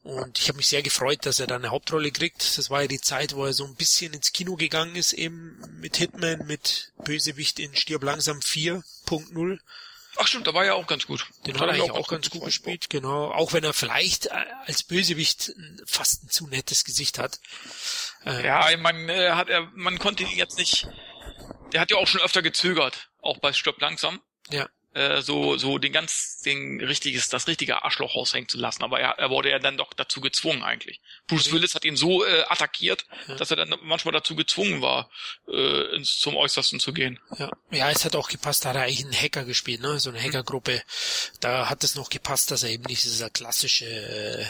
Und 0.03 0.37
ich 0.37 0.49
habe 0.49 0.57
mich 0.57 0.67
sehr 0.67 0.83
gefreut, 0.83 1.25
dass 1.25 1.39
er 1.39 1.47
da 1.47 1.55
eine 1.55 1.71
Hauptrolle 1.71 2.11
kriegt. 2.11 2.57
Das 2.57 2.69
war 2.69 2.81
ja 2.81 2.87
die 2.87 2.99
Zeit, 2.99 3.35
wo 3.35 3.45
er 3.45 3.53
so 3.53 3.65
ein 3.65 3.75
bisschen 3.75 4.13
ins 4.13 4.33
Kino 4.33 4.57
gegangen 4.57 4.97
ist, 4.97 5.13
eben 5.13 5.57
mit 5.79 5.95
Hitman, 5.95 6.45
mit 6.45 6.91
Bösewicht 7.05 7.57
in 7.59 7.73
Stirb 7.75 8.03
langsam 8.03 8.39
4.0. 8.39 9.59
ach 10.17 10.27
stimmt, 10.27 10.47
da 10.47 10.53
war 10.53 10.65
ja 10.65 10.73
auch 10.73 10.87
ganz 10.87 11.05
gut. 11.07 11.25
Den 11.45 11.55
hat 11.59 11.67
er 11.67 11.73
eigentlich 11.75 11.91
auch 11.91 12.07
ganz 12.07 12.29
gut 12.29 12.43
gespielt, 12.43 12.89
genau. 12.89 13.31
Auch 13.31 13.53
wenn 13.53 13.63
er 13.63 13.73
vielleicht 13.73 14.27
äh, 14.27 14.45
als 14.65 14.83
Bösewicht 14.83 15.53
fast 15.85 16.23
ein 16.23 16.29
zu 16.29 16.47
nettes 16.47 16.83
Gesicht 16.83 17.19
hat. 17.19 17.39
Äh, 18.25 18.45
Ja, 18.45 18.75
man 18.77 19.09
äh, 19.09 19.31
hat 19.31 19.49
er, 19.49 19.69
man 19.75 19.99
konnte 19.99 20.23
ihn 20.23 20.29
jetzt 20.37 20.57
nicht. 20.57 20.87
Der 21.71 21.81
hat 21.81 21.91
ja 21.91 21.97
auch 21.97 22.07
schon 22.07 22.21
öfter 22.21 22.41
gezögert, 22.41 23.09
auch 23.21 23.39
bei 23.39 23.51
Stirb 23.53 23.79
langsam. 23.81 24.21
ja. 24.49 24.67
Äh, 24.93 25.21
so 25.21 25.57
so 25.57 25.77
den 25.77 25.91
ganz 25.91 26.39
den 26.45 26.81
richtiges 26.81 27.29
das 27.29 27.47
richtige 27.47 27.83
Arschloch 27.83 28.15
raushängen 28.15 28.47
zu 28.49 28.57
lassen, 28.57 28.83
aber 28.83 28.99
er, 28.99 29.11
er 29.19 29.29
wurde 29.29 29.49
ja 29.49 29.59
dann 29.59 29.77
doch 29.77 29.93
dazu 29.93 30.21
gezwungen 30.21 30.63
eigentlich. 30.63 30.99
Bruce 31.27 31.51
Willis 31.51 31.73
hat 31.75 31.85
ihn 31.85 31.95
so 31.95 32.23
äh, 32.25 32.43
attackiert, 32.47 33.05
Ja. 33.27 33.35
dass 33.35 33.49
er 33.51 33.57
dann 33.57 33.73
manchmal 33.81 34.11
dazu 34.13 34.35
gezwungen 34.35 34.81
war, 34.81 35.09
äh, 35.47 35.95
ins 35.95 36.17
zum 36.19 36.35
Äußersten 36.35 36.79
zu 36.79 36.93
gehen. 36.93 37.19
Ja, 37.37 37.49
ja, 37.71 37.89
es 37.91 38.05
hat 38.05 38.15
auch 38.15 38.29
gepasst, 38.29 38.65
da 38.65 38.69
hat 38.69 38.75
er 38.75 38.83
eigentlich 38.83 39.03
einen 39.03 39.13
Hacker 39.19 39.45
gespielt, 39.45 39.81
ne? 39.81 39.99
So 39.99 40.09
eine 40.09 40.21
Hackergruppe. 40.21 40.81
Da 41.39 41.69
hat 41.69 41.83
es 41.83 41.95
noch 41.95 42.09
gepasst, 42.09 42.51
dass 42.51 42.63
er 42.63 42.69
eben 42.69 42.83
nicht 42.83 43.03
dieser 43.03 43.29
klassische 43.29 43.85
äh, 43.85 44.45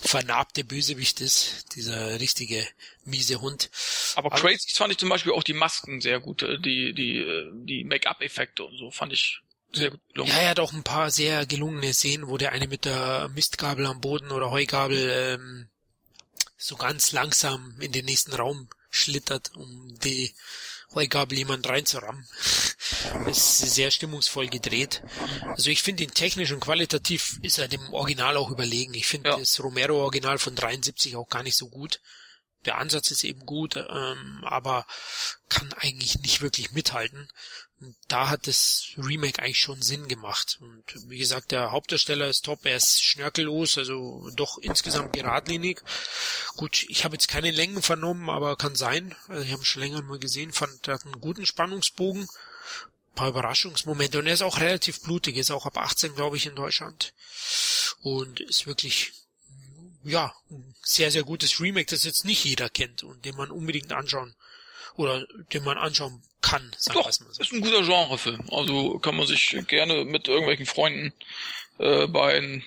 vernarbte 0.00 0.64
Bösewicht 0.64 1.20
ist, 1.20 1.74
dieser 1.76 2.18
richtige 2.20 2.66
miese 3.04 3.40
Hund. 3.40 3.70
Aber 4.16 4.32
Aber- 4.32 4.40
crazy 4.40 4.70
fand 4.74 4.92
ich 4.92 4.98
zum 4.98 5.08
Beispiel 5.08 5.32
auch 5.32 5.42
die 5.44 5.52
Masken 5.52 6.00
sehr 6.00 6.18
gut, 6.20 6.42
äh, 6.42 6.58
die 6.58 6.92
die 6.92 7.18
äh, 7.18 7.50
die 7.54 7.84
Make-up-Effekte 7.84 8.64
und 8.64 8.76
so 8.78 8.90
fand 8.90 9.12
ich 9.12 9.40
sehr 9.72 9.92
gelungen. 10.12 10.32
Ja, 10.32 10.38
er 10.38 10.50
hat 10.50 10.60
auch 10.60 10.72
ein 10.72 10.82
paar 10.84 11.10
sehr 11.10 11.46
gelungene 11.46 11.92
Szenen, 11.92 12.28
wo 12.28 12.38
der 12.38 12.52
eine 12.52 12.68
mit 12.68 12.84
der 12.84 13.28
Mistgabel 13.30 13.86
am 13.86 14.00
Boden 14.00 14.30
oder 14.32 14.50
Heugabel 14.50 15.10
ähm, 15.10 15.68
so 16.56 16.76
ganz 16.76 17.12
langsam 17.12 17.76
in 17.80 17.92
den 17.92 18.04
nächsten 18.04 18.32
Raum 18.32 18.68
schlittert, 18.90 19.54
um 19.56 19.98
die 20.00 20.34
Heugabel 20.94 21.38
jemand 21.38 21.68
reinzurammen. 21.68 22.26
Das 23.24 23.60
ist 23.62 23.74
sehr 23.74 23.90
stimmungsvoll 23.90 24.48
gedreht. 24.48 25.02
Also 25.48 25.70
ich 25.70 25.82
finde 25.82 26.04
ihn 26.04 26.12
technisch 26.14 26.52
und 26.52 26.60
qualitativ 26.60 27.38
ist 27.42 27.58
er 27.58 27.68
dem 27.68 27.92
Original 27.92 28.36
auch 28.36 28.50
überlegen. 28.50 28.94
Ich 28.94 29.06
finde 29.06 29.30
Ja. 29.30 29.38
das 29.38 29.60
Romero-Original 29.62 30.38
von 30.38 30.54
73 30.54 31.16
auch 31.16 31.28
gar 31.28 31.42
nicht 31.42 31.56
so 31.56 31.68
gut. 31.68 32.00
Der 32.64 32.78
Ansatz 32.78 33.10
ist 33.10 33.24
eben 33.24 33.44
gut, 33.46 33.76
ähm, 33.76 34.44
aber 34.44 34.86
kann 35.48 35.72
eigentlich 35.74 36.18
nicht 36.20 36.42
wirklich 36.42 36.72
mithalten. 36.72 37.28
Da 38.08 38.30
hat 38.30 38.46
das 38.46 38.92
Remake 38.96 39.42
eigentlich 39.42 39.58
schon 39.58 39.82
Sinn 39.82 40.08
gemacht. 40.08 40.58
Und 40.60 41.10
wie 41.10 41.18
gesagt, 41.18 41.52
der 41.52 41.72
Hauptdarsteller 41.72 42.26
ist 42.28 42.46
top, 42.46 42.64
er 42.64 42.76
ist 42.76 43.02
schnörkellos, 43.02 43.76
also 43.76 44.30
doch 44.34 44.56
insgesamt 44.58 45.12
geradlinig. 45.12 45.82
Gut, 46.56 46.86
ich 46.88 47.04
habe 47.04 47.16
jetzt 47.16 47.28
keine 47.28 47.50
Längen 47.50 47.82
vernommen, 47.82 48.30
aber 48.30 48.56
kann 48.56 48.76
sein. 48.76 49.14
Also 49.28 49.44
ich 49.44 49.52
habe 49.52 49.64
schon 49.64 49.82
länger 49.82 50.00
mal 50.02 50.18
gesehen, 50.18 50.52
fand 50.52 50.88
er 50.88 50.94
hat 50.94 51.04
einen 51.04 51.20
guten 51.20 51.44
Spannungsbogen, 51.44 52.22
ein 52.22 53.14
paar 53.14 53.28
Überraschungsmomente 53.28 54.18
und 54.18 54.26
er 54.26 54.34
ist 54.34 54.42
auch 54.42 54.60
relativ 54.60 55.02
blutig, 55.02 55.36
ist 55.36 55.50
auch 55.50 55.66
ab 55.66 55.76
18, 55.76 56.14
glaube 56.14 56.38
ich, 56.38 56.46
in 56.46 56.56
Deutschland. 56.56 57.12
Und 58.00 58.40
ist 58.40 58.66
wirklich 58.66 59.12
ja, 60.02 60.32
ein 60.50 60.74
sehr, 60.82 61.10
sehr 61.10 61.24
gutes 61.24 61.60
Remake, 61.60 61.90
das 61.90 62.04
jetzt 62.04 62.24
nicht 62.24 62.44
jeder 62.44 62.70
kennt 62.70 63.02
und 63.02 63.24
den 63.24 63.36
man 63.36 63.50
unbedingt 63.50 63.92
anschauen 63.92 64.34
oder 64.96 65.26
den 65.52 65.64
man 65.64 65.78
anschauen 65.78 66.22
kann, 66.42 66.70
sagen 66.78 66.98
Doch, 66.98 67.10
so. 67.10 67.24
ist 67.40 67.52
ein 67.52 67.60
guter 67.60 67.82
Genrefilm. 67.82 68.44
Also 68.50 68.98
kann 68.98 69.16
man 69.16 69.26
sich 69.26 69.56
gerne 69.68 70.04
mit 70.04 70.28
irgendwelchen 70.28 70.66
Freunden 70.66 71.12
äh, 71.78 72.06
bei 72.06 72.62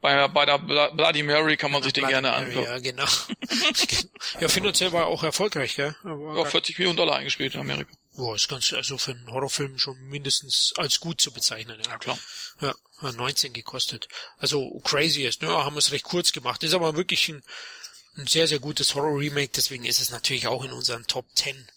bei, 0.00 0.28
bei 0.28 0.46
der 0.46 0.58
Bla- 0.58 0.90
Bloody 0.90 1.24
Mary 1.24 1.56
kann 1.56 1.72
man 1.72 1.82
sich 1.82 1.92
den 1.92 2.02
Bloody 2.02 2.12
gerne 2.12 2.32
angucken. 2.32 2.62
Ja, 2.66 2.78
genau. 2.78 3.04
ja, 4.40 4.48
finanziell 4.48 4.92
war 4.92 5.02
er 5.02 5.06
auch 5.08 5.24
erfolgreich, 5.24 5.74
gell? 5.74 5.96
Aber 6.04 6.38
Ja, 6.38 6.44
40 6.44 6.78
Millionen 6.78 6.96
Dollar 6.96 7.16
eingespielt 7.16 7.54
in 7.54 7.60
Amerika. 7.60 7.90
ja, 8.16 8.34
ist 8.34 8.48
ganz, 8.48 8.72
also 8.72 8.96
für 8.96 9.10
einen 9.10 9.28
Horrorfilm 9.28 9.76
schon 9.78 9.98
mindestens 10.08 10.72
als 10.76 11.00
gut 11.00 11.20
zu 11.20 11.32
bezeichnen. 11.32 11.80
Ja, 11.84 11.90
Ja, 11.90 11.98
klar. 11.98 12.18
ja 12.60 12.74
19 13.12 13.52
gekostet. 13.52 14.06
Also 14.38 14.78
crazy 14.84 15.24
ist, 15.24 15.42
ne? 15.42 15.48
Haben 15.48 15.74
wir 15.74 15.80
es 15.80 15.90
recht 15.90 16.04
kurz 16.04 16.30
gemacht. 16.30 16.62
Ist 16.62 16.74
aber 16.74 16.94
wirklich 16.96 17.28
ein, 17.28 17.42
ein 18.18 18.26
sehr, 18.26 18.46
sehr 18.46 18.58
gutes 18.58 18.94
Horror-Remake, 18.94 19.52
deswegen 19.54 19.84
ist 19.84 20.00
es 20.00 20.10
natürlich 20.10 20.46
auch 20.46 20.64
in 20.64 20.72
unseren 20.72 21.06
Top 21.06 21.26
10 21.34 21.68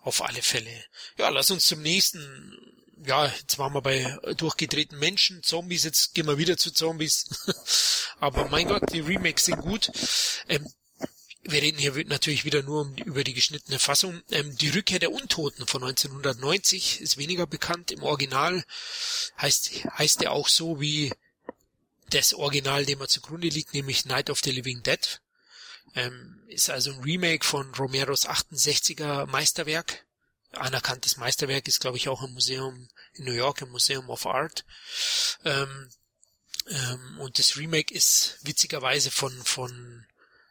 auf 0.00 0.22
alle 0.22 0.42
Fälle. 0.42 0.84
Ja, 1.18 1.28
lass 1.28 1.50
uns 1.50 1.66
zum 1.66 1.82
nächsten 1.82 2.72
ja, 3.06 3.26
jetzt 3.26 3.58
waren 3.58 3.74
wir 3.74 3.82
bei 3.82 4.16
durchgedrehten 4.36 4.98
Menschen, 4.98 5.42
Zombies, 5.42 5.84
jetzt 5.84 6.14
gehen 6.14 6.26
wir 6.26 6.38
wieder 6.38 6.56
zu 6.56 6.70
Zombies. 6.70 7.26
Aber 8.20 8.48
mein 8.48 8.68
Gott, 8.68 8.92
die 8.92 9.00
Remakes 9.00 9.46
sind 9.46 9.60
gut. 9.60 9.90
Ähm, 10.48 10.70
wir 11.42 11.60
reden 11.60 11.78
hier 11.78 11.92
natürlich 12.06 12.44
wieder 12.44 12.62
nur 12.62 12.82
um, 12.82 12.94
über 12.96 13.24
die 13.24 13.34
geschnittene 13.34 13.80
Fassung. 13.80 14.22
Ähm, 14.30 14.56
die 14.56 14.68
Rückkehr 14.68 15.00
der 15.00 15.10
Untoten 15.10 15.66
von 15.66 15.82
1990 15.82 17.00
ist 17.00 17.16
weniger 17.16 17.46
bekannt. 17.46 17.90
Im 17.90 18.04
Original 18.04 18.64
heißt, 19.40 19.84
heißt 19.98 20.22
er 20.22 20.32
auch 20.32 20.48
so 20.48 20.80
wie 20.80 21.12
das 22.10 22.34
Original, 22.34 22.84
dem 22.84 23.00
er 23.00 23.08
zugrunde 23.08 23.48
liegt, 23.48 23.74
nämlich 23.74 24.04
Night 24.04 24.30
of 24.30 24.40
the 24.44 24.52
Living 24.52 24.82
Dead. 24.82 25.20
Ähm, 25.94 26.42
ist 26.48 26.70
also 26.70 26.92
ein 26.92 27.00
Remake 27.00 27.44
von 27.44 27.74
Romeros 27.74 28.28
68er 28.28 29.26
Meisterwerk 29.26 30.04
anerkanntes 30.56 31.16
Meisterwerk 31.16 31.66
ist, 31.68 31.80
glaube 31.80 31.96
ich, 31.96 32.08
auch 32.08 32.22
im 32.22 32.32
Museum 32.32 32.88
in 33.14 33.24
New 33.24 33.32
York, 33.32 33.62
im 33.62 33.70
Museum 33.70 34.08
of 34.10 34.26
Art. 34.26 34.64
Ähm, 35.44 35.90
ähm, 36.68 37.20
und 37.20 37.38
das 37.38 37.56
Remake 37.56 37.92
ist 37.92 38.38
witzigerweise 38.42 39.10
von, 39.10 39.32
von 39.44 40.06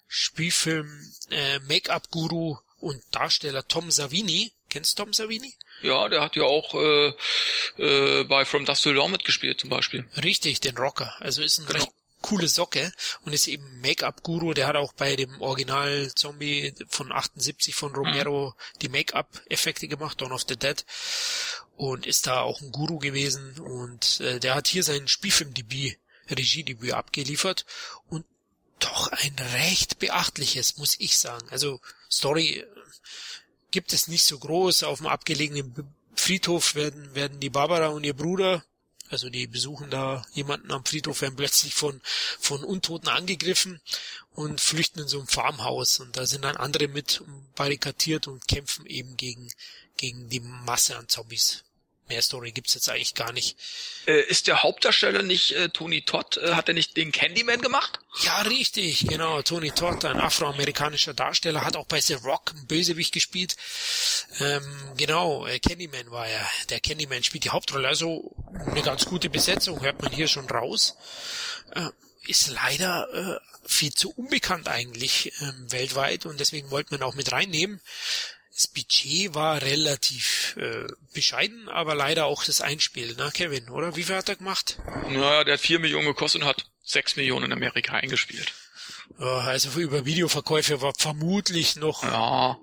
Spielfilm 0.07 1.13
äh, 1.29 1.59
Make-up-Guru 1.59 2.57
und 2.77 3.03
Darsteller 3.11 3.67
Tom 3.67 3.91
Savini. 3.91 4.51
Kennst 4.69 4.97
du 4.97 5.03
Tom 5.03 5.13
Savini? 5.13 5.53
Ja, 5.81 6.09
der 6.09 6.21
hat 6.21 6.35
ja 6.35 6.43
auch 6.43 6.73
äh, 6.75 7.13
äh, 7.77 8.23
bei 8.25 8.45
From 8.45 8.65
Dust 8.65 8.83
to 8.83 8.93
Dawn 8.93 9.11
mitgespielt 9.11 9.59
zum 9.59 9.69
Beispiel. 9.69 10.07
Richtig, 10.23 10.59
den 10.61 10.77
Rocker. 10.77 11.15
Also 11.19 11.41
ist 11.41 11.59
ein 11.59 11.65
genau. 11.65 11.79
recht 11.79 11.91
coole 12.21 12.47
Socke 12.47 12.91
und 13.25 13.33
ist 13.33 13.47
eben 13.47 13.81
Make-up-Guru. 13.81 14.53
Der 14.53 14.67
hat 14.67 14.75
auch 14.75 14.93
bei 14.93 15.15
dem 15.15 15.41
Original 15.41 16.11
Zombie 16.15 16.73
von 16.87 17.11
78 17.11 17.75
von 17.75 17.93
Romero 17.93 18.49
mhm. 18.49 18.79
die 18.81 18.89
Make-up-Effekte 18.89 19.87
gemacht, 19.87 20.21
Dawn 20.21 20.31
of 20.31 20.45
the 20.47 20.55
Dead. 20.55 20.85
Und 21.75 22.05
ist 22.05 22.27
da 22.27 22.41
auch 22.41 22.61
ein 22.61 22.71
Guru 22.71 22.99
gewesen. 22.99 23.59
Und 23.59 24.19
äh, 24.21 24.39
der 24.39 24.55
hat 24.55 24.67
hier 24.67 24.83
sein 24.83 25.07
Spielfilmdebüt, 25.07 25.97
Regiedebüt 26.29 26.93
abgeliefert. 26.93 27.65
Und 28.07 28.25
doch 28.79 29.07
ein 29.11 29.35
recht 29.53 29.99
beachtliches, 29.99 30.77
muss 30.77 30.95
ich 30.99 31.17
sagen. 31.17 31.47
Also 31.49 31.79
Story 32.09 32.65
gibt 33.71 33.93
es 33.93 34.07
nicht 34.07 34.25
so 34.25 34.37
groß. 34.39 34.83
Auf 34.83 34.99
dem 34.99 35.07
abgelegenen 35.07 35.95
Friedhof 36.15 36.75
werden, 36.75 37.15
werden 37.15 37.39
die 37.39 37.49
Barbara 37.49 37.87
und 37.87 38.03
ihr 38.03 38.15
Bruder 38.15 38.63
also 39.11 39.29
die 39.29 39.47
besuchen 39.47 39.89
da 39.89 40.25
jemanden 40.33 40.71
am 40.71 40.85
Friedhof, 40.85 41.21
werden 41.21 41.35
plötzlich 41.35 41.73
von, 41.73 42.01
von 42.39 42.63
Untoten 42.63 43.09
angegriffen 43.09 43.81
und 44.33 44.61
flüchten 44.61 45.01
in 45.01 45.07
so 45.07 45.19
ein 45.19 45.27
Farmhaus. 45.27 45.99
Und 45.99 46.17
da 46.17 46.25
sind 46.25 46.43
dann 46.43 46.57
andere 46.57 46.87
mit 46.87 47.23
barrikadiert 47.55 48.27
und 48.27 48.47
kämpfen 48.47 48.85
eben 48.85 49.17
gegen, 49.17 49.51
gegen 49.97 50.29
die 50.29 50.39
Masse 50.39 50.97
an 50.97 51.09
Zombies. 51.09 51.63
Mehr 52.11 52.21
Story 52.21 52.51
gibt's 52.51 52.73
jetzt 52.73 52.89
eigentlich 52.89 53.15
gar 53.15 53.31
nicht. 53.31 53.57
Äh, 54.05 54.23
ist 54.23 54.47
der 54.47 54.63
Hauptdarsteller 54.63 55.21
nicht 55.23 55.53
äh, 55.53 55.69
Tony 55.69 56.01
Todd? 56.01 56.35
Äh, 56.35 56.55
hat 56.55 56.67
er 56.67 56.73
nicht 56.73 56.97
den 56.97 57.13
Candyman 57.13 57.61
gemacht? 57.61 57.99
Ja, 58.23 58.41
richtig, 58.41 59.07
genau. 59.07 59.41
Tony 59.43 59.71
Todd, 59.71 60.03
ein 60.03 60.19
afroamerikanischer 60.19 61.13
Darsteller, 61.13 61.63
hat 61.63 61.77
auch 61.77 61.85
bei 61.85 62.01
The 62.01 62.15
Rock 62.15 62.51
einen 62.53 62.67
Bösewicht 62.67 63.13
gespielt. 63.13 63.55
Ähm, 64.41 64.91
genau, 64.97 65.45
äh, 65.45 65.59
Candyman 65.59 66.11
war 66.11 66.27
er. 66.27 66.45
Der 66.69 66.81
Candyman 66.81 67.23
spielt 67.23 67.45
die 67.45 67.51
Hauptrolle. 67.51 67.87
Also 67.87 68.35
eine 68.53 68.81
ganz 68.81 69.05
gute 69.05 69.29
Besetzung, 69.29 69.81
hört 69.81 70.01
man 70.01 70.11
hier 70.11 70.27
schon 70.27 70.49
raus. 70.49 70.97
Äh, 71.73 71.91
ist 72.27 72.49
leider 72.49 73.07
äh, 73.13 73.39
viel 73.65 73.93
zu 73.93 74.11
unbekannt 74.11 74.67
eigentlich 74.67 75.31
ähm, 75.41 75.71
weltweit 75.71 76.25
und 76.25 76.41
deswegen 76.41 76.71
wollten 76.71 76.91
wir 76.91 76.99
ihn 76.99 77.03
auch 77.03 77.15
mit 77.15 77.31
reinnehmen. 77.31 77.79
Das 78.61 78.67
Budget 78.67 79.33
war 79.33 79.59
relativ 79.59 80.55
äh, 80.57 80.85
bescheiden, 81.15 81.67
aber 81.67 81.95
leider 81.95 82.25
auch 82.25 82.43
das 82.43 82.61
Einspiel, 82.61 83.15
ne, 83.15 83.31
Kevin, 83.33 83.69
oder? 83.69 83.95
Wie 83.95 84.03
viel 84.03 84.15
hat 84.15 84.29
er 84.29 84.35
gemacht? 84.35 84.77
Naja, 85.09 85.43
der 85.43 85.55
hat 85.55 85.61
vier 85.61 85.79
Millionen 85.79 86.05
gekostet 86.05 86.43
und 86.43 86.47
hat 86.47 86.67
sechs 86.83 87.15
Millionen 87.15 87.45
in 87.45 87.53
Amerika 87.53 87.93
eingespielt. 87.93 88.53
Ja, 89.17 89.39
also 89.39 89.79
über 89.79 90.05
Videoverkäufe 90.05 90.79
war 90.79 90.93
vermutlich 90.95 91.75
noch 91.77 92.03
ja. 92.03 92.59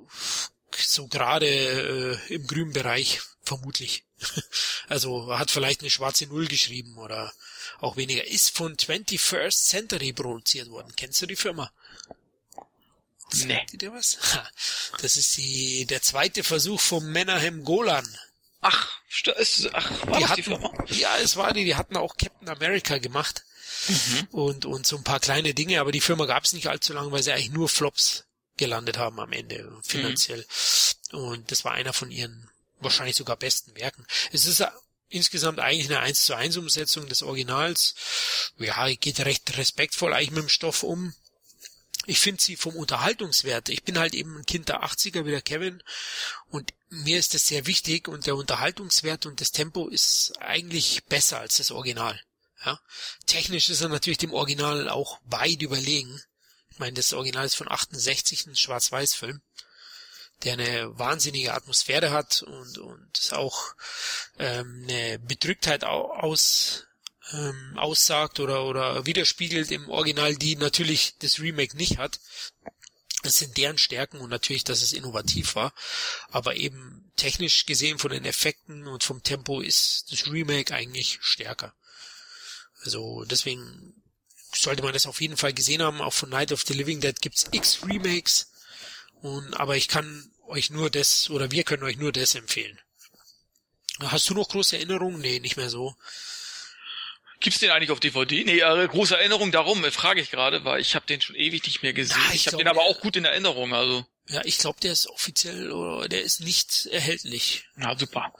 so 0.76 1.08
gerade 1.08 1.48
äh, 1.48 2.32
im 2.32 2.46
grünen 2.46 2.72
Bereich, 2.72 3.20
vermutlich. 3.42 4.04
also 4.88 5.36
hat 5.36 5.50
vielleicht 5.50 5.80
eine 5.80 5.90
schwarze 5.90 6.28
Null 6.28 6.46
geschrieben 6.46 6.96
oder 6.98 7.32
auch 7.80 7.96
weniger. 7.96 8.24
Ist 8.24 8.56
von 8.56 8.76
21st 8.76 9.66
Century 9.66 10.12
produziert 10.12 10.70
worden. 10.70 10.92
Kennst 10.96 11.20
du 11.22 11.26
die 11.26 11.34
Firma? 11.34 11.72
Nee. 13.34 13.54
Sagt 13.54 13.82
dir 13.82 13.92
was? 13.92 14.18
Das 15.02 15.16
ist 15.16 15.36
die, 15.36 15.84
der 15.86 16.02
zweite 16.02 16.42
Versuch 16.44 16.80
vom 16.80 17.10
Menahem 17.10 17.64
Golan. 17.64 18.06
Ach, 18.60 18.90
ist, 19.36 19.68
ach, 19.72 19.90
war 20.06 20.16
die 20.16 20.22
das 20.22 20.30
hatten, 20.30 20.36
die 20.36 20.42
Firma? 20.42 20.84
Ja, 20.88 21.16
es 21.18 21.36
war 21.36 21.52
die, 21.52 21.64
die 21.64 21.76
hatten 21.76 21.96
auch 21.96 22.16
Captain 22.16 22.48
America 22.48 22.98
gemacht. 22.98 23.44
Mhm. 23.86 24.28
Und, 24.32 24.64
und 24.64 24.86
so 24.86 24.96
ein 24.96 25.04
paar 25.04 25.20
kleine 25.20 25.54
Dinge, 25.54 25.80
aber 25.80 25.92
die 25.92 26.00
Firma 26.00 26.26
gab 26.26 26.44
es 26.44 26.52
nicht 26.52 26.66
allzu 26.66 26.92
lange, 26.92 27.12
weil 27.12 27.22
sie 27.22 27.32
eigentlich 27.32 27.50
nur 27.50 27.68
Flops 27.68 28.24
gelandet 28.56 28.98
haben 28.98 29.20
am 29.20 29.32
Ende, 29.32 29.70
finanziell. 29.82 30.44
Mhm. 31.12 31.18
Und 31.18 31.52
das 31.52 31.64
war 31.64 31.72
einer 31.72 31.92
von 31.92 32.10
ihren 32.10 32.50
wahrscheinlich 32.80 33.16
sogar 33.16 33.36
besten 33.36 33.74
Werken. 33.76 34.04
Es 34.32 34.46
ist 34.46 34.64
insgesamt 35.08 35.60
eigentlich 35.60 35.88
eine 35.88 36.00
1 36.00 36.24
zu 36.24 36.34
1 36.34 36.56
Umsetzung 36.56 37.08
des 37.08 37.22
Originals. 37.22 37.94
Ja, 38.58 38.88
geht 38.94 39.20
recht 39.20 39.56
respektvoll 39.56 40.12
eigentlich 40.12 40.32
mit 40.32 40.42
dem 40.42 40.48
Stoff 40.48 40.82
um 40.82 41.14
ich 42.06 42.20
finde 42.20 42.42
sie 42.42 42.56
vom 42.56 42.76
Unterhaltungswert. 42.76 43.68
Ich 43.68 43.82
bin 43.82 43.98
halt 43.98 44.14
eben 44.14 44.36
ein 44.36 44.46
Kind 44.46 44.68
der 44.68 44.82
80er 44.82 45.24
wie 45.24 45.30
der 45.30 45.42
Kevin 45.42 45.82
und 46.50 46.72
mir 46.88 47.18
ist 47.18 47.34
das 47.34 47.46
sehr 47.46 47.66
wichtig 47.66 48.08
und 48.08 48.26
der 48.26 48.36
Unterhaltungswert 48.36 49.26
und 49.26 49.40
das 49.40 49.50
Tempo 49.50 49.88
ist 49.88 50.32
eigentlich 50.40 51.04
besser 51.04 51.40
als 51.40 51.58
das 51.58 51.70
Original. 51.70 52.18
Ja? 52.64 52.80
Technisch 53.26 53.68
ist 53.68 53.80
er 53.80 53.88
natürlich 53.88 54.18
dem 54.18 54.32
Original 54.32 54.88
auch 54.88 55.20
weit 55.24 55.62
überlegen. 55.62 56.20
Ich 56.70 56.78
meine, 56.78 56.94
das 56.94 57.12
Original 57.12 57.44
ist 57.44 57.56
von 57.56 57.70
68, 57.70 58.46
ein 58.46 58.56
Schwarz-Weiß-Film, 58.56 59.42
der 60.44 60.52
eine 60.54 60.98
wahnsinnige 60.98 61.52
Atmosphäre 61.52 62.10
hat 62.10 62.42
und, 62.42 62.78
und 62.78 63.32
auch 63.32 63.74
ähm, 64.38 64.86
eine 64.88 65.18
Bedrücktheit 65.18 65.84
aus, 65.84 66.86
ähm, 67.32 67.76
aussagt 67.76 68.40
oder, 68.40 68.64
oder 68.64 69.06
widerspiegelt 69.06 69.70
im 69.70 69.88
Original, 69.88 70.34
die 70.36 70.56
natürlich 70.56 71.14
das 71.18 71.40
Remake 71.40 71.76
nicht 71.76 71.98
hat. 71.98 72.20
Das 73.22 73.36
sind 73.36 73.56
deren 73.56 73.78
Stärken 73.78 74.20
und 74.20 74.30
natürlich, 74.30 74.64
dass 74.64 74.82
es 74.82 74.92
innovativ 74.92 75.56
war. 75.56 75.72
Aber 76.30 76.56
eben 76.56 77.10
technisch 77.16 77.66
gesehen 77.66 77.98
von 77.98 78.10
den 78.10 78.24
Effekten 78.24 78.86
und 78.86 79.02
vom 79.02 79.22
Tempo 79.22 79.60
ist 79.60 80.06
das 80.10 80.28
Remake 80.28 80.72
eigentlich 80.72 81.18
stärker. 81.20 81.74
Also 82.84 83.24
deswegen 83.24 84.02
sollte 84.54 84.82
man 84.82 84.92
das 84.92 85.06
auf 85.06 85.20
jeden 85.20 85.36
Fall 85.36 85.52
gesehen 85.52 85.82
haben. 85.82 86.00
Auch 86.00 86.14
von 86.14 86.30
Night 86.30 86.52
of 86.52 86.62
the 86.62 86.74
Living 86.74 87.00
Dead 87.00 87.20
gibt's 87.20 87.46
x 87.50 87.80
Remakes. 87.84 88.50
Und, 89.20 89.54
aber 89.54 89.76
ich 89.76 89.88
kann 89.88 90.30
euch 90.46 90.70
nur 90.70 90.88
das, 90.90 91.28
oder 91.30 91.50
wir 91.50 91.64
können 91.64 91.82
euch 91.82 91.96
nur 91.96 92.12
das 92.12 92.36
empfehlen. 92.36 92.78
Hast 94.00 94.30
du 94.30 94.34
noch 94.34 94.48
große 94.48 94.76
Erinnerungen? 94.76 95.20
Nee, 95.20 95.40
nicht 95.40 95.56
mehr 95.56 95.70
so. 95.70 95.96
Gibt's 97.40 97.60
den 97.60 97.70
eigentlich 97.70 97.90
auf 97.90 98.00
DVD? 98.00 98.44
Nee, 98.44 98.60
äh, 98.60 98.88
große 98.88 99.16
Erinnerung 99.16 99.52
darum, 99.52 99.84
äh, 99.84 99.90
frage 99.90 100.20
ich 100.20 100.30
gerade, 100.30 100.64
weil 100.64 100.80
ich 100.80 100.94
habe 100.94 101.06
den 101.06 101.20
schon 101.20 101.36
ewig 101.36 101.64
nicht 101.64 101.82
mehr 101.82 101.92
gesehen. 101.92 102.16
Na, 102.26 102.34
ich 102.34 102.40
ich 102.40 102.46
habe 102.48 102.56
den 102.56 102.68
aber 102.68 102.82
ja. 102.82 102.88
auch 102.88 103.00
gut 103.00 103.16
in 103.16 103.24
Erinnerung, 103.24 103.74
also. 103.74 104.04
Ja, 104.28 104.42
ich 104.44 104.58
glaube, 104.58 104.80
der 104.80 104.92
ist 104.92 105.06
offiziell 105.06 105.70
oder 105.72 106.08
der 106.08 106.22
ist 106.22 106.40
nicht 106.40 106.86
erhältlich. 106.86 107.64
Na 107.76 107.96
super. 107.96 108.32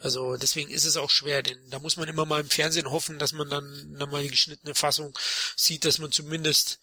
Also 0.00 0.36
deswegen 0.36 0.70
ist 0.70 0.84
es 0.84 0.96
auch 0.96 1.10
schwer, 1.10 1.42
denn 1.42 1.58
da 1.70 1.78
muss 1.78 1.96
man 1.96 2.08
immer 2.08 2.24
mal 2.24 2.40
im 2.40 2.48
Fernsehen 2.48 2.90
hoffen, 2.90 3.18
dass 3.18 3.32
man 3.32 3.48
dann, 3.50 3.96
dann 3.98 4.10
mal 4.10 4.22
die 4.22 4.30
geschnittene 4.30 4.74
Fassung 4.74 5.18
sieht, 5.56 5.84
dass 5.84 5.98
man 5.98 6.12
zumindest 6.12 6.78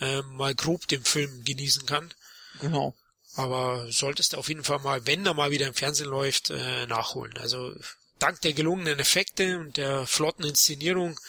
äh, 0.00 0.22
mal 0.22 0.54
grob 0.54 0.86
den 0.88 1.04
Film 1.04 1.44
genießen 1.44 1.86
kann. 1.86 2.12
Genau. 2.60 2.94
Aber 3.36 3.90
solltest 3.90 4.32
du 4.32 4.36
auf 4.36 4.48
jeden 4.48 4.64
Fall 4.64 4.78
mal, 4.80 5.06
wenn 5.06 5.26
er 5.26 5.34
mal 5.34 5.50
wieder 5.50 5.66
im 5.66 5.74
Fernsehen 5.74 6.08
läuft, 6.08 6.50
äh, 6.50 6.86
nachholen. 6.86 7.36
Also 7.38 7.74
dank 8.24 8.40
der 8.40 8.54
gelungenen 8.54 8.98
Effekte 8.98 9.58
und 9.58 9.76
der 9.76 10.06
flotten 10.06 10.44
Inszenierung 10.44 11.20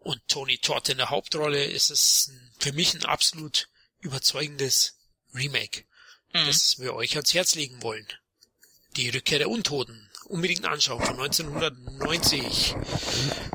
und 0.00 0.20
Tony 0.28 0.58
Todd 0.58 0.86
in 0.90 0.98
der 0.98 1.08
Hauptrolle 1.08 1.64
ist 1.64 1.88
es 1.90 2.30
für 2.58 2.72
mich 2.72 2.92
ein 2.92 3.06
absolut 3.06 3.70
überzeugendes 4.00 4.98
Remake, 5.34 5.84
Mhm. 6.34 6.46
das 6.46 6.78
wir 6.78 6.92
euch 6.94 7.16
ans 7.16 7.32
Herz 7.32 7.54
legen 7.54 7.82
wollen. 7.82 8.06
Die 8.96 9.08
Rückkehr 9.08 9.38
der 9.38 9.48
Untoten. 9.48 10.10
Unbedingt 10.26 10.66
anschauen 10.66 11.02
von 11.02 11.16
1990. 11.18 12.74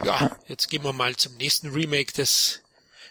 Ja, 0.03 0.35
jetzt 0.47 0.67
gehen 0.69 0.83
wir 0.83 0.93
mal 0.93 1.15
zum 1.17 1.35
nächsten 1.37 1.69
Remake. 1.69 2.13
Das, 2.15 2.61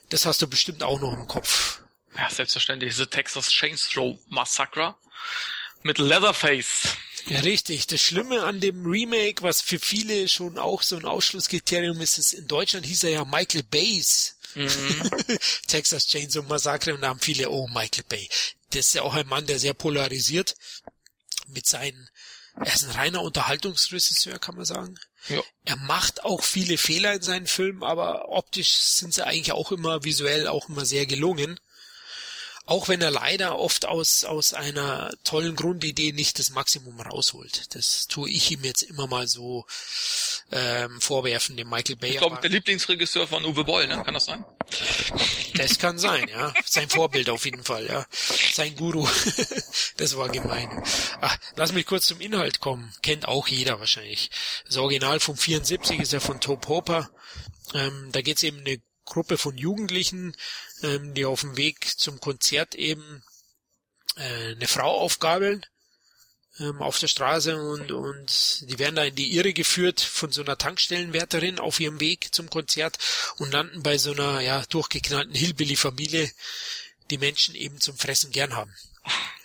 das 0.08 0.26
hast 0.26 0.42
du 0.42 0.48
bestimmt 0.48 0.82
auch 0.82 0.98
noch 1.00 1.12
im 1.12 1.28
Kopf. 1.28 1.80
Ja, 2.16 2.28
selbstverständlich. 2.28 2.96
The 2.96 3.06
Texas 3.06 3.48
Chainsaw 3.50 4.18
Massacre 4.26 4.96
mit 5.82 5.98
Leatherface. 5.98 6.96
Ja, 7.26 7.40
richtig. 7.40 7.86
Das 7.86 8.00
Schlimme 8.00 8.44
an 8.44 8.60
dem 8.60 8.84
Remake, 8.84 9.42
was 9.42 9.60
für 9.60 9.78
viele 9.78 10.28
schon 10.28 10.58
auch 10.58 10.82
so 10.82 10.96
ein 10.96 11.04
Ausschlusskriterium 11.04 12.00
ist, 12.00 12.18
ist, 12.18 12.32
in 12.32 12.46
Deutschland 12.46 12.86
hieß 12.86 13.04
er 13.04 13.10
ja 13.10 13.24
Michael 13.24 13.62
Bays. 13.64 14.36
Mhm. 14.54 15.10
Texas 15.66 16.06
Chainsaw 16.06 16.42
Massacre 16.42 16.94
und 16.94 17.02
da 17.02 17.08
haben 17.08 17.20
viele, 17.20 17.50
oh, 17.50 17.68
Michael 17.68 18.04
Bay. 18.08 18.28
Das 18.70 18.88
ist 18.88 18.94
ja 18.94 19.02
auch 19.02 19.14
ein 19.14 19.26
Mann, 19.26 19.46
der 19.46 19.58
sehr 19.58 19.74
polarisiert 19.74 20.54
mit 21.48 21.66
seinen, 21.66 22.08
er 22.56 22.74
ist 22.74 22.84
ein 22.84 22.90
reiner 22.90 23.22
Unterhaltungsregisseur, 23.22 24.38
kann 24.38 24.56
man 24.56 24.64
sagen. 24.64 24.98
Ja. 25.28 25.42
Er 25.64 25.76
macht 25.76 26.24
auch 26.24 26.42
viele 26.42 26.78
Fehler 26.78 27.14
in 27.14 27.22
seinen 27.22 27.46
Filmen, 27.46 27.82
aber 27.82 28.28
optisch 28.30 28.72
sind 28.72 29.14
sie 29.14 29.26
eigentlich 29.26 29.52
auch 29.52 29.72
immer 29.72 30.04
visuell 30.04 30.48
auch 30.48 30.68
immer 30.68 30.84
sehr 30.84 31.06
gelungen. 31.06 31.60
Auch 32.70 32.86
wenn 32.86 33.02
er 33.02 33.10
leider 33.10 33.58
oft 33.58 33.84
aus, 33.84 34.22
aus 34.22 34.54
einer 34.54 35.10
tollen 35.24 35.56
Grundidee 35.56 36.12
nicht 36.12 36.38
das 36.38 36.50
Maximum 36.50 37.00
rausholt. 37.00 37.74
Das 37.74 38.06
tue 38.06 38.30
ich 38.30 38.48
ihm 38.52 38.62
jetzt 38.62 38.82
immer 38.82 39.08
mal 39.08 39.26
so 39.26 39.66
ähm, 40.52 41.00
vorwerfen, 41.00 41.56
dem 41.56 41.68
Michael 41.68 41.96
Bay. 41.96 42.10
Ich 42.10 42.18
glaube, 42.18 42.38
der 42.40 42.48
Lieblingsregisseur 42.48 43.26
von 43.26 43.44
Uwe 43.44 43.64
Boll, 43.64 43.88
ne? 43.88 44.00
Kann 44.04 44.14
das 44.14 44.26
sein? 44.26 44.44
Das 45.54 45.80
kann 45.80 45.98
sein, 45.98 46.28
ja. 46.28 46.54
Sein 46.64 46.88
Vorbild 46.88 47.28
auf 47.28 47.44
jeden 47.44 47.64
Fall, 47.64 47.86
ja. 47.86 48.06
Sein 48.52 48.76
Guru. 48.76 49.04
das 49.96 50.16
war 50.16 50.28
gemein. 50.28 50.70
Ach, 51.20 51.36
lass 51.56 51.72
mich 51.72 51.86
kurz 51.86 52.06
zum 52.06 52.20
Inhalt 52.20 52.60
kommen. 52.60 52.94
Kennt 53.02 53.26
auch 53.26 53.48
jeder 53.48 53.80
wahrscheinlich. 53.80 54.30
Das 54.66 54.76
Original 54.76 55.18
vom 55.18 55.36
74 55.36 55.98
ist 55.98 56.12
ja 56.12 56.20
von 56.20 56.40
Top 56.40 56.68
Hopper. 56.68 57.10
Ähm, 57.74 58.10
da 58.12 58.22
geht's 58.22 58.44
eben 58.44 58.60
eine 58.60 58.80
Gruppe 59.10 59.38
von 59.38 59.58
Jugendlichen, 59.58 60.36
ähm, 60.82 61.14
die 61.14 61.24
auf 61.24 61.40
dem 61.40 61.56
Weg 61.56 61.98
zum 61.98 62.20
Konzert 62.20 62.74
eben 62.74 63.22
äh, 64.16 64.52
eine 64.52 64.66
Frau 64.66 64.98
aufgabeln 64.98 65.64
ähm, 66.58 66.82
auf 66.82 66.98
der 66.98 67.08
Straße 67.08 67.56
und, 67.56 67.92
und 67.92 68.68
die 68.68 68.78
werden 68.78 68.96
da 68.96 69.04
in 69.04 69.14
die 69.14 69.34
Irre 69.36 69.52
geführt 69.52 70.00
von 70.00 70.32
so 70.32 70.42
einer 70.42 70.58
Tankstellenwärterin 70.58 71.58
auf 71.58 71.80
ihrem 71.80 72.00
Weg 72.00 72.34
zum 72.34 72.50
Konzert 72.50 72.98
und 73.38 73.52
landen 73.52 73.82
bei 73.82 73.98
so 73.98 74.12
einer 74.12 74.40
ja 74.40 74.64
durchgeknallten 74.70 75.34
Hillbilly-Familie, 75.34 76.30
die 77.10 77.18
Menschen 77.18 77.54
eben 77.54 77.80
zum 77.80 77.96
Fressen 77.96 78.30
gern 78.30 78.56
haben 78.56 78.74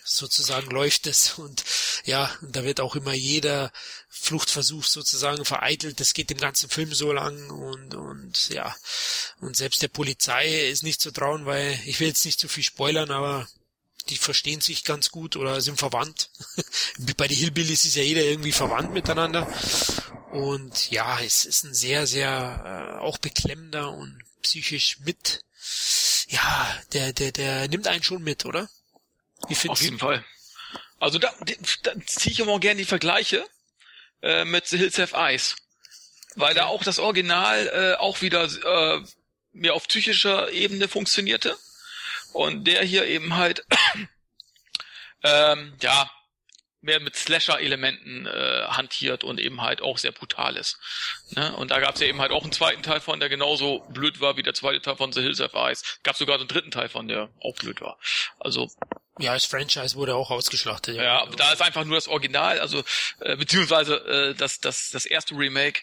sozusagen 0.06 0.70
läuft 0.70 1.06
es 1.06 1.38
und 1.38 1.64
ja, 2.04 2.30
und 2.40 2.54
da 2.54 2.64
wird 2.64 2.80
auch 2.80 2.96
immer 2.96 3.12
jeder 3.12 3.72
Fluchtversuch 4.08 4.84
sozusagen 4.84 5.44
vereitelt. 5.44 6.00
Das 6.00 6.14
geht 6.14 6.30
den 6.30 6.38
ganzen 6.38 6.70
Film 6.70 6.94
so 6.94 7.12
lang 7.12 7.50
und 7.50 7.94
und 7.94 8.48
ja, 8.50 8.74
und 9.40 9.56
selbst 9.56 9.82
der 9.82 9.88
Polizei 9.88 10.68
ist 10.68 10.82
nicht 10.82 11.00
zu 11.00 11.10
trauen, 11.10 11.46
weil 11.46 11.78
ich 11.84 12.00
will 12.00 12.08
jetzt 12.08 12.24
nicht 12.24 12.40
zu 12.40 12.48
viel 12.48 12.64
spoilern, 12.64 13.10
aber 13.10 13.48
die 14.08 14.16
verstehen 14.16 14.60
sich 14.60 14.84
ganz 14.84 15.10
gut 15.10 15.36
oder 15.36 15.60
sind 15.60 15.78
verwandt. 15.78 16.30
Bei 17.16 17.26
den 17.26 17.36
Hillbillies 17.36 17.84
ist 17.84 17.96
ja 17.96 18.02
jeder 18.02 18.22
irgendwie 18.22 18.52
verwandt 18.52 18.92
miteinander. 18.92 19.52
Und 20.30 20.90
ja, 20.90 21.20
es 21.20 21.44
ist 21.44 21.64
ein 21.64 21.74
sehr, 21.74 22.06
sehr 22.06 22.98
äh, 22.98 23.00
auch 23.00 23.18
beklemmender 23.18 23.90
und 23.90 24.18
psychisch 24.42 24.98
mit. 25.00 25.40
Ja, 26.28 26.82
der, 26.92 27.12
der, 27.12 27.32
der 27.32 27.68
nimmt 27.68 27.86
einen 27.88 28.02
schon 28.02 28.22
mit, 28.22 28.44
oder? 28.44 28.68
Wie 29.48 29.68
Auf 29.68 29.80
jeden 29.80 29.98
Fall. 29.98 30.24
Also 30.98 31.18
da, 31.18 31.32
da 31.82 31.92
ziehe 32.06 32.32
ich 32.32 32.40
immer 32.40 32.52
auch 32.52 32.60
gerne 32.60 32.78
die 32.78 32.86
Vergleiche 32.86 33.44
äh, 34.22 34.44
mit 34.44 34.66
The 34.66 34.78
Hills 34.78 34.98
Have 34.98 35.16
Eyes. 35.16 35.56
Weil 36.34 36.52
okay. 36.52 36.60
da 36.60 36.66
auch 36.66 36.82
das 36.82 36.98
Original 36.98 37.66
äh, 37.68 38.00
auch 38.00 38.22
wieder 38.22 38.44
äh, 38.44 39.04
mehr 39.52 39.74
auf 39.74 39.88
psychischer 39.88 40.50
Ebene 40.50 40.88
funktionierte. 40.88 41.56
Und 42.32 42.64
der 42.64 42.82
hier 42.82 43.06
eben 43.06 43.36
halt 43.36 43.64
ähm, 45.22 45.74
ja 45.80 46.10
mehr 46.86 47.00
mit 47.00 47.16
Slasher-Elementen 47.16 48.26
äh, 48.26 48.64
hantiert 48.68 49.24
und 49.24 49.38
eben 49.38 49.60
halt 49.60 49.82
auch 49.82 49.98
sehr 49.98 50.12
brutal 50.12 50.56
ist. 50.56 50.78
Ne? 51.30 51.54
Und 51.56 51.70
da 51.70 51.80
gab 51.80 51.96
es 51.96 52.00
ja 52.00 52.06
eben 52.06 52.20
halt 52.20 52.32
auch 52.32 52.42
einen 52.42 52.52
zweiten 52.52 52.82
Teil 52.82 53.00
von, 53.00 53.20
der 53.20 53.28
genauso 53.28 53.80
blöd 53.90 54.20
war 54.20 54.36
wie 54.36 54.42
der 54.42 54.54
zweite 54.54 54.80
Teil 54.80 54.96
von 54.96 55.12
The 55.12 55.20
Hills 55.20 55.40
of 55.40 55.52
Ice. 55.54 55.84
Gab 56.02 56.16
sogar 56.16 56.38
einen 56.38 56.48
dritten 56.48 56.70
Teil 56.70 56.88
von, 56.88 57.08
der 57.08 57.28
auch 57.40 57.56
blöd 57.56 57.80
war. 57.80 57.98
Also 58.38 58.70
ja, 59.18 59.34
das 59.34 59.46
Franchise 59.46 59.96
wurde 59.96 60.14
auch 60.14 60.30
ausgeschlachtet. 60.30 60.96
Ja, 60.96 61.02
ja 61.02 61.26
da 61.36 61.52
ist 61.52 61.62
einfach 61.62 61.84
nur 61.84 61.96
das 61.96 62.08
Original, 62.08 62.60
also 62.60 62.84
äh, 63.20 63.36
beziehungsweise 63.36 63.96
äh, 63.96 64.34
das, 64.34 64.60
das, 64.60 64.90
das 64.90 65.06
erste 65.06 65.34
Remake 65.34 65.82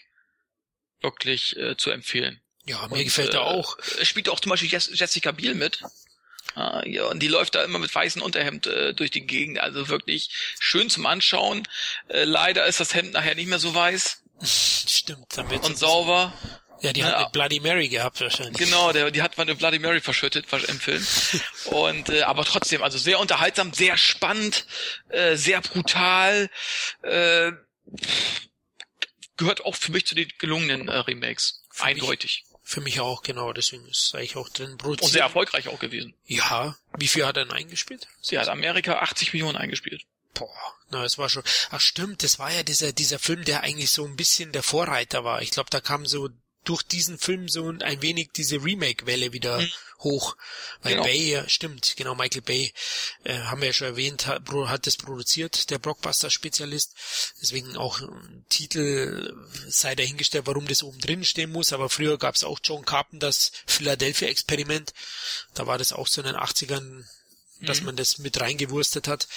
wirklich 1.00 1.56
äh, 1.56 1.76
zu 1.76 1.90
empfehlen. 1.90 2.40
Ja, 2.66 2.86
mir 2.88 2.98
und, 2.98 3.04
gefällt 3.04 3.34
er 3.34 3.40
äh, 3.40 3.44
auch. 3.44 3.76
Es 4.00 4.08
spielt 4.08 4.28
auch 4.28 4.40
zum 4.40 4.50
Beispiel 4.50 4.70
Jessica 4.70 5.32
Biel 5.32 5.54
mit. 5.54 5.82
Ah, 6.54 6.82
ja, 6.86 7.06
und 7.06 7.20
die 7.20 7.28
läuft 7.28 7.54
da 7.54 7.64
immer 7.64 7.78
mit 7.78 7.92
weißem 7.94 8.22
Unterhemd 8.22 8.66
äh, 8.66 8.94
durch 8.94 9.10
die 9.10 9.26
Gegend. 9.26 9.58
Also 9.58 9.88
wirklich 9.88 10.30
schön 10.58 10.88
zum 10.88 11.06
Anschauen. 11.06 11.66
Äh, 12.08 12.24
leider 12.24 12.66
ist 12.66 12.80
das 12.80 12.94
Hemd 12.94 13.12
nachher 13.12 13.34
nicht 13.34 13.48
mehr 13.48 13.58
so 13.58 13.74
weiß. 13.74 14.22
Stimmt, 14.42 15.36
damit. 15.36 15.64
Und 15.64 15.78
sauber. 15.78 16.32
Ja, 16.80 16.92
die 16.92 17.02
hat 17.02 17.14
eine 17.14 17.30
Bloody 17.30 17.60
Mary 17.60 17.88
gehabt 17.88 18.20
wahrscheinlich. 18.20 18.58
Genau, 18.58 18.92
der, 18.92 19.10
die 19.10 19.22
hat 19.22 19.38
mal 19.38 19.44
eine 19.44 19.54
Bloody 19.54 19.78
Mary 19.78 20.00
verschüttet 20.00 20.46
im 20.68 20.78
Film. 20.78 21.04
Und 21.66 22.10
äh, 22.10 22.22
aber 22.22 22.44
trotzdem, 22.44 22.82
also 22.82 22.98
sehr 22.98 23.20
unterhaltsam, 23.20 23.72
sehr 23.72 23.96
spannend, 23.96 24.66
äh, 25.08 25.36
sehr 25.36 25.62
brutal. 25.62 26.50
Äh, 27.02 27.52
gehört 29.36 29.64
auch 29.64 29.76
für 29.76 29.92
mich 29.92 30.06
zu 30.06 30.14
den 30.14 30.28
gelungenen 30.38 30.88
äh, 30.88 30.98
Remakes. 30.98 31.64
Für 31.70 31.84
Eindeutig. 31.84 32.44
Für 32.66 32.80
mich 32.80 32.98
auch, 33.00 33.22
genau, 33.22 33.52
deswegen 33.52 33.86
ist 33.86 34.14
eigentlich 34.14 34.36
auch 34.36 34.48
drin 34.48 34.78
produziert. 34.78 35.04
Und 35.04 35.12
sehr 35.12 35.22
erfolgreich 35.22 35.68
auch 35.68 35.78
gewesen. 35.78 36.14
Ja. 36.24 36.74
Wie 36.96 37.08
viel 37.08 37.26
hat 37.26 37.36
er 37.36 37.44
denn 37.44 37.52
eingespielt? 37.52 38.08
Sie 38.22 38.38
hat 38.38 38.48
Amerika 38.48 39.00
80 39.00 39.34
Millionen 39.34 39.58
eingespielt. 39.58 40.04
Boah, 40.32 40.74
na, 40.88 41.04
es 41.04 41.18
war 41.18 41.28
schon. 41.28 41.44
Ach 41.70 41.80
stimmt, 41.80 42.22
das 42.22 42.38
war 42.38 42.50
ja 42.50 42.62
dieser 42.62 42.92
dieser 42.92 43.18
Film, 43.18 43.44
der 43.44 43.62
eigentlich 43.62 43.90
so 43.90 44.04
ein 44.04 44.16
bisschen 44.16 44.50
der 44.50 44.62
Vorreiter 44.62 45.24
war. 45.24 45.42
Ich 45.42 45.50
glaube, 45.50 45.70
da 45.70 45.80
kam 45.80 46.06
so 46.06 46.30
durch 46.64 46.82
diesen 46.82 47.18
Film 47.18 47.48
so 47.48 47.68
ein 47.68 48.02
wenig 48.02 48.30
diese 48.34 48.62
Remake-Welle 48.62 49.32
wieder 49.32 49.60
mhm. 49.60 49.72
hoch. 50.00 50.36
Weil 50.82 50.92
genau. 50.92 51.04
Bay, 51.04 51.30
ja, 51.30 51.48
stimmt, 51.48 51.94
genau, 51.96 52.14
Michael 52.14 52.42
Bay, 52.42 52.72
äh, 53.24 53.38
haben 53.38 53.60
wir 53.60 53.68
ja 53.68 53.72
schon 53.72 53.86
erwähnt, 53.86 54.26
hat, 54.26 54.48
hat 54.50 54.86
das 54.86 54.96
produziert, 54.96 55.70
der 55.70 55.78
Blockbuster-Spezialist. 55.78 56.94
Deswegen 57.40 57.76
auch 57.76 58.00
ein 58.00 58.44
Titel 58.48 59.34
sei 59.68 59.94
dahingestellt, 59.94 60.46
warum 60.46 60.66
das 60.66 60.82
oben 60.82 61.00
drin 61.00 61.24
stehen 61.24 61.52
muss. 61.52 61.72
Aber 61.72 61.88
früher 61.88 62.18
gab 62.18 62.34
es 62.34 62.44
auch 62.44 62.58
John 62.62 62.84
Carpenters 62.84 63.52
Philadelphia-Experiment. 63.66 64.92
Da 65.54 65.66
war 65.66 65.78
das 65.78 65.92
auch 65.92 66.06
so 66.06 66.22
in 66.22 66.26
den 66.26 66.36
80ern, 66.36 67.04
dass 67.60 67.80
mhm. 67.80 67.86
man 67.86 67.96
das 67.96 68.18
mit 68.18 68.40
reingewurstet 68.40 69.08
hat, 69.08 69.28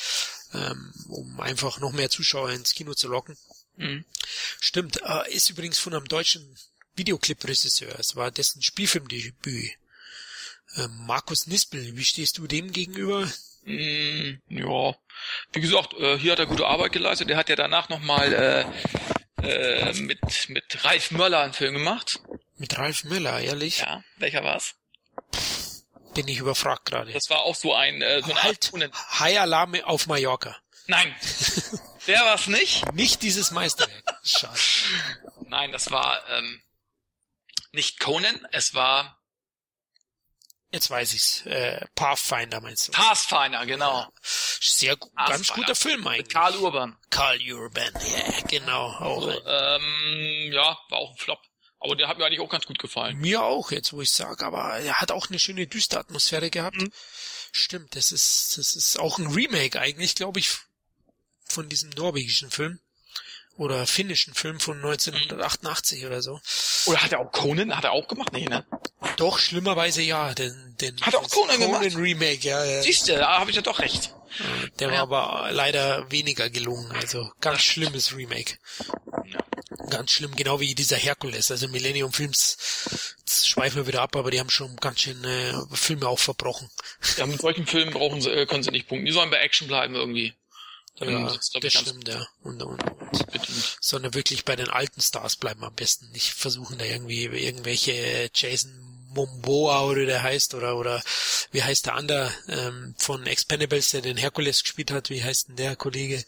ähm, 0.54 0.94
um 1.10 1.40
einfach 1.40 1.80
noch 1.80 1.91
mehr 1.91 2.10
Zuschauer 2.10 2.52
ins 2.52 2.74
Kino 2.74 2.94
zu 2.94 3.08
locken. 3.08 3.38
Mhm. 3.78 4.06
Stimmt, 4.60 5.02
äh, 5.04 5.32
ist 5.32 5.49
übrigens 5.49 5.80
von 5.80 5.94
einem 5.94 6.08
deutschen 6.08 6.58
Videoclip-Regisseur. 6.98 7.98
Es 7.99 8.15
war 8.15 8.32
dessen 8.32 8.61
Spielfilmdebüt. 8.61 9.72
Ähm, 10.76 11.06
Markus 11.06 11.48
Nispel, 11.48 11.95
wie 11.95 12.03
stehst 12.03 12.38
du 12.38 12.48
dem 12.48 12.72
gegenüber? 12.72 13.28
Mm, 13.64 14.40
ja, 14.49 14.95
wie 15.53 15.61
gesagt, 15.61 15.94
äh, 15.94 16.18
hier 16.18 16.34
hat 16.34 16.40
er 16.40 16.45
gute 16.45 16.65
Arbeit 16.65 16.91
geleistet. 16.91 17.30
Er 17.30 17.38
hat 17.38 17.49
ja 17.49 17.56
danach 17.56 17.90
nochmal 17.90 18.34
äh, 18.34 18.65
äh, 19.44 19.94
mit, 19.94 20.19
mit 20.49 20.86
Ralf 20.86 21.11
Möller 21.11 21.41
einen 21.41 21.53
Film 21.53 21.74
gemacht. 21.74 22.19
Mit 22.57 22.78
Ralf 22.78 23.03
Möller, 23.03 23.40
ehrlich? 23.40 23.80
Ja, 23.80 24.03
welcher 24.18 24.44
war's? 24.44 24.76
Bin 26.15 26.28
ich 26.28 26.40
überfragt 26.40 26.86
gerade. 26.86 27.11
Das 27.14 27.30
war 27.30 27.41
auch 27.41 27.56
so 27.56 27.74
ein, 27.74 28.02
äh, 28.02 28.22
so 28.24 28.32
ein 28.32 28.44
halt, 28.44 28.72
High 29.19 29.40
Alarm 29.40 29.76
auf 29.84 30.07
Mallorca. 30.07 30.56
Nein, 30.88 31.14
der 32.07 32.22
war's 32.22 32.48
nicht. 32.48 32.91
Nicht 32.94 33.22
dieses 33.22 33.52
Meisterwerk. 33.52 34.03
Schade. 34.24 34.60
Nein, 35.45 35.72
das 35.72 35.91
war 35.91 36.22
ähm, 36.30 36.61
nicht 37.78 37.99
Conan, 37.99 38.45
es 38.52 38.74
war 38.74 39.18
Jetzt 40.70 40.90
weiß 40.90 41.14
ich's. 41.14 41.45
Äh, 41.45 41.86
Pathfinder 41.95 42.60
meinst 42.60 42.90
du? 42.90 42.91
Pathfinder, 42.91 43.66
genau. 43.66 44.06
Sehr 44.22 44.98
ganz 45.16 45.54
guter 45.54 45.76
Film 45.76 46.06
eigentlich. 46.06 46.34
Karl 46.34 46.58
Urban. 46.58 46.98
Karl 47.10 47.40
Urban, 47.54 47.94
ja, 47.94 48.18
yeah, 48.18 48.41
genau. 48.49 48.88
Auch 48.88 49.28
also, 49.28 49.45
ähm, 49.45 50.52
ja, 50.52 50.78
war 50.90 50.98
auch 50.99 51.12
ein 51.12 51.18
Flop. 51.18 51.40
Aber 51.80 51.95
der 51.95 52.10
hat 52.10 52.18
mir 52.18 52.26
eigentlich 52.26 52.41
auch 52.41 52.49
ganz 52.49 52.66
gut 52.66 52.80
gefallen. 52.80 53.18
Mir 53.18 53.44
auch, 53.44 53.72
jetzt 53.72 53.94
wo 53.94 54.02
ich 54.02 54.12
sage, 54.12 54.45
aber 54.45 54.78
er 54.80 54.99
hat 54.99 55.12
auch 55.12 55.30
eine 55.30 55.40
schöne 55.40 55.68
düstere 55.68 56.02
Atmosphäre 56.02 56.49
gehabt. 56.49 56.76
Mhm. 56.76 56.91
Stimmt, 57.54 57.95
das 57.95 58.12
ist, 58.12 58.58
das 58.58 58.76
ist 58.76 58.99
auch 58.99 59.20
ein 59.20 59.28
Remake 59.28 59.80
eigentlich, 59.80 60.16
glaube 60.16 60.40
ich, 60.40 60.49
von 61.45 61.70
diesem 61.70 61.91
norwegischen 61.91 62.52
Film 62.52 62.82
oder 63.57 63.85
finnischen 63.88 64.34
Film 64.34 64.59
von 64.59 64.77
1988 64.77 66.05
oder 66.05 66.21
so. 66.21 66.39
Oder 66.85 67.01
hat 67.01 67.11
er 67.11 67.19
auch 67.19 67.31
Conan? 67.31 67.75
Hat 67.75 67.84
er 67.84 67.91
auch 67.91 68.07
gemacht? 68.07 68.31
Nee, 68.31 68.45
ne? 68.45 68.65
Doch, 69.17 69.39
schlimmerweise 69.39 70.01
ja, 70.01 70.34
denn, 70.34 70.75
denn 70.79 70.99
hat 71.01 71.13
er 71.13 71.19
auch 71.19 71.29
Conan, 71.29 71.59
Conan 71.59 71.81
gemacht? 71.81 71.97
Remake, 71.97 72.47
ja. 72.47 72.63
ja. 72.63 72.81
Siehst 72.81 73.09
du, 73.09 73.15
da 73.15 73.39
habe 73.39 73.49
ich 73.49 73.55
ja 73.55 73.61
doch 73.61 73.79
recht. 73.79 74.13
Der 74.79 74.91
war 74.91 74.99
aber 74.99 75.49
leider 75.51 76.09
weniger 76.11 76.49
gelungen, 76.49 76.91
also 76.91 77.31
ganz 77.41 77.61
schlimmes 77.61 78.15
Remake. 78.15 78.57
Ja. 79.25 79.39
Ganz 79.89 80.11
schlimm, 80.11 80.35
genau 80.35 80.59
wie 80.59 80.75
dieser 80.75 80.97
Herkules. 80.97 81.49
Also 81.49 81.67
Millennium 81.69 82.11
Films 82.11 82.57
schweifen 83.25 83.77
wir 83.77 83.88
wieder 83.88 84.01
ab, 84.01 84.15
aber 84.15 84.31
die 84.31 84.39
haben 84.39 84.49
schon 84.49 84.75
ganz 84.77 85.01
schön 85.01 85.23
äh, 85.23 85.53
Filme 85.71 86.07
auch 86.07 86.19
verbrochen. 86.19 86.69
Ja, 87.17 87.25
mit 87.25 87.41
solchen 87.41 87.65
Filmen 87.65 87.93
brauchen 87.93 88.21
sie, 88.21 88.29
äh, 88.29 88.45
können 88.45 88.63
sie 88.63 88.71
nicht 88.71 88.88
punkten. 88.88 89.05
Die 89.05 89.11
sollen 89.11 89.29
bei 89.29 89.38
Action 89.38 89.67
bleiben 89.67 89.95
irgendwie. 89.95 90.34
Ja, 90.99 91.28
das 91.28 91.52
ich, 91.53 91.61
ganz 91.61 91.90
stimmt, 91.90 92.07
ja. 92.07 92.28
Und, 92.41 92.61
und, 92.61 92.82
und. 92.82 93.78
Sondern 93.82 94.14
wirklich 94.14 94.45
bei 94.45 94.56
den 94.56 94.69
alten 94.69 95.02
Stars 95.02 95.36
bleiben 95.36 95.64
am 95.64 95.76
besten. 95.76 96.10
Nicht 96.11 96.34
versuchen 96.34 96.78
da 96.78 96.86
irgendwie 96.86 97.26
irgendwelche 97.26 98.30
Jason 98.34 98.84
Momoa 99.14 99.84
oder 99.86 100.06
der 100.06 100.22
heißt 100.22 100.53
oder 100.53 100.76
oder 100.78 101.02
wie 101.52 101.64
heißt 101.64 101.88
der 101.88 101.95
andere 101.95 102.32
ähm, 102.49 102.94
von 102.98 103.26
Expendables, 103.26 103.91
der 103.91 104.02
den 104.02 104.18
Herkules 104.18 104.61
gespielt 104.64 104.91
hat, 104.91 105.10
wie 105.10 105.24
heißt 105.24 105.49
denn 105.49 105.56
der 105.56 105.76
Kollege? 105.76 106.24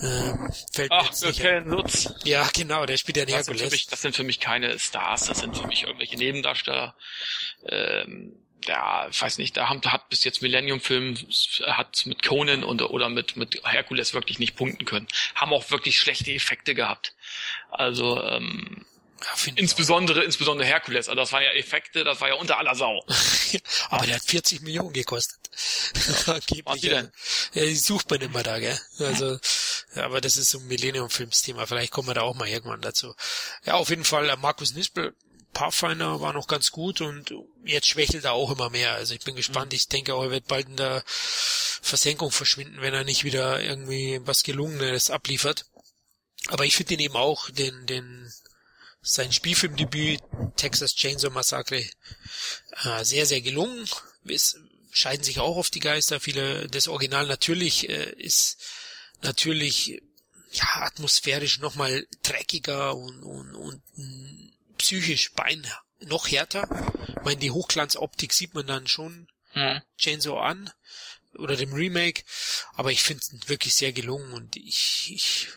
Ähm, 0.00 0.52
fällt 0.72 0.96
mir 0.96 0.98
Ach, 0.98 1.06
jetzt 1.06 1.24
nicht 1.24 1.42
ein. 1.42 1.64
okay, 1.64 1.68
Nutz. 1.68 2.08
Ja, 2.24 2.48
genau, 2.52 2.86
der 2.86 2.96
spielt 2.96 3.16
ja 3.16 3.24
den 3.24 3.36
Das 3.36 3.46
sind, 3.46 3.58
Herkules. 3.58 3.70
mich, 3.70 3.86
das 3.86 4.00
sind 4.02 4.16
für 4.16 4.24
mich 4.24 4.40
keine 4.40 4.78
Stars, 4.78 5.26
das 5.26 5.38
sind 5.40 5.56
für 5.56 5.66
mich 5.66 5.82
irgendwelche 5.82 6.16
Nebendarsteller. 6.16 6.96
Ähm, 7.66 8.43
ja, 8.66 9.06
ich 9.10 9.20
weiß 9.20 9.38
nicht, 9.38 9.56
da 9.56 9.68
haben, 9.68 9.80
hat 9.82 10.08
bis 10.08 10.24
jetzt 10.24 10.42
Millennium 10.42 10.80
Film 10.80 11.16
hat 11.66 12.06
mit 12.06 12.22
Conan 12.22 12.64
und, 12.64 12.82
oder 12.82 13.08
mit, 13.08 13.36
mit 13.36 13.60
Herkules 13.64 14.14
wirklich 14.14 14.38
nicht 14.38 14.56
punkten 14.56 14.84
können. 14.84 15.06
Haben 15.34 15.52
auch 15.52 15.70
wirklich 15.70 16.00
schlechte 16.00 16.32
Effekte 16.32 16.74
gehabt. 16.74 17.14
Also, 17.70 18.22
ähm, 18.22 18.86
Ja, 19.20 19.52
insbesondere, 19.56 20.24
insbesondere 20.24 20.66
Herkules. 20.66 21.08
Also 21.08 21.20
das 21.20 21.32
war 21.32 21.42
ja 21.42 21.52
Effekte, 21.52 22.04
das 22.04 22.20
war 22.20 22.28
ja 22.28 22.34
unter 22.34 22.58
aller 22.58 22.74
Sau. 22.74 23.04
Aber 23.90 24.06
der 24.06 24.16
hat 24.16 24.24
40 24.24 24.62
Millionen 24.62 24.92
gekostet. 24.92 25.40
Angeblich. 26.26 26.62
Was 26.66 26.80
die 26.80 26.88
denn? 26.88 27.10
Ja, 27.52 27.64
die 27.64 27.76
sucht 27.76 28.10
man 28.10 28.20
immer 28.20 28.42
da, 28.42 28.58
gell? 28.58 28.78
Also, 28.98 29.38
ja, 29.94 30.04
aber 30.06 30.20
das 30.20 30.36
ist 30.36 30.50
so 30.50 30.58
ein 30.58 30.66
Millennium-Films-Thema. 30.66 31.66
Vielleicht 31.66 31.92
kommen 31.92 32.08
wir 32.08 32.14
da 32.14 32.22
auch 32.22 32.34
mal 32.34 32.48
irgendwann 32.48 32.80
dazu. 32.80 33.14
Ja, 33.64 33.74
auf 33.74 33.90
jeden 33.90 34.04
Fall, 34.04 34.28
äh, 34.28 34.36
Markus 34.36 34.74
Nispel, 34.74 35.14
Pathfinder 35.54 36.20
war 36.20 36.34
noch 36.34 36.46
ganz 36.46 36.70
gut 36.70 37.00
und 37.00 37.32
jetzt 37.64 37.88
schwächelt 37.88 38.24
er 38.24 38.32
auch 38.32 38.50
immer 38.50 38.68
mehr. 38.68 38.92
Also 38.92 39.14
ich 39.14 39.20
bin 39.20 39.36
gespannt. 39.36 39.72
Ich 39.72 39.88
denke 39.88 40.14
auch, 40.14 40.24
er 40.24 40.30
wird 40.30 40.46
bald 40.46 40.68
in 40.68 40.76
der 40.76 41.02
Versenkung 41.06 42.30
verschwinden, 42.30 42.80
wenn 42.80 42.92
er 42.92 43.04
nicht 43.04 43.24
wieder 43.24 43.62
irgendwie 43.62 44.20
was 44.24 44.42
Gelungenes 44.42 45.10
abliefert. 45.10 45.64
Aber 46.48 46.66
ich 46.66 46.76
finde 46.76 46.94
ihn 46.94 47.00
eben 47.00 47.16
auch, 47.16 47.48
den, 47.50 47.86
den, 47.86 48.30
sein 49.00 49.32
Spielfilmdebüt 49.32 50.20
Texas 50.56 50.94
Chainsaw 50.94 51.30
Massacre 51.30 51.84
äh, 52.82 53.04
sehr, 53.04 53.26
sehr 53.26 53.40
gelungen. 53.40 53.88
Es 54.26 54.58
scheiden 54.90 55.24
sich 55.24 55.40
auch 55.40 55.56
auf 55.56 55.70
die 55.70 55.80
Geister. 55.80 56.20
Viele, 56.20 56.68
das 56.68 56.88
Original 56.88 57.26
natürlich 57.26 57.88
äh, 57.88 58.12
ist 58.16 58.58
natürlich 59.22 60.02
ja 60.52 60.82
atmosphärisch 60.82 61.58
nochmal 61.60 62.06
dreckiger 62.22 62.94
und, 62.96 63.22
und, 63.22 63.54
und 63.54 63.82
psychisch 64.78 65.32
bein 65.32 65.66
noch 66.00 66.28
härter. 66.28 66.68
Ich 67.08 67.22
meine, 67.24 67.36
die 67.40 67.50
Hochglanzoptik 67.50 68.32
sieht 68.32 68.54
man 68.54 68.66
dann 68.66 68.86
schon 68.86 69.28
Hm. 69.52 69.80
Chainsaw 69.98 70.40
an 70.40 70.70
oder 71.38 71.54
dem 71.56 71.72
Remake, 71.72 72.24
aber 72.74 72.90
ich 72.90 73.02
finde 73.02 73.20
es 73.22 73.48
wirklich 73.48 73.74
sehr 73.74 73.92
gelungen 73.92 74.32
und 74.32 74.56
ich, 74.56 75.12
ich 75.12 75.48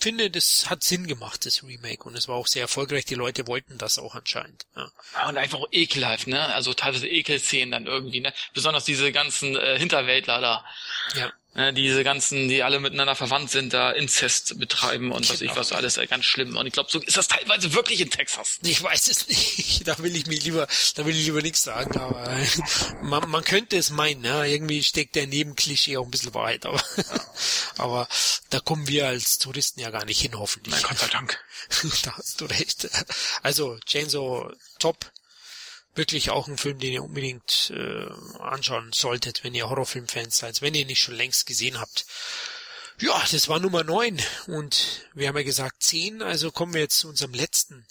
finde, 0.00 0.30
das 0.30 0.68
hat 0.68 0.82
Sinn 0.82 1.06
gemacht, 1.06 1.46
das 1.46 1.62
Remake 1.62 2.02
und 2.04 2.16
es 2.16 2.26
war 2.26 2.34
auch 2.36 2.46
sehr 2.48 2.62
erfolgreich. 2.62 3.04
Die 3.04 3.14
Leute 3.14 3.46
wollten 3.46 3.78
das 3.78 3.98
auch 3.98 4.14
anscheinend. 4.16 4.66
Ja. 4.74 4.90
Ja, 5.14 5.28
Und 5.28 5.36
einfach 5.36 5.60
ekelhaft, 5.70 6.26
ne? 6.26 6.44
Also 6.54 6.74
teilweise 6.74 7.06
Ekelszenen 7.06 7.70
dann 7.70 7.86
irgendwie, 7.86 8.20
ne? 8.20 8.32
Besonders 8.52 8.84
diese 8.84 9.12
ganzen 9.12 9.54
äh, 9.56 9.78
Hinterwäldler 9.78 10.40
da. 10.40 10.64
Ja. 11.14 11.32
Ne? 11.54 11.72
Diese 11.72 12.04
ganzen, 12.04 12.48
die 12.48 12.62
alle 12.62 12.78
miteinander 12.78 13.16
verwandt 13.16 13.50
sind, 13.50 13.72
da 13.72 13.90
Inzest 13.90 14.58
betreiben 14.60 15.10
und 15.10 15.28
was 15.28 15.40
ich 15.40 15.48
Genau. 15.48 15.60
was 15.60 15.72
alles, 15.72 15.96
äh, 15.96 16.06
ganz 16.06 16.24
schlimm. 16.24 16.56
Und 16.56 16.66
ich 16.66 16.72
glaube, 16.72 16.90
so 16.92 17.00
ist 17.00 17.16
das 17.16 17.26
teilweise 17.26 17.72
wirklich 17.72 18.00
in 18.00 18.10
Texas. 18.10 18.58
Ich 18.62 18.82
weiß 18.82 19.08
es 19.08 19.26
nicht. 19.28 19.80
Da 19.90 19.98
will 19.98 20.14
ich 20.14 20.26
mich 20.26 20.44
lieber, 20.44 20.68
da 20.94 21.06
will 21.06 21.16
ich 21.16 21.24
lieber 21.24 21.42
nichts 21.42 21.62
sagen, 21.62 21.98
aber 21.98 22.28
äh, 22.28 22.46
man, 23.02 23.28
man 23.30 23.42
könnte 23.42 23.76
es 23.76 23.90
meinen, 23.90 24.24
ja. 24.24 24.44
Irgendwie 24.44 24.82
steckt 24.82 25.16
der 25.16 25.26
Nebenklischee 25.26 25.96
auch 25.96 26.04
ein 26.04 26.10
bisschen 26.10 26.34
Wahrheit, 26.34 26.66
aber, 26.66 26.82
aber 27.78 28.08
da 28.50 28.60
kommen 28.60 28.86
wir 28.86 29.08
als 29.08 29.38
Touristen 29.38 29.80
ja 29.80 29.90
gar 29.90 30.04
nicht 30.04 30.20
hin, 30.20 30.38
hoffentlich. 30.38 30.76
Na 30.80 30.88
Gott 30.88 30.98
sei 30.98 31.08
Dank. 31.08 31.42
da 32.04 32.16
hast 32.16 32.40
du 32.40 32.44
recht. 32.44 32.88
Also, 33.42 33.78
Chainsaw 33.86 34.52
top. 34.78 35.10
Wirklich 35.94 36.30
auch 36.30 36.46
ein 36.46 36.58
Film, 36.58 36.78
den 36.78 36.92
ihr 36.92 37.02
unbedingt 37.02 37.72
äh, 37.74 38.06
anschauen 38.38 38.92
solltet, 38.92 39.42
wenn 39.42 39.54
ihr 39.54 39.68
Horrorfilmfans 39.68 40.38
seid, 40.38 40.62
wenn 40.62 40.74
ihr 40.74 40.82
ihn 40.82 40.86
nicht 40.86 41.00
schon 41.00 41.16
längst 41.16 41.46
gesehen 41.46 41.80
habt. 41.80 42.06
Ja, 43.00 43.24
das 43.30 43.48
war 43.48 43.58
Nummer 43.58 43.82
9 43.82 44.20
und 44.46 45.08
wir 45.14 45.28
haben 45.28 45.36
ja 45.36 45.42
gesagt 45.42 45.82
10, 45.82 46.22
also 46.22 46.52
kommen 46.52 46.74
wir 46.74 46.82
jetzt 46.82 46.98
zu 46.98 47.08
unserem 47.08 47.32
letzten 47.32 47.86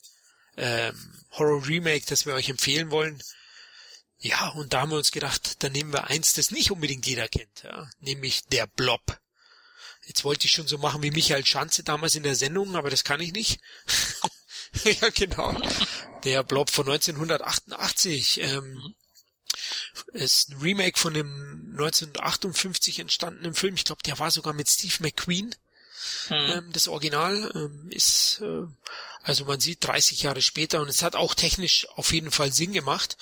ähm, 0.55 1.23
Horror-Remake, 1.31 2.05
das 2.07 2.25
wir 2.25 2.35
euch 2.35 2.49
empfehlen 2.49 2.91
wollen. 2.91 3.21
Ja, 4.19 4.49
und 4.49 4.73
da 4.73 4.81
haben 4.81 4.91
wir 4.91 4.97
uns 4.97 5.11
gedacht, 5.11 5.63
dann 5.63 5.71
nehmen 5.71 5.93
wir 5.93 6.05
eins, 6.05 6.33
das 6.33 6.51
nicht 6.51 6.71
unbedingt 6.71 7.07
jeder 7.07 7.27
kennt, 7.27 7.63
ja, 7.63 7.89
nämlich 7.99 8.45
der 8.45 8.67
Blob. 8.67 9.19
Jetzt 10.05 10.23
wollte 10.23 10.45
ich 10.45 10.51
schon 10.51 10.67
so 10.67 10.77
machen 10.77 11.03
wie 11.03 11.11
Michael 11.11 11.45
Schanze 11.45 11.83
damals 11.83 12.15
in 12.15 12.23
der 12.23 12.35
Sendung, 12.35 12.75
aber 12.75 12.89
das 12.89 13.03
kann 13.03 13.21
ich 13.21 13.31
nicht. 13.31 13.59
ja, 15.01 15.09
genau. 15.09 15.55
Der 16.23 16.43
Blob 16.43 16.69
von 16.69 16.89
1988. 16.89 18.41
Ähm, 18.41 18.95
ist 20.13 20.49
ein 20.49 20.61
Remake 20.61 20.99
von 20.99 21.13
dem 21.13 21.69
1958 21.71 22.99
entstandenen 22.99 23.53
Film. 23.53 23.75
Ich 23.75 23.83
glaube, 23.83 24.03
der 24.03 24.19
war 24.19 24.31
sogar 24.31 24.53
mit 24.53 24.69
Steve 24.69 24.95
McQueen. 24.99 25.55
Hm. 26.27 26.37
Ähm, 26.37 26.69
das 26.71 26.87
Original 26.87 27.51
ähm, 27.55 27.89
ist, 27.91 28.41
äh, 28.41 28.65
also 29.23 29.45
man 29.45 29.59
sieht 29.59 29.85
30 29.85 30.23
Jahre 30.23 30.41
später 30.41 30.81
und 30.81 30.89
es 30.89 31.03
hat 31.03 31.15
auch 31.15 31.33
technisch 31.33 31.87
auf 31.95 32.13
jeden 32.13 32.31
Fall 32.31 32.51
Sinn 32.51 32.73
gemacht. 32.73 33.17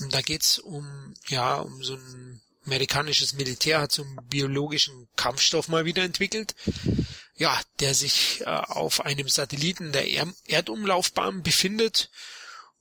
Ähm, 0.00 0.10
da 0.10 0.20
geht's 0.22 0.58
um, 0.58 1.14
ja, 1.28 1.56
um 1.56 1.82
so 1.82 1.94
ein 1.94 2.40
amerikanisches 2.66 3.34
Militär 3.34 3.80
hat 3.80 3.92
so 3.92 4.02
einen 4.02 4.16
biologischen 4.28 5.08
Kampfstoff 5.16 5.68
mal 5.68 5.84
wieder 5.84 6.02
entwickelt. 6.02 6.54
Ja, 7.36 7.60
der 7.80 7.94
sich 7.94 8.42
äh, 8.42 8.44
auf 8.44 9.04
einem 9.04 9.28
Satelliten 9.28 9.92
der 9.92 10.06
er 10.06 10.32
Erdumlaufbahn 10.46 11.42
befindet. 11.42 12.10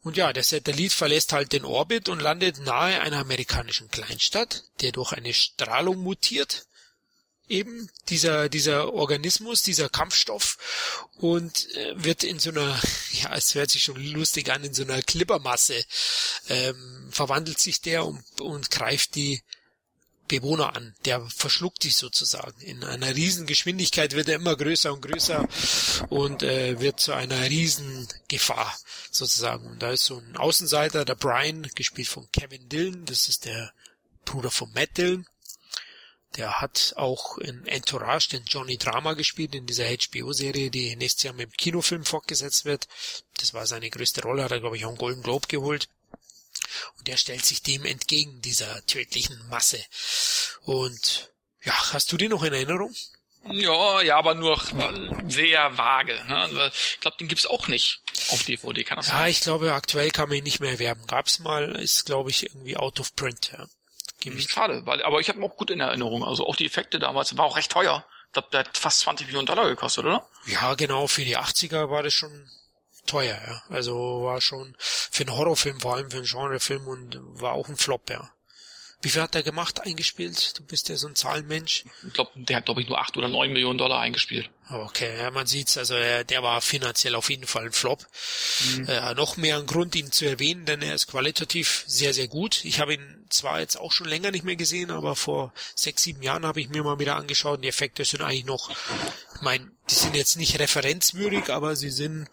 Und 0.02 0.18
ja, 0.18 0.34
der 0.34 0.44
Satellit 0.44 0.92
verlässt 0.92 1.34
halt 1.34 1.54
den 1.54 1.66
Orbit 1.66 2.10
und 2.10 2.22
landet 2.22 2.60
nahe 2.60 3.02
einer 3.02 3.20
amerikanischen 3.20 3.90
Kleinstadt, 3.90 4.64
der 4.82 4.92
durch 4.92 5.14
eine 5.14 5.34
Strahlung 5.34 5.98
mutiert 5.98 6.68
eben 7.48 7.90
dieser 8.10 8.50
dieser 8.50 8.94
Organismus, 8.94 9.62
dieser 9.62 9.90
Kampfstoff 9.90 10.58
und 11.18 11.70
äh, 11.76 12.04
wird 12.04 12.24
in 12.24 12.40
so 12.40 12.50
einer, 12.50 12.80
ja, 13.12 13.36
es 13.36 13.56
hört 13.56 13.70
sich 13.70 13.84
schon 13.84 14.04
lustig 14.04 14.52
an, 14.52 14.64
in 14.64 14.74
so 14.74 14.84
einer 14.84 15.02
Klippermasse 15.02 15.84
ähm, 16.50 17.10
verwandelt 17.12 17.60
sich 17.60 17.82
der 17.82 18.06
und, 18.06 18.24
und 18.42 18.72
greift 18.72 19.16
die 19.16 19.42
Bewohner 20.28 20.76
an. 20.76 20.96
Der 21.06 21.22
verschluckt 21.30 21.84
die 21.84 21.90
sozusagen. 21.90 22.60
In 22.62 22.84
einer 22.84 23.16
riesen 23.16 23.46
Geschwindigkeit 23.46 24.14
wird 24.14 24.30
er 24.30 24.36
immer 24.36 24.56
größer 24.56 24.94
und 24.94 25.02
größer 25.02 25.48
und 26.10 26.44
äh, 26.44 26.80
wird 26.80 27.00
zu 27.00 27.14
einer 27.14 27.42
riesen 27.50 28.08
Gefahr 28.28 28.74
sozusagen. 29.12 29.68
Und 29.68 29.82
da 29.82 29.92
ist 29.92 30.06
so 30.06 30.18
ein 30.18 30.38
Außenseiter, 30.38 31.06
der 31.06 31.16
Brian, 31.16 31.64
gespielt 31.76 32.08
von 32.08 32.28
Kevin 32.32 32.70
Dillon, 32.70 33.06
das 33.06 33.28
ist 33.28 33.46
der 33.46 33.74
Bruder 34.26 34.52
von 34.52 34.72
Matt 34.74 34.98
Dillon. 34.98 35.26
Der 36.38 36.62
hat 36.62 36.94
auch 36.96 37.38
in 37.38 37.68
Entourage 37.68 38.30
den 38.30 38.44
Johnny 38.46 38.78
Drama 38.78 39.14
gespielt, 39.14 39.54
in 39.54 39.68
dieser 39.68 39.86
HBO-Serie, 39.86 40.72
die 40.72 40.96
nächstes 40.96 41.24
Jahr 41.24 41.34
mit 41.36 41.52
dem 41.52 41.58
Kinofilm 41.58 42.06
fortgesetzt 42.06 42.66
wird. 42.66 42.88
Das 43.38 43.54
war 43.54 43.68
seine 43.68 43.92
größte 43.92 44.24
Rolle, 44.24 44.44
hat 44.44 44.52
er, 44.52 44.60
glaube 44.60 44.78
ich, 44.78 44.86
auch 44.86 44.90
einen 44.90 44.98
Golden 44.98 45.22
Globe 45.22 45.48
geholt. 45.48 45.90
Und 46.98 47.08
der 47.08 47.18
stellt 47.18 47.46
sich 47.46 47.62
dem 47.64 47.86
entgegen, 47.86 48.42
dieser 48.42 48.86
tödlichen 48.86 49.48
Masse. 49.50 49.84
Und 50.62 51.32
ja, 51.64 51.74
hast 51.94 52.12
du 52.12 52.18
den 52.18 52.32
noch 52.32 52.44
in 52.44 52.54
Erinnerung? 52.54 52.94
Ja, 53.46 54.02
ja, 54.02 54.18
aber 54.18 54.36
nur 54.36 54.58
sehr 55.28 55.78
vage. 55.78 56.14
Ne? 56.28 56.38
Also, 56.38 56.62
Ich 56.94 57.00
glaube, 57.02 57.18
den 57.18 57.28
gibt's 57.28 57.46
auch 57.46 57.68
nicht 57.68 58.02
auf 58.30 58.44
DVD, 58.44 58.84
kann 58.86 58.98
das 58.98 59.08
Ja, 59.08 59.18
sein? 59.20 59.32
ich 59.32 59.42
glaube, 59.42 59.74
aktuell 59.74 60.12
kann 60.12 60.30
man 60.30 60.38
ihn 60.38 60.46
nicht 60.46 60.62
mehr 60.62 60.72
erwerben. 60.72 61.06
Gab's 61.08 61.40
mal, 61.40 61.76
ist, 61.76 62.06
glaube 62.06 62.30
ich, 62.30 62.44
irgendwie 62.44 62.78
out 62.78 63.00
of 63.02 63.14
print. 63.16 63.52
Ja. 63.52 63.68
Ich 64.26 64.50
Schade, 64.50 64.86
weil, 64.86 65.04
aber 65.04 65.20
ich 65.20 65.28
habe 65.28 65.40
ihn 65.40 65.44
auch 65.44 65.58
gut 65.58 65.70
in 65.72 65.82
Erinnerung. 65.82 66.24
Also 66.24 66.48
auch 66.48 66.56
die 66.56 66.66
Effekte 66.66 67.00
damals 67.00 67.36
war 67.36 67.44
auch 67.44 67.58
recht 67.58 67.70
teuer. 67.72 68.06
Ich 68.28 68.34
glaube, 68.34 68.48
der 68.54 68.62
hat 68.62 68.78
fast 68.78 69.02
20 69.02 69.28
Millionen 69.28 69.46
Dollar 69.46 69.68
gekostet, 69.68 70.06
oder? 70.06 70.26
Ja, 70.46 70.76
genau, 70.76 71.08
für 71.08 71.26
die 71.26 71.38
80er 71.38 71.90
war 71.90 72.02
das 72.04 72.14
schon 72.14 72.50
teuer, 73.06 73.40
ja. 73.48 73.64
Also 73.70 74.24
war 74.24 74.42
schon 74.42 74.76
für 74.80 75.24
einen 75.24 75.36
Horrorfilm, 75.36 75.80
vor 75.80 75.96
allem 75.96 76.12
für 76.12 76.18
einen 76.18 76.26
Genrefilm 76.26 76.88
und 76.88 77.20
war 77.42 77.54
auch 77.54 77.70
ein 77.70 77.78
Flop, 77.78 78.10
ja. 78.10 78.32
Wie 79.04 79.10
viel 79.10 79.22
hat 79.22 79.36
er 79.36 79.44
gemacht, 79.44 79.82
eingespielt? 79.82 80.58
Du 80.58 80.64
bist 80.64 80.88
ja 80.88 80.96
so 80.96 81.10
ein 81.10 81.16
Zahlenmensch. 81.16 81.84
Ich 82.08 82.14
glaube, 82.14 82.32
der 82.36 82.56
hat, 82.56 82.66
glaube 82.66 82.82
ich, 82.82 82.88
nur 82.88 83.02
8 83.02 83.18
oder 83.18 83.28
9 83.28 83.52
Millionen 83.52 83.78
Dollar 83.78 84.00
eingespielt. 84.00 84.50
Okay, 84.70 85.20
ja, 85.20 85.30
man 85.30 85.46
sieht's, 85.46 85.78
also 85.78 85.94
er, 85.94 86.24
der 86.24 86.42
war 86.42 86.62
finanziell 86.62 87.16
auf 87.16 87.30
jeden 87.30 87.46
Fall 87.46 87.66
ein 87.66 87.74
Flop. 87.74 88.08
Äh, 88.88 89.14
noch 89.16 89.36
mehr 89.36 89.58
ein 89.58 89.66
Grund, 89.66 89.94
ihn 89.96 90.14
zu 90.14 90.26
erwähnen, 90.26 90.66
denn 90.66 90.82
er 90.82 90.96
ist 90.96 91.08
qualitativ 91.08 91.84
sehr, 91.86 92.14
sehr 92.14 92.30
gut. 92.30 92.64
Ich 92.64 92.80
habe 92.80 92.94
ihn 92.94 93.26
zwar 93.30 93.60
jetzt 93.60 93.76
auch 93.76 93.92
schon 93.92 94.08
länger 94.08 94.32
nicht 94.32 94.46
mehr 94.46 94.56
gesehen, 94.56 94.90
aber 94.90 95.18
vor 95.18 95.54
sechs, 95.76 96.04
sieben 96.04 96.24
Jahren 96.24 96.46
habe 96.46 96.62
ich 96.62 96.70
mir 96.70 96.82
mal 96.82 96.98
wieder 96.98 97.18
angeschaut. 97.18 97.62
Die 97.62 97.68
Effekte 97.68 98.06
sind 98.06 98.22
eigentlich 98.22 98.46
noch, 98.46 98.70
ich 98.70 99.42
meine, 99.42 99.70
die 99.90 99.96
sind 99.96 100.16
jetzt 100.16 100.38
nicht 100.38 100.58
referenzwürdig, 100.60 101.50
aber 101.50 101.76
sie 101.76 101.90
sind, 101.92 102.30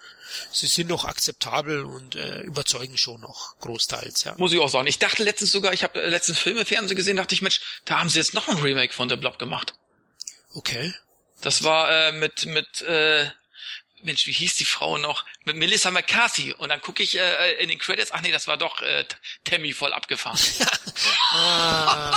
sie 0.52 0.66
sind 0.66 0.88
noch 0.88 1.04
akzeptabel 1.04 1.84
und 1.84 2.16
äh, 2.16 2.40
überzeugen 2.40 2.96
schon 2.96 3.20
noch 3.20 3.58
großteils, 3.60 4.24
ja. 4.24 4.34
Muss 4.38 4.52
ich 4.52 4.58
auch 4.58 4.68
sagen. 4.68 4.86
Ich 4.86 4.98
dachte 4.98 5.22
letztens 5.22 5.52
sogar, 5.52 5.72
ich 5.72 5.82
habe 5.82 6.00
letztens 6.08 6.38
Filme, 6.38 6.64
Fernsehen 6.64 6.96
gesehen, 6.96 7.16
dachte 7.16 7.34
ich, 7.34 7.42
Mensch, 7.42 7.60
da 7.84 8.00
haben 8.00 8.08
sie 8.08 8.18
jetzt 8.18 8.34
noch 8.34 8.48
ein 8.48 8.58
Remake 8.58 8.92
von 8.92 9.08
The 9.08 9.16
Blob 9.16 9.38
gemacht. 9.38 9.74
Okay. 10.54 10.94
Das 11.40 11.62
war 11.64 11.90
äh, 11.90 12.12
mit 12.12 12.46
mit 12.46 12.82
äh, 12.82 13.26
Mensch, 14.02 14.26
wie 14.26 14.32
hieß 14.32 14.56
die 14.56 14.64
Frau 14.64 14.98
noch? 14.98 15.24
Mit 15.44 15.56
Melissa 15.56 15.90
McCarthy. 15.90 16.52
Und 16.52 16.68
dann 16.68 16.80
gucke 16.80 17.02
ich 17.02 17.18
äh, 17.18 17.52
in 17.54 17.68
den 17.68 17.78
Credits, 17.78 18.12
ach 18.12 18.20
nee, 18.20 18.32
das 18.32 18.46
war 18.46 18.56
doch 18.56 18.82
äh, 18.82 19.04
Tammy 19.44 19.72
voll 19.72 19.92
abgefahren. 19.92 20.38
Ah. 21.32 22.12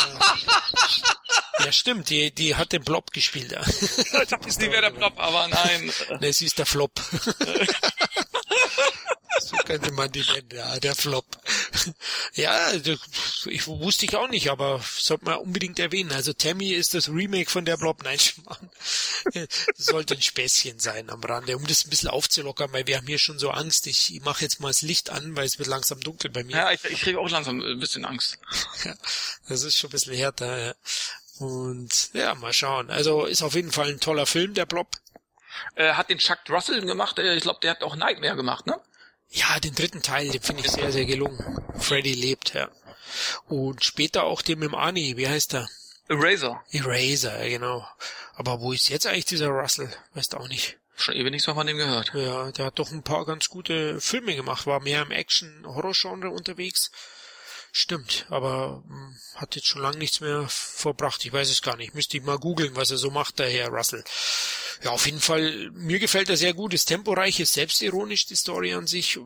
ja, 1.64 1.72
stimmt, 1.72 2.10
die, 2.10 2.34
die 2.34 2.56
hat 2.56 2.72
den 2.72 2.84
Blob 2.84 3.12
gespielt. 3.12 3.52
Ja. 3.52 3.62
ich 3.68 4.28
dachte, 4.28 4.50
ist 4.50 4.60
nie 4.60 4.70
mehr 4.70 4.82
der 4.82 4.90
Blob, 4.90 5.20
aber 5.20 5.48
nein. 5.48 5.94
Ne, 6.20 6.34
sie 6.34 6.48
ist 6.48 6.58
der 6.58 6.66
Flop. 6.66 6.92
so 9.40 9.56
könnte 9.58 9.92
man 9.92 10.12
die 10.12 10.24
nennen, 10.24 10.50
ja, 10.54 10.80
der 10.80 10.96
Flop. 10.96 11.26
ja, 12.34 12.72
ich 12.74 13.68
wusste 13.68 14.06
ich 14.06 14.16
auch 14.16 14.30
nicht, 14.30 14.50
aber 14.50 14.82
sollte 14.98 15.26
man 15.26 15.38
unbedingt 15.38 15.80
erwähnen. 15.80 16.12
Also 16.12 16.34
Tammy 16.34 16.72
ist 16.72 16.94
das 16.94 17.10
Remake 17.10 17.50
von 17.50 17.66
der 17.66 17.78
Blob. 17.78 18.04
Nein. 18.04 18.20
Das 19.34 19.86
sollte 19.86 20.16
ein 20.16 20.22
Späßchen 20.22 20.80
sein 20.80 21.10
am 21.10 21.24
Rande, 21.24 21.56
um 21.56 21.66
das 21.66 21.86
ein 21.86 21.90
bisschen 21.90 22.10
aufzulockern, 22.10 22.72
weil 22.74 22.88
wir 22.88 22.98
haben 22.98 23.08
hier 23.08 23.20
schon 23.20 23.40
so 23.40 23.52
Angst. 23.52 23.88
Ich, 23.88 24.14
ich 24.14 24.22
mache 24.22 24.44
jetzt 24.44 24.60
mal 24.60 24.70
das 24.70 24.82
Licht 24.82 25.10
an, 25.10 25.36
weil 25.36 25.46
es 25.46 25.60
wird 25.60 25.68
langsam 25.68 26.00
dunkel 26.02 26.30
bei 26.30 26.44
mir. 26.44 26.56
Ja, 26.56 26.72
ich, 26.72 26.84
ich 26.86 27.02
kriege 27.02 27.20
auch 27.20 27.30
langsam 27.30 27.62
ein 27.62 27.80
bisschen 27.80 28.06
Angst. 28.06 28.38
Ja, 28.84 28.96
das 29.48 29.64
ist 29.64 29.78
schon 29.78 29.90
ein 29.90 29.92
bisschen 29.92 30.16
härter. 30.16 30.68
Ja. 30.68 30.74
Und 31.40 32.14
ja, 32.14 32.36
mal 32.36 32.54
schauen. 32.54 32.90
Also 32.90 33.26
ist 33.26 33.42
auf 33.42 33.56
jeden 33.56 33.72
Fall 33.72 33.90
ein 33.90 34.00
toller 34.00 34.26
Film, 34.26 34.54
der 34.54 34.66
Blob. 34.66 34.98
Äh, 35.76 35.94
hat 35.94 36.10
den 36.10 36.20
Chuck 36.20 36.40
Russell 36.50 36.82
gemacht. 36.82 37.18
Äh, 37.20 37.36
ich 37.36 37.44
glaube, 37.44 37.60
der 37.62 37.72
hat 37.72 37.84
auch 37.84 37.96
Nightmare 37.96 38.36
gemacht, 38.36 38.68
ne? 38.68 38.80
Ja, 39.36 39.60
den 39.60 39.74
dritten 39.74 40.04
Teil, 40.04 40.30
den 40.30 40.42
finde 40.42 40.62
ich 40.64 40.72
sehr, 40.72 40.92
sehr 40.92 41.06
gelungen. 41.06 41.60
Freddy 41.80 42.14
lebt, 42.14 42.54
ja. 42.54 42.70
Und 43.48 43.84
später 43.84 44.24
auch 44.24 44.44
den 44.44 44.60
mit 44.60 44.70
dem 44.70 44.76
Arnie, 44.76 45.18
wie 45.18 45.28
heißt 45.28 45.54
der? 45.54 45.68
Eraser. 46.08 46.64
Eraser, 46.70 47.44
ja, 47.44 47.50
genau. 47.50 47.88
Aber 48.36 48.62
wo 48.62 48.74
ist 48.74 48.90
jetzt 48.90 49.08
eigentlich 49.08 49.26
dieser 49.26 49.48
Russell? 49.48 49.92
Weißt 50.14 50.34
du 50.34 50.38
auch 50.38 50.48
nicht. 50.48 50.78
Schon 50.96 51.16
ewig 51.16 51.32
nichts 51.32 51.48
mehr 51.48 51.56
von 51.56 51.66
dem 51.66 51.78
gehört. 51.78 52.12
Ja, 52.14 52.52
der 52.52 52.66
hat 52.66 52.78
doch 52.78 52.92
ein 52.92 53.02
paar 53.02 53.26
ganz 53.26 53.50
gute 53.50 54.00
Filme 54.00 54.36
gemacht, 54.36 54.68
war 54.68 54.80
mehr 54.80 55.02
im 55.02 55.10
Action-Horror-Genre 55.10 56.30
unterwegs. 56.30 56.92
Stimmt, 57.76 58.28
aber 58.30 58.84
hm, 58.88 59.18
hat 59.34 59.56
jetzt 59.56 59.66
schon 59.66 59.82
lange 59.82 59.98
nichts 59.98 60.20
mehr 60.22 60.46
verbracht. 60.48 61.26
Ich 61.26 61.34
weiß 61.34 61.50
es 61.50 61.64
gar 61.64 61.76
nicht. 61.76 61.96
Müsste 61.96 62.18
ich 62.18 62.24
mal 62.24 62.38
googeln, 62.38 62.76
was 62.76 62.92
er 62.92 62.98
so 62.98 63.10
macht, 63.10 63.40
der 63.40 63.50
Herr 63.50 63.70
Russell. 63.70 64.04
Ja, 64.84 64.92
auf 64.92 65.08
jeden 65.08 65.20
Fall, 65.20 65.72
mir 65.74 65.98
gefällt 65.98 66.30
er 66.30 66.38
sehr 66.38 66.54
gut, 66.54 66.76
ist 66.76 66.86
temporeich, 66.86 67.40
ist 67.40 67.54
selbstironisch, 67.54 68.28
die 68.28 68.36
Story 68.36 68.76
an 68.76 68.86
sich, 68.86 69.18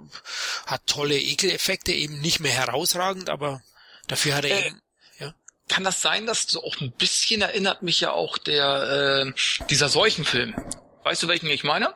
hat 0.65 0.87
tolle 0.87 1.19
Ekeleffekte, 1.19 1.91
eben 1.91 2.21
nicht 2.21 2.39
mehr 2.39 2.53
herausragend, 2.53 3.29
aber 3.29 3.61
dafür 4.07 4.35
hat 4.35 4.45
er 4.45 4.57
Äh, 4.57 4.67
eben, 4.67 4.81
ja. 5.19 5.35
Kann 5.67 5.83
das 5.83 6.01
sein, 6.01 6.25
dass 6.25 6.43
so 6.43 6.63
auch 6.63 6.79
ein 6.79 6.93
bisschen 6.93 7.41
erinnert 7.41 7.81
mich 7.81 7.99
ja 7.99 8.11
auch 8.11 8.37
der 8.37 9.25
äh, 9.27 9.65
dieser 9.69 9.89
Seuchenfilm? 9.89 10.55
Weißt 11.03 11.21
du, 11.21 11.27
welchen 11.27 11.49
ich 11.49 11.65
meine? 11.65 11.93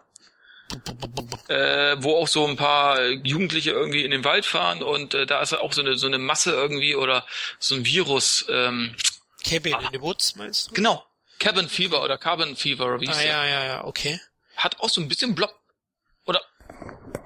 Äh, 1.47 1.97
wo 1.99 2.15
auch 2.15 2.27
so 2.27 2.45
ein 2.47 2.55
paar 2.55 3.01
Jugendliche 3.09 3.71
irgendwie 3.71 4.05
in 4.05 4.11
den 4.11 4.23
Wald 4.23 4.45
fahren 4.45 4.81
und 4.81 5.13
äh, 5.13 5.25
da 5.25 5.41
ist 5.41 5.53
auch 5.53 5.73
so 5.73 5.81
eine 5.81 5.97
so 5.97 6.07
eine 6.07 6.17
Masse 6.17 6.51
irgendwie 6.51 6.95
oder 6.95 7.25
so 7.59 7.75
ein 7.75 7.85
Virus. 7.85 8.45
Ähm, 8.49 8.95
Cabin 9.43 9.73
in 9.73 9.87
the 9.91 10.01
Woods, 10.01 10.35
meinst 10.35 10.69
du? 10.69 10.73
genau. 10.73 11.03
Cabin 11.39 11.67
Fever 11.67 12.03
oder 12.03 12.17
Carbon 12.19 12.55
Fever 12.55 13.01
wie 13.01 13.09
Ah, 13.09 13.21
ja, 13.21 13.45
ja, 13.45 13.65
ja, 13.65 13.83
okay. 13.83 14.19
Hat 14.55 14.79
auch 14.79 14.89
so 14.89 15.01
ein 15.01 15.07
bisschen 15.07 15.33
Blob. 15.33 15.60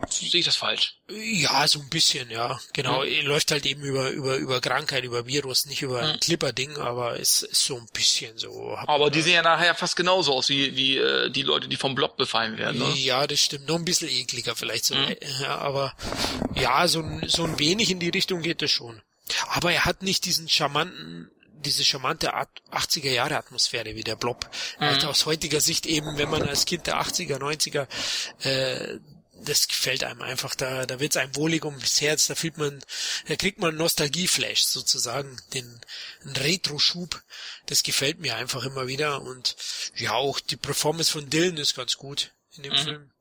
Sehe 0.09 0.39
ich 0.39 0.45
das 0.45 0.55
falsch? 0.55 0.97
Ja, 1.09 1.67
so 1.67 1.79
ein 1.79 1.89
bisschen, 1.89 2.29
ja. 2.29 2.59
Genau. 2.73 3.03
Läuft 3.03 3.51
halt 3.51 3.65
eben 3.65 3.81
über, 3.81 4.09
über, 4.09 4.37
über 4.37 4.61
Krankheit, 4.61 5.03
über 5.03 5.25
Virus, 5.25 5.65
nicht 5.65 5.81
über 5.81 6.01
ein 6.01 6.19
Clipper-Ding, 6.19 6.77
aber 6.77 7.19
es 7.19 7.41
ist 7.41 7.65
so 7.65 7.77
ein 7.77 7.87
bisschen 7.93 8.37
so. 8.37 8.77
Aber 8.87 9.09
die 9.09 9.21
sehen 9.21 9.33
ja 9.33 9.41
nachher 9.41 9.75
fast 9.75 9.95
genauso 9.95 10.33
aus 10.33 10.49
wie, 10.49 10.75
wie 10.75 10.97
äh, 10.97 11.29
die 11.29 11.43
Leute, 11.43 11.67
die 11.67 11.77
vom 11.77 11.95
Blob 11.95 12.17
befallen 12.17 12.57
werden. 12.57 12.79
Ne? 12.79 12.93
Ja, 12.95 13.27
das 13.27 13.39
stimmt. 13.39 13.67
Noch 13.67 13.75
ein 13.75 13.85
bisschen 13.85 14.09
ekliger 14.09 14.55
vielleicht 14.55 14.85
so. 14.85 14.95
Ja, 15.41 15.57
aber 15.57 15.93
ja, 16.55 16.87
so 16.87 17.01
ein, 17.01 17.23
so 17.27 17.43
ein 17.43 17.59
wenig 17.59 17.91
in 17.91 17.99
die 17.99 18.09
Richtung 18.09 18.41
geht 18.41 18.61
es 18.61 18.71
schon. 18.71 19.01
Aber 19.49 19.71
er 19.71 19.85
hat 19.85 20.03
nicht 20.03 20.25
diesen 20.25 20.47
charmanten, 20.47 21.31
diese 21.65 21.83
charmante 21.83 22.33
Art 22.33 22.49
80er 22.71 23.09
Jahre 23.09 23.37
Atmosphäre 23.37 23.95
wie 23.95 24.03
der 24.03 24.15
Blob. 24.15 24.49
Also 24.77 25.07
aus 25.07 25.25
heutiger 25.25 25.61
Sicht 25.61 25.85
eben, 25.87 26.17
wenn 26.17 26.29
man 26.29 26.43
als 26.43 26.65
Kind 26.65 26.85
der 26.87 27.01
80er, 27.01 27.37
90er, 27.39 27.87
äh, 28.43 28.99
das 29.43 29.67
gefällt 29.67 30.03
einem 30.03 30.21
einfach, 30.21 30.55
da, 30.55 30.85
da 30.85 30.99
wird's 30.99 31.17
einem 31.17 31.35
wohlig 31.35 31.65
ums 31.65 32.01
Herz, 32.01 32.27
da 32.27 32.35
fühlt 32.35 32.57
man, 32.57 32.81
da 33.27 33.35
kriegt 33.35 33.59
man 33.59 33.69
einen 33.69 33.77
Nostalgieflash 33.77 34.63
sozusagen, 34.63 35.37
den, 35.53 35.81
Retro-Schub, 36.25 37.21
das 37.65 37.83
gefällt 37.83 38.19
mir 38.19 38.35
einfach 38.35 38.63
immer 38.63 38.87
wieder 38.87 39.21
und 39.21 39.55
ja, 39.95 40.13
auch 40.13 40.39
die 40.39 40.57
Performance 40.57 41.11
von 41.11 41.29
Dylan 41.29 41.57
ist 41.57 41.75
ganz 41.75 41.97
gut 41.97 42.31
in 42.55 42.63
dem 42.63 42.75
Film. 42.75 43.11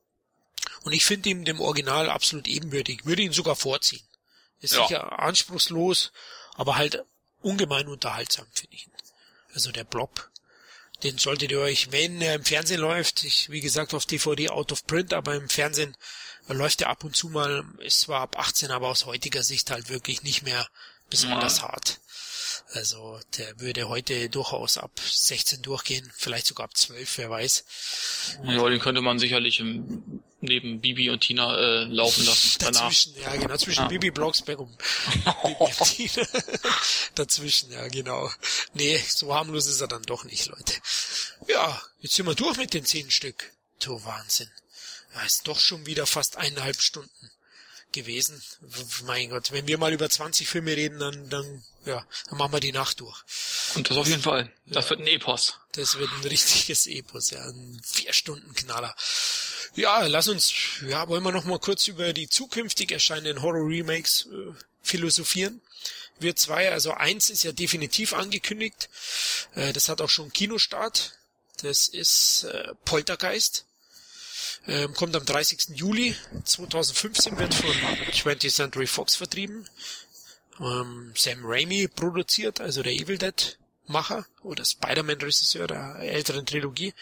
Und 0.83 0.93
ich 0.93 1.05
finde 1.05 1.31
ihn 1.31 1.45
dem 1.45 1.61
Original 1.61 2.09
absolut 2.09 2.47
ebenbürtig, 2.47 3.05
würde 3.05 3.23
ihn 3.23 3.33
sogar 3.33 3.57
vorziehen. 3.57 4.07
Ist 4.61 4.75
Ja. 4.75 4.87
sicher 4.87 5.19
anspruchslos, 5.19 6.13
aber 6.55 6.77
halt 6.77 7.03
ungemein 7.41 7.89
unterhaltsam, 7.89 8.47
finde 8.53 8.75
ich 8.77 8.87
ihn. 8.87 8.93
Also 9.53 9.73
der 9.73 9.85
Blob, 9.85 10.31
den 11.03 11.19
solltet 11.19 11.51
ihr 11.51 11.61
euch, 11.61 11.93
wenn 11.93 12.21
er 12.23 12.35
im 12.35 12.45
Fernsehen 12.45 12.81
läuft, 12.81 13.25
ich, 13.25 13.51
wie 13.51 13.61
gesagt, 13.61 13.95
auf 13.95 14.07
DVD 14.07 14.51
out 14.51 14.73
of 14.73 14.87
print, 14.87 15.13
aber 15.13 15.35
im 15.35 15.49
Fernsehen 15.49 15.97
läuft 16.49 16.83
er 16.83 16.91
ab 16.91 17.05
und 17.05 17.17
zu 17.17 17.29
mal, 17.29 17.65
ist 17.79 18.01
zwar 18.01 18.21
ab 18.21 18.39
18, 18.39 18.71
aber 18.71 18.89
aus 18.89 19.07
heutiger 19.07 19.43
Sicht 19.43 19.71
halt 19.71 19.89
wirklich 19.89 20.23
nicht 20.23 20.43
mehr 20.43 20.67
besonders 21.11 21.63
hart. 21.63 22.01
Also 22.73 23.21
der 23.37 23.61
würde 23.61 23.89
heute 23.89 24.29
durchaus 24.29 24.79
ab 24.79 24.93
16 24.99 25.63
durchgehen, 25.63 26.11
vielleicht 26.17 26.47
sogar 26.47 26.65
ab 26.65 26.77
12, 26.77 27.19
wer 27.19 27.31
weiß. 27.31 27.65
Ja, 28.45 28.69
den 28.69 28.81
könnte 28.81 29.01
man 29.01 29.19
sicherlich 29.19 29.61
im, 29.61 30.23
neben 30.41 30.81
Bibi 30.81 31.11
und 31.11 31.21
Tina 31.21 31.57
äh, 31.57 31.85
laufen 31.85 32.25
lassen. 32.25 32.57
Danach. 32.61 32.83
Dazwischen, 32.83 33.15
ja 33.21 33.37
genau, 33.37 33.57
zwischen 33.57 33.83
Ja. 33.83 33.89
Bibi 33.89 34.11
Blocksberg 34.11 34.59
und 34.59 34.77
Bibi 34.77 35.55
und 35.59 35.77
Tina. 35.85 36.27
Dazwischen, 37.15 37.71
ja 37.73 37.87
genau. 37.89 38.31
Nee, 38.75 39.03
so 39.09 39.35
harmlos 39.35 39.67
ist 39.67 39.81
er 39.81 39.89
dann 39.89 40.03
doch 40.03 40.25
nicht, 40.25 40.47
Leute. 40.47 40.75
Ja, 41.49 41.81
jetzt 42.01 42.15
sind 42.15 42.27
wir 42.27 42.35
durch 42.35 42.57
mit 42.57 42.75
den 42.75 42.85
zehn 42.85 43.11
Stück. 43.11 43.53
Du 43.81 44.03
Wahnsinn. 44.05 44.51
Ja, 45.15 45.23
ist 45.23 45.47
doch 45.47 45.61
schon 45.61 45.87
wieder 45.87 46.07
fast 46.07 46.37
eineinhalb 46.37 46.81
Stunden 46.81 47.31
gewesen. 47.95 48.43
Mein 49.05 49.31
Gott, 49.31 49.53
wenn 49.53 49.67
wir 49.67 49.79
mal 49.79 49.93
über 49.93 50.11
20 50.11 50.47
Filme 50.47 50.77
reden, 50.77 50.99
dann, 50.99 51.29
dann, 51.31 51.65
ja, 51.87 52.07
dann 52.29 52.39
machen 52.39 52.53
wir 52.53 52.61
die 52.61 52.73
Nacht 52.73 53.01
durch. 53.01 53.23
Und 53.75 53.89
das 53.89 53.97
auf 53.97 54.07
jeden 54.07 54.23
Fall. 54.23 54.53
Das 54.67 54.91
wird 54.91 55.01
ein 55.01 55.07
Epos. 55.07 55.59
Das 55.73 55.99
wird 55.99 56.11
ein 56.11 56.29
richtiges 56.29 56.87
Epos, 56.87 57.31
ja, 57.31 57.43
ein 57.43 57.81
vier 57.85 58.13
Stunden 58.13 58.55
Knaller. 58.55 58.95
Ja, 59.75 60.07
lass 60.07 60.29
uns, 60.29 60.53
ja, 60.87 61.09
wollen 61.09 61.25
wir 61.25 61.33
noch 61.33 61.45
mal 61.45 61.59
kurz 61.59 61.89
über 61.89 62.13
die 62.13 62.29
zukünftig 62.29 62.93
erscheinenden 62.93 63.43
Horror-Remakes 63.43 64.27
äh, 64.27 64.53
philosophieren. 64.83 65.61
Wir 66.21 66.37
zwei, 66.37 66.71
also 66.71 66.93
eins 66.93 67.31
ist 67.31 67.43
ja 67.43 67.53
definitiv 67.53 68.13
angekündigt. 68.13 68.89
Äh, 69.55 69.73
das 69.73 69.89
hat 69.89 70.01
auch 70.01 70.11
schon 70.11 70.33
Kinostart. 70.33 71.19
Das 71.63 71.89
ist 71.89 72.45
äh, 72.45 72.75
Poltergeist. 72.85 73.67
Ähm, 74.67 74.95
kommt 74.95 75.15
am 75.15 75.25
30. 75.27 75.77
Juli 75.77 76.17
2015, 76.45 77.39
wird 77.39 77.53
von 77.55 77.71
20th 78.13 78.51
Century 78.55 78.87
Fox 78.87 79.15
vertrieben. 79.17 79.69
Ähm, 80.61 81.13
Sam 81.17 81.41
Raimi 81.45 81.89
produziert, 81.89 82.61
also 82.61 82.83
der 82.83 82.93
Evil 82.93 83.19
Dead 83.19 83.59
Macher 83.87 84.25
oder 84.43 84.65
Spider-Man-Regisseur 84.65 85.67
der 85.67 85.97
älteren 86.01 86.47
Trilogie. 86.47 86.95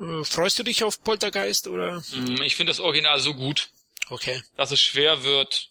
Äh, 0.00 0.24
freust 0.24 0.58
du 0.58 0.62
dich 0.62 0.84
auf 0.84 1.02
Poltergeist 1.02 1.68
oder? 1.68 2.02
Mm, 2.14 2.42
Ich 2.42 2.56
finde 2.56 2.70
das 2.70 2.80
Original 2.80 3.18
so 3.20 3.32
gut, 3.34 3.70
Okay. 4.10 4.42
dass 4.56 4.70
es 4.70 4.80
schwer 4.80 5.22
wird. 5.24 5.70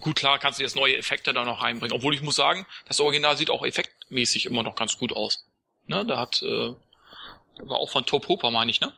Gut, 0.00 0.16
klar 0.16 0.38
kannst 0.38 0.58
du 0.58 0.64
jetzt 0.64 0.74
neue 0.76 0.96
Effekte 0.96 1.32
da 1.32 1.44
noch 1.44 1.62
reinbringen. 1.62 1.96
Obwohl 1.96 2.14
ich 2.14 2.20
muss 2.22 2.36
sagen, 2.36 2.66
das 2.86 2.98
Original 3.00 3.36
sieht 3.36 3.50
auch 3.50 3.64
effektmäßig 3.64 4.46
immer 4.46 4.62
noch 4.62 4.74
ganz 4.74 4.98
gut 4.98 5.12
aus. 5.12 5.44
Ne, 5.86 6.04
da 6.04 6.18
hat, 6.18 6.42
äh, 6.42 6.74
war 7.60 7.78
auch 7.78 7.90
von 7.90 8.04
Top 8.04 8.26
Hooper, 8.28 8.50
meine 8.50 8.70
ich, 8.70 8.80
ne? 8.80 8.92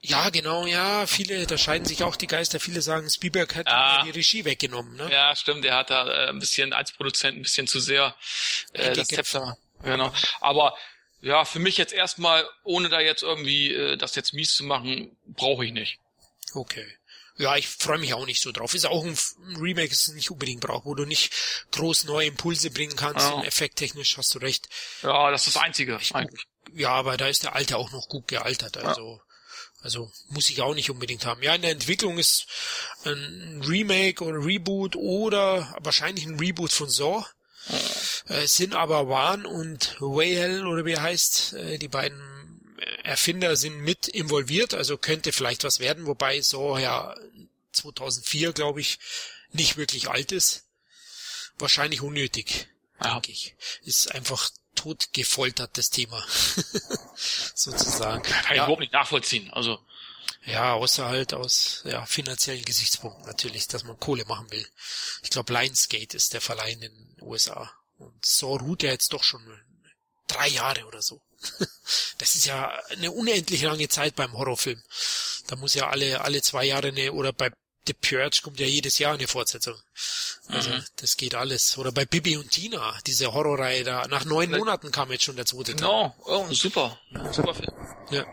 Ja, 0.00 0.30
genau, 0.30 0.64
ja, 0.66 1.06
viele, 1.06 1.46
da 1.46 1.58
scheiden 1.58 1.84
sich 1.84 2.04
auch 2.04 2.14
die 2.14 2.28
Geister. 2.28 2.60
Viele 2.60 2.82
sagen, 2.82 3.10
Spielberg 3.10 3.56
hat 3.56 3.66
Ah. 3.66 4.02
die 4.04 4.10
Regie 4.10 4.44
weggenommen, 4.44 4.96
ne? 4.96 5.10
Ja, 5.10 5.34
stimmt, 5.34 5.64
der 5.64 5.74
hat 5.74 5.90
da 5.90 6.06
äh, 6.06 6.28
ein 6.28 6.38
bisschen 6.38 6.72
als 6.72 6.92
Produzent 6.92 7.36
ein 7.36 7.42
bisschen 7.42 7.66
zu 7.66 7.80
sehr 7.80 8.14
äh, 8.74 8.92
das. 8.94 9.08
Zepter. 9.08 9.56
Genau. 9.82 10.12
Aber 10.40 10.76
ja, 11.20 11.44
für 11.44 11.58
mich 11.58 11.78
jetzt 11.78 11.92
erstmal, 11.92 12.48
ohne 12.62 12.88
da 12.88 13.00
jetzt 13.00 13.22
irgendwie 13.24 13.72
äh, 13.72 13.96
das 13.96 14.14
jetzt 14.14 14.34
mies 14.34 14.54
zu 14.54 14.62
machen, 14.64 15.16
brauche 15.26 15.64
ich 15.64 15.72
nicht. 15.72 15.98
Okay. 16.54 16.86
Ja, 17.36 17.56
ich 17.56 17.68
freue 17.68 17.98
mich 17.98 18.14
auch 18.14 18.26
nicht 18.26 18.40
so 18.40 18.50
drauf. 18.52 18.74
Ist 18.74 18.86
auch 18.86 19.04
ein, 19.04 19.16
Remake, 19.60 19.88
das 19.90 20.08
es 20.08 20.14
nicht 20.14 20.30
unbedingt 20.30 20.60
braucht, 20.60 20.84
wo 20.86 20.94
du 20.94 21.04
nicht 21.06 21.32
groß 21.72 22.04
neue 22.04 22.26
Impulse 22.28 22.70
bringen 22.70 22.96
kannst. 22.96 23.28
Ja. 23.28 23.42
Effekttechnisch 23.42 24.16
hast 24.16 24.34
du 24.34 24.38
recht. 24.38 24.68
Ja, 25.02 25.30
das 25.30 25.46
ist 25.46 25.56
das 25.56 25.62
Einzige 25.62 25.98
eigentlich. 26.14 26.44
Ja, 26.74 26.90
aber 26.90 27.16
da 27.16 27.26
ist 27.28 27.44
der 27.44 27.54
Alte 27.54 27.76
auch 27.78 27.90
noch 27.92 28.08
gut 28.08 28.28
gealtert. 28.28 28.76
Also, 28.76 29.20
also 29.80 30.10
muss 30.28 30.50
ich 30.50 30.60
auch 30.60 30.74
nicht 30.74 30.90
unbedingt 30.90 31.24
haben. 31.24 31.42
Ja, 31.42 31.54
in 31.54 31.62
der 31.62 31.70
Entwicklung 31.70 32.18
ist 32.18 32.46
ein 33.04 33.62
Remake 33.66 34.24
oder 34.24 34.44
Reboot 34.44 34.96
oder 34.96 35.76
wahrscheinlich 35.80 36.26
ein 36.26 36.38
Reboot 36.38 36.72
von 36.72 36.90
Saw. 36.90 37.24
Äh, 38.28 38.46
sind 38.46 38.74
aber 38.74 39.08
Wan 39.08 39.46
und 39.46 39.96
Whale 40.00 40.66
oder 40.66 40.84
wie 40.84 40.92
er 40.92 41.02
heißt, 41.02 41.54
äh, 41.54 41.78
die 41.78 41.88
beiden 41.88 42.20
Erfinder 43.02 43.56
sind 43.56 43.80
mit 43.80 44.08
involviert, 44.08 44.74
also 44.74 44.98
könnte 44.98 45.32
vielleicht 45.32 45.64
was 45.64 45.80
werden, 45.80 46.06
wobei 46.06 46.40
so 46.40 46.78
ja 46.78 47.16
2004, 47.72 48.52
glaube 48.52 48.80
ich, 48.80 48.98
nicht 49.52 49.76
wirklich 49.76 50.08
alt 50.08 50.32
ist. 50.32 50.64
Wahrscheinlich 51.58 52.02
unnötig, 52.02 52.68
ja. 53.02 53.14
denke 53.14 53.32
ich. 53.32 53.54
Ist 53.82 54.14
einfach 54.14 54.50
tot 54.78 55.12
gefoltert, 55.12 55.76
das 55.76 55.90
Thema. 55.90 56.24
Sozusagen. 57.54 58.22
Kann 58.22 58.44
ich 58.44 58.48
ja. 58.50 58.64
überhaupt 58.64 58.80
nicht 58.80 58.92
nachvollziehen, 58.92 59.50
also. 59.52 59.78
Ja, 60.44 60.74
außer 60.74 61.06
halt 61.06 61.34
aus 61.34 61.82
ja, 61.84 62.06
finanziellen 62.06 62.64
Gesichtspunkten 62.64 63.26
natürlich, 63.26 63.66
dass 63.66 63.84
man 63.84 63.98
Kohle 63.98 64.24
machen 64.26 64.50
will. 64.50 64.66
Ich 65.22 65.30
glaube, 65.30 65.52
Lionsgate 65.52 66.16
ist 66.16 66.32
der 66.32 66.40
Verleih 66.40 66.72
in 66.72 66.80
den 66.80 67.16
USA. 67.20 67.70
Und 67.96 68.24
so 68.24 68.56
ruht 68.56 68.84
er 68.84 68.92
jetzt 68.92 69.12
doch 69.12 69.24
schon 69.24 69.42
drei 70.28 70.48
Jahre 70.48 70.86
oder 70.86 71.02
so. 71.02 71.20
Das 72.18 72.34
ist 72.34 72.46
ja 72.46 72.68
eine 72.90 73.12
unendlich 73.12 73.62
lange 73.62 73.88
Zeit 73.88 74.16
beim 74.16 74.32
Horrorfilm. 74.32 74.82
Da 75.46 75.56
muss 75.56 75.74
ja 75.74 75.88
alle, 75.88 76.20
alle 76.20 76.42
zwei 76.42 76.64
Jahre 76.64 76.88
eine, 76.88 77.12
oder 77.12 77.32
bei 77.32 77.50
The 77.88 77.94
Purge 77.94 78.40
kommt 78.42 78.60
ja 78.60 78.66
jedes 78.66 78.98
Jahr 78.98 79.14
eine 79.14 79.26
Fortsetzung. 79.26 79.74
Also, 80.48 80.68
mhm. 80.68 80.84
das 80.96 81.16
geht 81.16 81.34
alles. 81.34 81.78
Oder 81.78 81.90
bei 81.90 82.04
Bibi 82.04 82.36
und 82.36 82.50
Tina, 82.50 82.98
diese 83.06 83.32
Horrorreihe 83.32 83.82
da. 83.82 84.06
Nach 84.08 84.26
neun 84.26 84.50
Monaten 84.50 84.92
kam 84.92 85.10
jetzt 85.10 85.24
schon 85.24 85.36
der 85.36 85.46
zweite 85.46 85.74
Teil. 85.74 85.76
Genau, 85.76 86.14
oh, 86.26 86.46
super. 86.52 87.00
Super 87.32 87.54
Film. 87.54 87.72
Ja. 88.10 88.26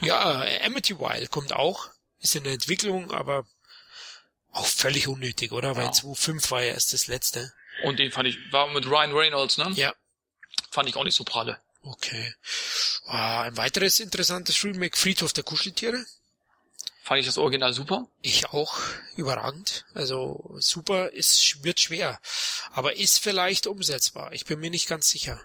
ja, 0.00 0.46
Amityville 0.64 1.26
kommt 1.26 1.52
auch. 1.52 1.88
Ist 2.20 2.36
in 2.36 2.44
der 2.44 2.52
Entwicklung, 2.52 3.10
aber 3.10 3.46
auch 4.52 4.66
völlig 4.66 5.08
unnötig, 5.08 5.50
oder? 5.50 5.70
Ja. 5.70 5.76
Weil 5.76 5.88
2.5 5.88 6.50
war 6.52 6.62
ja 6.62 6.72
erst 6.72 6.92
das 6.92 7.08
letzte. 7.08 7.52
Und 7.82 7.98
den 7.98 8.12
fand 8.12 8.28
ich, 8.28 8.38
war 8.52 8.68
mit 8.68 8.86
Ryan 8.86 9.12
Reynolds, 9.12 9.58
ne? 9.58 9.72
Ja. 9.74 9.92
Fand 10.70 10.88
ich 10.88 10.94
auch 10.94 11.04
nicht 11.04 11.16
so 11.16 11.24
pralle. 11.24 11.60
Okay. 11.82 12.34
Ah, 13.06 13.42
ein 13.42 13.56
weiteres 13.56 13.98
interessantes 13.98 14.62
Remake, 14.64 14.96
Friedhof 14.96 15.32
der 15.32 15.44
Kuscheltiere. 15.44 16.04
Fand 17.06 17.20
ich 17.20 17.26
das 17.26 17.38
Original 17.38 17.72
super? 17.72 18.08
Ich 18.20 18.46
auch. 18.46 18.80
Überragend. 19.14 19.84
Also 19.94 20.56
super 20.58 21.10
ist, 21.10 21.62
wird 21.62 21.78
schwer. 21.78 22.18
Aber 22.72 22.96
ist 22.96 23.20
vielleicht 23.20 23.68
umsetzbar. 23.68 24.32
Ich 24.32 24.44
bin 24.44 24.58
mir 24.58 24.70
nicht 24.70 24.88
ganz 24.88 25.08
sicher. 25.08 25.40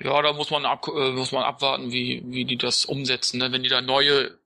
Ja, 0.00 0.20
da 0.22 0.32
muss 0.32 0.50
man 0.50 0.66
ab, 0.66 0.88
äh, 0.88 1.12
muss 1.12 1.30
man 1.30 1.44
abwarten, 1.44 1.92
wie, 1.92 2.20
wie 2.26 2.44
die 2.44 2.56
das 2.56 2.84
umsetzen. 2.84 3.38
Ne? 3.38 3.52
Wenn 3.52 3.62
die 3.62 3.68
da 3.68 3.80
neue 3.80 4.36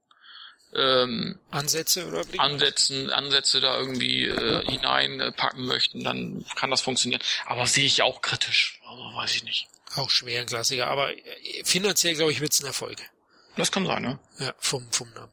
ähm, 0.74 1.38
Ansätze 1.50 2.06
oder 2.06 2.22
Ansätzen, 2.36 3.08
Ansätze 3.08 3.62
da 3.62 3.78
irgendwie 3.78 4.26
äh, 4.26 4.62
hineinpacken 4.66 5.64
möchten, 5.64 6.04
dann 6.04 6.44
kann 6.54 6.70
das 6.70 6.82
funktionieren. 6.82 7.22
Aber 7.46 7.66
sehe 7.66 7.86
ich 7.86 8.02
auch 8.02 8.20
kritisch. 8.20 8.78
Also 8.86 9.02
weiß 9.16 9.36
ich 9.36 9.44
nicht. 9.44 9.68
Auch 9.96 10.10
schwer 10.10 10.42
ein 10.42 10.46
Klassiker, 10.46 10.88
aber 10.88 11.16
äh, 11.16 11.64
finanziell 11.64 12.14
glaube 12.14 12.32
ich 12.32 12.42
wird 12.42 12.52
es 12.52 12.60
ein 12.60 12.66
Erfolg. 12.66 13.10
Das 13.56 13.72
kann 13.72 13.84
sein, 13.84 14.02
ne? 14.02 14.18
Ja, 14.38 14.54
vom, 14.58 14.90
vom 14.92 15.12
Namen. 15.12 15.32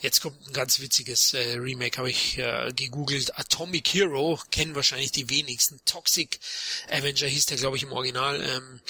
Jetzt 0.00 0.20
kommt 0.20 0.46
ein 0.46 0.52
ganz 0.52 0.80
witziges 0.80 1.34
äh, 1.34 1.58
Remake, 1.58 1.98
habe 1.98 2.10
ich 2.10 2.38
äh, 2.38 2.72
gegoogelt. 2.74 3.38
Atomic 3.38 3.88
Hero, 3.88 4.40
kennen 4.50 4.74
wahrscheinlich 4.74 5.12
die 5.12 5.28
wenigsten. 5.28 5.80
Toxic 5.84 6.40
Avenger 6.90 7.26
hieß 7.26 7.46
der, 7.46 7.58
glaube 7.58 7.76
ich, 7.76 7.82
im 7.82 7.92
Original. 7.92 8.42
Ähm, 8.42 8.80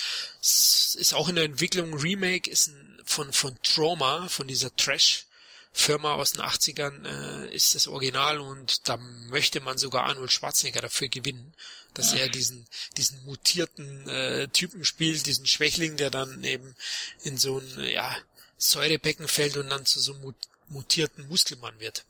ist 0.40 1.12
auch 1.12 1.28
in 1.28 1.34
der 1.34 1.44
Entwicklung. 1.44 1.92
Remake 1.94 2.48
ist 2.50 2.68
ein, 2.68 3.02
von, 3.04 3.32
von 3.32 3.58
Trauma, 3.62 4.28
von 4.28 4.46
dieser 4.46 4.74
Trash 4.76 5.26
Firma 5.72 6.14
aus 6.14 6.32
den 6.32 6.42
80ern 6.42 7.06
äh, 7.06 7.54
ist 7.54 7.74
das 7.74 7.86
Original 7.86 8.40
und 8.40 8.88
da 8.88 8.96
möchte 8.96 9.60
man 9.60 9.78
sogar 9.78 10.04
Arnold 10.04 10.32
Schwarzenegger 10.32 10.80
dafür 10.80 11.08
gewinnen, 11.08 11.54
dass 11.94 12.14
er 12.14 12.28
diesen 12.28 12.66
diesen 12.96 13.24
mutierten 13.24 14.08
äh, 14.08 14.48
Typen 14.48 14.84
spielt, 14.84 15.26
diesen 15.26 15.46
Schwächling, 15.46 15.96
der 15.96 16.10
dann 16.10 16.42
eben 16.42 16.74
in 17.22 17.36
so 17.38 17.58
ein 17.58 17.84
ja 17.84 18.16
Säurebecken 18.58 19.28
fällt 19.28 19.56
und 19.56 19.70
dann 19.70 19.86
zu 19.86 20.00
so 20.00 20.14
einem 20.14 20.34
mutierten 20.68 21.26
Muskelmann 21.28 21.78
wird. 21.80 22.04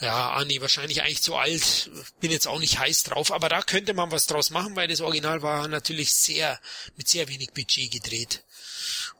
Ja, 0.00 0.32
Ani, 0.32 0.60
wahrscheinlich 0.60 1.02
eigentlich 1.02 1.22
zu 1.22 1.36
alt. 1.36 1.90
Bin 2.20 2.30
jetzt 2.30 2.48
auch 2.48 2.58
nicht 2.58 2.78
heiß 2.78 3.04
drauf, 3.04 3.32
aber 3.32 3.48
da 3.48 3.62
könnte 3.62 3.94
man 3.94 4.10
was 4.10 4.26
draus 4.26 4.50
machen, 4.50 4.74
weil 4.76 4.88
das 4.88 5.00
Original 5.00 5.42
war 5.42 5.68
natürlich 5.68 6.12
sehr, 6.12 6.60
mit 6.96 7.08
sehr 7.08 7.28
wenig 7.28 7.52
Budget 7.52 7.92
gedreht. 7.92 8.42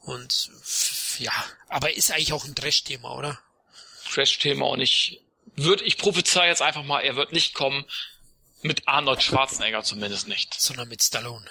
Und 0.02 0.50
ja, 1.18 1.32
aber 1.68 1.94
ist 1.94 2.10
eigentlich 2.10 2.32
auch 2.32 2.44
ein 2.44 2.54
Trash-Thema, 2.54 3.14
oder? 3.16 3.40
Trash-Thema 4.12 4.66
und 4.66 4.80
ich 4.80 5.20
würde, 5.56 5.84
ich 5.84 5.96
prophezei 5.96 6.48
jetzt 6.48 6.62
einfach 6.62 6.82
mal, 6.82 7.00
er 7.00 7.16
wird 7.16 7.32
nicht 7.32 7.54
kommen 7.54 7.84
mit 8.62 8.88
Arnold 8.88 9.22
Schwarzenegger 9.22 9.84
zumindest 9.84 10.26
nicht. 10.26 10.54
Sondern 10.60 10.88
mit 10.88 11.02
Stallone. 11.02 11.48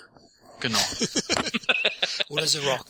Genau. 0.59 0.79
oder 2.27 2.47
The 2.47 2.59
Rock. 2.59 2.87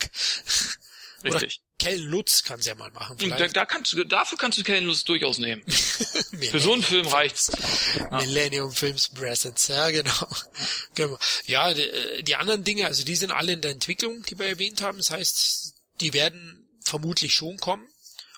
Richtig. 1.22 1.60
Kel 1.78 2.00
Lutz 2.00 2.44
kann 2.44 2.60
es 2.60 2.66
ja 2.66 2.74
mal 2.76 2.90
machen. 2.92 3.16
Da, 3.18 3.48
da, 3.48 3.66
kannst 3.66 3.92
du, 3.92 4.04
dafür 4.04 4.38
kannst 4.38 4.58
du 4.58 4.62
Kel 4.62 4.84
Lutz 4.84 5.04
durchaus 5.04 5.38
nehmen. 5.38 5.62
Für 5.66 6.60
so 6.60 6.72
einen 6.72 6.82
Film 6.82 7.06
reicht's. 7.06 7.50
Ja. 7.98 8.20
Millennium 8.20 8.72
Films 8.72 9.08
Presents, 9.08 9.68
ja 9.68 9.90
genau. 9.90 10.28
genau. 10.94 11.18
Ja, 11.46 11.74
die, 11.74 12.22
die 12.22 12.36
anderen 12.36 12.64
Dinge, 12.64 12.86
also 12.86 13.04
die 13.04 13.16
sind 13.16 13.32
alle 13.32 13.52
in 13.52 13.60
der 13.60 13.72
Entwicklung, 13.72 14.22
die 14.22 14.38
wir 14.38 14.46
erwähnt 14.46 14.82
haben. 14.82 14.98
Das 14.98 15.10
heißt, 15.10 15.74
die 16.00 16.12
werden 16.12 16.68
vermutlich 16.80 17.34
schon 17.34 17.58
kommen. 17.58 17.88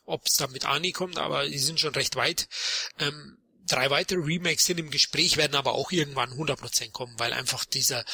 Ob 0.06 0.24
es 0.26 0.34
dann 0.34 0.52
mit 0.52 0.64
Ani 0.66 0.92
kommt, 0.92 1.18
aber 1.18 1.48
die 1.48 1.58
sind 1.58 1.80
schon 1.80 1.94
recht 1.94 2.14
weit. 2.14 2.48
Ähm, 3.00 3.38
drei 3.66 3.90
weitere 3.90 4.20
Remakes 4.20 4.64
sind 4.64 4.78
im 4.78 4.90
Gespräch, 4.90 5.36
werden 5.36 5.56
aber 5.56 5.72
auch 5.72 5.90
irgendwann 5.90 6.30
100% 6.30 6.92
kommen, 6.92 7.18
weil 7.18 7.32
einfach 7.32 7.64
dieser 7.64 8.04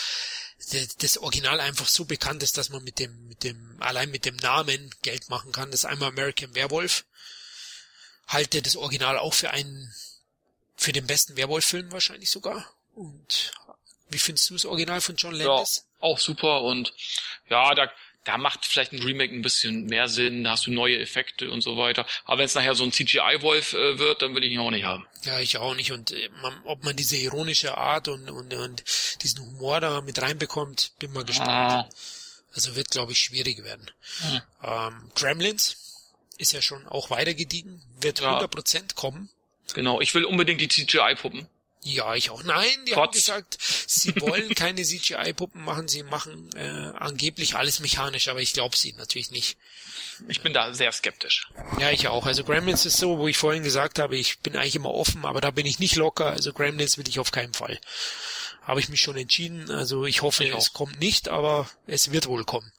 das 0.99 1.19
Original 1.19 1.61
einfach 1.61 1.89
so 1.89 2.05
bekannt 2.05 2.43
ist, 2.43 2.57
dass 2.59 2.71
man 2.71 2.83
mit 2.85 2.99
dem, 2.99 3.29
mit 3.29 3.45
dem, 3.45 3.77
allein 3.81 4.11
mit 4.11 4.25
dem 4.25 4.37
Namen 4.37 4.95
Geld 5.03 5.29
machen 5.29 5.53
kann. 5.53 5.71
Das 5.71 5.81
ist 5.81 5.85
einmal 5.85 6.09
American 6.09 6.55
Werewolf. 6.55 7.05
Halte 8.29 8.63
das 8.63 8.77
Original 8.77 9.19
auch 9.19 9.35
für 9.35 9.51
einen, 9.51 9.93
für 10.77 10.93
den 10.93 11.07
besten 11.07 11.37
Werwolf-Film 11.37 11.93
wahrscheinlich 11.93 12.31
sogar. 12.31 12.73
Und 12.95 13.53
wie 14.09 14.19
findest 14.19 14.51
du 14.51 14.55
das 14.55 14.65
Original 14.65 15.01
von 15.01 15.17
John 15.17 15.35
Landis? 15.35 15.77
Ja, 15.77 16.09
auch 16.09 16.19
super 16.19 16.63
und 16.63 16.93
ja, 17.49 17.75
da, 17.75 17.91
da 18.25 18.39
macht 18.39 18.65
vielleicht 18.67 18.93
ein 18.93 19.03
Remake 19.03 19.35
ein 19.35 19.43
bisschen 19.43 19.87
mehr 19.87 20.09
Sinn, 20.09 20.45
da 20.45 20.53
hast 20.53 20.67
du 20.67 20.71
neue 20.71 20.99
Effekte 20.99 21.51
und 21.51 21.61
so 21.61 21.77
weiter. 21.77 22.07
Aber 22.25 22.39
wenn 22.39 22.47
es 22.47 22.55
nachher 22.55 22.75
so 22.75 22.85
ein 22.85 22.93
CGI-Wolf 22.93 23.73
äh, 23.73 23.99
wird, 23.99 24.23
dann 24.23 24.35
will 24.35 24.45
ich 24.45 24.53
ihn 24.53 24.61
auch 24.61 24.71
nicht 24.71 24.85
haben. 24.85 25.07
Ja, 25.25 25.41
ich 25.41 25.59
auch 25.59 25.75
nicht. 25.75 25.93
Und 25.93 26.13
äh, 26.13 26.29
man, 26.41 26.55
ob 26.65 26.85
man 26.85 26.95
diese 26.95 27.17
ironische 27.17 27.77
Art 27.77 28.09
und, 28.09 28.31
und, 28.31 28.55
und 28.55 28.85
diesen 29.23 29.45
Humor 29.45 29.81
da 29.81 30.01
mit 30.01 30.21
reinbekommt, 30.23 30.93
bin 30.99 31.13
mal 31.13 31.25
gespannt. 31.25 31.51
Ah. 31.51 31.89
Also 32.55 32.77
wird, 32.77 32.91
glaube 32.91 33.13
ich, 33.13 33.19
schwierig 33.19 33.65
werden. 33.65 33.91
Hm. 34.21 34.41
Ähm, 34.63 35.11
Gremlins 35.15 35.77
ist 36.39 36.53
ja 36.53 36.63
schon 36.63 36.87
auch 36.87 37.11
weiter 37.11 37.35
gediegen, 37.35 37.83
wird 38.01 38.21
ja. 38.21 38.41
100% 38.41 38.95
kommen. 38.95 39.31
Genau, 39.75 40.01
ich 40.01 40.15
will 40.15 40.25
unbedingt 40.25 40.61
die 40.61 40.69
CGI-Puppen. 40.69 41.49
Ja, 41.85 42.15
ich 42.15 42.31
auch. 42.31 42.45
Nein, 42.45 42.69
die 42.87 42.93
Trotz. 42.93 42.99
haben 43.07 43.13
gesagt, 43.13 43.59
sie 43.61 44.15
wollen 44.21 44.55
keine 44.55 44.83
CGI-Puppen 44.83 45.65
machen, 45.65 45.89
sie 45.89 46.05
machen 46.05 46.49
äh, 46.55 46.93
angeblich 46.97 47.57
alles 47.57 47.81
mechanisch, 47.81 48.29
aber 48.29 48.41
ich 48.41 48.53
glaube 48.53 48.77
sie 48.77 48.93
natürlich 48.95 49.31
nicht. 49.33 49.57
Ich 50.29 50.43
bin 50.43 50.53
da 50.53 50.73
sehr 50.75 50.93
skeptisch. 50.93 51.49
Ja, 51.81 51.91
ich 51.91 52.07
auch. 52.07 52.27
Also 52.27 52.45
Gremlins 52.45 52.87
ist 52.87 52.99
so, 52.99 53.19
wo 53.19 53.27
ich 53.27 53.37
vorhin 53.37 53.65
gesagt 53.65 53.99
habe, 53.99 54.17
ich 54.17 54.39
bin 54.39 54.57
eigentlich 54.57 54.77
immer 54.77 54.95
offen, 54.95 55.25
aber 55.25 55.41
da 55.41 55.51
bin 55.51 55.67
ich 55.67 55.81
nicht 55.81 55.97
locker. 55.97 56.27
Also 56.27 56.53
Gremlins 56.53 56.99
will 56.99 57.09
ich 57.09 57.19
auf 57.19 57.33
keinen 57.33 57.55
Fall. 57.55 57.81
Habe 58.63 58.81
ich 58.81 58.89
mich 58.89 59.01
schon 59.01 59.17
entschieden. 59.17 59.71
Also 59.71 60.07
ich 60.07 60.23
hoffe, 60.23 60.45
ich 60.45 60.55
es 60.55 60.73
kommt 60.73 61.01
nicht, 61.01 61.29
aber 61.29 61.69
es 61.87 62.13
wird 62.13 62.27
wohl 62.27 62.45
kommen. 62.45 62.73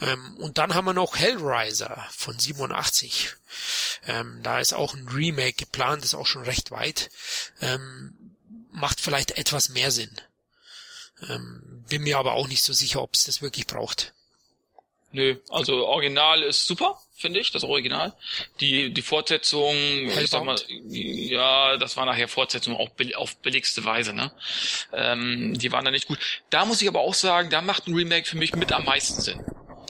Ähm, 0.00 0.36
und 0.36 0.58
dann 0.58 0.74
haben 0.74 0.84
wir 0.84 0.92
noch 0.92 1.16
Hellraiser 1.16 2.06
von 2.10 2.38
87. 2.38 3.34
Ähm, 4.06 4.40
da 4.42 4.60
ist 4.60 4.74
auch 4.74 4.94
ein 4.94 5.08
Remake 5.08 5.54
geplant, 5.54 6.04
ist 6.04 6.14
auch 6.14 6.26
schon 6.26 6.42
recht 6.42 6.70
weit. 6.70 7.10
Ähm, 7.60 8.36
macht 8.70 9.00
vielleicht 9.00 9.32
etwas 9.32 9.70
mehr 9.70 9.90
Sinn. 9.90 10.14
Ähm, 11.28 11.84
bin 11.88 12.02
mir 12.02 12.18
aber 12.18 12.34
auch 12.34 12.46
nicht 12.46 12.62
so 12.62 12.72
sicher, 12.72 13.02
ob 13.02 13.14
es 13.14 13.24
das 13.24 13.42
wirklich 13.42 13.66
braucht. 13.66 14.14
Nö, 15.10 15.36
also 15.48 15.86
Original 15.86 16.42
ist 16.42 16.66
super, 16.66 17.00
finde 17.16 17.40
ich, 17.40 17.50
das 17.50 17.64
Original. 17.64 18.12
Die 18.60 18.92
die 18.92 19.02
Fortsetzung, 19.02 19.74
ich 19.74 20.28
sag 20.28 20.44
mal, 20.44 20.58
ja, 20.88 21.78
das 21.78 21.96
war 21.96 22.04
nachher 22.04 22.28
Fortsetzung 22.28 22.76
auch 22.76 22.90
auf 23.16 23.36
billigste 23.36 23.84
Weise, 23.84 24.12
ne? 24.12 24.30
Ähm, 24.92 25.56
die 25.58 25.72
waren 25.72 25.84
da 25.84 25.90
nicht 25.90 26.08
gut. 26.08 26.18
Da 26.50 26.66
muss 26.66 26.82
ich 26.82 26.88
aber 26.88 27.00
auch 27.00 27.14
sagen, 27.14 27.48
da 27.48 27.62
macht 27.62 27.86
ein 27.86 27.94
Remake 27.94 28.28
für 28.28 28.36
mich 28.36 28.54
mit 28.54 28.70
am 28.72 28.84
meisten 28.84 29.20
Sinn. 29.22 29.40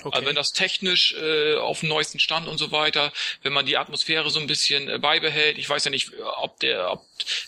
Okay. 0.09 0.17
Also 0.17 0.29
wenn 0.29 0.37
das 0.37 0.53
technisch 0.53 1.15
äh, 1.15 1.57
auf 1.57 1.81
dem 1.81 1.89
neuesten 1.89 2.19
Stand 2.19 2.49
und 2.49 2.59
so 2.59 2.73
weiter, 2.73 3.13
wenn 3.43 3.53
man 3.53 3.67
die 3.67 3.77
Atmosphäre 3.77 4.31
so 4.31 4.41
ein 4.41 4.47
bisschen 4.47 4.89
äh, 4.89 4.99
beibehält, 4.99 5.59
ich 5.59 5.69
weiß 5.69 5.85
ja 5.85 5.91
nicht, 5.91 6.11
ob 6.41 6.59
der, 6.61 6.93
ob 6.93 7.05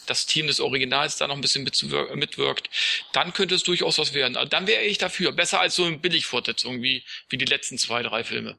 das 0.07 0.27
Team 0.27 0.47
des 0.47 0.61
Originals 0.61 1.16
da 1.16 1.27
noch 1.27 1.35
ein 1.35 1.41
bisschen 1.41 1.65
mitwirkt, 1.65 2.70
dann 3.12 3.32
könnte 3.32 3.55
es 3.55 3.62
durchaus 3.62 3.99
was 3.99 4.15
werden. 4.15 4.37
Also 4.37 4.49
dann 4.49 4.66
wäre 4.66 4.82
ich 4.82 4.99
dafür. 4.99 5.32
Besser 5.32 5.61
als 5.61 5.74
so 5.74 5.85
eine 5.85 5.99
Billigfortsetzung 5.99 6.82
wie, 6.82 7.03
wie 7.28 7.39
die 7.39 7.45
letzten 7.45 7.78
zwei, 7.78 8.03
drei 8.03 8.24
Filme. 8.24 8.57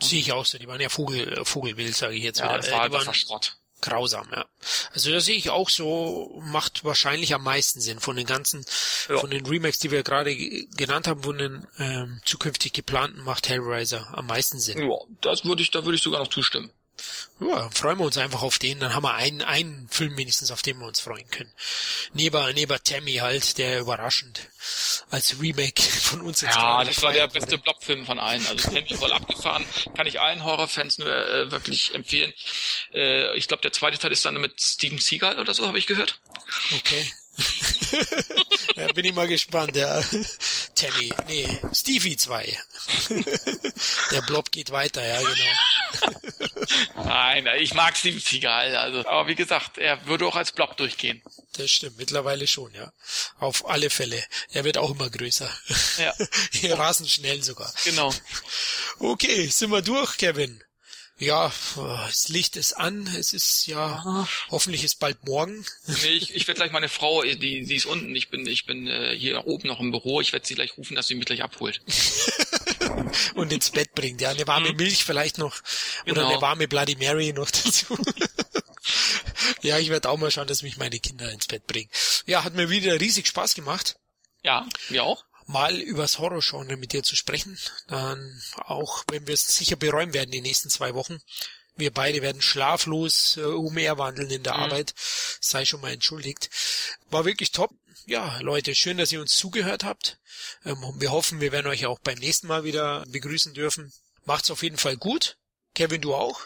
Sehe 0.00 0.20
ich 0.20 0.32
auch 0.32 0.44
so. 0.44 0.58
Die 0.58 0.66
waren 0.66 0.80
ja 0.80 0.88
Vogel, 0.88 1.32
äh, 1.32 1.44
Vogelwild, 1.44 1.94
sage 1.94 2.14
ich 2.14 2.22
jetzt 2.22 2.40
ja, 2.40 2.46
wieder. 2.46 2.56
Das 2.58 2.70
war 2.70 2.84
äh, 2.84 2.88
die 2.88 2.94
waren 2.94 3.14
Schrott. 3.14 3.56
Grausam, 3.84 4.28
ja. 4.32 4.46
Also 4.92 5.10
das 5.12 5.24
sehe 5.26 5.36
ich 5.36 5.50
auch 5.50 5.68
so, 5.70 6.40
macht 6.44 6.84
wahrscheinlich 6.84 7.34
am 7.34 7.42
meisten 7.44 7.80
Sinn 7.80 8.00
von 8.00 8.16
den 8.16 8.26
ganzen, 8.26 8.64
Ja. 9.08 9.18
von 9.18 9.30
den 9.30 9.46
Remakes, 9.46 9.78
die 9.78 9.90
wir 9.90 10.02
gerade 10.02 10.34
ge- 10.34 10.66
genannt 10.76 11.06
haben, 11.06 11.22
von 11.22 11.38
den 11.38 11.66
ähm, 11.78 12.20
zukünftig 12.24 12.72
geplanten, 12.72 13.22
macht 13.22 13.48
Hellraiser 13.48 14.08
am 14.16 14.26
meisten 14.26 14.58
Sinn. 14.58 14.78
Ja, 14.90 14.96
das 15.20 15.44
würde 15.44 15.62
ich, 15.62 15.70
da 15.70 15.84
würde 15.84 15.96
ich 15.96 16.02
sogar 16.02 16.20
noch 16.20 16.28
zustimmen. 16.30 16.70
Ja, 17.40 17.68
freuen 17.70 17.98
wir 17.98 18.04
uns 18.04 18.16
einfach 18.16 18.42
auf 18.42 18.58
den, 18.58 18.78
dann 18.78 18.94
haben 18.94 19.02
wir 19.02 19.14
einen, 19.14 19.42
einen 19.42 19.88
Film 19.88 20.16
wenigstens, 20.16 20.50
auf 20.52 20.62
den 20.62 20.78
wir 20.78 20.86
uns 20.86 21.00
freuen 21.00 21.28
können. 21.30 21.52
Neben, 22.12 22.54
neben 22.54 22.78
Tammy 22.84 23.14
halt, 23.14 23.58
der 23.58 23.80
überraschend 23.80 24.40
als 25.10 25.40
Remake 25.40 25.82
von 25.82 26.20
uns 26.20 26.40
jetzt 26.40 26.54
Ja, 26.54 26.84
das 26.84 27.02
war 27.02 27.12
der 27.12 27.26
beste 27.28 27.58
Blockfilm 27.58 28.06
von 28.06 28.18
allen. 28.18 28.46
Also 28.46 28.70
Tammy 28.70 28.94
voll 28.96 29.12
abgefahren. 29.12 29.64
Kann 29.96 30.06
ich 30.06 30.20
allen 30.20 30.44
Horrorfans 30.44 30.98
nur 30.98 31.08
äh, 31.08 31.50
wirklich 31.50 31.94
empfehlen. 31.94 32.32
Äh, 32.92 33.36
ich 33.36 33.48
glaube, 33.48 33.62
der 33.62 33.72
zweite 33.72 33.98
Teil 33.98 34.12
ist 34.12 34.24
dann 34.24 34.40
mit 34.40 34.60
Steven 34.60 34.98
Seagal 34.98 35.38
oder 35.38 35.54
so, 35.54 35.66
habe 35.66 35.78
ich 35.78 35.86
gehört. 35.86 36.04
wurde. 36.04 36.14
Okay. 36.76 37.12
ja, 38.74 38.86
bin 38.92 39.04
ich 39.04 39.14
mal 39.14 39.28
gespannt, 39.28 39.76
ja. 39.76 40.02
Tammy, 40.74 41.12
nee, 41.28 41.58
Stevie 41.72 42.16
2. 42.16 42.58
der 44.10 44.22
Blob 44.22 44.50
geht 44.50 44.70
weiter, 44.70 45.06
ja, 45.06 45.18
genau. 45.20 46.14
Nein, 47.04 47.48
ich 47.58 47.74
mag 47.74 47.96
Steven 47.96 48.20
Seagal. 48.20 48.74
Also, 48.76 49.06
aber 49.06 49.28
wie 49.28 49.34
gesagt, 49.34 49.78
er 49.78 50.06
würde 50.06 50.26
auch 50.26 50.36
als 50.36 50.52
Block 50.52 50.76
durchgehen. 50.76 51.22
Das 51.56 51.70
stimmt, 51.70 51.98
mittlerweile 51.98 52.46
schon, 52.46 52.72
ja. 52.74 52.92
Auf 53.38 53.68
alle 53.68 53.90
Fälle. 53.90 54.22
Er 54.50 54.64
wird 54.64 54.78
auch 54.78 54.90
immer 54.90 55.08
größer. 55.10 55.50
Ja. 55.98 56.12
Rasend 56.74 57.10
schnell 57.10 57.42
sogar. 57.42 57.72
Genau. 57.84 58.12
Okay, 58.98 59.46
sind 59.46 59.70
wir 59.70 59.82
durch, 59.82 60.16
Kevin? 60.16 60.62
Ja, 61.18 61.52
das 61.76 62.28
Licht 62.28 62.56
ist 62.56 62.72
an. 62.72 63.06
Es 63.16 63.32
ist 63.32 63.66
ja, 63.66 64.26
hoffentlich 64.50 64.82
ist 64.82 64.98
bald 64.98 65.24
morgen. 65.24 65.64
Nee, 65.86 66.08
ich, 66.08 66.34
ich 66.34 66.46
werde 66.48 66.58
gleich 66.58 66.72
meine 66.72 66.88
Frau, 66.88 67.22
die, 67.22 67.36
die 67.64 67.74
ist 67.76 67.86
unten. 67.86 68.14
Ich 68.16 68.30
bin, 68.30 68.46
ich 68.46 68.66
bin 68.66 68.88
äh, 68.88 69.16
hier 69.16 69.46
oben 69.46 69.68
noch 69.68 69.78
im 69.78 69.92
Büro. 69.92 70.20
Ich 70.20 70.32
werde 70.32 70.44
sie 70.46 70.54
gleich 70.56 70.76
rufen, 70.76 70.96
dass 70.96 71.06
sie 71.06 71.14
mich 71.14 71.26
gleich 71.26 71.42
abholt. 71.42 71.80
und 73.36 73.52
ins 73.52 73.70
Bett 73.70 73.94
bringt. 73.94 74.20
Ja, 74.20 74.30
eine 74.30 74.46
warme 74.48 74.72
Milch 74.72 75.04
vielleicht 75.04 75.38
noch 75.38 75.60
oder 76.04 76.14
Genau. 76.14 76.30
eine 76.32 76.42
warme 76.42 76.66
Bloody 76.68 76.96
Mary 76.96 77.32
noch 77.32 77.50
dazu. 77.50 77.96
ja, 79.62 79.78
ich 79.78 79.90
werde 79.90 80.08
auch 80.10 80.18
mal 80.18 80.30
schauen, 80.32 80.48
dass 80.48 80.62
mich 80.62 80.76
meine 80.78 80.98
Kinder 80.98 81.30
ins 81.30 81.46
Bett 81.46 81.66
bringen. 81.66 81.90
Ja, 82.26 82.42
hat 82.44 82.54
mir 82.54 82.70
wieder 82.70 83.00
riesig 83.00 83.26
Spaß 83.28 83.54
gemacht, 83.54 83.96
Ja, 84.42 84.66
mir 84.88 85.04
auch. 85.04 85.24
Mal 85.46 85.76
übers 85.78 86.18
Horrorgenre 86.18 86.76
mit 86.76 86.92
dir 86.92 87.02
zu 87.02 87.16
sprechen. 87.16 87.58
Dann 87.88 88.42
auch, 88.56 89.04
wenn 89.08 89.26
wir 89.26 89.34
es 89.34 89.54
sicher 89.54 89.76
beräumen 89.76 90.14
werden 90.14 90.30
die 90.30 90.40
nächsten 90.40 90.70
zwei 90.70 90.94
Wochen. 90.94 91.20
Wir 91.76 91.92
beide 91.92 92.22
werden 92.22 92.40
schlaflos 92.40 93.36
äh, 93.36 93.42
umherwandeln 93.42 94.30
in 94.30 94.44
der 94.44 94.54
Arbeit. 94.54 94.94
Sei 95.40 95.64
schon 95.64 95.80
mal 95.80 95.92
entschuldigt. 95.92 96.48
War 97.10 97.24
wirklich 97.24 97.50
top. 97.50 97.72
Ja, 98.06 98.38
Leute, 98.40 98.74
schön, 98.74 98.98
dass 98.98 99.10
ihr 99.10 99.20
uns 99.20 99.34
zugehört 99.36 99.82
habt. 99.82 100.18
Ähm, 100.64 100.78
wir 100.98 101.10
hoffen, 101.10 101.40
wir 101.40 101.52
werden 101.52 101.66
euch 101.66 101.86
auch 101.86 101.98
beim 101.98 102.18
nächsten 102.18 102.46
Mal 102.46 102.64
wieder 102.64 103.04
begrüßen 103.08 103.54
dürfen. 103.54 103.92
Macht's 104.24 104.50
auf 104.50 104.62
jeden 104.62 104.76
Fall 104.76 104.96
gut. 104.96 105.36
Kevin, 105.74 106.00
du 106.00 106.14
auch. 106.14 106.40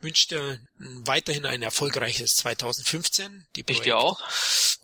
Wünsche 0.00 0.28
dir 0.28 0.60
weiterhin 0.76 1.46
ein 1.46 1.62
erfolgreiches 1.62 2.36
2015. 2.36 3.46
Die 3.56 3.64
Ich 3.68 3.80
dir 3.80 3.98
auch. 3.98 4.20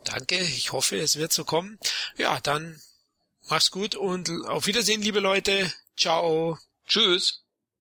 Danke, 0.05 0.39
ich 0.39 0.73
hoffe, 0.73 0.99
es 0.99 1.17
wird 1.17 1.33
so 1.33 1.45
kommen. 1.45 1.79
Ja, 2.17 2.41
dann 2.41 2.81
mach's 3.49 3.71
gut 3.71 3.95
und 3.95 4.31
auf 4.47 4.67
Wiedersehen, 4.67 5.03
liebe 5.03 5.21
Leute. 5.21 5.73
Ciao. 5.97 6.59
Tschüss. 6.87 7.44